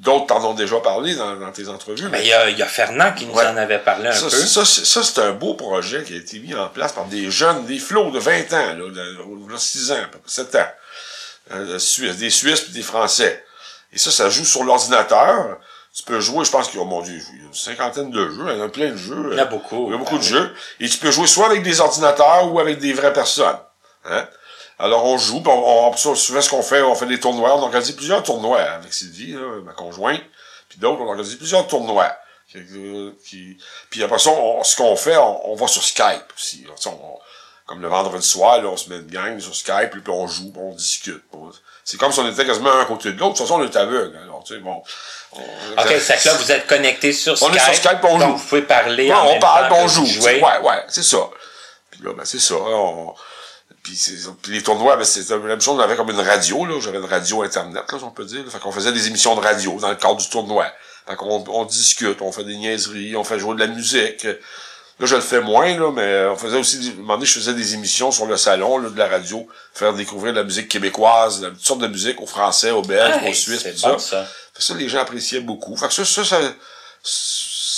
d'autres 0.02 0.26
t'en 0.28 0.43
ont 0.43 0.54
déjà 0.54 0.78
parlé 0.80 1.16
dans, 1.16 1.36
dans 1.38 1.52
tes 1.52 1.68
entrevues. 1.70 2.10
Mais 2.10 2.22
il 2.22 2.28
y 2.28 2.34
a, 2.34 2.49
y 2.49 2.62
a 2.62 2.66
Fernand 2.68 3.14
qui 3.14 3.26
nous 3.26 3.34
Ouais. 3.34 3.45
en 3.45 3.56
avait 3.56 3.80
parlé 3.80 4.08
un 4.10 4.12
Ça, 4.12 4.24
peu. 4.24 4.30
ça, 4.30 4.66
c'est- 4.66 4.86
ça, 4.86 5.04
c'est 5.04 5.20
un 5.22 5.32
beau 5.32 5.54
projet 5.54 6.04
qui 6.04 6.14
a 6.14 6.18
été 6.18 6.39
mis 6.39 6.54
en 6.56 6.68
place 6.68 6.91
par 6.93 7.06
des 7.06 7.32
jeunes, 7.32 7.66
des 7.66 7.80
flots 7.80 8.12
de 8.12 8.20
20 8.20 8.52
ans, 8.54 8.68
là, 8.74 8.76
de, 8.76 8.91
de 9.54 9.58
6 9.58 9.91
ans, 9.91 9.95
à 10.04 10.08
peu 10.08 10.18
près 10.20 10.30
7 10.32 10.56
ans. 10.56 10.68
Euh, 11.54 11.78
des 12.14 12.30
Suisses 12.30 12.62
puis 12.62 12.74
des 12.74 12.82
Français. 12.82 13.43
Et 13.93 13.97
ça, 13.97 14.10
ça 14.12 14.30
joue 14.30 14.45
sur 14.45 14.64
l'ordinateur. 14.64 15.58
Tu 15.93 16.04
peux 16.04 16.22
jouer, 16.22 16.45
je 16.45 16.52
pense 16.52 16.70
qu'il 16.70 16.80
y 16.80 16.82
a, 16.82 16.86
mon 16.86 17.02
Dieu, 17.02 17.20
il 17.34 17.39
y 17.39 17.43
a 17.43 17.47
une 17.47 17.54
cinquantaine 17.54 18.10
de 18.12 18.26
jeux, 18.30 18.45
il 18.47 18.58
y 18.58 18.62
en 18.62 18.66
a 18.66 18.70
plein 18.70 18.91
de 18.91 18.95
jeux. 18.95 19.30
Il 19.32 19.38
y 19.38 19.39
en 19.41 19.43
a 19.43 19.45
beaucoup. 19.45 19.88
Il 19.89 19.91
y 19.91 19.95
a 19.95 19.97
beaucoup 19.97 20.18
de 20.18 20.24
Ah, 20.24 20.28
jeux. 20.28 20.54
Et 20.80 20.88
tu 20.88 20.97
peux 20.99 21.12
jouer 21.12 21.28
soit 21.28 21.47
avec 21.47 21.64
des 21.64 21.82
ordinateurs 21.82 22.52
ou 22.54 22.60
avec 22.62 22.80
des 22.80 22.93
vraies 22.93 23.12
personnes. 23.12 23.58
Hein? 24.06 24.26
Alors 24.82 25.05
on 25.05 25.17
joue, 25.17 25.43
on, 25.45 25.91
on, 25.93 26.15
souvent 26.15 26.41
ce 26.41 26.49
qu'on 26.49 26.63
fait, 26.63 26.82
on 26.82 26.95
fait 26.95 27.05
des 27.05 27.19
tournois. 27.19 27.55
On 27.55 27.59
a 27.61 27.63
organisé 27.65 27.93
plusieurs 27.93 28.23
tournois 28.23 28.61
avec 28.61 28.93
Sylvie, 28.93 29.34
là, 29.34 29.61
ma 29.63 29.73
conjointe, 29.73 30.21
puis 30.69 30.79
d'autres, 30.79 30.99
on 31.01 31.05
a 31.05 31.09
organisé 31.09 31.38
plusieurs 31.38 31.67
tournois. 31.67 32.11
Qui, 32.49 32.57
euh, 32.57 33.11
qui- 33.25 33.57
puis 33.89 34.03
après 34.03 34.19
ça, 34.19 34.29
on- 34.32 34.61
ce 34.63 34.75
qu'on 34.75 34.95
fait, 34.97 35.15
on, 35.15 35.51
on 35.51 35.55
va 35.55 35.67
sur 35.67 35.84
Skype 35.84 36.25
aussi. 36.36 36.65
on- 36.88 37.19
comme 37.65 37.82
le 37.82 37.88
vendredi 37.88 38.27
soir, 38.27 38.61
là, 38.61 38.67
on 38.67 38.75
se 38.75 38.89
met 38.89 38.97
une 38.97 39.07
gang 39.07 39.39
sur 39.39 39.55
Skype, 39.55 39.91
puis 39.91 40.01
on 40.09 40.27
joue, 40.27 40.51
on 40.57 40.73
discute. 40.75 41.23
On- 41.32 41.49
C'est 41.86 41.97
comme 41.97 42.11
si 42.11 42.19
on 42.19 42.29
était 42.29 42.45
quasiment 42.45 42.71
un 42.73 42.84
côté 42.86 43.13
de 43.13 43.19
l'autre. 43.19 43.34
De 43.34 43.38
toute 43.38 43.47
façon, 43.47 43.61
on 43.61 43.65
est 43.65 43.75
aveugle. 43.75 44.17
Alors, 44.23 44.43
tu 44.43 44.53
sais, 44.55 44.59
bon. 44.59 44.84
on- 45.34 45.39
OK, 45.82 45.95
c'est 46.01 46.17
que 46.21 46.27
là, 46.27 46.34
vous 46.36 46.51
êtes 46.51 46.67
connectés 46.67 47.13
sur 47.13 47.34
On 47.34 47.36
Skype. 47.47 47.55
est 47.55 47.59
sur 47.59 47.75
Skype, 47.75 48.03
on 48.03 48.17
donc 48.17 48.32
joue. 48.32 48.38
vous 48.38 48.47
pouvez 48.47 48.61
parler 48.63 49.07
Ouais, 49.09 49.15
en 49.15 49.25
on 49.27 49.32
même 49.32 49.39
parle, 49.39 49.69
temps 49.69 49.77
on 49.79 49.88
joue. 49.88 50.05
Ouais, 50.23 50.41
ouais, 50.41 50.84
c'est 50.89 51.03
ça. 51.03 51.29
Puis 51.91 52.01
là, 52.03 52.11
ben, 52.13 52.25
c'est 52.25 52.39
ça. 52.39 52.55
hein, 52.55 52.59
on- 52.65 53.15
Puis, 53.84 53.99
les 54.47 54.61
tournois, 54.61 54.95
ben, 54.95 55.03
c'était 55.03 55.34
la 55.34 55.39
même 55.39 55.61
chose. 55.61 55.75
On 55.77 55.79
avait 55.82 55.95
comme 55.95 56.09
une 56.11 56.19
radio, 56.19 56.65
là. 56.65 56.79
J'avais 56.79 56.99
une 56.99 57.05
radio 57.05 57.41
Internet, 57.43 57.84
là, 57.91 57.97
si 57.97 58.03
on 58.03 58.11
peut 58.11 58.25
dire. 58.25 58.43
Fait 58.49 58.59
qu'on 58.59 58.71
faisait 58.71 58.91
des 58.91 59.07
émissions 59.07 59.36
de 59.36 59.41
radio 59.41 59.77
dans 59.79 59.89
le 59.89 59.95
cadre 59.95 60.17
du 60.17 60.29
tournoi. 60.29 60.67
Fait 61.07 61.15
qu'on 61.15 61.43
on 61.47 61.65
discute, 61.65 62.21
on 62.21 62.32
fait 62.32 62.43
des 62.43 62.55
niaiseries, 62.57 63.15
on 63.15 63.23
fait 63.23 63.39
jouer 63.39 63.55
de 63.55 63.59
la 63.61 63.67
musique. 63.67 64.23
Là, 64.23 65.07
je 65.07 65.15
le 65.15 65.21
fais 65.21 65.41
moins, 65.41 65.75
là, 65.79 65.91
mais 65.91 66.25
on 66.32 66.36
faisait 66.38 66.59
aussi, 66.59 66.93
un 66.95 66.99
moment 66.99 67.15
donné, 67.15 67.25
je 67.25 67.34
faisais 67.39 67.55
des 67.55 67.73
émissions 67.73 68.11
sur 68.11 68.27
le 68.27 68.38
salon, 68.38 68.77
là, 68.77 68.89
de 68.89 68.97
la 68.99 69.07
radio, 69.07 69.47
faire 69.73 69.93
découvrir 69.93 70.32
de 70.34 70.38
la 70.38 70.43
musique 70.43 70.67
québécoise, 70.69 71.39
de- 71.41 71.49
toutes 71.49 71.65
sortes 71.65 71.79
de 71.82 71.88
musique 71.88 72.21
aux 72.21 72.27
Français, 72.27 72.69
aux 72.69 72.84
Belges, 72.84 73.15
aux 73.27 73.34
Suisses, 73.34 73.63
tout 73.63 73.69
bon, 73.89 73.97
ça. 73.97 74.09
ça. 74.09 74.23
Fait 74.53 74.59
que 74.59 74.63
ça, 74.63 74.73
les 74.75 74.88
gens 74.89 74.99
appréciaient 74.99 75.39
beaucoup. 75.39 75.75
Fait 75.75 75.88
que 75.88 75.93
ça, 75.93 76.05
ça, 76.05 76.23
ça 76.23 76.38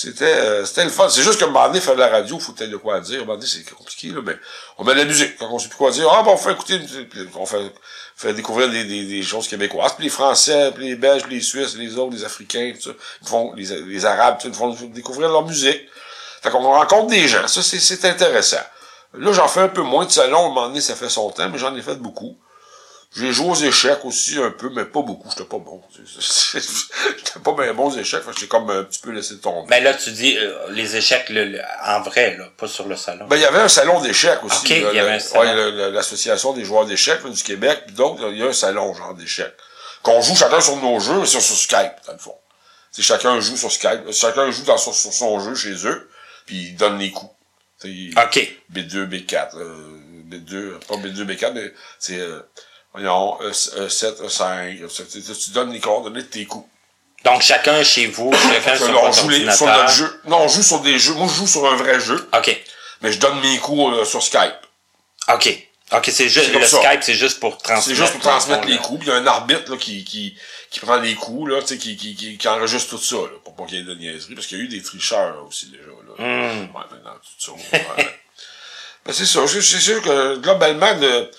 c'était, 0.04 0.26
euh, 0.26 0.66
c'était 0.66 0.84
le 0.84 0.90
fun. 0.90 1.08
C'est 1.08 1.22
juste 1.22 1.40
qu'à 1.40 1.46
un 1.46 1.50
moment 1.50 1.68
donné, 1.68 1.80
faire 1.80 1.96
de 1.96 2.00
la 2.02 2.10
radio, 2.10 2.38
faut 2.38 2.52
peut-être 2.52 2.72
de 2.72 2.76
quoi 2.78 3.00
dire. 3.00 3.22
Un 3.22 3.26
moment 3.26 3.36
donné, 3.36 3.48
c'est 3.48 3.64
compliqué, 3.74 4.10
là, 4.10 4.20
mais 4.22 4.36
on 4.78 4.84
met 4.84 4.94
de 4.96 5.00
la 5.00 5.06
musique. 5.06 5.38
Quand 5.38 5.50
on 5.50 5.60
sait 5.60 5.70
plus 5.70 5.78
quoi 5.78 5.92
dire, 5.92 6.10
ah, 6.12 6.24
bon, 6.24 6.34
on 6.34 6.38
fait 6.38 6.52
écouter, 6.52 6.82
on 7.36 7.46
fait, 7.46 7.74
fait 8.18 8.34
découvrir 8.34 8.70
des, 8.70 8.84
des, 8.84 9.06
des 9.06 9.24
choses 9.24 9.48
québécoises. 9.48 9.94
Puis 9.94 10.04
les 10.04 10.10
Français, 10.10 10.72
puis 10.76 10.88
les 10.88 10.96
Belges, 10.96 11.24
puis 11.24 11.36
les 11.36 11.42
Suisses, 11.42 11.78
les 11.78 11.98
autres, 11.98 12.14
les 12.14 12.26
Africains, 12.26 12.74
tout 12.76 12.90
ça, 12.90 12.96
ils 13.22 13.28
font, 13.28 13.54
les, 13.54 14.06
Arabes, 14.06 14.40
tout 14.42 14.50
ils 14.50 14.54
font 14.54 14.74
découvrir 14.94 15.30
leur 15.30 15.46
musique. 15.46 15.82
Fait 16.42 16.50
qu'on 16.50 16.62
rencontre 16.62 17.08
des 17.08 17.26
gens. 17.30 17.48
Ça, 17.48 17.64
c'est, 17.64 17.80
c'est 17.80 18.04
intéressant. 18.04 18.58
Là, 19.14 19.32
j'en 19.32 19.48
fais 19.48 19.62
un 19.62 19.70
peu 19.70 19.84
moins 19.84 20.06
de 20.06 20.12
salon. 20.12 20.48
Un 20.48 20.50
moment 20.50 20.68
donné, 20.68 20.82
ça 20.82 20.96
fait 20.96 21.10
son 21.10 21.30
temps, 21.30 21.48
mais 21.50 21.58
j'en 21.58 21.74
ai 21.76 21.82
fait 21.82 21.96
beaucoup. 21.96 22.38
J'ai 23.16 23.32
joué 23.32 23.48
aux 23.50 23.56
échecs 23.56 24.04
aussi 24.06 24.38
un 24.40 24.50
peu, 24.52 24.70
mais 24.70 24.86
pas 24.86 25.02
beaucoup. 25.04 25.30
J'étais 25.30 25.44
pas 25.48 25.60
bon. 25.60 25.82
J'étais 26.20 27.40
pas 27.44 27.54
bien 27.54 27.74
bon 27.74 27.90
aux 27.92 27.96
échecs. 27.98 28.24
J'ai 28.40 28.48
comme 28.48 28.70
un 28.70 28.84
petit 28.84 29.00
peu 29.00 29.12
laissé 29.12 29.38
tomber. 29.40 29.68
Mais 29.70 29.82
là, 29.82 29.94
tu 29.94 30.12
dis 30.12 30.38
euh, 30.38 30.56
les 30.72 30.96
échecs 30.96 31.30
le- 31.30 31.46
le- 31.46 31.62
en 31.86 32.02
vrai, 32.02 32.38
là, 32.38 32.46
pas 32.58 32.68
sur 32.68 32.88
le 32.88 32.96
salon. 32.96 33.28
Ben, 33.28 33.36
il 33.36 33.42
y 33.42 33.46
avait 33.46 33.60
un 33.60 33.68
salon 33.68 34.02
d'échecs 34.02 34.44
aussi. 34.44 34.58
Ok, 34.66 34.70
là, 34.70 34.76
il 34.92 34.96
y 34.96 35.00
avait 35.00 35.10
le- 35.10 35.16
un 35.16 35.20
salon. 35.20 35.42
ouais, 35.78 35.92
l'association 35.92 36.54
des 36.54 36.66
joueurs 36.66 36.86
d'échecs 36.86 37.24
du 37.26 37.44
Québec, 37.44 37.84
puis 37.88 37.96
là, 37.98 38.16
il 38.32 38.38
y 38.38 38.44
a 38.44 38.48
un 38.48 38.54
salon 38.54 38.94
genre 38.94 39.14
d'échecs. 39.14 39.54
Qu'on 40.02 40.22
joue 40.22 40.36
chacun 40.36 40.60
sur 40.60 40.76
nos 40.78 41.00
jeux, 41.00 41.20
mais 41.20 41.26
c'est 41.28 41.40
sur 41.40 41.56
Skype, 41.56 41.94
dans 42.08 42.14
le 42.14 42.20
fond. 42.20 42.36
C'est 42.92 43.02
chacun 43.04 43.40
joue 43.40 43.58
sur 43.58 43.72
Skype. 43.72 44.12
Chacun 44.12 44.52
joue 44.52 44.64
dans 44.64 44.78
son, 44.78 44.92
sur 44.94 45.14
son 45.14 45.40
jeu 45.40 45.56
chez 45.56 45.88
eux, 45.88 46.10
puis 46.46 46.56
il 46.70 46.76
donne 46.76 46.98
les 47.00 47.12
coups. 47.12 47.32
Tu 47.80 47.88
sais, 47.88 47.94
il- 47.94 48.14
OK. 48.20 48.58
B2, 48.74 49.06
B4. 49.08 49.56
euh, 49.58 50.00
B2, 50.28 50.80
pas 50.88 50.96
B2, 50.96 51.26
B4, 51.26 51.54
mais 51.54 51.74
c'est... 52.00 52.20
Euh, 52.20 52.40
voyons, 52.94 53.38
E7, 53.42 54.22
E5, 54.22 55.46
tu 55.46 55.52
donnes 55.52 55.72
les 55.72 55.80
coordonnées 55.80 56.22
de 56.22 56.28
tes 56.28 56.46
coups. 56.46 56.68
Donc, 57.24 57.42
chacun 57.42 57.84
chez 57.84 58.08
vous, 58.08 58.32
chacun 58.54 58.76
sur 58.76 58.90
on 58.90 59.02
votre 59.08 59.14
joue 59.14 59.30
les- 59.30 59.52
sur 59.52 59.66
notre 59.66 59.90
jeu. 59.92 60.22
Non, 60.26 60.42
on 60.42 60.48
joue 60.48 60.64
sur 60.64 60.80
des 60.82 61.00
jeux. 61.00 61.14
Moi, 61.14 61.28
je 61.30 61.34
joue 61.36 61.48
sur 61.48 61.66
un 61.66 61.76
vrai 61.76 62.00
jeu, 62.00 62.30
OK. 62.38 62.62
mais 63.02 63.12
je 63.12 63.20
donne 63.20 63.40
mes 63.40 63.58
coups 63.60 63.98
euh, 63.98 64.06
sur 64.06 64.22
Skype. 64.22 64.54
OK. 65.30 65.68
OK, 65.92 66.10
c'est 66.12 66.28
juste, 66.28 66.52
le 66.52 66.66
ça. 66.66 66.82
Skype, 66.82 67.04
c'est 67.04 67.14
juste 67.14 67.40
pour 67.40 67.58
transmettre. 67.58 67.84
C'est 67.88 67.96
juste 67.96 68.14
pour 68.14 68.22
transmettre 68.22 68.62
dans 68.62 68.68
le 68.68 68.74
les 68.74 68.80
coups. 68.80 69.00
Puis 69.02 69.10
il 69.10 69.12
y 69.12 69.16
a 69.16 69.20
un 69.20 69.28
arbitre 69.28 69.72
là, 69.72 69.78
qui, 69.78 70.04
qui, 70.04 70.36
qui 70.72 70.80
prend 70.80 70.96
les 70.96 71.14
coups, 71.14 71.52
là, 71.52 71.62
tu 71.62 71.68
sais, 71.68 71.78
qui, 71.78 71.96
qui, 71.96 72.16
qui, 72.16 72.38
qui 72.38 72.48
enregistre 72.48 72.90
tout 72.90 72.98
ça, 72.98 73.16
là, 73.18 73.38
pour 73.44 73.56
pas 73.56 73.66
qu'il 73.66 73.78
y 73.78 73.82
ait 73.82 73.84
de 73.84 73.94
niaiserie. 73.94 74.34
Parce 74.34 74.48
qu'il 74.48 74.58
y 74.58 74.62
a 74.62 74.64
eu 74.64 74.68
des 74.70 74.82
tricheurs 74.82 75.36
là, 75.36 75.42
aussi 75.48 75.68
déjà. 75.68 75.84
Là. 75.84 76.14
Hmm. 76.18 76.62
Ouais, 76.76 76.82
maintenant, 76.92 77.14
tout 77.22 77.38
ça. 77.38 77.52
ouais. 77.52 78.10
Ben, 79.06 79.12
c'est 79.12 79.26
ça. 79.26 79.46
C'est 79.48 79.62
c'est 79.62 79.80
sûr 79.82 80.02
que 80.02 80.38
globalement, 80.38 80.96
de, 80.98 81.30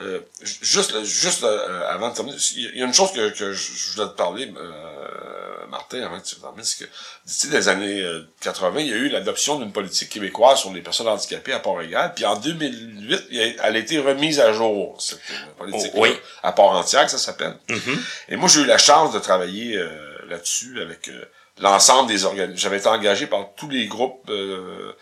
euh, 0.00 0.20
juste, 0.40 1.04
juste 1.04 1.42
euh, 1.44 1.86
avant 1.88 2.08
de 2.10 2.14
terminer, 2.14 2.36
il 2.56 2.78
y 2.78 2.82
a 2.82 2.86
une 2.86 2.94
chose 2.94 3.12
que, 3.12 3.28
que 3.30 3.52
je 3.52 3.92
voulais 3.94 4.08
te 4.08 4.14
parler, 4.16 4.50
euh, 4.56 5.66
Martin, 5.68 6.02
avant 6.02 6.18
que 6.18 6.26
tu 6.26 6.36
termines, 6.36 6.64
c'est 6.64 6.84
que 6.86 6.90
d'ici 7.26 7.48
les 7.48 7.68
années 7.68 8.00
euh, 8.00 8.26
80, 8.40 8.80
il 8.80 8.86
y 8.88 8.92
a 8.92 8.96
eu 8.96 9.08
l'adoption 9.08 9.58
d'une 9.58 9.72
politique 9.72 10.08
québécoise 10.08 10.60
sur 10.60 10.72
les 10.72 10.80
personnes 10.80 11.08
handicapées 11.08 11.52
à 11.52 11.60
Port-Égal. 11.60 12.12
Puis 12.14 12.24
en 12.24 12.36
2008, 12.36 13.20
il 13.30 13.40
a- 13.42 13.66
elle 13.68 13.76
a 13.76 13.78
été 13.78 13.98
remise 13.98 14.40
à 14.40 14.52
jour, 14.52 14.96
cette 15.00 15.18
euh, 15.30 15.54
politique 15.58 15.92
Oh, 15.94 16.00
oui. 16.02 16.10
à 16.42 16.52
Port-Entière, 16.52 17.08
ça 17.10 17.18
s'appelle. 17.18 17.56
Mhm. 17.68 18.02
Et 18.30 18.36
moi, 18.36 18.48
j'ai 18.48 18.60
eu 18.60 18.66
la 18.66 18.78
chance 18.78 19.12
de 19.12 19.18
travailler 19.18 19.76
euh, 19.76 19.90
là-dessus 20.28 20.80
avec 20.80 21.08
euh, 21.08 21.24
l'ensemble 21.60 22.08
des 22.08 22.24
organismes. 22.24 22.56
J'avais 22.58 22.78
été 22.78 22.88
engagé 22.88 23.26
par 23.26 23.50
tous 23.56 23.68
les 23.68 23.86
groupes 23.86 24.24
euh, 24.30 24.92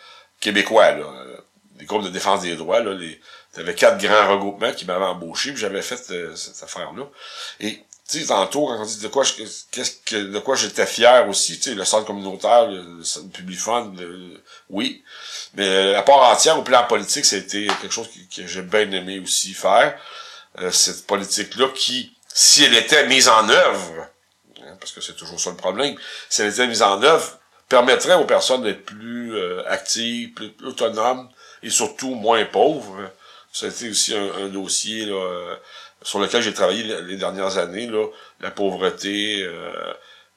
québécois, 0.40 0.92
là, 0.92 1.04
euh, 1.04 1.36
les 1.78 1.86
groupes 1.86 2.02
de 2.04 2.08
défense 2.10 2.42
des 2.42 2.56
droits. 2.56 2.80
Là, 2.80 2.92
les, 2.94 3.20
avait 3.56 3.74
quatre 3.74 3.98
grands 3.98 4.30
regroupements 4.30 4.72
qui 4.72 4.84
m'avaient 4.86 5.04
embauché, 5.04 5.50
puis 5.52 5.60
j'avais 5.60 5.82
fait 5.82 6.00
euh, 6.10 6.36
cette 6.36 6.62
affaire-là. 6.62 7.04
Et 7.58 7.82
tu 8.08 8.20
sais, 8.20 8.26
tantôt, 8.26 8.66
quand 8.66 8.80
on 8.80 8.84
dit 8.84 8.98
de 8.98 9.08
quoi 9.08 9.22
je, 9.24 9.32
qu'est-ce 9.70 9.92
que, 10.04 10.16
de 10.16 10.38
quoi 10.40 10.56
j'étais 10.56 10.86
fier 10.86 11.28
aussi, 11.28 11.56
tu 11.58 11.70
sais, 11.70 11.74
le 11.74 11.84
centre 11.84 12.06
communautaire, 12.06 12.66
le, 12.68 13.02
centre 13.04 13.30
Publifund, 13.30 13.98
le- 13.98 14.42
oui. 14.68 15.02
Mais 15.54 15.66
euh, 15.66 15.92
la 15.92 16.02
part 16.02 16.22
entière 16.30 16.58
au 16.58 16.62
plan 16.62 16.84
politique, 16.84 17.24
c'était 17.24 17.66
quelque 17.80 17.92
chose 17.92 18.08
que, 18.08 18.36
que 18.42 18.46
j'ai 18.46 18.62
bien 18.62 18.90
aimé 18.92 19.20
aussi 19.20 19.52
faire. 19.54 19.96
Euh, 20.60 20.70
cette 20.72 21.06
politique-là 21.06 21.68
qui, 21.74 22.12
si 22.34 22.64
elle 22.64 22.74
était 22.74 23.06
mise 23.06 23.28
en 23.28 23.48
œuvre, 23.48 24.08
hein, 24.60 24.76
parce 24.80 24.90
que 24.92 25.00
c'est 25.00 25.14
toujours 25.14 25.38
ça 25.40 25.50
le 25.50 25.56
problème, 25.56 25.94
si 26.28 26.42
elle 26.42 26.48
était 26.52 26.66
mise 26.66 26.82
en 26.82 27.00
œuvre, 27.02 27.38
permettrait 27.68 28.14
aux 28.14 28.24
personnes 28.24 28.64
d'être 28.64 28.84
plus 28.84 29.36
euh, 29.36 29.62
actives, 29.68 30.32
plus 30.34 30.52
autonomes 30.64 31.28
et 31.62 31.70
surtout 31.70 32.14
moins 32.16 32.44
pauvres. 32.44 33.10
Ça 33.52 33.66
a 33.66 33.68
été 33.68 33.90
aussi 33.90 34.14
un, 34.16 34.32
un 34.44 34.48
dossier 34.48 35.06
là, 35.06 35.14
euh, 35.14 35.56
sur 36.02 36.18
lequel 36.20 36.42
j'ai 36.42 36.54
travaillé 36.54 36.82
les- 37.02 37.16
dernières 37.16 37.58
années, 37.58 37.86
là, 37.86 38.06
la 38.40 38.50
pauvreté, 38.50 39.42
euh, 39.42 39.92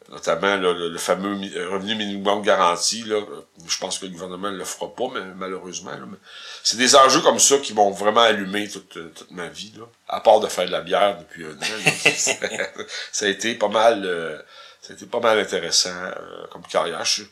notamment 0.09 0.55
là, 0.57 0.73
le, 0.73 0.89
le 0.89 0.97
fameux 0.97 1.37
euh, 1.55 1.69
revenu 1.69 1.95
minimum 1.95 2.41
garanti. 2.41 3.03
Là, 3.03 3.21
je 3.67 3.77
pense 3.77 3.99
que 3.99 4.05
le 4.05 4.11
gouvernement 4.11 4.51
ne 4.51 4.57
le 4.57 4.65
fera 4.65 4.93
pas, 4.93 5.05
mais 5.13 5.21
malheureusement. 5.35 5.91
mais 6.07 6.17
c'est 6.63 6.77
des 6.77 6.95
enjeux 6.95 7.21
comme 7.21 7.39
ça 7.39 7.57
qui 7.59 7.73
m'ont 7.73 7.91
vraiment 7.91 8.21
allumé 8.21 8.67
toute, 8.67 8.97
euh, 8.97 9.11
toute 9.15 9.31
ma 9.31 9.47
vie, 9.47 9.73
là, 9.77 9.85
à 10.09 10.19
part 10.19 10.39
de 10.39 10.47
faire 10.47 10.65
de 10.65 10.71
la 10.71 10.81
bière 10.81 11.17
depuis 11.19 11.45
un 11.45 11.51
an. 11.51 12.05
ça 13.11 13.25
a 13.25 13.29
été 13.29 13.55
pas 13.55 13.69
mal, 13.69 14.03
euh, 14.05 14.37
ça 14.81 14.91
a 14.91 14.95
été 14.95 15.05
pas 15.05 15.19
mal 15.19 15.39
intéressant 15.39 15.89
euh, 15.93 16.47
comme 16.51 16.63
carrière. 16.63 17.05
Je, 17.05 17.11
suis- 17.21 17.27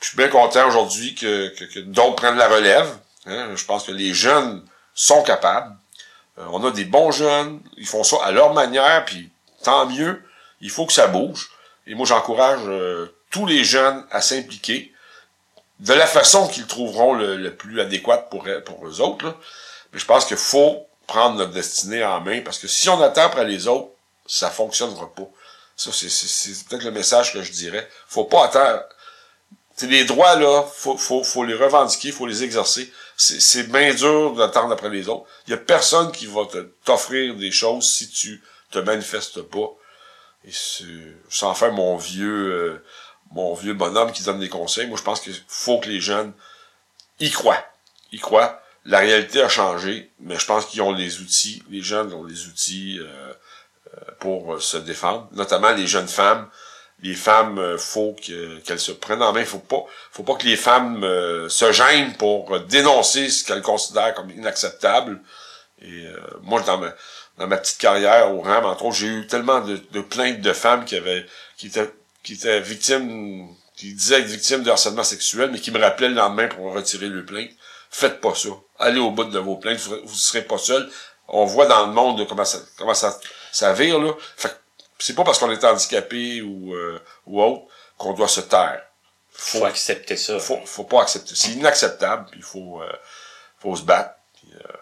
je 0.00 0.08
suis 0.08 0.16
bien 0.16 0.28
content 0.28 0.66
aujourd'hui 0.68 1.14
que, 1.14 1.48
que, 1.48 1.64
que 1.64 1.80
d'autres 1.80 2.16
prennent 2.16 2.36
la 2.38 2.48
relève. 2.48 2.88
hein. 3.26 3.50
Je 3.56 3.64
pense 3.64 3.84
que 3.84 3.92
les 3.92 4.14
jeunes 4.14 4.62
sont 4.96 5.22
capables. 5.22 5.76
Euh, 6.38 6.44
on 6.50 6.64
a 6.64 6.72
des 6.72 6.84
bons 6.84 7.12
jeunes, 7.12 7.60
ils 7.76 7.86
font 7.86 8.02
ça 8.02 8.16
à 8.24 8.32
leur 8.32 8.52
manière, 8.52 9.04
puis 9.04 9.30
tant 9.62 9.86
mieux. 9.86 10.20
Il 10.60 10.70
faut 10.70 10.86
que 10.86 10.92
ça 10.92 11.06
bouge. 11.06 11.50
Et 11.86 11.94
moi, 11.94 12.06
j'encourage 12.06 12.60
euh, 12.64 13.14
tous 13.30 13.46
les 13.46 13.62
jeunes 13.62 14.04
à 14.10 14.20
s'impliquer 14.20 14.92
de 15.78 15.92
la 15.92 16.06
façon 16.06 16.48
qu'ils 16.48 16.66
trouveront 16.66 17.12
le, 17.12 17.36
le 17.36 17.54
plus 17.54 17.80
adéquate 17.80 18.28
pour, 18.30 18.48
pour 18.64 18.88
eux 18.88 19.00
autres. 19.00 19.36
Mais 19.92 20.00
je 20.00 20.06
pense 20.06 20.24
qu'il 20.24 20.38
faut 20.38 20.86
prendre 21.06 21.36
notre 21.36 21.52
destinée 21.52 22.04
en 22.04 22.20
main, 22.20 22.40
parce 22.40 22.58
que 22.58 22.66
si 22.66 22.88
on 22.88 23.00
attend 23.00 23.22
après 23.22 23.44
les 23.44 23.68
autres, 23.68 23.90
ça 24.26 24.50
fonctionnera 24.50 25.14
pas. 25.14 25.28
Ça, 25.76 25.90
c'est 25.92 26.64
peut-être 26.68 26.84
le 26.84 26.90
message 26.90 27.32
que 27.32 27.42
je 27.42 27.52
dirais. 27.52 27.88
Faut 28.08 28.24
pas 28.24 28.46
attendre. 28.46 28.82
C'est 29.76 29.86
les 29.88 30.04
droits, 30.04 30.36
là, 30.36 30.62
faut, 30.62 30.96
faut, 30.96 31.22
faut 31.22 31.44
les 31.44 31.54
revendiquer, 31.54 32.10
faut 32.10 32.26
les 32.26 32.42
exercer. 32.42 32.90
C'est, 33.16 33.70
bien 33.72 33.94
dur 33.94 34.34
d'attendre 34.34 34.72
après 34.72 34.90
les 34.90 35.08
autres. 35.08 35.26
Il 35.46 35.50
y 35.50 35.54
a 35.54 35.58
personne 35.58 36.12
qui 36.12 36.26
va 36.26 36.42
t'offrir 36.84 37.34
des 37.34 37.50
choses 37.50 37.88
si 37.88 38.10
tu 38.10 38.42
te 38.70 38.78
manifestes 38.78 39.40
pas. 39.42 39.74
Et 40.44 40.52
sans 41.30 41.54
faire 41.54 41.72
mon 41.72 41.96
vieux, 41.96 42.52
euh, 42.52 42.84
mon 43.32 43.54
vieux 43.54 43.72
bonhomme 43.72 44.12
qui 44.12 44.22
donne 44.22 44.38
des 44.38 44.50
conseils, 44.50 44.86
moi, 44.86 44.98
je 44.98 45.02
pense 45.02 45.20
qu'il 45.20 45.34
faut 45.48 45.80
que 45.80 45.88
les 45.88 46.00
jeunes 46.00 46.32
y 47.18 47.30
croient. 47.30 47.64
Y 48.12 48.18
croient. 48.18 48.62
La 48.84 48.98
réalité 48.98 49.42
a 49.42 49.48
changé, 49.48 50.12
mais 50.20 50.38
je 50.38 50.46
pense 50.46 50.66
qu'ils 50.66 50.82
ont 50.82 50.92
les 50.92 51.20
outils. 51.20 51.62
Les 51.70 51.82
jeunes 51.82 52.12
ont 52.12 52.24
les 52.24 52.46
outils, 52.46 52.98
euh, 53.00 53.32
euh, 53.94 54.00
pour 54.20 54.60
se 54.60 54.76
défendre, 54.76 55.28
notamment 55.32 55.72
les 55.72 55.86
jeunes 55.86 56.08
femmes. 56.08 56.48
Les 57.02 57.14
femmes, 57.14 57.58
euh, 57.58 57.76
faut 57.78 58.14
que- 58.14 58.58
qu'elles 58.60 58.80
se 58.80 58.92
prennent 58.92 59.22
en 59.22 59.32
main. 59.32 59.44
Faut 59.44 59.58
pas, 59.58 59.84
faut 60.10 60.22
pas 60.22 60.34
que 60.34 60.46
les 60.46 60.56
femmes 60.56 61.04
euh, 61.04 61.48
se 61.48 61.70
gênent 61.72 62.14
pour 62.14 62.58
dénoncer 62.60 63.28
ce 63.28 63.44
qu'elles 63.44 63.62
considèrent 63.62 64.14
comme 64.14 64.30
inacceptable. 64.30 65.20
Et 65.82 66.06
euh, 66.06 66.16
moi, 66.42 66.62
dans 66.62 66.78
ma, 66.78 66.94
dans 67.36 67.46
ma 67.46 67.58
petite 67.58 67.78
carrière 67.78 68.34
au 68.34 68.40
RAM, 68.40 68.64
entre 68.64 68.86
autres, 68.86 68.96
j'ai 68.96 69.08
eu 69.08 69.26
tellement 69.26 69.60
de, 69.60 69.76
plaintes 70.00 70.40
de 70.40 70.52
femmes 70.54 70.86
qui 70.86 70.96
avaient, 70.96 71.26
qui 71.58 71.66
étaient, 71.66 71.92
qui 72.22 72.32
étaient 72.32 72.60
victimes, 72.60 73.46
qui 73.76 73.92
disaient 73.92 74.20
être 74.20 74.26
victimes 74.26 74.62
de 74.62 74.70
harcèlement 74.70 75.04
sexuel, 75.04 75.50
mais 75.52 75.60
qui 75.60 75.70
me 75.70 75.78
rappelaient 75.78 76.08
le 76.08 76.14
lendemain 76.14 76.48
pour 76.48 76.72
retirer 76.72 77.08
le 77.08 77.26
plainte. 77.26 77.50
Faites 77.90 78.22
pas 78.22 78.34
ça. 78.34 78.48
Allez 78.78 78.98
au 79.00 79.10
bout 79.10 79.24
de 79.24 79.38
vos 79.38 79.56
plaintes. 79.56 79.78
Vous, 79.80 79.96
vous 80.02 80.14
serez 80.14 80.42
pas 80.42 80.58
seul. 80.58 80.90
On 81.28 81.44
voit 81.44 81.66
dans 81.66 81.86
le 81.86 81.92
monde 81.92 82.26
comment 82.26 82.44
ça, 82.46 82.58
comment 82.78 82.94
ça, 82.94 83.18
ça 83.52 83.74
vire, 83.74 83.98
là. 83.98 84.12
Fait 84.36 84.56
c'est 84.98 85.14
pas 85.14 85.24
parce 85.24 85.38
qu'on 85.38 85.50
est 85.50 85.64
handicapé 85.64 86.40
ou, 86.42 86.74
euh, 86.74 87.00
ou 87.26 87.42
autre 87.42 87.64
qu'on 87.98 88.12
doit 88.12 88.28
se 88.28 88.40
taire. 88.40 88.82
Faut 89.32 89.64
accepter 89.64 90.16
ça. 90.16 90.38
Faut, 90.38 90.58
faut 90.64 90.84
pas 90.84 91.02
accepter. 91.02 91.34
C'est 91.34 91.50
inacceptable. 91.50 92.26
puis 92.30 92.40
Il 92.40 92.44
faut, 92.44 92.82
euh, 92.82 92.92
faut 93.58 93.76
se 93.76 93.82
battre. 93.82 94.14
puis, 94.34 94.52
euh, 94.54 94.72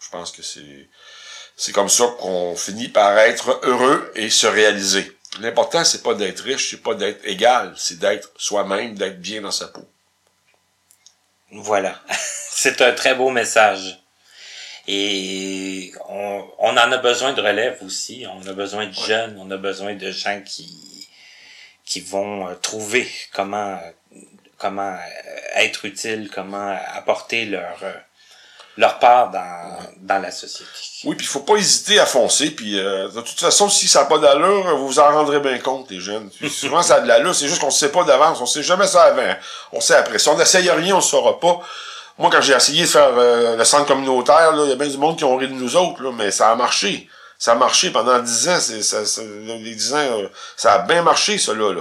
je 0.00 0.10
pense 0.10 0.30
que 0.30 0.42
c'est, 0.42 0.88
c'est 1.56 1.72
comme 1.72 1.88
ça 1.88 2.06
qu'on 2.20 2.54
finit 2.56 2.88
par 2.88 3.16
être 3.18 3.60
heureux 3.62 4.12
et 4.14 4.28
se 4.28 4.46
réaliser. 4.46 5.16
L'important, 5.40 5.84
c'est 5.84 6.02
pas 6.02 6.14
d'être 6.14 6.40
riche, 6.40 6.70
c'est 6.70 6.82
pas 6.82 6.94
d'être 6.94 7.20
égal, 7.24 7.74
c'est 7.76 7.98
d'être 7.98 8.30
soi-même, 8.36 8.94
d'être 8.94 9.20
bien 9.20 9.40
dans 9.40 9.50
sa 9.50 9.68
peau. 9.68 9.86
Voilà. 11.52 12.00
C'est 12.50 12.80
un 12.80 12.92
très 12.92 13.14
beau 13.14 13.30
message. 13.30 14.00
Et 14.88 15.92
on, 16.08 16.44
on 16.58 16.70
en 16.70 16.92
a 16.92 16.98
besoin 16.98 17.32
de 17.32 17.40
relève 17.40 17.78
aussi. 17.84 18.24
On 18.32 18.46
a 18.46 18.52
besoin 18.52 18.86
de 18.86 18.94
jeunes, 18.94 19.36
on 19.38 19.50
a 19.50 19.56
besoin 19.56 19.94
de 19.94 20.10
gens 20.10 20.40
qui, 20.44 21.08
qui 21.84 22.00
vont 22.00 22.48
euh, 22.48 22.54
trouver 22.54 23.08
comment, 23.32 23.80
comment 24.58 24.92
euh, 24.92 25.60
être 25.60 25.84
utile, 25.84 26.30
comment 26.32 26.76
apporter 26.94 27.46
leur, 27.46 27.78
euh, 27.82 27.92
leur 28.76 28.98
part 28.98 29.30
dans, 29.30 29.78
dans 29.98 30.18
la 30.18 30.30
société. 30.30 30.70
Oui, 31.04 31.16
puis 31.16 31.26
il 31.26 31.28
faut 31.28 31.40
pas 31.40 31.56
hésiter 31.56 31.98
à 31.98 32.06
foncer. 32.06 32.50
Puis 32.50 32.78
euh, 32.78 33.08
de 33.08 33.20
toute 33.20 33.40
façon, 33.40 33.68
si 33.68 33.88
ça 33.88 34.00
n'a 34.00 34.06
pas 34.06 34.18
d'allure, 34.18 34.76
vous 34.76 34.86
vous 34.86 34.98
en 34.98 35.10
rendrez 35.10 35.40
bien 35.40 35.58
compte, 35.58 35.90
les 35.90 36.00
jeunes. 36.00 36.30
Puis 36.30 36.50
souvent, 36.62 36.82
ça 36.82 36.96
a 36.96 37.00
de 37.00 37.08
l'allure, 37.08 37.34
c'est 37.34 37.48
juste 37.48 37.60
qu'on 37.60 37.66
ne 37.66 37.72
sait 37.72 37.92
pas 37.92 38.04
d'avance. 38.04 38.40
On 38.40 38.46
sait 38.46 38.62
jamais 38.62 38.86
ça 38.86 39.04
avant. 39.04 39.34
On 39.72 39.80
sait 39.80 39.94
après. 39.94 40.18
Si 40.18 40.28
on 40.28 40.36
n'essaye 40.36 40.68
rien, 40.70 40.94
on 40.94 40.98
ne 40.98 41.02
saura 41.02 41.40
pas. 41.40 41.60
Moi, 42.18 42.30
quand 42.30 42.40
j'ai 42.40 42.54
essayé 42.54 42.82
de 42.82 42.88
faire 42.88 43.10
euh, 43.16 43.56
le 43.56 43.64
centre 43.64 43.86
communautaire, 43.86 44.52
il 44.64 44.70
y 44.70 44.72
a 44.72 44.76
bien 44.76 44.88
du 44.88 44.96
monde 44.96 45.18
qui 45.18 45.24
ont 45.24 45.36
ri 45.36 45.48
de 45.48 45.52
nous 45.52 45.76
autres, 45.76 46.02
là, 46.02 46.12
mais 46.12 46.30
ça 46.30 46.50
a 46.50 46.54
marché. 46.56 47.08
Ça 47.38 47.52
a 47.52 47.54
marché 47.56 47.90
pendant 47.90 48.18
dix 48.20 48.48
ans. 48.48 48.58
Ça, 48.58 49.04
ça- 49.04 49.22
les 49.22 49.74
dix 49.74 49.92
ans, 49.92 49.98
euh, 49.98 50.28
ça 50.56 50.74
a 50.74 50.78
bien 50.80 51.02
marché, 51.02 51.36
ça 51.36 51.52
là. 51.52 51.74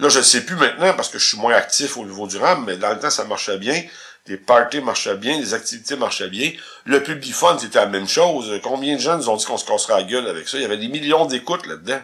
Là, 0.00 0.08
je 0.08 0.18
ne 0.18 0.24
sais 0.24 0.40
plus 0.40 0.56
maintenant 0.56 0.94
parce 0.94 1.08
que 1.10 1.18
je 1.18 1.26
suis 1.28 1.38
moins 1.38 1.54
actif 1.54 1.96
au 1.98 2.04
niveau 2.04 2.26
du 2.26 2.38
RAM, 2.38 2.64
mais 2.66 2.76
dans 2.76 2.90
le 2.90 2.98
temps, 2.98 3.10
ça 3.10 3.24
marchait 3.24 3.58
bien. 3.58 3.82
Les 4.26 4.38
parties 4.38 4.80
marchaient 4.80 5.16
bien, 5.16 5.38
les 5.38 5.52
activités 5.52 5.96
marchaient 5.96 6.30
bien. 6.30 6.50
Le 6.86 7.02
Publifund, 7.02 7.60
c'était 7.60 7.78
la 7.78 7.86
même 7.86 8.08
chose. 8.08 8.58
Combien 8.62 8.96
de 8.96 9.00
gens 9.00 9.18
nous 9.18 9.28
ont 9.28 9.36
dit 9.36 9.44
qu'on 9.44 9.58
se 9.58 9.66
casserait 9.66 9.98
la 9.98 10.02
gueule 10.04 10.26
avec 10.26 10.48
ça? 10.48 10.56
Il 10.56 10.62
y 10.62 10.64
avait 10.64 10.78
des 10.78 10.88
millions 10.88 11.26
d'écoutes 11.26 11.66
là-dedans. 11.66 12.00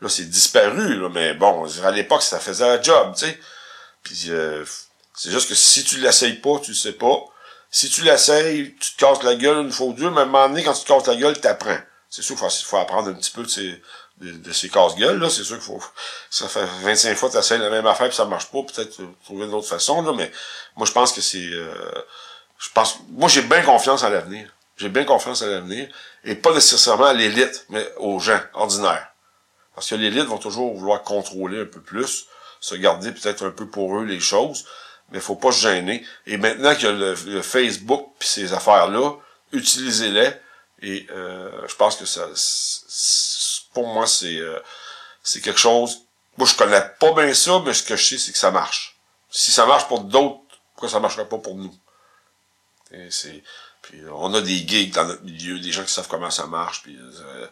Là, 0.00 0.08
c'est 0.08 0.24
disparu, 0.28 0.98
là, 0.98 1.10
mais 1.12 1.34
bon, 1.34 1.66
à 1.84 1.90
l'époque, 1.90 2.22
ça 2.22 2.40
faisait 2.40 2.64
un 2.66 2.82
job, 2.82 3.12
tu 3.14 3.26
sais. 3.26 3.38
Puis 4.02 4.24
euh, 4.30 4.64
c'est 5.14 5.30
juste 5.30 5.48
que 5.48 5.54
si 5.54 5.84
tu 5.84 5.98
l'essayes 5.98 6.40
pas, 6.40 6.58
tu 6.60 6.70
le 6.70 6.76
sais 6.76 6.92
pas. 6.92 7.24
Si 7.70 7.88
tu 7.88 8.02
l'essayes, 8.02 8.74
tu 8.80 8.94
te 8.94 8.96
casses 8.98 9.22
la 9.22 9.34
gueule 9.34 9.58
une 9.58 9.72
fois 9.72 9.86
ou 9.86 9.92
deux, 9.92 10.10
mais 10.10 10.20
à 10.20 10.22
un 10.22 10.26
moment 10.26 10.48
donné, 10.48 10.62
quand 10.64 10.72
tu 10.72 10.82
te 10.82 10.88
casses 10.88 11.06
la 11.06 11.16
gueule, 11.16 11.38
t'apprends. 11.40 11.78
C'est 12.08 12.22
sûr 12.22 12.36
qu'il 12.36 12.48
faut, 12.48 12.64
faut 12.64 12.76
apprendre 12.76 13.10
un 13.10 13.14
petit 13.14 13.30
peu 13.30 13.42
de 13.44 13.48
ces, 13.48 13.80
de, 14.20 14.32
de 14.32 14.52
ces 14.52 14.68
casse-gueules, 14.68 15.18
là. 15.18 15.30
C'est 15.30 15.44
sûr 15.44 15.56
qu'il 15.56 15.64
faut, 15.64 15.82
ça 16.30 16.48
fait 16.48 16.64
25 16.82 17.16
fois 17.16 17.30
que 17.30 17.40
tu 17.40 17.58
la 17.58 17.70
même 17.70 17.86
affaire 17.86 18.08
puis 18.08 18.16
ça 18.16 18.24
marche 18.24 18.46
pas, 18.46 18.62
peut-être 18.62 19.00
trouver 19.24 19.46
une 19.46 19.54
autre 19.54 19.68
façon, 19.68 20.02
là, 20.02 20.12
mais 20.12 20.30
moi, 20.76 20.86
je 20.86 20.92
pense 20.92 21.12
que 21.12 21.20
c'est, 21.20 21.48
euh, 21.50 21.74
je 22.58 22.68
pense, 22.74 22.98
moi, 23.10 23.28
j'ai 23.28 23.42
bien 23.42 23.62
confiance 23.62 24.02
en 24.02 24.10
l'avenir. 24.10 24.52
J'ai 24.76 24.88
bien 24.88 25.04
confiance 25.04 25.42
en 25.42 25.46
l'avenir. 25.46 25.88
Et 26.24 26.34
pas 26.34 26.52
nécessairement 26.52 27.06
à 27.06 27.12
l'élite, 27.14 27.66
mais 27.68 27.86
aux 27.98 28.18
gens 28.18 28.40
ordinaires. 28.54 29.08
Parce 29.74 29.88
que 29.88 29.94
l'élite 29.94 30.24
vont 30.24 30.38
toujours 30.38 30.74
vouloir 30.74 31.02
contrôler 31.02 31.60
un 31.62 31.66
peu 31.66 31.80
plus, 31.80 32.26
se 32.60 32.74
garder 32.74 33.12
peut-être 33.12 33.46
un 33.46 33.50
peu 33.50 33.66
pour 33.68 33.98
eux 33.98 34.04
les 34.04 34.20
choses, 34.20 34.66
mais 35.10 35.20
faut 35.20 35.36
pas 35.36 35.52
se 35.52 35.60
gêner. 35.60 36.04
Et 36.26 36.36
maintenant 36.36 36.74
qu'il 36.74 36.84
y 36.84 36.88
a 36.88 36.92
le, 36.92 37.42
Facebook 37.42 38.12
puis 38.18 38.28
ces 38.28 38.52
affaires-là, 38.52 39.12
utilisez-les. 39.52 40.32
Et 40.82 41.06
euh, 41.10 41.50
je 41.68 41.74
pense 41.74 41.96
que 41.96 42.06
ça, 42.06 42.26
pour 43.74 43.86
moi, 43.88 44.06
c'est 44.06 44.38
euh, 44.38 44.58
c'est 45.22 45.40
quelque 45.40 45.60
chose. 45.60 46.02
Moi, 46.38 46.48
je 46.48 46.54
connais 46.54 46.82
pas 46.98 47.12
bien 47.12 47.34
ça, 47.34 47.60
mais 47.64 47.74
ce 47.74 47.82
que 47.82 47.96
je 47.96 48.04
sais, 48.04 48.18
c'est 48.18 48.32
que 48.32 48.38
ça 48.38 48.50
marche. 48.50 48.96
Si 49.30 49.52
ça 49.52 49.66
marche 49.66 49.86
pour 49.88 50.00
d'autres, 50.00 50.40
pourquoi 50.72 50.88
ça 50.88 51.00
marcherait 51.00 51.28
pas 51.28 51.38
pour 51.38 51.56
nous? 51.56 51.74
C'est 53.10 53.42
puis 53.82 54.02
on 54.12 54.34
a 54.34 54.40
des 54.40 54.66
gigs 54.66 54.92
dans 54.92 55.04
notre 55.04 55.22
milieu, 55.22 55.58
des 55.58 55.72
gens 55.72 55.84
qui 55.84 55.92
savent 55.92 56.08
comment 56.08 56.30
ça 56.30 56.46
marche. 56.46 56.82
Puis 56.82 56.96
euh, 56.96 57.46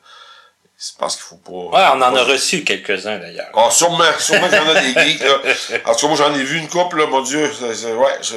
je 0.79 0.97
pense 0.97 1.17
qu'il 1.17 1.25
faut 1.25 1.37
pas. 1.37 1.77
Ouais, 1.77 1.87
on 1.97 2.03
en 2.03 2.15
a 2.15 2.23
reçu 2.23 2.63
quelques-uns 2.63 3.19
d'ailleurs. 3.19 3.51
Ah, 3.55 3.69
sûrement, 3.71 4.05
sûrement 4.21 4.49
qu'il 4.49 4.59
y 4.59 4.61
en 4.61 4.69
a 4.69 4.81
des 4.81 4.95
geeks, 4.95 5.21
là. 5.21 5.39
En 5.87 5.95
tout 5.95 6.01
cas, 6.03 6.07
moi, 6.07 6.17
j'en 6.17 6.35
ai 6.35 6.45
vu 6.45 6.59
une 6.59 6.69
couple, 6.69 6.99
là, 6.99 7.07
mon 7.07 7.23
Dieu. 7.23 7.43
ouais, 7.43 8.19
je, 8.23 8.37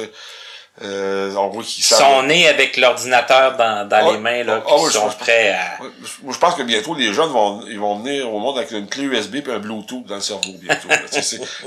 euh, 0.80 1.34
on 1.36 1.48
voit 1.48 1.62
qu'ils 1.62 1.84
sont 1.84 2.22
nés 2.22 2.48
avec 2.48 2.78
l'ordinateur 2.78 3.56
dans, 3.58 3.86
dans 3.86 4.10
les 4.10 4.18
mains, 4.18 4.42
là, 4.42 4.64
ah, 4.66 4.90
sont 4.90 5.10
prêts 5.10 5.50
à. 5.50 5.78
Moi, 6.22 6.32
je 6.32 6.38
pense 6.38 6.54
que 6.54 6.62
bientôt, 6.62 6.94
les 6.94 7.12
jeunes 7.12 7.30
vont, 7.30 7.62
ils 7.68 7.78
vont 7.78 7.98
venir 7.98 8.32
au 8.32 8.38
monde 8.38 8.56
avec 8.56 8.70
une 8.70 8.88
clé 8.88 9.04
USB 9.04 9.36
et 9.46 9.50
un 9.52 9.58
Bluetooth 9.58 10.06
dans 10.06 10.14
le 10.14 10.20
cerveau, 10.22 10.52
bientôt. 10.54 10.88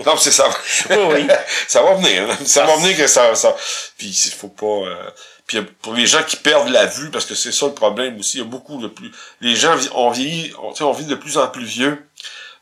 non, 0.06 0.18
c'est 0.18 0.32
ça. 0.32 0.50
oui, 0.90 0.98
oui. 1.14 1.28
ça 1.68 1.84
va 1.84 1.94
venir, 1.94 2.24
hein. 2.30 2.38
Ça, 2.46 2.66
va 2.66 2.76
venir 2.78 2.98
que 2.98 3.06
ça, 3.06 3.36
ça, 3.36 3.56
puis 3.96 4.08
il 4.08 4.32
faut 4.32 4.50
pas, 4.50 4.66
euh, 4.66 5.10
puis 5.48 5.62
pour 5.62 5.94
les 5.94 6.08
gens 6.08 6.24
qui 6.24 6.38
perdent 6.38 6.70
la 6.70 6.86
vue, 6.86 7.12
parce 7.12 7.26
que 7.26 7.36
c'est 7.36 7.52
ça 7.52 7.68
le 7.68 7.74
problème 7.74 8.20
aussi, 8.20 8.38
il 8.38 8.42
y 8.42 8.44
a 8.44 8.48
beaucoup 8.48 8.82
de 8.82 8.88
plus... 8.88 9.12
Les 9.42 9.56
gens 9.56 9.76
ont 9.94 10.10
vieilli, 10.10 10.54
on, 10.62 10.74
on 10.84 10.92
vit 10.92 11.06
de 11.06 11.16
plus 11.16 11.38
en 11.38 11.48
plus 11.48 11.66
vieux. 11.66 12.08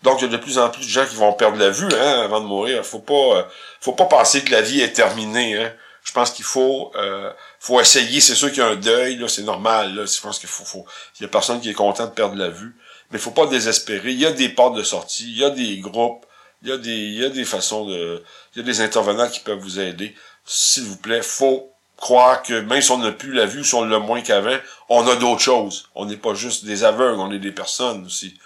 Donc, 0.01 0.19
il 0.19 0.25
y 0.25 0.27
a 0.27 0.31
de 0.31 0.37
plus 0.37 0.57
en 0.57 0.69
plus 0.69 0.85
de 0.85 0.89
gens 0.89 1.05
qui 1.05 1.15
vont 1.15 1.31
perdre 1.31 1.57
la 1.57 1.69
vue 1.69 1.87
hein, 1.93 2.21
avant 2.23 2.41
de 2.41 2.45
mourir. 2.45 2.85
Faut 2.85 2.99
pas, 2.99 3.13
euh, 3.13 3.43
faut 3.79 3.93
pas 3.93 4.05
penser 4.05 4.43
que 4.43 4.51
la 4.51 4.61
vie 4.61 4.81
est 4.81 4.91
terminée. 4.91 5.57
Hein. 5.57 5.73
Je 6.03 6.11
pense 6.11 6.31
qu'il 6.31 6.43
faut, 6.43 6.91
euh, 6.95 7.31
faut 7.61 7.79
essayer. 7.79 8.19
C'est 8.19 8.35
sûr 8.35 8.49
qu'il 8.49 8.59
y 8.59 8.65
a 8.65 8.67
un 8.67 8.75
deuil, 8.75 9.15
là, 9.15 9.29
c'est 9.29 9.43
normal. 9.43 9.95
Là. 9.95 10.05
Je 10.05 10.19
pense 10.19 10.39
qu'il 10.39 10.49
faut, 10.49 10.65
faut, 10.65 10.85
il 11.17 11.23
y 11.23 11.25
a 11.25 11.29
personne 11.29 11.61
qui 11.61 11.69
est 11.69 11.73
content 11.73 12.05
de 12.05 12.11
perdre 12.11 12.35
la 12.35 12.49
vue, 12.49 12.75
mais 13.11 13.17
faut 13.17 13.31
pas 13.31 13.45
désespérer. 13.45 14.11
Il 14.11 14.19
y 14.19 14.25
a 14.25 14.33
des 14.33 14.49
portes 14.49 14.75
de 14.75 14.83
sortie, 14.83 15.31
il 15.31 15.37
y 15.37 15.45
a 15.45 15.49
des 15.49 15.77
groupes, 15.77 16.25
il 16.61 16.67
y 16.67 16.71
a 16.73 16.77
des, 16.77 16.91
il 16.91 17.21
y 17.21 17.25
a 17.25 17.29
des 17.29 17.45
façons 17.45 17.85
de, 17.85 18.21
il 18.53 18.59
y 18.59 18.61
a 18.61 18.65
des 18.65 18.81
intervenants 18.81 19.29
qui 19.29 19.39
peuvent 19.39 19.59
vous 19.59 19.79
aider. 19.79 20.13
S'il 20.43 20.83
vous 20.83 20.97
plaît, 20.97 21.21
faut 21.21 21.72
croire 22.03 22.43
que 22.43 22.59
même 22.59 22.81
si 22.81 22.91
on 22.91 22.97
n'a 22.97 23.13
plus 23.13 23.31
la 23.31 23.45
vue, 23.45 23.63
si 23.63 23.73
on 23.75 23.85
l'a 23.85 23.97
moins 23.97 24.19
qu'avant, 24.19 24.57
on 24.89 25.07
a 25.07 25.15
d'autres 25.15 25.39
choses. 25.41 25.87
On 25.95 26.05
n'est 26.05 26.17
pas 26.17 26.33
juste 26.33 26.65
des 26.65 26.83
aveugles, 26.83 27.17
on 27.17 27.31
est 27.31 27.39
des 27.39 27.53
personnes 27.53 28.05
aussi. 28.05 28.37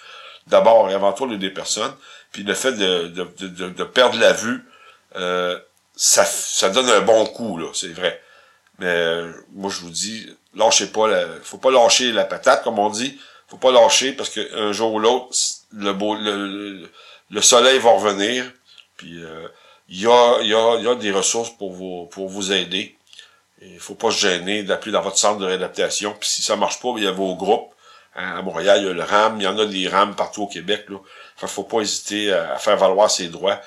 D'abord 0.46 0.92
et 0.92 0.94
avant 0.94 1.12
tout, 1.12 1.24
on 1.24 1.32
est 1.32 1.40
des 1.40 1.50
personnes. 1.50 1.92
Puis 2.32 2.44
le 2.44 2.54
fait 2.54 2.74
de, 2.74 3.08
de, 3.08 3.28
de, 3.40 3.70
de 3.70 3.84
perdre 3.84 4.20
la 4.20 4.32
vue, 4.32 4.64
euh, 5.16 5.58
ça, 5.96 6.24
ça 6.24 6.70
donne 6.70 6.88
un 6.88 7.02
bon 7.02 7.26
coup, 7.26 7.58
là, 7.58 7.66
c'est 7.74 7.94
vrai. 7.94 8.22
Mais 8.78 8.86
euh, 8.86 9.32
moi, 9.54 9.72
je 9.72 9.80
vous 9.80 9.90
dis, 9.90 10.30
lâchez 10.54 10.86
pas, 10.86 11.08
la, 11.08 11.26
faut 11.42 11.58
pas 11.58 11.72
lâcher 11.72 12.12
la 12.12 12.26
patate, 12.26 12.64
comme 12.64 12.78
on 12.78 12.92
dit. 12.92 13.20
Faut 13.48 13.58
pas 13.58 13.72
lâcher 13.72 14.12
parce 14.12 14.30
qu'un 14.30 14.72
jour 14.72 14.94
ou 14.94 15.00
l'autre, 15.00 15.36
le, 15.74 15.94
beau, 15.94 16.14
le, 16.14 16.88
le, 17.32 17.42
soleil 17.42 17.80
va 17.80 17.90
revenir. 17.90 18.46
Puis 18.98 19.24
euh, 19.24 19.48
il 19.90 20.02
y, 20.02 20.06
a, 20.06 20.42
y, 20.42 20.54
a, 20.54 20.76
y 20.76 20.88
a 20.88 20.94
des 20.94 21.12
ressources 21.12 21.50
pour 21.58 21.74
vous, 21.74 22.06
pour 22.12 22.30
vous 22.30 22.52
aider. 22.52 22.97
Il 23.62 23.80
faut 23.80 23.96
pas 23.96 24.12
se 24.12 24.20
gêner 24.20 24.64
d'appeler 24.64 24.92
dans 24.92 25.02
votre 25.02 25.18
centre 25.18 25.40
de 25.40 25.46
réadaptation. 25.46 26.16
Puis 26.20 26.30
si 26.30 26.42
ça 26.42 26.56
marche 26.56 26.80
pas, 26.80 26.90
il 26.98 27.04
y 27.04 27.08
a 27.08 27.12
vos 27.12 27.36
groupes. 27.36 27.74
Hein, 28.16 28.38
à 28.38 28.42
Montréal, 28.42 28.80
il 28.82 28.88
y 28.88 28.90
a 28.90 28.94
le 28.94 29.04
RAM, 29.04 29.38
il 29.40 29.44
y 29.44 29.48
en 29.48 29.58
a 29.58 29.66
des 29.66 29.88
RAM 29.88 30.16
partout 30.16 30.44
au 30.44 30.48
Québec. 30.48 30.86
Là. 30.90 30.98
Enfin, 31.36 31.48
faut 31.48 31.64
pas 31.64 31.82
hésiter 31.82 32.34
à, 32.34 32.58
faire 32.58 32.78
valoir 32.78 33.10
ses 33.10 33.28
droits. 33.28 33.60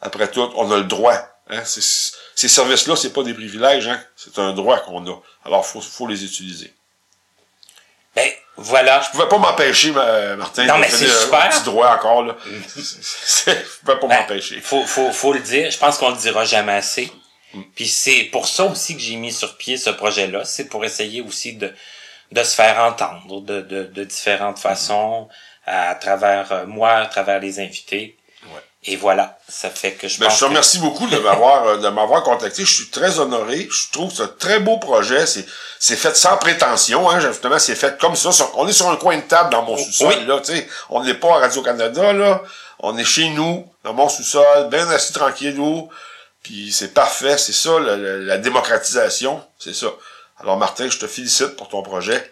Après 0.00 0.28
tout, 0.28 0.48
on 0.56 0.70
a 0.70 0.76
le 0.78 0.84
droit. 0.84 1.18
Hein? 1.48 1.62
Ces 1.64 2.48
services-là, 2.48 2.96
c'est 2.96 3.12
pas 3.12 3.22
des 3.22 3.34
privilèges, 3.34 3.88
hein? 3.88 4.00
c'est 4.16 4.38
un 4.38 4.52
droit 4.52 4.78
qu'on 4.80 5.06
a. 5.08 5.22
Alors, 5.44 5.64
faut, 5.64 5.80
faut 5.80 6.06
les 6.06 6.24
utiliser. 6.24 6.72
Ben, 8.14 8.30
voilà. 8.56 9.00
Je 9.00 9.10
pouvais 9.10 9.28
pas 9.28 9.38
m'empêcher, 9.38 9.90
Martin. 9.90 10.64
Non, 10.66 10.78
mais 10.78 10.88
c'est 10.88 11.08
super. 11.08 11.44
Un 11.44 11.48
petit 11.48 11.64
droit 11.64 11.88
encore, 11.88 12.22
là. 12.22 12.36
je 12.46 13.52
pouvais 13.80 13.98
pas 14.00 14.06
ben, 14.06 14.20
m'empêcher. 14.20 14.60
Faut, 14.60 14.84
faut, 14.84 15.12
faut 15.12 15.32
le 15.32 15.40
dire. 15.40 15.70
Je 15.70 15.78
pense 15.78 15.98
qu'on 15.98 16.10
le 16.10 16.16
dira 16.16 16.44
jamais 16.44 16.72
assez. 16.72 17.12
Puis 17.74 17.86
c'est 17.86 18.24
pour 18.24 18.48
ça 18.48 18.64
aussi 18.64 18.94
que 18.94 19.00
j'ai 19.00 19.16
mis 19.16 19.32
sur 19.32 19.56
pied 19.56 19.76
ce 19.76 19.90
projet-là. 19.90 20.44
C'est 20.44 20.64
pour 20.68 20.84
essayer 20.84 21.22
aussi 21.22 21.54
de, 21.54 21.72
de 22.32 22.42
se 22.42 22.54
faire 22.54 22.78
entendre 22.80 23.40
de, 23.40 23.60
de, 23.60 23.84
de 23.84 24.04
différentes 24.04 24.58
façons 24.58 25.28
à 25.66 25.94
travers 25.94 26.52
euh, 26.52 26.66
moi, 26.66 26.92
à 26.92 27.06
travers 27.06 27.40
les 27.40 27.58
invités. 27.60 28.16
Et 28.88 28.94
voilà, 28.94 29.36
ça 29.48 29.68
fait 29.68 29.92
que 29.92 30.06
je 30.06 30.20
ben, 30.20 30.30
Je 30.30 30.38
te 30.38 30.44
remercie 30.44 30.78
beaucoup 30.78 31.08
de 31.08 31.18
m'avoir 31.18 31.66
euh, 31.66 31.78
de 31.78 31.88
m'avoir 31.88 32.22
contacté. 32.22 32.64
Je 32.64 32.72
suis 32.72 32.90
très 32.90 33.18
honoré. 33.18 33.66
Je 33.68 33.90
trouve 33.90 34.10
que 34.10 34.16
c'est 34.18 34.22
un 34.22 34.28
très 34.38 34.60
beau 34.60 34.78
projet. 34.78 35.26
C'est 35.26 35.44
c'est 35.80 35.96
fait 35.96 36.16
sans 36.16 36.36
prétention. 36.36 37.10
Hein. 37.10 37.18
Justement, 37.18 37.58
c'est 37.58 37.74
fait 37.74 37.98
comme 37.98 38.14
ça. 38.14 38.30
On 38.54 38.68
est 38.68 38.72
sur 38.72 38.88
un 38.88 38.96
coin 38.96 39.16
de 39.16 39.22
table 39.22 39.50
dans 39.50 39.62
mon 39.62 39.76
sous-sol. 39.76 40.24
Là, 40.26 40.38
tu 40.38 40.54
sais, 40.54 40.68
on 40.90 41.02
n'est 41.02 41.14
pas 41.14 41.36
à 41.36 41.38
Radio-Canada. 41.40 42.12
là. 42.12 42.42
On 42.78 42.96
est 42.96 43.04
chez 43.04 43.30
nous, 43.30 43.66
dans 43.82 43.94
mon 43.94 44.08
sous-sol, 44.08 44.68
bien 44.70 44.88
assis 44.90 45.12
tranquillou. 45.12 45.88
Puis 46.46 46.70
c'est 46.70 46.94
parfait, 46.94 47.36
c'est 47.38 47.52
ça, 47.52 47.76
la, 47.80 48.38
démocratisation, 48.38 49.42
c'est 49.58 49.74
ça. 49.74 49.88
Alors 50.38 50.56
Martin, 50.56 50.88
je 50.88 50.96
te 50.96 51.08
félicite 51.08 51.56
pour 51.56 51.68
ton 51.68 51.82
projet. 51.82 52.22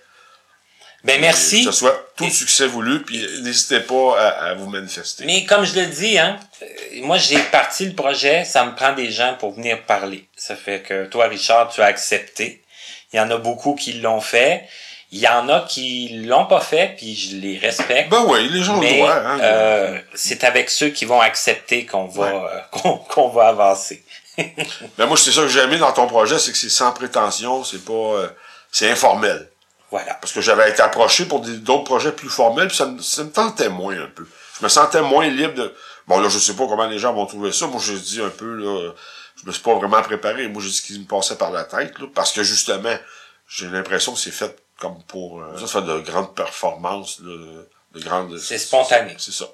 Ben 1.03 1.21
merci. 1.21 1.65
Que 1.65 1.73
ce 1.73 1.79
soit 1.81 2.12
tout 2.15 2.23
le 2.23 2.31
succès 2.31 2.69
voulu, 2.69 3.03
puis 3.03 3.27
n'hésitez 3.43 3.81
pas 3.81 4.17
à, 4.17 4.55
vous 4.55 4.71
manifester. 4.71 5.25
Mais 5.25 5.45
comme 5.47 5.65
je 5.65 5.81
le 5.81 5.87
dis, 5.87 6.17
hein, 6.17 6.39
euh, 6.62 6.67
moi 7.03 7.19
j'ai 7.19 7.41
parti 7.51 7.87
le 7.87 7.95
projet, 7.95 8.45
ça 8.45 8.65
me 8.65 8.77
prend 8.77 8.93
des 8.93 9.11
gens 9.11 9.35
pour 9.35 9.51
venir 9.51 9.83
parler. 9.83 10.29
Ça 10.37 10.55
fait 10.55 10.83
que 10.83 11.07
toi, 11.07 11.27
Richard, 11.27 11.71
tu 11.71 11.83
as 11.83 11.87
accepté. 11.87 12.62
Il 13.12 13.17
y 13.17 13.21
en 13.21 13.29
a 13.33 13.37
beaucoup 13.37 13.75
qui 13.75 13.95
l'ont 13.95 14.21
fait. 14.21 14.62
Il 15.11 15.19
y 15.19 15.27
en 15.27 15.49
a 15.49 15.62
qui 15.62 16.23
l'ont 16.25 16.47
pas 16.47 16.61
fait, 16.61 16.95
puis 16.97 17.17
je 17.17 17.37
les 17.37 17.59
respecte. 17.59 18.11
Ben 18.11 18.25
oui, 18.29 18.49
les 18.49 18.62
gens 18.62 18.77
mais, 18.79 19.01
le 19.01 19.09
Hein, 19.09 19.41
euh, 19.41 19.99
c'est 20.15 20.45
avec 20.45 20.71
ceux 20.71 20.91
qui 20.91 21.05
vont 21.05 21.21
accepter 21.21 21.85
qu'on 21.85 22.07
va 22.07 22.27
euh, 22.27 22.61
qu'on 23.09 23.29
va 23.29 23.49
avancer. 23.49 24.03
ben 24.99 25.07
moi, 25.07 25.16
c'est 25.16 25.32
ça 25.32 25.43
que 25.43 25.49
j'ai 25.49 25.61
aimé 25.61 25.78
dans 25.78 25.93
ton 25.93 26.07
projet, 26.07 26.39
c'est 26.39 26.53
que 26.53 26.59
c'est 26.59 26.70
sans 26.70 26.93
prétention, 26.93 27.64
c'est 27.64 27.85
pas, 27.85 27.93
euh, 27.93 28.28
c'est 28.70 28.91
informel. 28.91 29.51
Voilà. 29.91 30.14
Parce 30.14 30.32
que 30.32 30.41
j'avais 30.41 30.70
été 30.70 30.82
approché 30.82 31.26
pour 31.26 31.41
d'autres 31.41 31.85
projets 31.85 32.12
plus 32.12 32.28
formels, 32.28 32.68
puis 32.68 32.76
ça 32.76 32.87
me, 32.87 33.01
ça 33.01 33.22
me 33.22 33.30
tentait 33.30 33.68
moins 33.68 33.97
un 33.97 34.09
peu. 34.09 34.26
Je 34.59 34.64
me 34.64 34.68
sentais 34.68 35.03
moins 35.03 35.28
libre 35.28 35.55
de. 35.55 35.74
Bon 36.07 36.20
là, 36.20 36.28
je 36.28 36.39
sais 36.39 36.55
pas 36.55 36.66
comment 36.66 36.87
les 36.87 36.99
gens 36.99 37.12
vont 37.14 37.26
trouver 37.26 37.53
ça. 37.53 37.66
Moi, 37.66 37.80
je 37.80 37.95
dis 37.95 38.20
un 38.20 38.28
peu 38.28 38.57
là, 38.57 38.93
je 39.41 39.47
me 39.47 39.53
suis 39.53 39.62
pas 39.62 39.74
vraiment 39.74 40.03
préparé. 40.03 40.49
Moi, 40.49 40.62
j'ai 40.62 40.68
dit 40.68 40.76
ce 40.76 40.82
qui 40.82 40.99
me 40.99 41.05
passait 41.05 41.37
par 41.37 41.51
la 41.51 41.64
tête, 41.64 41.99
là, 41.99 42.07
parce 42.14 42.32
que 42.32 42.43
justement, 42.43 42.97
j'ai 43.49 43.68
l'impression 43.68 44.12
que 44.14 44.18
c'est 44.18 44.30
fait 44.30 44.57
comme 44.78 45.01
pour 45.05 45.41
euh, 45.41 45.57
ça, 45.59 45.66
ça 45.66 45.80
fait 45.80 45.87
de 45.87 46.01
grandes 46.01 46.35
performances, 46.35 47.20
de, 47.20 47.66
grandes. 47.97 48.37
C'est 48.39 48.59
spontané. 48.59 49.14
C'est 49.18 49.32
ça. 49.32 49.47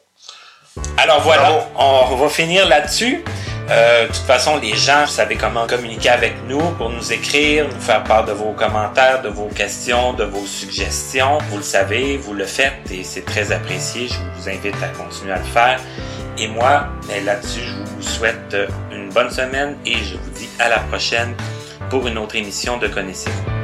Alors 0.96 1.20
voilà, 1.20 1.68
on 1.76 2.16
va 2.16 2.28
finir 2.28 2.66
là-dessus. 2.66 3.24
Euh, 3.70 4.02
de 4.02 4.06
toute 4.08 4.16
façon, 4.26 4.56
les 4.56 4.74
gens, 4.74 5.04
vous 5.04 5.12
savez 5.12 5.36
comment 5.36 5.66
communiquer 5.66 6.08
avec 6.08 6.34
nous 6.48 6.60
pour 6.72 6.90
nous 6.90 7.12
écrire, 7.12 7.68
nous 7.68 7.80
faire 7.80 8.02
part 8.02 8.24
de 8.24 8.32
vos 8.32 8.52
commentaires, 8.52 9.22
de 9.22 9.28
vos 9.28 9.46
questions, 9.46 10.12
de 10.12 10.24
vos 10.24 10.44
suggestions. 10.44 11.38
Vous 11.50 11.58
le 11.58 11.62
savez, 11.62 12.16
vous 12.16 12.34
le 12.34 12.46
faites 12.46 12.90
et 12.90 13.04
c'est 13.04 13.24
très 13.24 13.52
apprécié. 13.52 14.08
Je 14.08 14.40
vous 14.40 14.48
invite 14.48 14.74
à 14.82 14.88
continuer 14.88 15.32
à 15.32 15.38
le 15.38 15.44
faire. 15.44 15.80
Et 16.36 16.48
moi, 16.48 16.88
ben, 17.06 17.24
là-dessus, 17.24 17.60
je 17.60 17.74
vous 17.94 18.02
souhaite 18.02 18.56
une 18.90 19.10
bonne 19.10 19.30
semaine 19.30 19.76
et 19.86 19.94
je 19.94 20.16
vous 20.16 20.30
dis 20.30 20.48
à 20.58 20.68
la 20.68 20.80
prochaine 20.80 21.34
pour 21.90 22.08
une 22.08 22.18
autre 22.18 22.34
émission 22.34 22.76
de 22.76 22.88
Connaissez-vous. 22.88 23.59